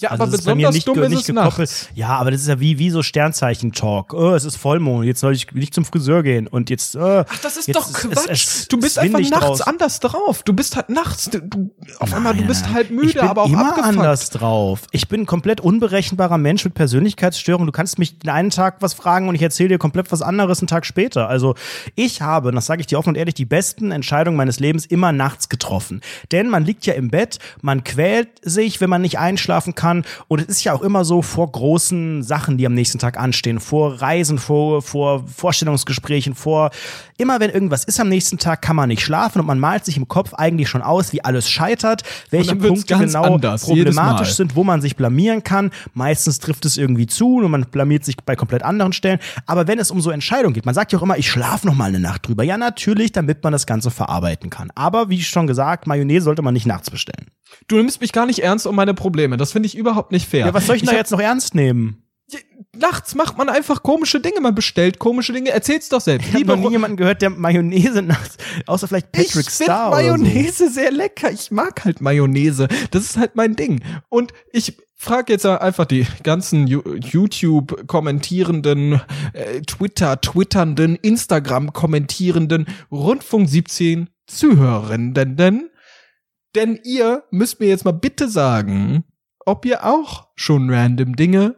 Ja, 0.00 0.10
Also 0.10 0.24
aber 0.24 0.32
besonders 0.32 0.74
nicht, 0.74 0.88
dumm 0.88 1.00
ist 1.04 1.12
es 1.12 1.28
nachts. 1.28 1.88
Ja, 1.94 2.08
aber 2.16 2.32
das 2.32 2.40
ist 2.40 2.48
ja 2.48 2.58
wie, 2.58 2.80
wie 2.80 2.90
so 2.90 3.04
Sternzeichen-Talk. 3.04 4.12
Oh, 4.12 4.34
es 4.34 4.44
ist 4.44 4.56
Vollmond, 4.56 5.04
jetzt 5.06 5.20
soll 5.20 5.32
ich 5.34 5.52
nicht 5.52 5.72
zum 5.72 5.84
Friseur 5.84 6.24
gehen. 6.24 6.48
Und 6.48 6.68
jetzt, 6.68 6.96
äh, 6.96 7.24
Ach, 7.28 7.38
das 7.42 7.56
ist 7.56 7.72
doch 7.76 7.86
es- 7.88 7.94
Quatsch. 7.94 8.28
es- 8.28 8.66
du 8.68 8.76
bist 8.78 8.96
es 8.96 8.98
einfach 8.98 9.20
nachts 9.20 9.38
draußen. 9.46 9.66
anders 9.66 10.00
drauf. 10.00 10.42
Du 10.42 10.52
bist 10.52 10.74
halt 10.74 10.88
nachts, 10.88 11.30
du, 11.30 11.70
auf 12.00 12.12
einmal, 12.12 12.32
du 12.32 12.40
Nein, 12.40 12.48
bist 12.48 12.64
nein. 12.64 12.74
halt 12.74 12.90
müde, 12.90 13.06
ich 13.06 13.14
bin 13.14 13.22
aber 13.22 13.42
auch 13.44 13.48
immer 13.48 13.68
abgefuckt. 13.68 13.96
anders 13.96 14.30
drauf. 14.30 14.80
Ich 14.90 15.06
bin 15.06 15.20
ein 15.22 15.26
komplett 15.26 15.60
unberechenbarer 15.60 16.38
Mensch 16.38 16.64
mit 16.64 16.74
Persönlichkeitsstörung. 16.74 17.64
Du 17.64 17.72
kannst 17.72 18.00
mich 18.00 18.18
den 18.18 18.30
einen 18.30 18.50
Tag 18.50 18.78
was 18.80 18.94
fragen 18.94 19.28
und 19.28 19.36
ich 19.36 19.42
erzähle 19.42 19.68
dir 19.68 19.78
komplett 19.78 20.10
was 20.10 20.22
anderes 20.22 20.58
einen 20.58 20.66
Tag 20.66 20.86
später. 20.86 21.28
Also 21.28 21.54
ich 21.94 22.20
habe, 22.20 22.50
das 22.50 22.66
sage 22.66 22.80
ich 22.80 22.88
dir 22.88 22.98
offen 22.98 23.10
und 23.10 23.14
ehrlich, 23.16 23.34
die 23.34 23.44
besten 23.44 23.92
Entscheidungen 23.92 24.36
meines 24.36 24.58
Lebens 24.58 24.86
immer 24.86 25.12
nachts 25.12 25.48
getroffen. 25.48 26.00
Denn 26.32 26.48
man 26.50 26.64
liegt 26.64 26.84
ja 26.84 26.94
im 26.94 27.10
Bett, 27.10 27.38
man 27.62 27.84
quält 27.84 28.28
sich, 28.42 28.80
wenn 28.80 28.90
man 28.90 29.00
nicht 29.02 29.20
einschlafen 29.20 29.76
kann. 29.76 29.83
Und 30.28 30.40
es 30.40 30.46
ist 30.46 30.64
ja 30.64 30.72
auch 30.72 30.82
immer 30.82 31.04
so 31.04 31.22
vor 31.22 31.50
großen 31.50 32.22
Sachen, 32.22 32.58
die 32.58 32.66
am 32.66 32.74
nächsten 32.74 32.98
Tag 32.98 33.18
anstehen, 33.18 33.60
vor 33.60 34.00
Reisen, 34.00 34.38
vor, 34.38 34.82
vor 34.82 35.24
Vorstellungsgesprächen, 35.26 36.34
vor 36.34 36.70
immer 37.16 37.40
wenn 37.40 37.50
irgendwas 37.50 37.84
ist 37.84 38.00
am 38.00 38.08
nächsten 38.08 38.38
Tag, 38.38 38.62
kann 38.62 38.76
man 38.76 38.88
nicht 38.88 39.02
schlafen 39.02 39.40
und 39.40 39.46
man 39.46 39.58
malt 39.58 39.84
sich 39.84 39.96
im 39.96 40.08
Kopf 40.08 40.34
eigentlich 40.34 40.68
schon 40.68 40.82
aus, 40.82 41.12
wie 41.12 41.24
alles 41.24 41.48
scheitert, 41.48 42.02
welche 42.30 42.56
Punkte 42.56 42.96
genau 42.98 43.34
anders, 43.34 43.64
problematisch 43.64 44.34
sind, 44.34 44.56
wo 44.56 44.64
man 44.64 44.80
sich 44.80 44.96
blamieren 44.96 45.44
kann. 45.44 45.70
Meistens 45.92 46.38
trifft 46.38 46.64
es 46.64 46.76
irgendwie 46.76 47.06
zu 47.06 47.36
und 47.36 47.50
man 47.50 47.66
blamiert 47.66 48.04
sich 48.04 48.16
bei 48.16 48.36
komplett 48.36 48.62
anderen 48.62 48.92
Stellen. 48.92 49.18
Aber 49.46 49.66
wenn 49.66 49.78
es 49.78 49.90
um 49.90 50.00
so 50.00 50.10
Entscheidungen 50.10 50.54
geht, 50.54 50.66
man 50.66 50.74
sagt 50.74 50.92
ja 50.92 50.98
auch 50.98 51.02
immer, 51.02 51.18
ich 51.18 51.30
schlafe 51.30 51.66
noch 51.66 51.74
mal 51.74 51.88
eine 51.88 52.00
Nacht 52.00 52.26
drüber. 52.26 52.42
Ja, 52.42 52.56
natürlich, 52.56 53.12
damit 53.12 53.42
man 53.44 53.52
das 53.52 53.66
Ganze 53.66 53.90
verarbeiten 53.90 54.50
kann. 54.50 54.70
Aber 54.74 55.08
wie 55.08 55.22
schon 55.22 55.46
gesagt, 55.46 55.86
Mayonnaise 55.86 56.24
sollte 56.24 56.42
man 56.42 56.54
nicht 56.54 56.66
nachts 56.66 56.90
bestellen. 56.90 57.26
Du 57.68 57.76
nimmst 57.76 58.00
mich 58.00 58.12
gar 58.12 58.26
nicht 58.26 58.40
ernst 58.40 58.66
um 58.66 58.74
meine 58.74 58.94
Probleme. 58.94 59.36
Das 59.36 59.52
finde 59.52 59.66
ich 59.66 59.73
überhaupt 59.76 60.12
nicht 60.12 60.28
fair. 60.28 60.46
Ja, 60.46 60.54
was 60.54 60.66
soll 60.66 60.76
ich 60.76 60.82
denn 60.82 60.90
da 60.90 60.96
jetzt 60.96 61.10
noch 61.10 61.20
ernst 61.20 61.54
nehmen? 61.54 62.00
Nachts 62.76 63.14
macht 63.14 63.38
man 63.38 63.48
einfach 63.48 63.82
komische 63.84 64.18
Dinge. 64.18 64.40
Man 64.40 64.54
bestellt 64.54 64.98
komische 64.98 65.32
Dinge. 65.32 65.50
Erzähl's 65.50 65.88
doch 65.88 66.00
selbst. 66.00 66.26
Ich 66.26 66.32
habe 66.32 66.38
Lieber 66.42 66.56
noch 66.56 66.64
nie 66.64 66.70
jemanden 66.72 66.96
gehört, 66.96 67.22
der 67.22 67.30
Mayonnaise 67.30 68.02
nachts, 68.02 68.36
außer 68.66 68.88
vielleicht 68.88 69.12
Patrick 69.12 69.46
ich 69.46 69.50
Star 69.50 69.94
find 69.96 70.10
oder 70.10 70.18
so. 70.18 70.24
Mayonnaise 70.24 70.70
sehr 70.70 70.90
lecker. 70.90 71.30
Ich 71.30 71.50
mag 71.52 71.84
halt 71.84 72.00
Mayonnaise. 72.00 72.66
Das 72.90 73.04
ist 73.04 73.16
halt 73.16 73.36
mein 73.36 73.54
Ding. 73.54 73.80
Und 74.08 74.32
ich 74.52 74.76
frage 74.96 75.32
jetzt 75.32 75.46
einfach 75.46 75.84
die 75.84 76.04
ganzen 76.24 76.66
Ju- 76.66 76.96
YouTube 76.96 77.86
kommentierenden, 77.86 79.00
äh, 79.34 79.60
Twitter 79.62 80.20
twitternden, 80.20 80.96
Instagram 80.96 81.72
kommentierenden 81.72 82.66
Rundfunk 82.90 83.48
17 83.48 84.10
Zuhörenden, 84.26 85.36
denn, 85.36 85.70
denn 86.56 86.80
ihr 86.82 87.22
müsst 87.30 87.60
mir 87.60 87.68
jetzt 87.68 87.84
mal 87.84 87.92
bitte 87.92 88.28
sagen, 88.28 89.04
ob 89.46 89.64
ihr 89.64 89.84
auch 89.84 90.28
schon 90.36 90.70
random 90.70 91.16
Dinge 91.16 91.56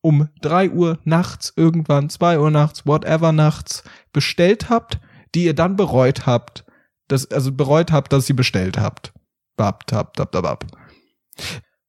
um 0.00 0.28
drei 0.40 0.70
Uhr 0.70 0.98
nachts, 1.04 1.52
irgendwann 1.56 2.08
zwei 2.08 2.38
Uhr 2.38 2.50
nachts, 2.50 2.86
whatever 2.86 3.32
nachts 3.32 3.82
bestellt 4.12 4.70
habt, 4.70 5.00
die 5.34 5.44
ihr 5.44 5.54
dann 5.54 5.76
bereut 5.76 6.26
habt, 6.26 6.64
dass, 7.08 7.30
also 7.30 7.52
bereut 7.52 7.90
habt, 7.92 8.12
dass 8.12 8.28
ihr 8.28 8.36
bestellt 8.36 8.78
habt. 8.78 9.12
Bab, 9.56 9.86
tab, 9.86 10.14
tab, 10.14 10.30
tab, 10.32 10.42
bab. 10.42 10.66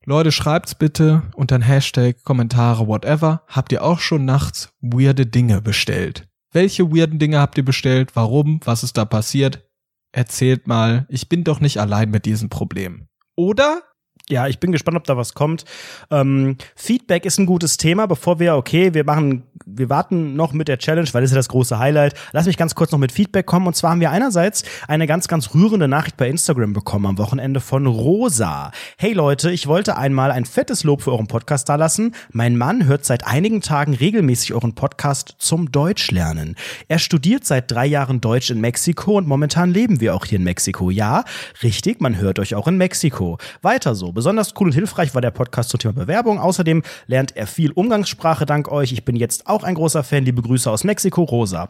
Leute, 0.06 0.32
schreibt's 0.32 0.74
bitte 0.74 1.24
unter 1.36 1.58
den 1.58 1.62
Hashtag, 1.64 2.24
Kommentare, 2.24 2.88
whatever. 2.88 3.44
Habt 3.48 3.72
ihr 3.72 3.84
auch 3.84 4.00
schon 4.00 4.26
nachts 4.26 4.74
weirde 4.82 5.26
Dinge 5.26 5.62
bestellt? 5.62 6.28
Welche 6.52 6.90
weirden 6.92 7.20
Dinge 7.20 7.40
habt 7.40 7.58
ihr 7.58 7.66
bestellt? 7.66 8.16
Warum? 8.16 8.60
Was 8.66 8.84
ist 8.84 8.98
da 8.98 9.06
passiert? 9.06 9.70
Erzählt 10.12 10.68
mal. 10.68 11.06
Ich 11.10 11.30
bin 11.30 11.44
doch 11.44 11.60
nicht 11.60 11.80
allein 11.80 12.10
mit 12.10 12.26
diesem 12.26 12.50
Problem. 12.50 13.08
Oder? 13.36 13.84
Ja, 14.32 14.48
ich 14.48 14.60
bin 14.60 14.72
gespannt, 14.72 14.96
ob 14.96 15.06
da 15.06 15.18
was 15.18 15.34
kommt. 15.34 15.66
Ähm, 16.12 16.58
Feedback 16.76 17.26
ist 17.26 17.40
ein 17.40 17.48
gutes 17.48 17.78
Thema. 17.78 18.06
Bevor 18.06 18.40
wir, 18.40 18.58
okay, 18.58 18.94
wir 18.94 19.04
machen, 19.04 19.42
wir 19.66 19.90
warten 19.90 20.36
noch 20.36 20.54
mit 20.54 20.68
der 20.68 20.78
Challenge, 20.78 21.10
weil 21.14 21.22
das 21.22 21.32
ist 21.32 21.36
ja 21.36 21.40
das 21.40 21.50
große 21.50 21.80
Highlight. 21.80 22.14
Lass 22.32 22.46
mich 22.46 22.56
ganz 22.56 22.76
kurz 22.76 22.92
noch 22.92 23.00
mit 23.00 23.12
Feedback 23.12 23.48
kommen. 23.48 23.66
Und 23.66 23.76
zwar 23.76 23.90
haben 23.90 24.02
wir 24.02 24.12
einerseits 24.12 24.64
eine 24.88 25.08
ganz, 25.08 25.28
ganz 25.28 25.56
rührende 25.56 25.88
Nachricht 25.88 26.16
bei 26.16 26.30
Instagram 26.30 26.74
bekommen 26.74 27.08
am 27.08 27.18
Wochenende 27.18 27.60
von 27.60 27.88
Rosa. 27.88 28.72
Hey 29.00 29.14
Leute, 29.14 29.50
ich 29.50 29.66
wollte 29.66 29.98
einmal 29.98 30.30
ein 30.30 30.46
fettes 30.46 30.84
Lob 30.84 31.02
für 31.02 31.12
euren 31.12 31.26
Podcast 31.26 31.68
dalassen. 31.68 32.14
Mein 32.32 32.56
Mann 32.56 32.86
hört 32.86 33.06
seit 33.06 33.26
einigen 33.26 33.62
Tagen 33.62 33.96
regelmäßig 33.96 34.54
euren 34.54 34.76
Podcast 34.76 35.38
zum 35.40 35.72
Deutschlernen. 35.72 36.56
Er 36.88 37.00
studiert 37.00 37.46
seit 37.46 37.72
drei 37.72 37.88
Jahren 37.88 38.22
Deutsch 38.22 38.52
in 38.52 38.62
Mexiko 38.62 39.18
und 39.18 39.28
momentan 39.28 39.72
leben 39.72 40.02
wir 40.02 40.14
auch 40.14 40.26
hier 40.26 40.38
in 40.38 40.44
Mexiko. 40.44 40.92
Ja, 40.92 41.24
richtig, 41.64 42.00
man 42.00 42.18
hört 42.18 42.38
euch 42.38 42.54
auch 42.54 42.68
in 42.68 42.78
Mexiko. 42.78 43.40
Weiter 43.64 43.96
so. 43.96 44.14
Besonders 44.20 44.54
cool 44.60 44.68
und 44.68 44.74
hilfreich 44.74 45.16
war 45.16 45.22
der 45.22 45.32
Podcast 45.32 45.70
zum 45.70 45.80
Thema 45.80 45.94
Bewerbung. 45.94 46.40
Außerdem 46.40 46.84
lernt 47.08 47.38
er 47.38 47.48
viel 47.48 47.72
Umgangssprache 47.72 48.46
dank 48.46 48.70
euch. 48.70 48.92
Ich 48.92 49.06
bin 49.06 49.16
jetzt 49.16 49.48
auch 49.48 49.64
ein 49.64 49.76
großer 49.76 50.04
Fan. 50.04 50.26
Liebe 50.26 50.42
Grüße 50.42 50.70
aus 50.70 50.84
Mexiko, 50.84 51.24
Rosa. 51.24 51.70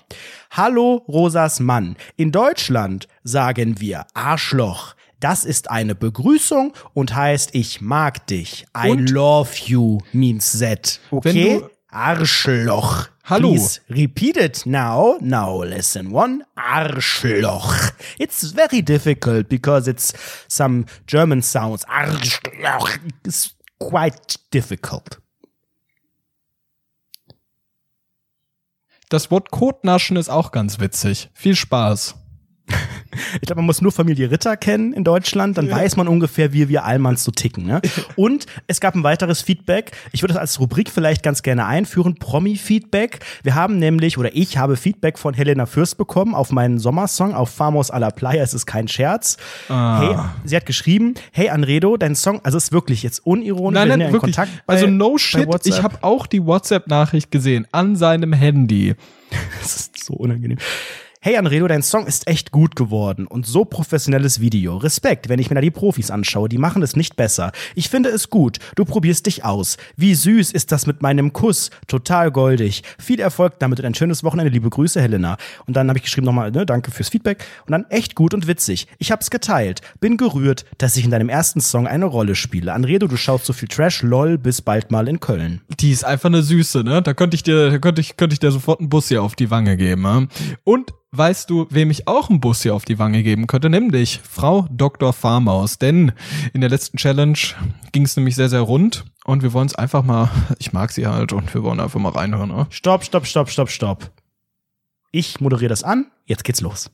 Hallo, 0.49 1.03
Rosas 1.07 1.59
Mann. 1.59 1.95
In 2.15 2.31
Deutschland 2.31 3.07
sagen 3.21 3.79
wir 3.79 4.07
Arschloch. 4.15 4.95
Das 5.19 5.45
ist 5.45 5.69
eine 5.69 5.93
Begrüßung 5.93 6.73
und 6.95 7.15
heißt 7.15 7.51
ich 7.53 7.81
mag 7.81 8.25
dich. 8.25 8.65
I 8.75 8.89
Und? 8.89 9.11
love 9.11 9.51
you 9.67 9.99
means 10.11 10.57
that. 10.57 10.99
Wenn 11.11 11.19
Okay? 11.19 11.61
Arschloch. 11.91 13.09
Hallo. 13.23 13.49
Please 13.51 13.81
repeat 13.89 14.37
it 14.37 14.65
now. 14.65 15.17
Now 15.21 15.63
lesson 15.63 16.11
one. 16.11 16.45
Arschloch. 16.55 17.91
It's 18.19 18.51
very 18.51 18.81
difficult 18.81 19.49
because 19.49 19.87
it's 19.87 20.13
some 20.47 20.85
German 21.07 21.41
sounds. 21.41 21.83
Arschloch. 21.85 22.99
It's 23.25 23.55
quite 23.79 24.37
difficult. 24.51 25.19
Das 29.09 29.31
Wort 29.31 29.49
Kotnaschen 29.49 30.17
ist 30.17 30.29
auch 30.29 30.51
ganz 30.51 30.79
witzig. 30.79 31.29
Viel 31.33 31.55
Spaß. 31.55 32.15
Ich 33.35 33.41
glaube, 33.41 33.55
man 33.61 33.65
muss 33.65 33.81
nur 33.81 33.91
Familie 33.91 34.29
Ritter 34.31 34.55
kennen 34.57 34.93
in 34.93 35.03
Deutschland, 35.03 35.57
dann 35.57 35.67
Ja. 35.67 35.75
weiß 35.77 35.95
man 35.97 36.07
ungefähr, 36.07 36.53
wie 36.53 36.69
wir 36.69 36.85
Allmanns 36.85 37.23
so 37.23 37.31
ticken. 37.31 37.65
Ne? 37.65 37.81
Und 38.15 38.45
es 38.67 38.79
gab 38.79 38.95
ein 38.95 39.03
weiteres 39.03 39.41
Feedback. 39.41 39.91
Ich 40.11 40.21
würde 40.21 40.33
das 40.35 40.41
als 40.41 40.59
Rubrik 40.59 40.89
vielleicht 40.89 41.23
ganz 41.23 41.41
gerne 41.43 41.65
einführen. 41.65 42.15
Promi-Feedback. 42.15 43.19
Wir 43.43 43.55
haben 43.55 43.79
nämlich, 43.79 44.17
oder 44.17 44.35
ich 44.35 44.57
habe 44.57 44.75
Feedback 44.77 45.17
von 45.17 45.33
Helena 45.33 45.65
Fürst 45.65 45.97
bekommen 45.97 46.35
auf 46.35 46.51
meinen 46.51 46.79
Sommersong 46.79 47.33
auf 47.33 47.49
Famos 47.49 47.91
a 47.91 47.97
la 47.97 48.11
Playa. 48.11 48.43
Es 48.43 48.53
ist 48.53 48.65
kein 48.65 48.87
Scherz. 48.87 49.37
Ah. 49.69 49.99
Hey, 50.01 50.15
sie 50.45 50.55
hat 50.55 50.65
geschrieben, 50.65 51.15
hey 51.31 51.49
Anredo, 51.49 51.97
dein 51.97 52.15
Song, 52.15 52.39
also 52.43 52.57
es 52.57 52.65
ist 52.65 52.71
wirklich 52.71 53.03
jetzt 53.03 53.25
unironisch. 53.25 53.73
Nein, 53.79 53.89
wir 53.89 53.97
nein, 53.97 54.07
in 54.07 54.13
wirklich. 54.13 54.35
Kontakt 54.35 54.65
bei- 54.65 54.73
also 54.75 54.87
no 54.87 55.17
shit, 55.17 55.47
ich 55.65 55.81
habe 55.83 55.97
auch 56.01 56.27
die 56.27 56.45
WhatsApp-Nachricht 56.45 57.31
gesehen 57.31 57.67
an 57.71 57.95
seinem 57.95 58.33
Handy. 58.33 58.95
Das 59.61 59.75
ist 59.75 60.03
so 60.03 60.13
unangenehm. 60.15 60.57
Hey 61.21 61.35
Anredo, 61.35 61.67
dein 61.67 61.83
Song 61.83 62.07
ist 62.07 62.29
echt 62.29 62.53
gut 62.53 62.77
geworden 62.77 63.27
und 63.27 63.45
so 63.45 63.65
professionelles 63.65 64.39
Video. 64.39 64.77
Respekt, 64.77 65.27
wenn 65.27 65.37
ich 65.37 65.49
mir 65.49 65.55
da 65.55 65.59
die 65.59 65.69
Profis 65.69 66.11
anschaue, 66.11 66.47
die 66.47 66.57
machen 66.57 66.81
es 66.81 66.95
nicht 66.95 67.17
besser. 67.17 67.51
Ich 67.75 67.89
finde 67.89 68.07
es 68.07 68.29
gut, 68.29 68.59
du 68.75 68.85
probierst 68.85 69.25
dich 69.25 69.43
aus. 69.43 69.75
Wie 69.97 70.15
süß 70.15 70.53
ist 70.53 70.71
das 70.71 70.87
mit 70.87 71.01
meinem 71.01 71.33
Kuss? 71.33 71.71
Total 71.87 72.31
goldig. 72.31 72.83
Viel 72.97 73.19
Erfolg 73.19 73.59
damit 73.59 73.79
und 73.79 73.85
ein 73.85 73.95
schönes 73.95 74.23
Wochenende. 74.23 74.49
Liebe 74.49 74.69
Grüße, 74.69 75.01
Helena. 75.01 75.35
Und 75.65 75.75
dann 75.75 75.89
habe 75.89 75.99
ich 75.99 76.03
geschrieben 76.03 76.23
nochmal, 76.23 76.51
ne, 76.51 76.65
danke 76.65 76.89
fürs 76.89 77.09
Feedback. 77.09 77.43
Und 77.65 77.73
dann 77.73 77.85
echt 77.89 78.15
gut 78.15 78.33
und 78.33 78.47
witzig. 78.47 78.87
Ich 78.97 79.11
hab's 79.11 79.29
geteilt. 79.29 79.81
Bin 79.99 80.15
gerührt, 80.15 80.63
dass 80.77 80.95
ich 80.95 81.03
in 81.03 81.11
deinem 81.11 81.27
ersten 81.27 81.59
Song 81.59 81.85
eine 81.85 82.05
Rolle 82.05 82.35
spiele. 82.35 82.71
Anredo, 82.71 83.07
du 83.07 83.17
schaust 83.17 83.43
so 83.43 83.51
viel 83.51 83.67
Trash, 83.67 84.03
lol, 84.03 84.37
bis 84.37 84.61
bald 84.61 84.89
mal 84.89 85.09
in 85.09 85.19
Köln. 85.19 85.59
Die 85.81 85.91
ist 85.91 86.05
einfach 86.05 86.29
eine 86.29 86.43
Süße, 86.43 86.85
ne? 86.85 87.01
Da 87.01 87.13
könnte 87.13 87.35
ich 87.35 87.43
dir, 87.43 87.71
da 87.71 87.77
könnte 87.77 87.99
ich, 87.99 88.15
könnte 88.15 88.35
ich 88.35 88.39
dir 88.39 88.51
sofort 88.51 88.79
einen 88.79 88.87
Bus 88.87 89.09
hier 89.09 89.21
auf 89.21 89.35
die 89.35 89.51
Wange 89.51 89.75
geben. 89.75 90.03
Ne? 90.03 90.29
Und 90.63 90.93
weißt 91.11 91.49
du, 91.49 91.67
wem 91.69 91.91
ich 91.91 92.07
auch 92.07 92.29
einen 92.29 92.39
Bus 92.39 92.63
hier 92.63 92.75
auf 92.75 92.85
die 92.85 92.99
Wange 92.99 93.23
geben 93.23 93.47
könnte? 93.47 93.69
Nämlich 93.69 94.19
Frau 94.23 94.67
Dr. 94.71 95.13
Farmaus. 95.13 95.77
Denn 95.77 96.11
in 96.53 96.61
der 96.61 96.69
letzten 96.69 96.97
Challenge 96.97 97.37
ging 97.91 98.03
es 98.03 98.15
nämlich 98.15 98.35
sehr, 98.35 98.49
sehr 98.49 98.61
rund. 98.61 99.05
Und 99.25 99.43
wir 99.43 99.53
wollen 99.53 99.67
es 99.67 99.75
einfach 99.75 100.03
mal, 100.03 100.29
ich 100.59 100.73
mag 100.73 100.91
sie 100.91 101.07
halt 101.07 101.33
und 101.33 101.53
wir 101.53 101.63
wollen 101.63 101.79
einfach 101.79 101.99
mal 101.99 102.11
reinhören. 102.11 102.49
Ne? 102.49 102.67
Stopp, 102.69 103.03
stopp, 103.03 103.25
stopp, 103.25 103.49
stopp, 103.49 103.69
stopp. 103.69 104.11
Ich 105.11 105.39
moderiere 105.39 105.69
das 105.69 105.83
an, 105.83 106.05
jetzt 106.25 106.43
geht's 106.43 106.61
los. 106.61 106.91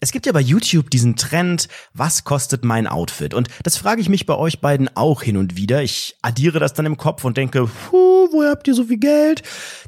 Es 0.00 0.12
gibt 0.12 0.26
ja 0.26 0.32
bei 0.32 0.40
YouTube 0.40 0.90
diesen 0.90 1.16
Trend, 1.16 1.68
was 1.92 2.22
kostet 2.22 2.64
mein 2.64 2.86
Outfit? 2.86 3.34
Und 3.34 3.48
das 3.64 3.76
frage 3.76 4.00
ich 4.00 4.08
mich 4.08 4.26
bei 4.26 4.36
euch 4.36 4.60
beiden 4.60 4.88
auch 4.96 5.22
hin 5.22 5.36
und 5.36 5.56
wieder. 5.56 5.82
Ich 5.82 6.16
addiere 6.22 6.60
das 6.60 6.72
dann 6.72 6.86
im 6.86 6.96
Kopf 6.96 7.24
und 7.24 7.36
denke, 7.36 7.68
woher 7.90 8.50
habt 8.50 8.68
ihr 8.68 8.74
so 8.74 8.84
viel 8.84 8.98
Geld? 8.98 9.42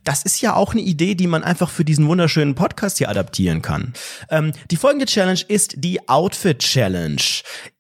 Das 0.04 0.22
ist 0.22 0.40
ja 0.40 0.54
auch 0.54 0.72
eine 0.72 0.80
Idee, 0.80 1.14
die 1.14 1.26
man 1.26 1.44
einfach 1.44 1.70
für 1.70 1.84
diesen 1.84 2.06
wunderschönen 2.08 2.54
Podcast 2.54 2.98
hier 2.98 3.08
adaptieren 3.08 3.62
kann. 3.62 3.92
Ähm, 4.30 4.52
die 4.70 4.76
folgende 4.76 5.06
Challenge 5.06 5.40
ist 5.48 5.74
die 5.78 6.08
Outfit 6.08 6.60
Challenge. 6.60 7.22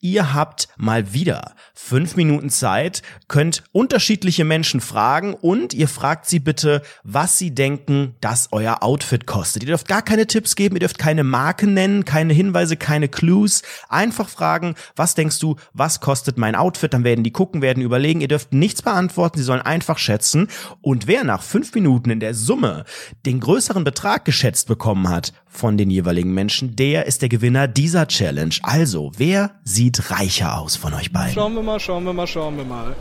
Ihr 0.00 0.34
habt 0.34 0.68
mal 0.76 1.12
wieder 1.12 1.54
fünf 1.74 2.14
Minuten 2.14 2.50
Zeit, 2.50 3.02
könnt 3.26 3.64
unterschiedliche 3.72 4.44
Menschen 4.44 4.80
fragen 4.80 5.34
und 5.34 5.72
ihr 5.72 5.88
fragt 5.88 6.26
sie 6.26 6.38
bitte, 6.38 6.82
was 7.02 7.38
sie 7.38 7.54
denken, 7.54 8.14
dass 8.20 8.48
euer 8.52 8.82
Outfit 8.82 9.26
kostet. 9.26 9.62
Ihr 9.62 9.68
dürft 9.68 9.88
gar 9.88 10.02
keine 10.02 10.26
Tipps 10.26 10.56
geben, 10.56 10.76
ihr 10.76 10.80
dürft 10.80 10.98
keine 10.98 11.24
Marken 11.24 11.74
nennen, 11.74 12.04
keine 12.04 12.34
Hinweise, 12.34 12.76
keine 12.76 13.08
Clues. 13.08 13.62
Einfach 13.88 14.28
fragen, 14.28 14.74
was 14.94 15.14
denkst 15.14 15.38
du, 15.38 15.56
was 15.72 16.00
kostet 16.00 16.38
mein 16.38 16.54
Outfit? 16.54 16.92
Dann 16.92 17.04
werden 17.04 17.24
die 17.24 17.32
gucken, 17.32 17.62
werden 17.62 17.82
überlegen. 17.82 18.20
Ihr 18.20 18.28
dürft 18.28 18.52
nichts 18.52 18.82
beantworten, 18.82 19.38
sie 19.38 19.44
sollen 19.44 19.62
einfach 19.62 19.98
schätzen. 19.98 20.48
Und 20.82 21.06
wer 21.06 21.24
nach 21.24 21.42
fünf 21.42 21.74
Minuten 21.74 22.09
in 22.10 22.20
der 22.20 22.34
Summe 22.34 22.84
den 23.26 23.40
größeren 23.40 23.84
Betrag 23.84 24.24
geschätzt 24.24 24.68
bekommen 24.68 25.08
hat 25.08 25.32
von 25.46 25.76
den 25.76 25.90
jeweiligen 25.90 26.32
Menschen, 26.34 26.76
der 26.76 27.06
ist 27.06 27.22
der 27.22 27.28
Gewinner 27.28 27.68
dieser 27.68 28.06
Challenge. 28.06 28.54
Also, 28.62 29.12
wer 29.16 29.52
sieht 29.64 30.10
reicher 30.10 30.58
aus 30.58 30.76
von 30.76 30.94
euch 30.94 31.12
beiden? 31.12 31.34
Schauen 31.34 31.54
wir 31.54 31.62
mal, 31.62 31.80
schauen 31.80 32.04
wir 32.04 32.12
mal, 32.12 32.26
schauen 32.26 32.56
wir 32.56 32.64
mal. 32.64 32.94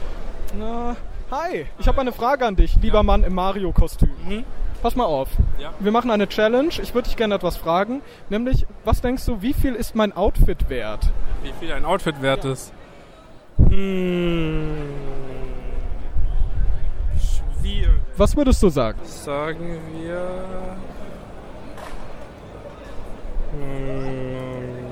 Na, 0.57 0.95
hi, 1.31 1.65
ich 1.77 1.88
habe 1.88 2.02
eine 2.02 2.11
Frage 2.11 2.45
an 2.45 2.56
dich, 2.56 2.76
lieber 2.81 3.03
Mann 3.03 3.23
im 3.23 3.34
Mario-Kostüm. 3.34 4.45
Pass 4.81 4.95
mal 4.95 5.06
auf. 5.06 5.30
Ja. 5.60 5.73
Wir 5.80 5.91
machen 5.91 6.10
eine 6.10 6.30
Challenge. 6.30 6.69
Ich 6.81 6.94
würde 6.94 7.10
dich 7.10 7.18
gerne 7.18 7.36
etwas 7.36 7.57
fragen. 7.57 8.02
Nämlich, 8.30 8.65
was 8.86 9.02
denkst 9.02 9.26
du, 9.26 9.41
wie 9.41 9.53
viel 9.53 9.76
ist 9.76 9.94
mein 9.94 10.14
Outfit 10.15 10.69
wert? 10.69 11.11
Wie 11.44 11.52
viel 11.60 11.73
ein 11.73 11.84
Outfit 11.84 12.22
wert 12.22 12.45
ist? 12.45 12.72
Hm. 13.57 14.77
Was 18.17 18.35
würdest 18.35 18.61
du 18.61 18.69
sagen? 18.69 18.99
Sagen 19.03 19.77
wir. 19.93 20.21
hm, 23.51 24.89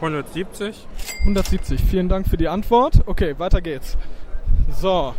170. 0.00 0.86
170. 1.20 1.80
Vielen 1.82 2.08
Dank 2.08 2.28
für 2.28 2.36
die 2.36 2.48
Antwort. 2.48 3.02
Okay, 3.06 3.34
weiter 3.38 3.60
geht's. 3.60 3.96
So. 4.72 5.14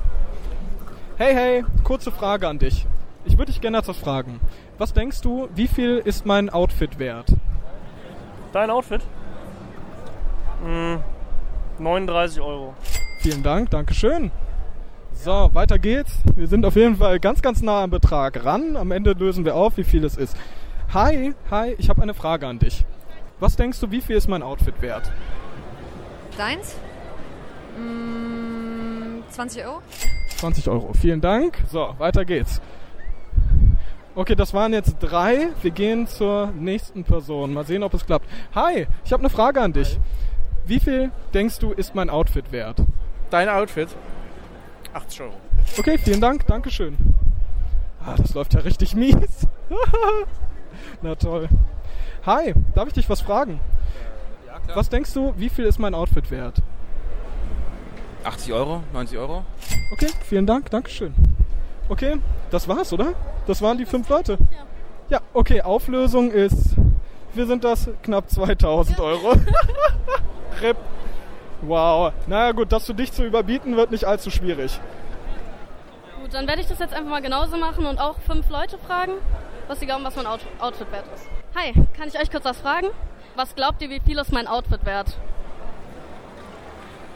Hey, 1.17 1.34
hey, 1.34 1.65
kurze 1.84 2.11
Frage 2.11 2.47
an 2.47 2.59
dich. 2.59 2.85
Ich 3.25 3.38
würde 3.38 3.51
dich 3.51 3.61
gerne 3.61 3.79
etwas 3.79 3.97
fragen. 3.97 4.39
Was 4.77 4.93
denkst 4.93 5.21
du, 5.21 5.49
wie 5.55 5.67
viel 5.67 5.97
ist 6.03 6.25
mein 6.25 6.49
Outfit 6.49 6.99
wert? 6.99 7.27
Dein 8.53 8.69
Outfit? 8.69 9.01
Hm, 10.63 10.99
39 11.79 12.41
Euro. 12.41 12.73
Vielen 13.19 13.43
Dank, 13.43 13.69
Dankeschön. 13.71 14.31
So, 15.23 15.49
weiter 15.53 15.80
geht's. 15.80 16.19
Wir 16.35 16.48
sind 16.48 16.64
auf 16.64 16.76
jeden 16.76 16.98
Fall 16.98 17.19
ganz, 17.19 17.41
ganz 17.41 17.61
nah 17.61 17.84
am 17.84 17.89
Betrag 17.89 18.45
ran. 18.45 18.77
Am 18.77 18.91
Ende 18.91 19.11
lösen 19.11 19.45
wir 19.45 19.56
auf, 19.56 19.76
wie 19.77 19.84
viel 19.84 20.06
es 20.06 20.15
ist. 20.15 20.38
Hi, 20.94 21.34
hi, 21.49 21.76
ich 21.80 21.89
habe 21.89 22.02
eine 22.02 22.14
Frage 22.14 22.48
an 22.48 22.60
dich. 22.60 22.85
Was 23.39 23.56
denkst 23.56 23.80
du, 23.80 23.91
wie 23.91 23.99
viel 23.99 24.15
ist 24.15 24.30
mein 24.30 24.44
Outfit 24.44 24.81
wert? 24.81 25.11
Deins? 26.38 26.76
Mm, 27.77 29.22
20 29.30 29.65
Euro? 29.65 29.81
20 30.38 30.69
Euro. 30.69 30.94
Vielen 30.94 31.19
Dank. 31.19 31.57
So, 31.69 31.95
weiter 31.98 32.23
geht's. 32.23 32.61
Okay, 34.15 34.35
das 34.35 34.53
waren 34.53 34.72
jetzt 34.72 34.98
drei. 34.99 35.49
Wir 35.61 35.72
gehen 35.72 36.07
zur 36.07 36.52
nächsten 36.57 37.03
Person. 37.03 37.53
Mal 37.53 37.65
sehen, 37.65 37.84
ob 37.84 37.94
es 37.95 38.06
klappt. 38.06 38.30
Hi, 38.56 38.88
ich 39.03 39.11
habe 39.11 39.22
eine 39.22 39.30
Frage 39.30 39.61
an 39.61 39.73
dich. 39.73 39.99
Wie 40.65 40.80
viel 40.80 41.11
denkst 41.34 41.60
du, 41.60 41.72
ist 41.72 41.95
mein 41.95 42.10
Outfit 42.10 42.52
wert? 42.52 42.77
Dein 43.30 43.49
Outfit? 43.49 43.89
80 44.98 45.22
Euro. 45.22 45.34
Okay, 45.78 45.98
vielen 45.98 46.22
Dank. 46.22 46.45
Dankeschön. 46.48 46.98
Ah, 48.03 48.15
das 48.18 48.34
läuft 48.34 48.53
ja 48.53 48.61
richtig 48.61 48.95
mies. 48.95 49.48
Na 51.02 51.15
toll. 51.15 51.48
Hi, 52.26 52.53
darf 52.74 52.88
ich 52.88 52.94
dich 52.94 53.10
was 53.10 53.22
fragen? 53.22 53.60
Ja, 54.48 54.60
klar. 54.60 54.78
Was 54.78 54.90
denkst 54.90 55.14
du, 55.14 55.34
wie 55.38 55.49
viel 55.49 55.65
ist 55.65 55.78
mein 55.78 55.94
Outfit 55.94 56.32
wert? 56.32 56.61
80 58.24 58.53
Euro, 58.53 58.84
90 58.91 59.18
Euro. 59.18 59.45
Okay, 59.94 60.07
vielen 60.26 60.45
Dank, 60.45 60.69
Dankeschön. 60.72 61.14
Okay, 61.90 62.18
das 62.49 62.68
war's, 62.68 62.91
oder? 62.91 63.14
Das 63.45 63.61
waren 63.61 63.78
die 63.78 63.86
fünf 63.86 64.10
Leute. 64.10 64.38
Ja, 65.10 65.22
okay, 65.34 65.61
Auflösung 65.61 66.32
ist, 66.32 66.76
wir 67.34 67.45
sind 67.45 67.64
das 67.64 67.90
knapp 68.03 68.30
2000 68.30 68.99
Euro. 68.99 69.34
RIP. 70.61 70.78
Wow. 71.61 72.13
Naja 72.27 72.51
gut, 72.51 72.71
das 72.71 72.85
für 72.85 72.93
dich 72.93 73.11
zu 73.11 73.25
überbieten 73.25 73.75
wird 73.75 73.91
nicht 73.91 74.05
allzu 74.05 74.29
schwierig. 74.29 74.79
Gut, 76.21 76.34
dann 76.34 76.47
werde 76.47 76.61
ich 76.61 76.67
das 76.67 76.79
jetzt 76.79 76.93
einfach 76.93 77.09
mal 77.09 77.21
genauso 77.21 77.57
machen 77.57 77.85
und 77.85 77.99
auch 77.99 78.19
fünf 78.21 78.49
Leute 78.49 78.77
fragen, 78.77 79.13
was 79.67 79.79
sie 79.79 79.85
glauben, 79.85 80.03
was 80.03 80.15
mein 80.15 80.27
Out 80.27 80.41
Outfit 80.59 80.91
wert 80.91 81.05
ist. 81.15 81.27
Hi, 81.55 81.73
kann 81.95 82.07
ich 82.07 82.19
euch 82.19 82.29
kurz 82.29 82.45
was 82.45 82.59
fragen? 82.59 82.88
Was 83.35 83.55
glaubt 83.55 83.81
ihr, 83.81 83.89
wie 83.89 83.99
viel 83.99 84.17
ist 84.17 84.31
mein 84.31 84.47
Outfit 84.47 84.85
wert? 84.85 85.17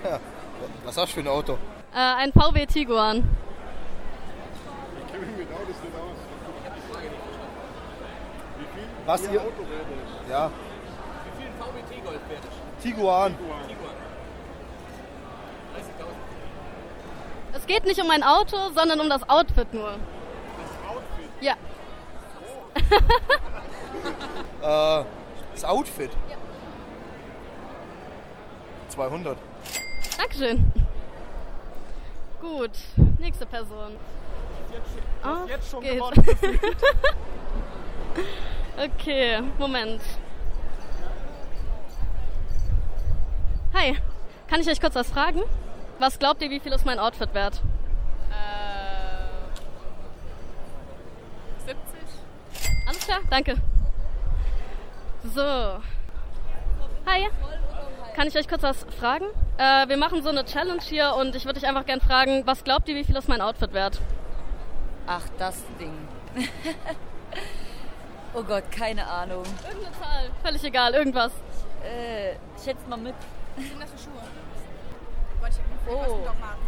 Ja. 0.04 0.20
Was 0.86 0.98
hast 0.98 1.10
du 1.12 1.16
für 1.16 1.20
ein 1.22 1.28
Auto? 1.28 1.58
Äh, 1.94 1.98
ein 1.98 2.32
VW 2.32 2.66
Tiguan. 2.66 3.24
Was 9.06 9.24
ihr? 9.24 9.42
Ja. 10.30 10.52
Wie 10.52 11.42
viel 11.42 11.48
ein 11.48 11.54
VW 11.60 11.96
T-Golf 11.96 12.30
wert 12.30 12.44
ist? 12.46 12.84
Tiguan. 12.84 13.36
Es 17.54 17.66
geht 17.68 17.86
nicht 17.86 18.02
um 18.02 18.08
mein 18.08 18.24
Auto, 18.24 18.58
sondern 18.74 19.00
um 19.00 19.10
das 19.10 19.28
Outfit 19.30 19.74
nur. 19.74 19.96
Ja. 21.42 21.56
Äh, 24.62 25.04
das 25.54 25.66
Outfit. 25.66 26.12
200. 28.90 29.36
Dankeschön. 30.18 30.72
Gut, 32.40 32.72
nächste 33.20 33.48
Person. 33.48 33.96
Auf 35.24 35.50
jetzt 35.50 35.70
schon 35.70 35.84
gefühlt. 35.84 36.78
okay, 38.78 39.42
Moment. 39.58 40.02
Hi, 43.74 43.98
kann 44.48 44.62
ich 44.62 44.70
euch 44.70 44.80
kurz 44.80 44.96
was 44.96 45.10
fragen? 45.10 45.42
Was 46.02 46.18
glaubt 46.18 46.42
ihr, 46.42 46.50
wie 46.50 46.60
viel 46.60 46.74
ist 46.74 46.84
mein 46.84 46.98
Outfit 46.98 47.32
wert? 47.36 47.62
Äh, 48.32 49.28
70? 51.68 51.78
Alles 52.88 53.06
klar, 53.06 53.20
danke. 53.30 53.56
So. 55.24 55.44
Hi. 57.06 57.30
Kann 58.16 58.28
ich 58.28 58.36
euch 58.36 58.48
kurz 58.48 58.64
was 58.64 58.84
fragen? 59.00 59.26
Äh, 59.60 59.90
wir 59.90 59.98
machen 59.98 60.24
so 60.24 60.30
eine 60.30 60.44
Challenge 60.44 60.82
hier 60.82 61.14
und 61.20 61.36
ich 61.36 61.46
würde 61.46 61.60
dich 61.60 61.70
einfach 61.70 61.86
gern 61.86 62.02
fragen, 62.02 62.48
was 62.48 62.64
glaubt 62.64 62.90
ihr, 62.90 62.96
wie 62.96 63.04
viel 63.04 63.16
ist 63.16 63.30
mein 63.30 63.42
Outfit 63.42 63.72
wert? 63.74 64.00
Ach, 65.06 65.30
das 65.38 65.64
Ding. 65.80 65.94
oh 68.34 68.42
Gott, 68.42 68.72
keine 68.72 69.06
Ahnung. 69.06 69.44
Irgendeine 69.70 69.96
Zahl, 70.00 70.32
völlig 70.44 70.64
egal, 70.64 70.96
irgendwas. 70.96 71.32
Äh, 71.84 72.38
schätzt 72.60 72.90
mal 72.90 72.98
mit. 72.98 73.14
Was 73.56 73.68
sind 73.68 73.80
das 73.80 73.92
für 73.92 74.00
Schuhe? 74.00 74.51
Wollte 75.42 75.56
ich 75.56 75.92
Oh. 75.92 76.06
oh. 76.08 76.26
doch 76.26 76.40
machen. 76.40 76.62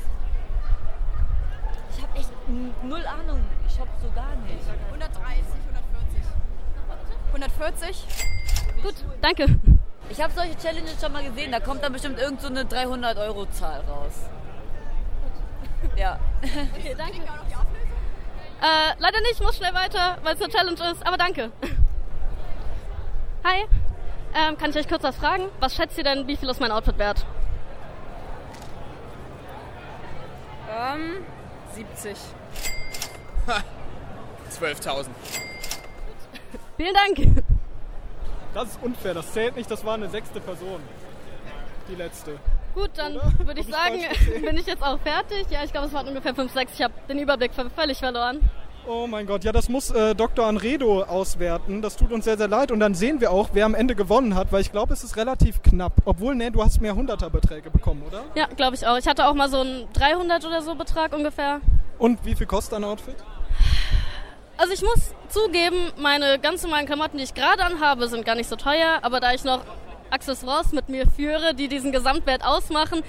Ich 1.95 2.01
habe 2.03 2.17
echt 2.17 2.29
null 2.83 3.05
Ahnung. 3.05 3.39
Ich 3.67 3.79
hab 3.79 3.87
so 4.01 4.09
gar 4.11 4.35
nicht. 4.37 4.63
130, 4.91 5.43
140. 7.27 7.93
140? 7.95 8.05
Gut, 8.83 8.95
danke. 9.21 9.45
Ich 10.09 10.21
habe 10.21 10.33
solche 10.33 10.57
Challenges 10.57 10.99
schon 10.99 11.13
mal 11.13 11.23
gesehen. 11.23 11.51
Da 11.51 11.59
kommt 11.59 11.83
dann 11.83 11.93
bestimmt 11.93 12.19
irgend 12.19 12.41
so 12.41 12.47
eine 12.47 12.63
300-Euro-Zahl 12.63 13.81
raus. 13.81 14.29
Ja. 15.95 16.19
Okay, 16.77 16.95
danke. 16.97 17.17
Äh, 17.17 18.93
leider 18.97 19.19
nicht, 19.21 19.41
muss 19.41 19.57
schnell 19.57 19.73
weiter, 19.73 20.17
weil 20.23 20.35
es 20.35 20.41
eine 20.41 20.51
Challenge 20.51 20.91
ist, 20.91 21.05
aber 21.05 21.17
danke. 21.17 21.51
Hi. 23.43 23.65
Ähm, 24.33 24.57
kann 24.57 24.69
ich 24.71 24.77
euch 24.77 24.87
kurz 24.87 25.03
was 25.03 25.17
fragen? 25.17 25.49
Was 25.59 25.75
schätzt 25.75 25.97
ihr 25.97 26.03
denn, 26.03 26.27
wie 26.27 26.37
viel 26.37 26.49
ist 26.49 26.61
mein 26.61 26.71
Outfit 26.71 26.97
wert? 26.97 27.25
Ähm, 30.73 31.23
70. 31.73 32.17
12.000. 34.59 35.07
Vielen 36.77 36.93
Dank. 36.93 37.43
Das 38.53 38.69
ist 38.69 38.83
unfair, 38.83 39.15
das 39.15 39.33
zählt 39.33 39.55
nicht, 39.55 39.71
das 39.71 39.83
war 39.83 39.95
eine 39.95 40.07
sechste 40.09 40.39
Person. 40.39 40.79
Die 41.89 41.95
letzte. 41.95 42.37
Gut, 42.75 42.91
dann 42.95 43.15
würde 43.39 43.61
ich 43.61 43.65
sagen, 43.65 43.99
bin 44.45 44.57
ich 44.57 44.67
jetzt 44.67 44.83
auch 44.83 44.99
fertig. 44.99 45.47
Ja, 45.49 45.63
ich 45.63 45.71
glaube, 45.71 45.87
es 45.87 45.93
waren 45.93 46.07
ungefähr 46.07 46.35
5, 46.35 46.53
6. 46.53 46.73
Ich 46.75 46.83
habe 46.83 46.93
den 47.09 47.17
Überblick 47.17 47.51
völlig 47.75 47.97
verloren. 47.97 48.47
Oh 48.85 49.07
mein 49.07 49.25
Gott, 49.25 49.45
ja, 49.45 49.53
das 49.53 49.69
muss 49.69 49.91
äh, 49.91 50.13
Dr. 50.13 50.45
Anredo 50.45 51.03
auswerten. 51.03 51.81
Das 51.81 51.95
tut 51.95 52.11
uns 52.11 52.25
sehr, 52.25 52.37
sehr 52.37 52.49
leid. 52.49 52.69
Und 52.69 52.81
dann 52.81 52.95
sehen 52.95 53.21
wir 53.21 53.31
auch, 53.31 53.49
wer 53.53 53.65
am 53.65 53.75
Ende 53.75 53.95
gewonnen 53.95 54.35
hat, 54.35 54.51
weil 54.51 54.59
ich 54.59 54.73
glaube, 54.73 54.93
es 54.93 55.05
ist 55.05 55.15
relativ 55.15 55.61
knapp. 55.61 55.93
Obwohl, 56.03 56.35
ne, 56.35 56.51
du 56.51 56.61
hast 56.61 56.81
mehr 56.81 56.93
Hunderterbeträge 56.93 57.69
bekommen, 57.69 58.03
oder? 58.05 58.23
Ja, 58.35 58.47
glaube 58.47 58.75
ich 58.75 58.85
auch. 58.85 58.97
Ich 58.97 59.07
hatte 59.07 59.25
auch 59.27 59.35
mal 59.35 59.49
so 59.49 59.61
einen 59.61 59.87
300 59.93 60.45
oder 60.45 60.61
so 60.61 60.75
Betrag 60.75 61.15
ungefähr. 61.15 61.61
Und 61.97 62.25
wie 62.25 62.35
viel 62.35 62.45
kostet 62.45 62.73
ein 62.73 62.83
Outfit? 62.83 63.15
Also 64.57 64.73
ich 64.73 64.81
muss 64.81 65.13
zugeben, 65.29 65.91
meine 65.97 66.37
ganz 66.39 66.61
normalen 66.63 66.85
Klamotten, 66.85 67.17
die 67.17 67.23
ich 67.23 67.33
gerade 67.33 67.63
anhabe, 67.63 68.09
sind 68.09 68.25
gar 68.25 68.35
nicht 68.35 68.49
so 68.49 68.57
teuer. 68.57 68.99
Aber 69.01 69.21
da 69.21 69.33
ich 69.33 69.45
noch 69.45 69.61
Accessoires 70.09 70.73
mit 70.73 70.89
mir 70.89 71.07
führe, 71.07 71.55
die 71.55 71.69
diesen 71.69 71.93
Gesamtwert 71.93 72.43
ausmachen, 72.43 73.01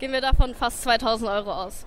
gehen 0.00 0.10
wir 0.10 0.20
davon 0.20 0.56
fast 0.56 0.82
2000 0.82 1.30
Euro 1.30 1.52
aus. 1.52 1.86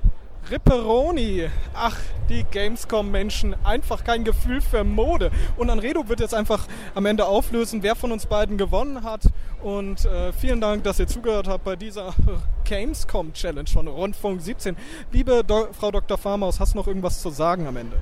Ripperoni. 0.49 1.49
Ach, 1.73 1.97
die 2.29 2.43
Gamescom-Menschen. 2.43 3.55
Einfach 3.65 4.03
kein 4.03 4.23
Gefühl 4.23 4.61
für 4.61 4.83
Mode. 4.83 5.31
Und 5.57 5.69
Anredo 5.69 6.07
wird 6.07 6.19
jetzt 6.19 6.33
einfach 6.33 6.67
am 6.95 7.05
Ende 7.05 7.25
auflösen, 7.25 7.83
wer 7.83 7.95
von 7.95 8.11
uns 8.11 8.25
beiden 8.25 8.57
gewonnen 8.57 9.03
hat. 9.03 9.21
Und 9.61 10.05
äh, 10.05 10.31
vielen 10.33 10.61
Dank, 10.61 10.83
dass 10.83 10.99
ihr 10.99 11.07
zugehört 11.07 11.47
habt 11.47 11.63
bei 11.63 11.75
dieser 11.75 12.13
Gamescom-Challenge 12.65 13.69
von 13.69 13.87
Rundfunk 13.87 14.41
17. 14.41 14.77
Liebe 15.11 15.43
Do 15.43 15.67
Frau 15.73 15.91
Dr. 15.91 16.17
Farmaus, 16.17 16.59
hast 16.59 16.73
du 16.73 16.77
noch 16.77 16.87
irgendwas 16.87 17.21
zu 17.21 17.29
sagen 17.29 17.67
am 17.67 17.77
Ende? 17.77 17.97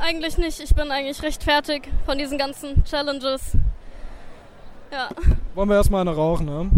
Eigentlich 0.00 0.38
nicht. 0.38 0.60
Ich 0.60 0.74
bin 0.74 0.90
eigentlich 0.90 1.22
recht 1.22 1.42
fertig 1.42 1.88
von 2.04 2.18
diesen 2.18 2.38
ganzen 2.38 2.84
Challenges. 2.84 3.56
Ja. 4.92 5.08
Wollen 5.54 5.68
wir 5.68 5.76
erstmal 5.76 6.02
eine 6.02 6.14
rauchen, 6.14 6.46
ne? 6.46 6.70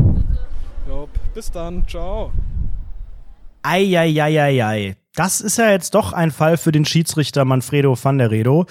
Job. 0.88 1.10
Bis 1.34 1.50
dann. 1.50 1.86
Ciao. 1.86 2.32
Eieieiei. 3.62 4.96
Das 5.14 5.40
ist 5.40 5.58
ja 5.58 5.70
jetzt 5.70 5.94
doch 5.94 6.12
ein 6.12 6.30
Fall 6.30 6.56
für 6.56 6.72
den 6.72 6.84
Schiedsrichter 6.84 7.44
Manfredo 7.44 7.96
van 8.00 8.18
der 8.18 8.30
Redo. 8.30 8.66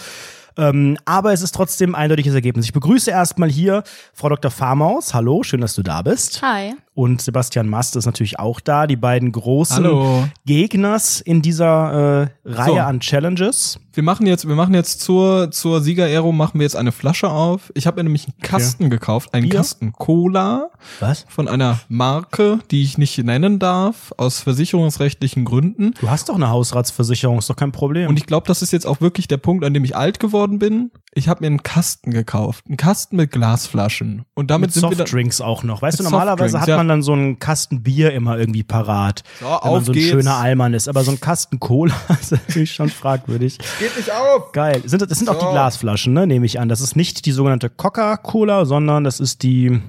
Ähm, 0.57 0.97
aber 1.05 1.31
es 1.31 1.41
ist 1.41 1.53
trotzdem 1.53 1.95
ein 1.95 2.03
eindeutiges 2.03 2.33
Ergebnis. 2.33 2.65
Ich 2.65 2.73
begrüße 2.73 3.11
erstmal 3.11 3.49
hier 3.49 3.83
Frau 4.13 4.29
Dr. 4.29 4.51
Farmaus. 4.51 5.13
Hallo, 5.13 5.43
schön, 5.43 5.61
dass 5.61 5.75
du 5.75 5.83
da 5.83 6.01
bist. 6.01 6.41
Hi. 6.41 6.73
Und 6.99 7.21
Sebastian 7.21 7.69
Mast 7.69 7.95
ist 7.95 8.05
natürlich 8.05 8.39
auch 8.39 8.59
da, 8.59 8.85
die 8.85 8.97
beiden 8.97 9.31
großen 9.31 9.77
Hallo. 9.77 10.27
Gegners 10.45 11.21
in 11.21 11.41
dieser 11.41 12.23
äh, 12.23 12.27
Reihe 12.43 12.73
So. 12.73 12.79
an 12.79 12.99
Challenges. 12.99 13.79
Wir 13.93 14.03
machen 14.03 14.27
jetzt, 14.27 14.47
wir 14.47 14.55
machen 14.55 14.73
jetzt 14.73 14.99
zur, 14.99 15.49
zur 15.49 15.81
Sieger-Aero 15.81 16.33
machen 16.33 16.59
wir 16.59 16.63
jetzt 16.65 16.75
eine 16.75 16.91
Flasche 16.91 17.29
auf. 17.29 17.71
Ich 17.73 17.87
habe 17.87 17.97
mir 17.97 18.03
nämlich 18.03 18.27
einen 18.27 18.37
Kasten 18.41 18.89
gekauft, 18.89 19.33
einen 19.33 19.47
Bier? 19.47 19.59
Kasten 19.59 19.93
Cola. 19.93 20.71
Was? 20.99 21.25
Von 21.29 21.47
einer 21.47 21.79
Marke, 21.87 22.59
die 22.69 22.83
ich 22.83 22.97
nicht 22.97 23.17
nennen 23.23 23.59
darf, 23.59 24.13
aus 24.17 24.41
versicherungsrechtlichen 24.41 25.45
Gründen. 25.45 25.93
Du 26.01 26.09
hast 26.09 26.27
doch 26.27 26.35
eine 26.35 26.49
Hausratsversicherung, 26.49 27.39
ist 27.39 27.49
doch 27.49 27.55
kein 27.55 27.71
Problem. 27.71 28.09
Und 28.09 28.17
ich 28.17 28.25
glaube, 28.25 28.45
das 28.45 28.61
ist 28.61 28.73
jetzt 28.73 28.85
auch 28.85 28.99
wirklich 28.99 29.27
der 29.29 29.37
Punkt, 29.37 29.63
an 29.63 29.73
dem 29.73 29.85
ich 29.85 29.95
alt 29.95 30.19
geworden 30.19 30.59
bin. 30.59 30.91
Ich 31.15 31.27
habe 31.27 31.41
mir 31.41 31.47
einen 31.47 31.63
Kasten 31.63 32.11
gekauft. 32.11 32.65
Einen 32.67 32.77
Kasten 32.77 33.15
mit 33.15 33.31
Glasflaschen. 33.31 34.25
Und 34.35 34.51
damit 34.51 34.67
mit 34.67 34.73
sind 34.73 34.81
Softdrinks 34.95 35.41
auch 35.41 35.63
noch. 35.63 35.81
Weißt 35.81 35.99
du, 35.99 36.03
normalerweise 36.03 36.61
hat 36.61 36.67
man 36.69 36.87
dann 36.87 37.01
so 37.01 37.13
einen 37.13 37.39
Kasten 37.39 37.81
Bier 37.81 38.13
immer 38.13 38.37
irgendwie 38.37 38.61
parat. 38.63 39.23
So, 39.39 39.45
wenn 39.45 39.71
man 39.71 39.83
so 39.85 39.91
ein 39.91 39.95
geht's. 39.95 40.09
schöner 40.09 40.35
Allmann 40.35 40.73
ist. 40.75 40.87
Aber 40.87 41.03
so 41.03 41.09
ein 41.11 41.19
Kasten 41.19 41.59
Cola 41.59 41.95
ist 42.21 42.31
natürlich 42.31 42.71
schon 42.73 42.89
fragwürdig. 42.89 43.57
Geht 43.79 43.97
nicht 43.97 44.11
auf! 44.11 44.51
Geil. 44.51 44.83
Sind, 44.85 45.01
das 45.01 45.17
sind 45.17 45.29
auch 45.29 45.39
So. 45.39 45.47
die 45.47 45.51
Glasflaschen, 45.51 46.13
ne? 46.13 46.27
Nehme 46.27 46.45
ich 46.45 46.59
an. 46.59 46.69
Das 46.69 46.79
ist 46.79 46.95
nicht 46.95 47.25
die 47.25 47.31
sogenannte 47.31 47.71
Coca-Cola, 47.71 48.65
sondern 48.65 49.03
das 49.03 49.19
ist 49.19 49.41
die 49.41 49.81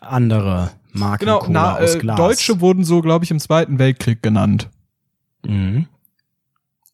andere 0.00 0.70
Marke 0.92 1.24
Genau, 1.24 1.38
Cola 1.40 1.50
na, 1.52 1.76
aus 1.78 1.94
äh, 1.96 1.98
Glas. 1.98 2.16
Deutsche 2.16 2.60
wurden 2.60 2.84
so, 2.84 3.00
glaube 3.02 3.24
ich, 3.24 3.30
im 3.30 3.38
Zweiten 3.40 3.78
Weltkrieg 3.78 4.22
genannt. 4.22 4.68
Mhm. 5.44 5.86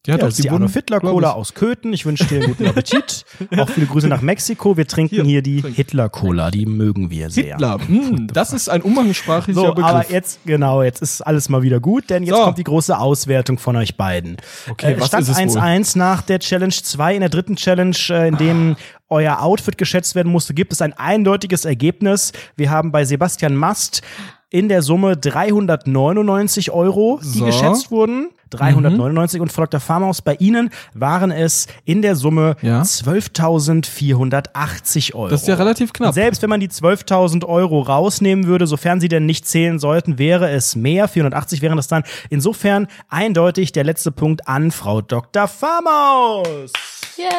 Ja, 0.07 0.13
Ja, 0.13 0.17
doch, 0.17 0.27
das 0.27 0.39
ist 0.39 0.45
die 0.45 0.49
die 0.49 0.67
Hitler 0.73 0.99
glaub 0.99 1.13
Cola 1.13 1.29
ich- 1.31 1.35
aus 1.35 1.53
Köthen. 1.53 1.91
Ich 1.93 2.05
wünsche 2.05 2.25
dir 2.25 2.39
guten 2.39 2.65
Appetit. 2.65 3.25
Auch 3.57 3.69
viele 3.69 3.85
Grüße 3.87 4.07
nach 4.07 4.21
Mexiko. 4.21 4.77
Wir 4.77 4.87
trinken 4.87 5.25
hier, 5.25 5.41
die 5.41 5.61
Hitler 5.61 6.07
Cola. 6.09 6.49
Die 6.49 6.65
mögen 6.65 7.09
wir 7.09 7.29
sehr. 7.29 7.55
Hitler. 7.55 7.77
Hm, 7.85 8.27
das 8.31 8.53
ist 8.53 8.69
ein 8.69 8.81
umgangssprachlicher 8.81 9.59
So, 9.59 9.67
Begriff. 9.73 9.85
aber 9.85 10.09
jetzt, 10.09 10.39
genau, 10.45 10.81
jetzt 10.81 11.01
ist 11.01 11.21
alles 11.21 11.49
mal 11.49 11.61
wieder 11.61 11.79
gut, 11.79 12.09
denn 12.09 12.23
jetzt 12.23 12.35
So. 12.37 12.43
kommt 12.43 12.57
die 12.57 12.63
große 12.63 12.97
Auswertung 12.97 13.57
von 13.59 13.75
euch 13.75 13.97
beiden. 13.97 14.37
Okay, 14.69 14.93
äh, 14.93 14.99
was 14.99 15.07
Stand 15.09 15.23
ist 15.23 15.29
es 15.29 15.37
wohl? 15.55 15.61
1-1 15.61 15.97
nach 15.97 16.21
der 16.21 16.39
Challenge 16.39 16.73
2. 16.73 17.13
In 17.15 17.19
der 17.19 17.29
dritten 17.29 17.55
Challenge, 17.57 17.95
äh, 18.09 18.29
in 18.29 18.37
dem 18.37 18.75
euer 19.09 19.41
Outfit 19.41 19.77
geschätzt 19.77 20.15
werden 20.15 20.31
musste, 20.31 20.53
gibt 20.53 20.73
es 20.73 20.81
ein 20.81 20.93
eindeutiges 20.93 21.65
Ergebnis. 21.65 22.31
Wir 22.55 22.69
haben 22.69 22.91
bei 22.91 23.05
Sebastian 23.05 23.55
Mast 23.55 24.01
in 24.49 24.69
der 24.69 24.81
Summe 24.81 25.17
399 25.17 26.71
Euro, 26.71 27.19
die 27.21 27.39
So. 27.39 27.45
geschätzt 27.45 27.91
wurden. 27.91 28.29
399 28.49 29.41
und 29.41 29.51
Frau 29.51 29.63
Dr. 29.63 29.81
Farmaus, 29.81 30.21
bei 30.21 30.35
Ihnen 30.35 30.69
waren 30.93 31.31
es 31.31 31.67
in 31.83 32.01
der 32.01 32.15
Summe 32.15 32.55
Ja. 32.61 32.81
12.480 32.81 35.15
Euro. 35.15 35.27
Das 35.29 35.41
ist 35.41 35.47
ja 35.49 35.55
relativ 35.55 35.91
knapp. 35.91 36.07
Und 36.09 36.13
selbst 36.13 36.41
wenn 36.41 36.49
man 36.49 36.61
die 36.61 36.69
12.000 36.69 37.43
Euro 37.45 37.81
rausnehmen 37.81 38.47
würde, 38.47 38.65
sofern 38.67 39.01
sie 39.01 39.09
denn 39.09 39.25
nicht 39.25 39.45
zählen 39.47 39.79
sollten, 39.79 40.17
wäre 40.17 40.49
es 40.49 40.75
mehr. 40.77 41.07
480 41.09 41.61
wären 41.61 41.75
das 41.77 41.87
dann. 41.87 42.03
Insofern 42.29 42.87
eindeutig 43.09 43.71
der 43.73 43.83
letzte 43.83 44.11
Punkt 44.11 44.47
an 44.47 44.71
Frau 44.71 45.01
Dr. 45.01 45.47
Farmaus. 45.47 46.71
Yay! 47.17 47.27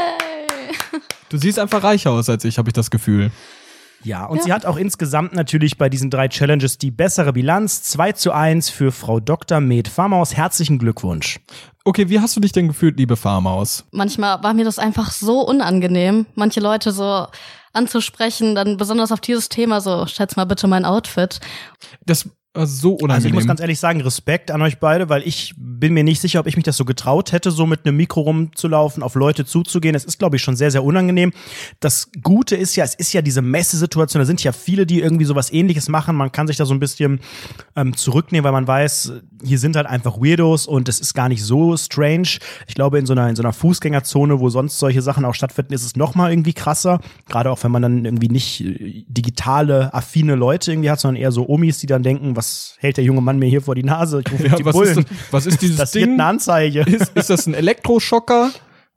Du 1.31 1.37
siehst 1.37 1.59
einfach 1.59 1.85
reicher 1.85 2.11
aus 2.13 2.31
als 2.31 2.43
ich, 2.47 2.57
habe 2.57 2.71
ich 2.71 2.73
das 2.73 2.91
Gefühl. 2.91 3.31
Ja, 4.05 4.27
und 4.27 4.39
Ja. 4.39 4.43
sie 4.45 4.53
hat 4.53 4.65
auch 4.65 4.77
insgesamt 4.77 5.35
natürlich 5.35 5.77
bei 5.77 5.89
diesen 5.89 6.11
drei 6.11 6.29
Challenges 6.29 6.79
die 6.79 6.91
bessere 6.91 7.33
Bilanz. 7.33 7.83
2 7.83 8.13
zu 8.13 8.33
1 8.33 8.71
für 8.71 8.93
Frau 8.93 9.19
Dr. 9.21 9.61
Med 9.61 9.89
Farmaus. 9.89 10.37
Herzlichen 10.37 10.79
Glückwunsch. 10.79 11.41
Okay, 11.85 12.09
wie 12.09 12.21
hast 12.21 12.37
du 12.37 12.41
dich 12.41 12.53
denn 12.53 12.69
gefühlt, 12.69 12.97
liebe 12.99 13.17
Farmaus? 13.17 13.85
Manchmal 13.91 14.43
war 14.43 14.55
mir 14.55 14.65
das 14.65 14.79
einfach 14.79 15.11
so 15.11 15.41
unangenehm, 15.41 16.27
manche 16.35 16.61
Leute 16.61 16.93
so 16.93 17.27
anzusprechen, 17.73 18.55
dann 18.55 18.77
besonders 18.77 19.13
auf 19.13 19.21
dieses 19.21 19.49
Thema 19.49 19.81
so, 19.81 20.07
schätz 20.07 20.37
mal 20.37 20.45
bitte 20.47 20.67
mein 20.69 20.85
Outfit. 20.85 21.41
Das 22.05 22.29
so 22.55 22.93
unangenehm. 22.93 23.11
Also 23.11 23.29
ich 23.29 23.35
muss 23.35 23.47
ganz 23.47 23.61
ehrlich 23.61 23.79
sagen, 23.79 24.01
Respekt 24.01 24.51
an 24.51 24.63
euch 24.63 24.79
beide, 24.79 25.09
weil 25.09 25.23
ich 25.27 25.55
bin 25.57 25.95
mir 25.95 26.03
nicht 26.03 26.21
sicher, 26.21 26.41
ob 26.41 26.47
ich 26.47 26.57
mich 26.57 26.65
das 26.65 26.77
so 26.77 26.85
getraut 26.85 27.33
hätte, 27.33 27.51
so 27.51 27.67
mit 27.67 27.85
einem 27.85 27.97
Mikro 27.97 28.23
rumzulaufen, 28.23 29.03
auf 29.03 29.15
Leute 29.15 29.45
zuzugehen. 29.45 29.95
Es 29.95 30.05
ist, 30.05 30.19
glaube 30.19 30.37
ich, 30.37 30.43
schon 30.43 30.57
sehr, 30.57 30.71
sehr 30.71 30.83
unangenehm. 30.83 31.33
Das 31.81 32.11
Gute 32.23 32.57
ist 32.57 32.75
ja, 32.77 32.85
es 32.85 32.95
ist 32.95 33.13
ja 33.13 33.23
diese 33.23 33.43
Messesituation, 33.43 34.21
da 34.21 34.27
sind 34.27 34.43
ja 34.43 34.53
viele, 34.53 34.87
die 34.87 35.01
irgendwie 35.01 35.25
sowas 35.25 35.53
ähnliches 35.53 35.89
machen. 35.89 36.17
Man 36.17 36.33
kann 36.33 36.47
sich 36.47 36.57
da 36.57 36.65
so 36.65 36.75
ein 36.75 36.81
bisschen 36.81 37.21
ähm, 37.77 37.95
zurücknehmen, 37.97 38.45
weil 38.45 38.53
man 38.53 38.67
weiß, 38.67 39.13
hier 39.45 39.59
sind 39.59 39.77
halt 39.77 39.87
einfach 39.87 40.17
Weirdos 40.17 40.67
und 40.67 40.89
es 40.89 41.01
ist 41.01 41.15
gar 41.15 41.29
nicht 41.29 41.45
so 41.45 41.77
strange. 41.77 42.39
Ich 42.67 42.75
glaube, 42.75 42.99
in 42.99 43.07
so 43.07 43.13
einer, 43.13 43.29
in 43.29 43.37
so 43.37 43.43
einer 43.43 43.53
Fußgängerzone, 43.53 44.41
wo 44.41 44.49
sonst 44.49 44.79
solche 44.79 45.03
Sachen 45.03 45.25
auch 45.25 45.35
stattfinden, 45.35 45.75
ist 45.75 45.85
es 45.85 45.97
noch 45.97 46.15
mal 46.15 46.31
irgendwie 46.33 46.55
krasser. 46.55 47.01
Gerade 47.29 47.51
auch, 47.51 47.63
wenn 47.63 47.71
man 47.71 47.83
dann 47.83 48.05
irgendwie 48.05 48.29
nicht 48.29 48.63
äh, 48.63 49.05
digitale, 49.07 49.93
affine 49.93 50.35
Leute 50.35 50.73
irgendwie 50.73 50.91
hat, 50.91 50.99
sondern 50.99 51.23
eher 51.23 51.31
so 51.31 51.49
Omis, 51.49 51.79
die 51.79 51.87
dann 51.87 52.03
denken, 52.03 52.38
was 52.39 52.77
hält 52.79 52.97
der 52.97 53.05
junge 53.05 53.21
Mann 53.21 53.39
mir 53.39 53.49
hier 53.51 53.61
vor 53.61 53.75
die 53.75 53.83
Nase? 53.85 54.23
Ich 54.25 54.33
rufe 54.33 54.47
Ja, 54.47 54.57
die 54.57 54.65
was, 54.65 54.75
Bullen. 54.75 54.99
ist, 54.99 55.11
das- 55.11 55.17
was 55.33 55.47
ist 55.47 55.61
dieses 55.61 55.77
das 55.77 55.91
Ding? 55.93 56.15
eine 56.15 56.25
Anzeige. 56.25 56.81
Ist, 56.83 57.13
ist 57.15 57.29
das 57.29 57.47
ein 57.47 57.53
Elektroschocker? 57.55 58.51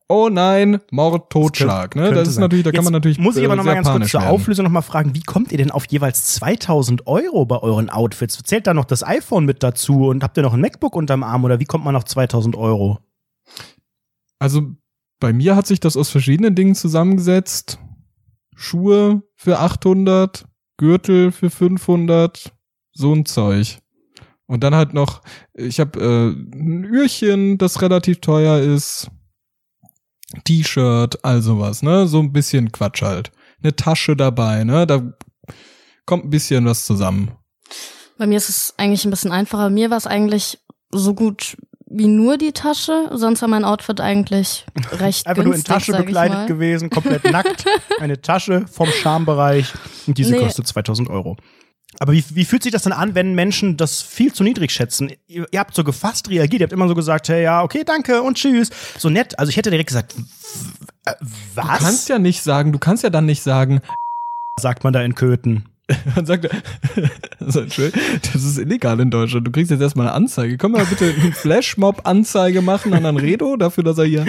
Oh 0.08 0.28
nein, 0.30 0.80
Mord, 0.92 1.30
Totschlag. 1.30 1.96
Ne? 1.96 2.12
Das 2.14 2.28
ist 2.28 2.36
sein. 2.36 2.42
natürlich, 2.42 2.66
da 2.66 2.72
kann 2.72 2.80
Jetzt 2.80 2.84
man 2.86 2.94
natürlich. 2.94 3.18
Muss 3.18 3.38
ich 3.38 3.46
aber 3.46 3.54
äh, 3.54 3.58
noch 3.58 3.64
mal 3.64 3.76
ganz 3.76 3.90
kurz 3.90 4.10
zur. 4.12 4.28
Auflösung 4.28 4.66
noch 4.66 4.72
mal 4.72 4.82
fragen, 4.82 5.16
wie 5.16 5.22
kommt 5.22 5.52
ihr 5.54 5.58
denn 5.58 5.72
auf 5.72 5.86
jeweils 5.88 6.26
2000 6.36 7.08
Euro 7.08 7.46
bei 7.46 7.58
euren 7.60 7.90
Outfits? 7.90 8.38
Zählt 8.44 8.68
da 8.68 8.74
noch 8.74 8.84
das 8.86 9.04
iPhone 9.06 9.46
mit 9.46 9.64
dazu 9.64 10.08
und 10.08 10.22
habt 10.24 10.36
ihr 10.38 10.44
noch 10.44 10.54
ein 10.54 10.60
MacBook 10.62 10.96
unterm 10.98 11.24
Arm 11.24 11.46
oder 11.46 11.60
wie 11.62 11.66
kommt 11.66 11.86
man 11.86 11.96
auf 11.96 12.04
2000 12.06 12.58
Euro? 12.58 13.00
Also 14.40 14.72
bei 15.22 15.34
mir 15.34 15.56
hat 15.56 15.68
sich 15.68 15.80
das 15.80 15.96
aus 15.96 16.10
verschiedenen 16.10 16.56
Dingen 16.56 16.76
zusammengesetzt. 16.76 17.80
Schuhe 18.56 19.24
für 19.36 19.60
800, 19.60 20.46
Gürtel 20.78 21.32
für 21.32 21.50
500, 21.50 22.52
so 22.94 23.14
ein 23.14 23.26
Zeug. 23.26 23.80
Und 24.48 24.64
dann 24.64 24.76
halt 24.76 24.94
noch, 24.94 25.22
ich 25.54 25.80
habe 25.80 26.00
äh, 26.00 26.30
ein 26.58 26.84
Ührchen, 26.84 27.58
das 27.58 27.82
relativ 27.82 28.20
teuer 28.20 28.60
ist, 28.60 29.10
T-Shirt, 30.44 31.24
all 31.24 31.42
sowas, 31.42 31.82
ne? 31.84 32.08
So 32.08 32.20
ein 32.20 32.34
bisschen 32.34 32.72
Quatsch 32.72 33.02
halt. 33.02 33.32
Eine 33.64 33.76
Tasche 33.76 34.16
dabei, 34.16 34.64
ne? 34.64 34.88
Da 34.88 35.14
kommt 36.06 36.26
ein 36.26 36.30
bisschen 36.30 36.66
was 36.66 36.86
zusammen. 36.86 37.32
Bei 38.18 38.28
mir 38.28 38.38
ist 38.38 38.50
es 38.50 38.74
eigentlich 38.78 39.06
ein 39.06 39.12
bisschen 39.12 39.32
einfacher. 39.32 39.70
Mir 39.70 39.90
war 39.90 39.98
es 39.98 40.08
eigentlich 40.08 40.60
so 40.92 41.14
gut 41.14 41.58
wie 41.94 42.08
nur 42.08 42.38
die 42.38 42.54
Tasche, 42.54 43.10
sonst 43.14 43.42
war 43.42 43.50
mein 43.50 43.66
Outfit 43.66 44.00
eigentlich 44.00 44.66
recht 44.94 45.28
Einfach 45.28 45.44
nur 45.44 45.54
in 45.54 45.62
günstig, 45.64 45.74
Tasche 45.74 46.04
bekleidet 46.04 46.48
gewesen, 46.48 46.90
komplett 46.90 47.26
nackt, 47.26 47.66
eine 48.00 48.22
Tasche 48.22 48.66
vom 48.72 48.88
Schambereich 48.88 49.74
und 50.08 50.18
diese 50.18 50.32
Nee. 50.32 50.40
kostet 50.40 50.68
2000 50.68 51.10
Euro. 51.10 51.36
Aber 52.02 52.14
wie, 52.14 52.24
wie 52.34 52.46
fühlt 52.46 52.64
sich 52.64 52.72
das 52.72 52.82
dann 52.82 52.94
an, 52.94 53.14
wenn 53.14 53.36
Menschen 53.36 53.78
das 53.78 54.02
viel 54.02 54.34
zu 54.34 54.44
niedrig 54.44 54.72
schätzen? 54.72 55.12
Ihr, 55.28 55.46
ihr 55.52 55.60
habt 55.60 55.76
so 55.76 55.84
gefasst 55.84 56.32
reagiert, 56.32 56.62
ihr 56.62 56.66
habt 56.66 56.74
immer 56.74 56.88
so 56.88 56.96
gesagt, 56.96 57.30
hey, 57.30 57.44
ja, 57.44 57.62
okay, 57.62 57.84
danke 57.86 58.24
und 58.24 58.38
tschüss. 58.38 58.72
So 58.98 59.12
nett. 59.12 59.38
Also 59.38 59.52
ich 59.52 59.58
hätte 59.58 59.70
direkt 59.70 59.90
gesagt, 59.90 60.16
was? 61.54 61.78
Du 61.78 61.84
kannst 61.86 62.10
ja 62.10 62.18
nicht 62.18 62.42
sagen, 62.42 62.72
du 62.72 62.80
kannst 62.80 63.04
ja 63.04 63.12
dann 63.12 63.28
nicht 63.28 63.44
sagen, 63.44 63.82
sagt 64.60 64.84
man 64.84 64.94
da 64.94 65.04
in 65.04 65.14
Köthen. 65.14 65.66
Dann 66.16 66.26
sagt 66.26 66.50
also, 67.40 67.62
das 67.66 68.36
ist 68.36 68.58
illegal 68.58 69.00
in 69.00 69.12
Deutschland. 69.12 69.46
Du 69.46 69.52
kriegst 69.52 69.70
jetzt 69.70 69.82
erstmal 69.82 70.08
eine 70.08 70.16
Anzeige. 70.16 70.58
Können 70.58 70.74
wir 70.74 70.80
mal 70.80 70.86
bitte 70.86 71.14
eine 71.14 71.34
Flashmob-Anzeige 71.34 72.64
machen 72.64 72.94
an 72.94 73.06
Anredo 73.06 73.58
dafür, 73.58 73.84
dass 73.84 73.98
er 73.98 74.06
hier 74.06 74.26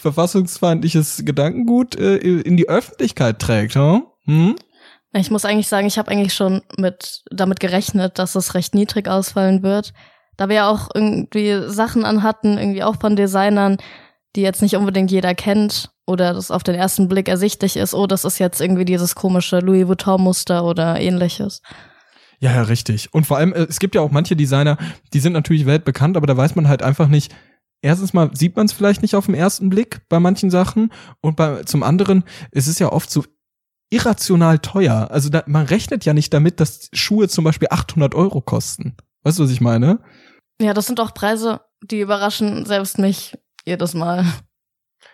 verfassungsfeindliches 0.00 1.22
Gedankengut 1.24 1.94
äh, 1.96 2.16
in 2.16 2.56
die 2.56 2.68
Öffentlichkeit 2.68 3.38
trägt, 3.38 3.76
hm? 3.76 4.56
Ich 5.14 5.30
muss 5.30 5.44
eigentlich 5.44 5.68
sagen, 5.68 5.86
ich 5.86 5.98
habe 5.98 6.10
eigentlich 6.10 6.34
schon 6.34 6.62
mit 6.78 7.22
damit 7.30 7.60
gerechnet, 7.60 8.18
dass 8.18 8.34
es 8.34 8.54
recht 8.54 8.74
niedrig 8.74 9.08
ausfallen 9.08 9.62
wird. 9.62 9.92
Da 10.36 10.48
wir 10.48 10.56
ja 10.56 10.70
auch 10.70 10.88
irgendwie 10.94 11.68
Sachen 11.68 12.04
anhatten, 12.04 12.56
irgendwie 12.56 12.82
auch 12.82 12.96
von 12.98 13.16
Designern, 13.16 13.76
die 14.34 14.40
jetzt 14.40 14.62
nicht 14.62 14.76
unbedingt 14.76 15.10
jeder 15.10 15.34
kennt 15.34 15.90
oder 16.06 16.32
das 16.32 16.50
auf 16.50 16.62
den 16.62 16.74
ersten 16.74 17.08
Blick 17.08 17.28
ersichtlich 17.28 17.76
ist, 17.76 17.94
oh, 17.94 18.06
das 18.06 18.24
ist 18.24 18.38
jetzt 18.38 18.60
irgendwie 18.60 18.86
dieses 18.86 19.14
komische 19.14 19.58
Louis 19.58 19.86
Vuitton-Muster 19.86 20.64
oder 20.64 20.98
ähnliches. 20.98 21.60
Ja, 22.40 22.52
ja, 22.54 22.62
richtig. 22.62 23.12
Und 23.12 23.26
vor 23.26 23.36
allem, 23.36 23.52
äh, 23.52 23.66
es 23.68 23.78
gibt 23.78 23.94
ja 23.94 24.00
auch 24.00 24.10
manche 24.10 24.34
Designer, 24.34 24.78
die 25.12 25.20
sind 25.20 25.32
natürlich 25.32 25.66
weltbekannt, 25.66 26.16
aber 26.16 26.26
da 26.26 26.36
weiß 26.36 26.56
man 26.56 26.66
halt 26.66 26.82
einfach 26.82 27.06
nicht, 27.06 27.34
erstens 27.82 28.14
mal 28.14 28.30
sieht 28.34 28.56
man 28.56 28.66
es 28.66 28.72
vielleicht 28.72 29.02
nicht 29.02 29.14
auf 29.14 29.26
den 29.26 29.34
ersten 29.34 29.68
Blick 29.70 30.00
bei 30.08 30.18
manchen 30.18 30.50
Sachen 30.50 30.92
und 31.20 31.36
bei, 31.36 31.62
zum 31.64 31.82
anderen, 31.82 32.24
es 32.50 32.66
ist 32.66 32.80
ja 32.80 32.90
oft 32.90 33.10
so 33.10 33.24
irrational 33.92 34.58
teuer. 34.58 35.08
Also 35.10 35.28
da, 35.28 35.42
man 35.46 35.66
rechnet 35.66 36.04
ja 36.04 36.14
nicht 36.14 36.32
damit, 36.32 36.60
dass 36.60 36.88
Schuhe 36.92 37.28
zum 37.28 37.44
Beispiel 37.44 37.68
800 37.70 38.14
Euro 38.14 38.40
kosten. 38.40 38.96
Weißt 39.22 39.38
du, 39.38 39.44
was 39.44 39.50
ich 39.50 39.60
meine? 39.60 40.00
Ja, 40.60 40.74
das 40.74 40.86
sind 40.86 41.00
auch 41.00 41.14
Preise, 41.14 41.60
die 41.82 42.00
überraschen 42.00 42.64
selbst 42.66 42.98
mich 42.98 43.36
jedes 43.64 43.94
Mal. 43.94 44.24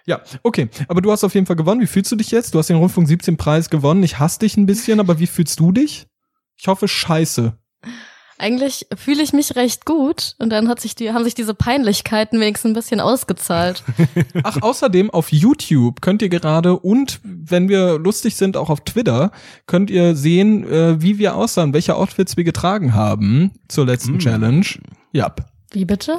Ja, 0.07 0.23
okay. 0.43 0.69
Aber 0.89 1.01
du 1.01 1.11
hast 1.11 1.25
auf 1.25 1.35
jeden 1.35 1.47
Fall 1.47 1.57
gewonnen. 1.57 1.81
Wie 1.81 1.87
fühlst 1.87 2.11
du 2.13 2.17
dich 2.17 2.31
jetzt? 2.31 2.55
Du 2.55 2.59
hast 2.59 2.69
den 2.69 2.77
Rundfunk 2.77 3.09
17 3.09 3.37
Preis 3.37 3.69
gewonnen. 3.69 4.03
Ich 4.03 4.19
hasse 4.19 4.39
dich 4.41 4.57
ein 4.57 4.67
bisschen, 4.67 5.01
aber 5.01 5.19
wie 5.19 5.27
fühlst 5.27 5.61
du 5.61 5.73
dich? 5.73 6.07
Ich 6.57 6.69
hoffe, 6.69 6.89
scheiße. 6.89 7.59
Eigentlich 8.39 8.87
fühle 8.97 9.23
ich 9.23 9.33
mich 9.33 9.57
recht 9.57 9.85
gut 9.85 10.37
und 10.39 10.51
dann 10.51 10.69
hat 10.69 10.81
sich 10.81 10.95
die, 10.95 11.13
haben 11.13 11.25
sich 11.25 11.35
diese 11.35 11.55
Peinlichkeiten 11.55 12.41
wenigstens 12.41 12.71
ein 12.71 12.75
bisschen 12.75 13.01
ausgezahlt. 13.01 13.83
Ach, 14.45 14.63
außerdem 14.63 15.11
auf 15.11 15.33
YouTube 15.33 16.01
könnt 16.01 16.23
ihr 16.23 16.29
gerade 16.29 16.79
und 16.79 17.21
wenn 17.25 17.69
wir 17.69 17.99
lustig 17.99 18.37
sind, 18.37 18.57
auch 18.57 18.71
auf 18.71 18.81
Twitter, 18.83 19.33
könnt 19.67 19.91
ihr 19.91 20.15
sehen, 20.15 20.65
äh, 20.71 21.03
wie 21.03 21.19
wir 21.19 21.35
aussahen, 21.37 21.73
welche 21.73 21.97
Outfits 21.97 22.37
wir 22.37 22.45
getragen 22.45 22.95
haben 22.95 23.53
zur 23.69 23.87
letzten 23.87 24.17
Mm. 24.17 24.19
Challenge. 24.21 24.67
Ja. 25.13 25.35
Wie 25.73 25.85
bitte? 25.85 26.19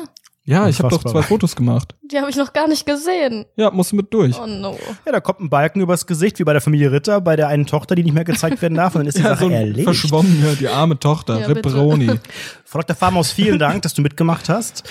Ja, 0.50 0.68
ich 0.68 0.80
habe 0.80 0.90
doch 0.90 0.98
Unfassbar. 0.98 1.22
zwei 1.22 1.28
Fotos 1.28 1.56
gemacht. 1.56 1.94
Die 2.02 2.18
habe 2.18 2.30
ich 2.30 2.36
noch 2.36 2.54
gar 2.54 2.68
nicht 2.68 2.86
gesehen. 2.86 3.46
Ja, 3.56 3.70
musst 3.70 3.92
du 3.92 3.98
mit 3.98 4.12
durch. 4.14 4.36
Oh 4.40 4.48
no. 4.48 4.78
Ja, 5.06 5.12
da 5.12 5.20
kommt 5.20 5.42
ein 5.42 5.50
Balken 5.50 5.80
übers 5.82 6.08
Gesicht, 6.08 6.40
wie 6.40 6.44
bei 6.44 6.54
der 6.54 6.62
Familie 6.62 6.92
Ritter, 6.92 7.22
bei 7.22 7.36
der 7.36 7.48
einen 7.50 7.68
Tochter, 7.68 7.94
die 7.94 8.04
nicht 8.04 8.14
mehr 8.16 8.24
gezeigt 8.24 8.60
werden 8.62 8.74
darf. 8.76 8.96
Und 8.96 9.02
dann 9.02 9.08
ist 9.08 9.18
die 9.18 9.22
Ja, 9.24 9.30
Sache 9.30 9.40
so 9.42 9.46
ein 9.46 9.52
erledigt. 9.52 9.84
verschwommen, 9.84 10.44
ja, 10.44 10.54
die 10.56 10.68
arme 10.68 10.98
Tochter, 10.98 11.40
Ja. 11.40 11.46
Ripperoni. 11.48 12.08
Frau 12.66 12.80
Dr. 12.80 12.96
Farmaus, 12.96 13.32
vielen 13.32 13.60
Dank, 13.60 13.84
dass 13.84 13.94
du 13.94 14.02
mitgemacht 14.02 14.50
hast. 14.50 14.84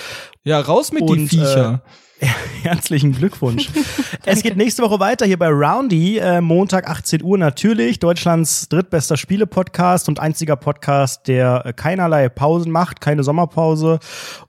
Ja, 0.43 0.61
raus 0.61 0.91
mit 0.93 1.01
die 1.09 1.11
Und, 1.13 1.27
Viecher. 1.27 1.81
Äh, 1.85 1.89
herzlichen 2.63 3.13
Glückwunsch. 3.13 3.69
es 4.25 4.41
geht 4.43 4.57
nächste 4.57 4.83
Woche 4.83 4.99
weiter 4.99 5.25
hier 5.25 5.39
bei 5.39 5.47
Roundy, 5.49 6.17
äh, 6.17 6.41
Montag 6.41 6.89
18 6.89 7.23
Uhr 7.23 7.37
natürlich. 7.37 7.99
Deutschlands 7.99 8.67
drittbester 8.69 9.15
Spiele-Podcast 9.17 10.09
und 10.09 10.19
einziger 10.19 10.55
Podcast, 10.55 11.27
der 11.27 11.65
äh, 11.65 11.73
keinerlei 11.73 12.29
Pausen 12.29 12.71
macht, 12.71 13.01
keine 13.01 13.23
Sommerpause 13.23 13.99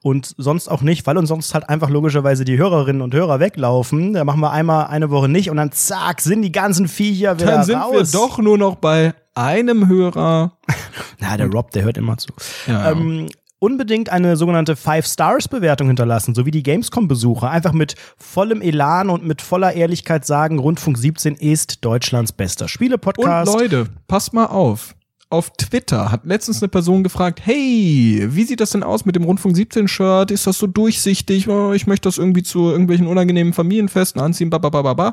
und 0.03 0.35
sonst 0.37 0.69
auch 0.69 0.83
nicht, 0.83 1.07
weil 1.07 1.17
uns 1.17 1.29
sonst 1.29 1.55
halt 1.55 1.69
einfach 1.69 1.91
logischerweise 1.91 2.45
die 2.45 2.59
Hörerinnen 2.59 3.03
und 3.03 3.15
Hörer 3.15 3.41
weglaufen. 3.41 4.15
Da 4.15 4.25
machen 4.25 4.41
wir 4.41 4.51
einmal 4.51 4.87
eine 4.87 5.11
Woche 5.11 5.29
nicht 5.29 5.51
und 5.51 5.57
dann 5.57 5.73
zack, 5.73 6.21
sind 6.21 6.43
die 6.43 6.53
ganzen 6.53 6.89
Viecher 6.89 7.39
wieder 7.39 7.53
Dann 7.53 7.65
sind 7.65 7.77
raus. 7.77 8.13
wir 8.13 8.21
doch 8.21 8.39
nur 8.39 8.59
noch 8.59 8.77
bei 8.77 9.15
einem 9.35 9.89
Hörer. 9.89 10.53
Na, 11.21 11.37
der 11.37 11.47
Rob, 11.49 11.71
der 11.71 11.85
hört 11.85 11.99
immer 11.99 12.17
zu. 12.17 12.33
Ja. 12.67 12.91
Ähm, 12.91 13.29
unbedingt 13.61 14.09
eine 14.09 14.37
sogenannte 14.37 14.75
Five-Stars-Bewertung 14.75 15.87
hinterlassen, 15.87 16.35
so 16.35 16.47
wie 16.47 16.51
die 16.51 16.65
Gamescom-Besucher. 16.65 17.49
Einfach 17.49 17.73
mit 17.73 17.95
vollem 18.17 18.63
Elan 18.63 19.11
und 19.11 19.25
mit 19.25 19.43
voller 19.43 19.75
Ehrlichkeit 19.75 20.27
sagen, 20.27 20.59
Rundfunk 20.59 20.99
17 20.99 21.37
ist 21.37 21.85
Deutschlands 21.85 22.33
bester 22.33 22.65
Und 22.65 22.71
Spiele-Podcast. 22.71 23.53
Leute, 23.53 23.87
passt 24.09 24.33
mal 24.33 24.47
auf. 24.47 24.97
Auf 25.29 25.53
Twitter 25.53 26.11
hat 26.11 26.25
letztens 26.25 26.61
eine 26.61 26.71
Person 26.71 27.05
gefragt, 27.05 27.41
hey, 27.45 28.27
wie 28.31 28.43
sieht 28.43 28.61
das 28.61 28.71
denn 28.71 28.83
aus 28.83 29.05
mit 29.05 29.15
dem 29.15 29.23
Rundfunk 29.23 29.55
17 29.55 29.87
Shirt? 29.87 30.33
Ist 30.33 30.49
das 30.49 30.59
so 30.59 30.67
durchsichtig? 30.67 31.47
Oh, 31.47 31.73
ich 31.73 31.87
möchte 31.87 32.09
das 32.09 32.19
irgendwie 32.19 32.43
zu 32.43 32.71
irgendwelchen 32.71 33.07
unangenehmen 33.07 33.53
Familienfesten 33.53 34.21
anziehen, 34.21 34.51
babababa. 34.51 35.13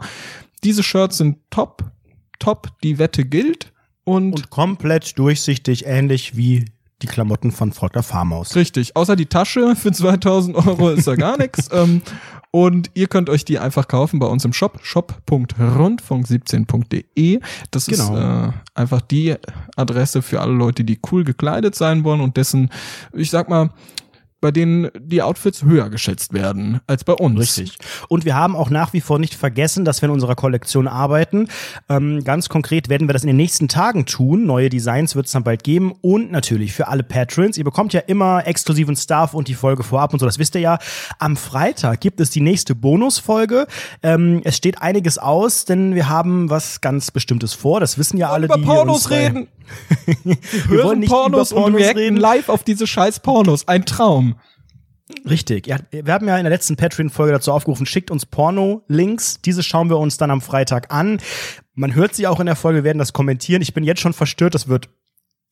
Diese 0.63 0.81
Shirts 0.81 1.17
sind 1.17 1.37
top, 1.51 1.83
top, 2.39 2.69
die 2.81 2.97
Wette 2.97 3.25
gilt 3.25 3.73
und, 4.05 4.33
und 4.33 4.49
komplett 4.49 5.19
durchsichtig, 5.19 5.85
ähnlich 5.85 6.35
wie 6.35 6.65
die 7.01 7.07
Klamotten 7.07 7.51
von 7.51 7.71
Frau 7.73 7.87
der 7.89 8.03
Farmaus. 8.03 8.55
richtig, 8.55 8.95
außer 8.95 9.15
die 9.15 9.25
Tasche 9.27 9.75
für 9.75 9.91
2000 9.91 10.55
Euro 10.55 10.89
ist 10.89 11.07
da 11.07 11.15
gar 11.15 11.37
nichts. 11.37 11.69
Ähm, 11.77 12.01
und 12.49 12.89
ihr 12.95 13.07
könnt 13.07 13.29
euch 13.29 13.43
die 13.45 13.59
einfach 13.59 13.87
kaufen 13.89 14.19
bei 14.19 14.25
uns 14.25 14.43
im 14.45 14.53
Shop, 14.53 14.79
shop.rundfunk17.de. 14.81 17.39
Das 17.71 17.85
Genau. 17.85 18.15
ist 18.15 18.21
äh, 18.21 18.49
einfach 18.73 19.01
die 19.01 19.35
Adresse 19.75 20.21
für 20.21 20.41
alle 20.41 20.53
Leute, 20.53 20.83
die 20.83 20.99
cool 21.11 21.23
gekleidet 21.23 21.75
sein 21.75 22.03
wollen 22.03 22.21
und 22.21 22.37
dessen, 22.37 22.69
ich 23.13 23.29
sag 23.29 23.49
mal, 23.49 23.69
bei 24.39 24.51
denen 24.51 24.89
die 24.99 25.23
Outfits 25.23 25.63
höher 25.63 25.89
geschätzt 25.89 26.31
werden 26.31 26.79
als 26.85 27.03
bei 27.03 27.13
uns. 27.13 27.39
Richtig. 27.39 27.77
Und 28.07 28.23
wir 28.23 28.35
haben 28.35 28.55
auch 28.55 28.69
nach 28.69 28.93
wie 28.93 29.01
vor 29.01 29.17
nicht 29.17 29.33
vergessen, 29.33 29.83
dass 29.83 30.01
wir 30.01 30.09
in 30.09 30.13
unserer 30.13 30.35
Kollektion 30.35 30.87
arbeiten. 30.87 31.47
Ähm, 31.89 32.23
ganz 32.23 32.47
konkret 32.47 32.87
werden 32.87 33.09
wir 33.09 33.13
das 33.13 33.23
in 33.23 33.27
den 33.27 33.35
nächsten 33.37 33.67
Tagen 33.67 34.05
tun. 34.05 34.45
Neue 34.45 34.69
Designs 34.69 35.15
wird 35.15 35.25
es 35.25 35.31
dann 35.31 35.43
bald 35.43 35.63
geben. 35.63 35.93
Und 36.01 36.31
natürlich 36.31 36.73
für 36.73 36.87
alle 36.87 37.03
Patrons. 37.03 37.57
Ihr 37.57 37.63
bekommt 37.63 37.93
ja 37.93 38.01
immer 38.01 38.45
exklusiven 38.45 38.95
Stuff 38.95 39.33
und 39.33 39.47
die 39.47 39.55
Folge 39.55 39.83
vorab 39.83 40.13
und 40.13 40.19
so. 40.19 40.27
Das 40.27 40.37
wisst 40.37 40.53
ihr 40.53 40.61
ja. 40.61 40.77
Am 41.17 41.35
Freitag 41.35 41.99
gibt 42.01 42.19
es 42.19 42.29
die 42.29 42.41
nächste 42.41 42.75
Bonusfolge. 42.75 43.65
Ähm, 44.03 44.41
es 44.43 44.55
steht 44.55 44.81
einiges 44.83 45.17
aus, 45.17 45.65
denn 45.65 45.95
wir 45.95 46.09
haben 46.09 46.51
was 46.51 46.81
ganz 46.81 47.09
Bestimmtes 47.09 47.53
vor. 47.53 47.79
Das 47.79 47.97
wissen 47.97 48.17
ja 48.17 48.29
alle, 48.29 48.45
über 48.45 48.57
die 48.57 48.63
Pornos 48.63 49.09
reden. 49.09 49.47
Wir 50.25 50.35
Hören 50.67 50.87
wollen 50.87 50.99
nicht 50.99 51.09
Pornos 51.09 51.51
über 51.51 51.65
und 51.65 51.73
Pornos 51.73 51.95
reden. 51.95 52.17
live 52.17 52.49
auf 52.49 52.63
diese 52.63 52.87
scheiß 52.87 53.19
Pornos. 53.19 53.67
Ein 53.67 53.85
Traum. 53.85 54.35
Richtig. 55.29 55.67
Ja, 55.67 55.77
wir 55.91 56.13
haben 56.13 56.27
ja 56.27 56.37
in 56.37 56.43
der 56.43 56.51
letzten 56.51 56.75
Patreon-Folge 56.75 57.31
dazu 57.31 57.51
aufgerufen, 57.51 57.85
schickt 57.85 58.11
uns 58.11 58.25
Porno-Links. 58.25 59.41
Diese 59.41 59.63
schauen 59.63 59.89
wir 59.89 59.97
uns 59.97 60.17
dann 60.17 60.31
am 60.31 60.41
Freitag 60.41 60.93
an. 60.93 61.19
Man 61.75 61.95
hört 61.95 62.13
sie 62.13 62.27
auch 62.27 62.39
in 62.39 62.45
der 62.45 62.55
Folge, 62.55 62.79
wir 62.79 62.83
werden 62.83 62.97
das 62.97 63.13
kommentieren. 63.13 63.61
Ich 63.61 63.73
bin 63.73 63.83
jetzt 63.83 64.01
schon 64.01 64.13
verstört, 64.13 64.53
das 64.53 64.67
wird 64.67 64.89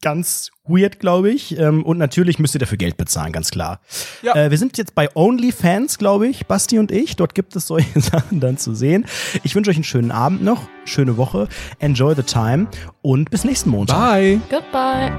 ganz 0.06 0.52
weird, 0.68 1.00
glaube 1.00 1.32
ich. 1.32 1.58
Ähm, 1.58 1.84
Und 1.84 1.98
natürlich 1.98 2.38
müsst 2.38 2.54
ihr 2.54 2.60
dafür 2.60 2.78
Geld 2.78 2.96
bezahlen, 2.96 3.32
ganz 3.32 3.50
klar. 3.50 3.80
Ja. 4.22 4.36
Äh, 4.36 4.52
wir 4.52 4.58
sind 4.60 4.78
jetzt 4.78 4.94
bei 4.94 5.10
OnlyFans, 5.16 5.98
glaube 5.98 6.28
ich, 6.28 6.46
Basti 6.46 6.78
und 6.78 6.92
ich. 6.92 7.16
Dort 7.16 7.34
gibt 7.34 7.56
es 7.56 7.66
solche 7.66 8.00
Sachen 8.12 8.40
dann 8.40 8.60
zu 8.60 8.76
sehen. 8.76 9.08
Ich 9.42 9.56
wünsche 9.56 9.72
euch 9.72 9.78
einen 9.78 9.84
schönen 9.84 10.12
Abend 10.12 10.44
noch, 10.44 10.70
schöne 10.86 11.18
Woche. 11.18 11.48
Enjoy 11.80 12.14
the 12.16 12.22
time 12.22 12.68
und 13.02 13.32
bis 13.32 13.46
nächsten 13.46 13.72
Montag. 13.72 13.98
Bye. 13.98 14.40
Goodbye. 14.48 15.12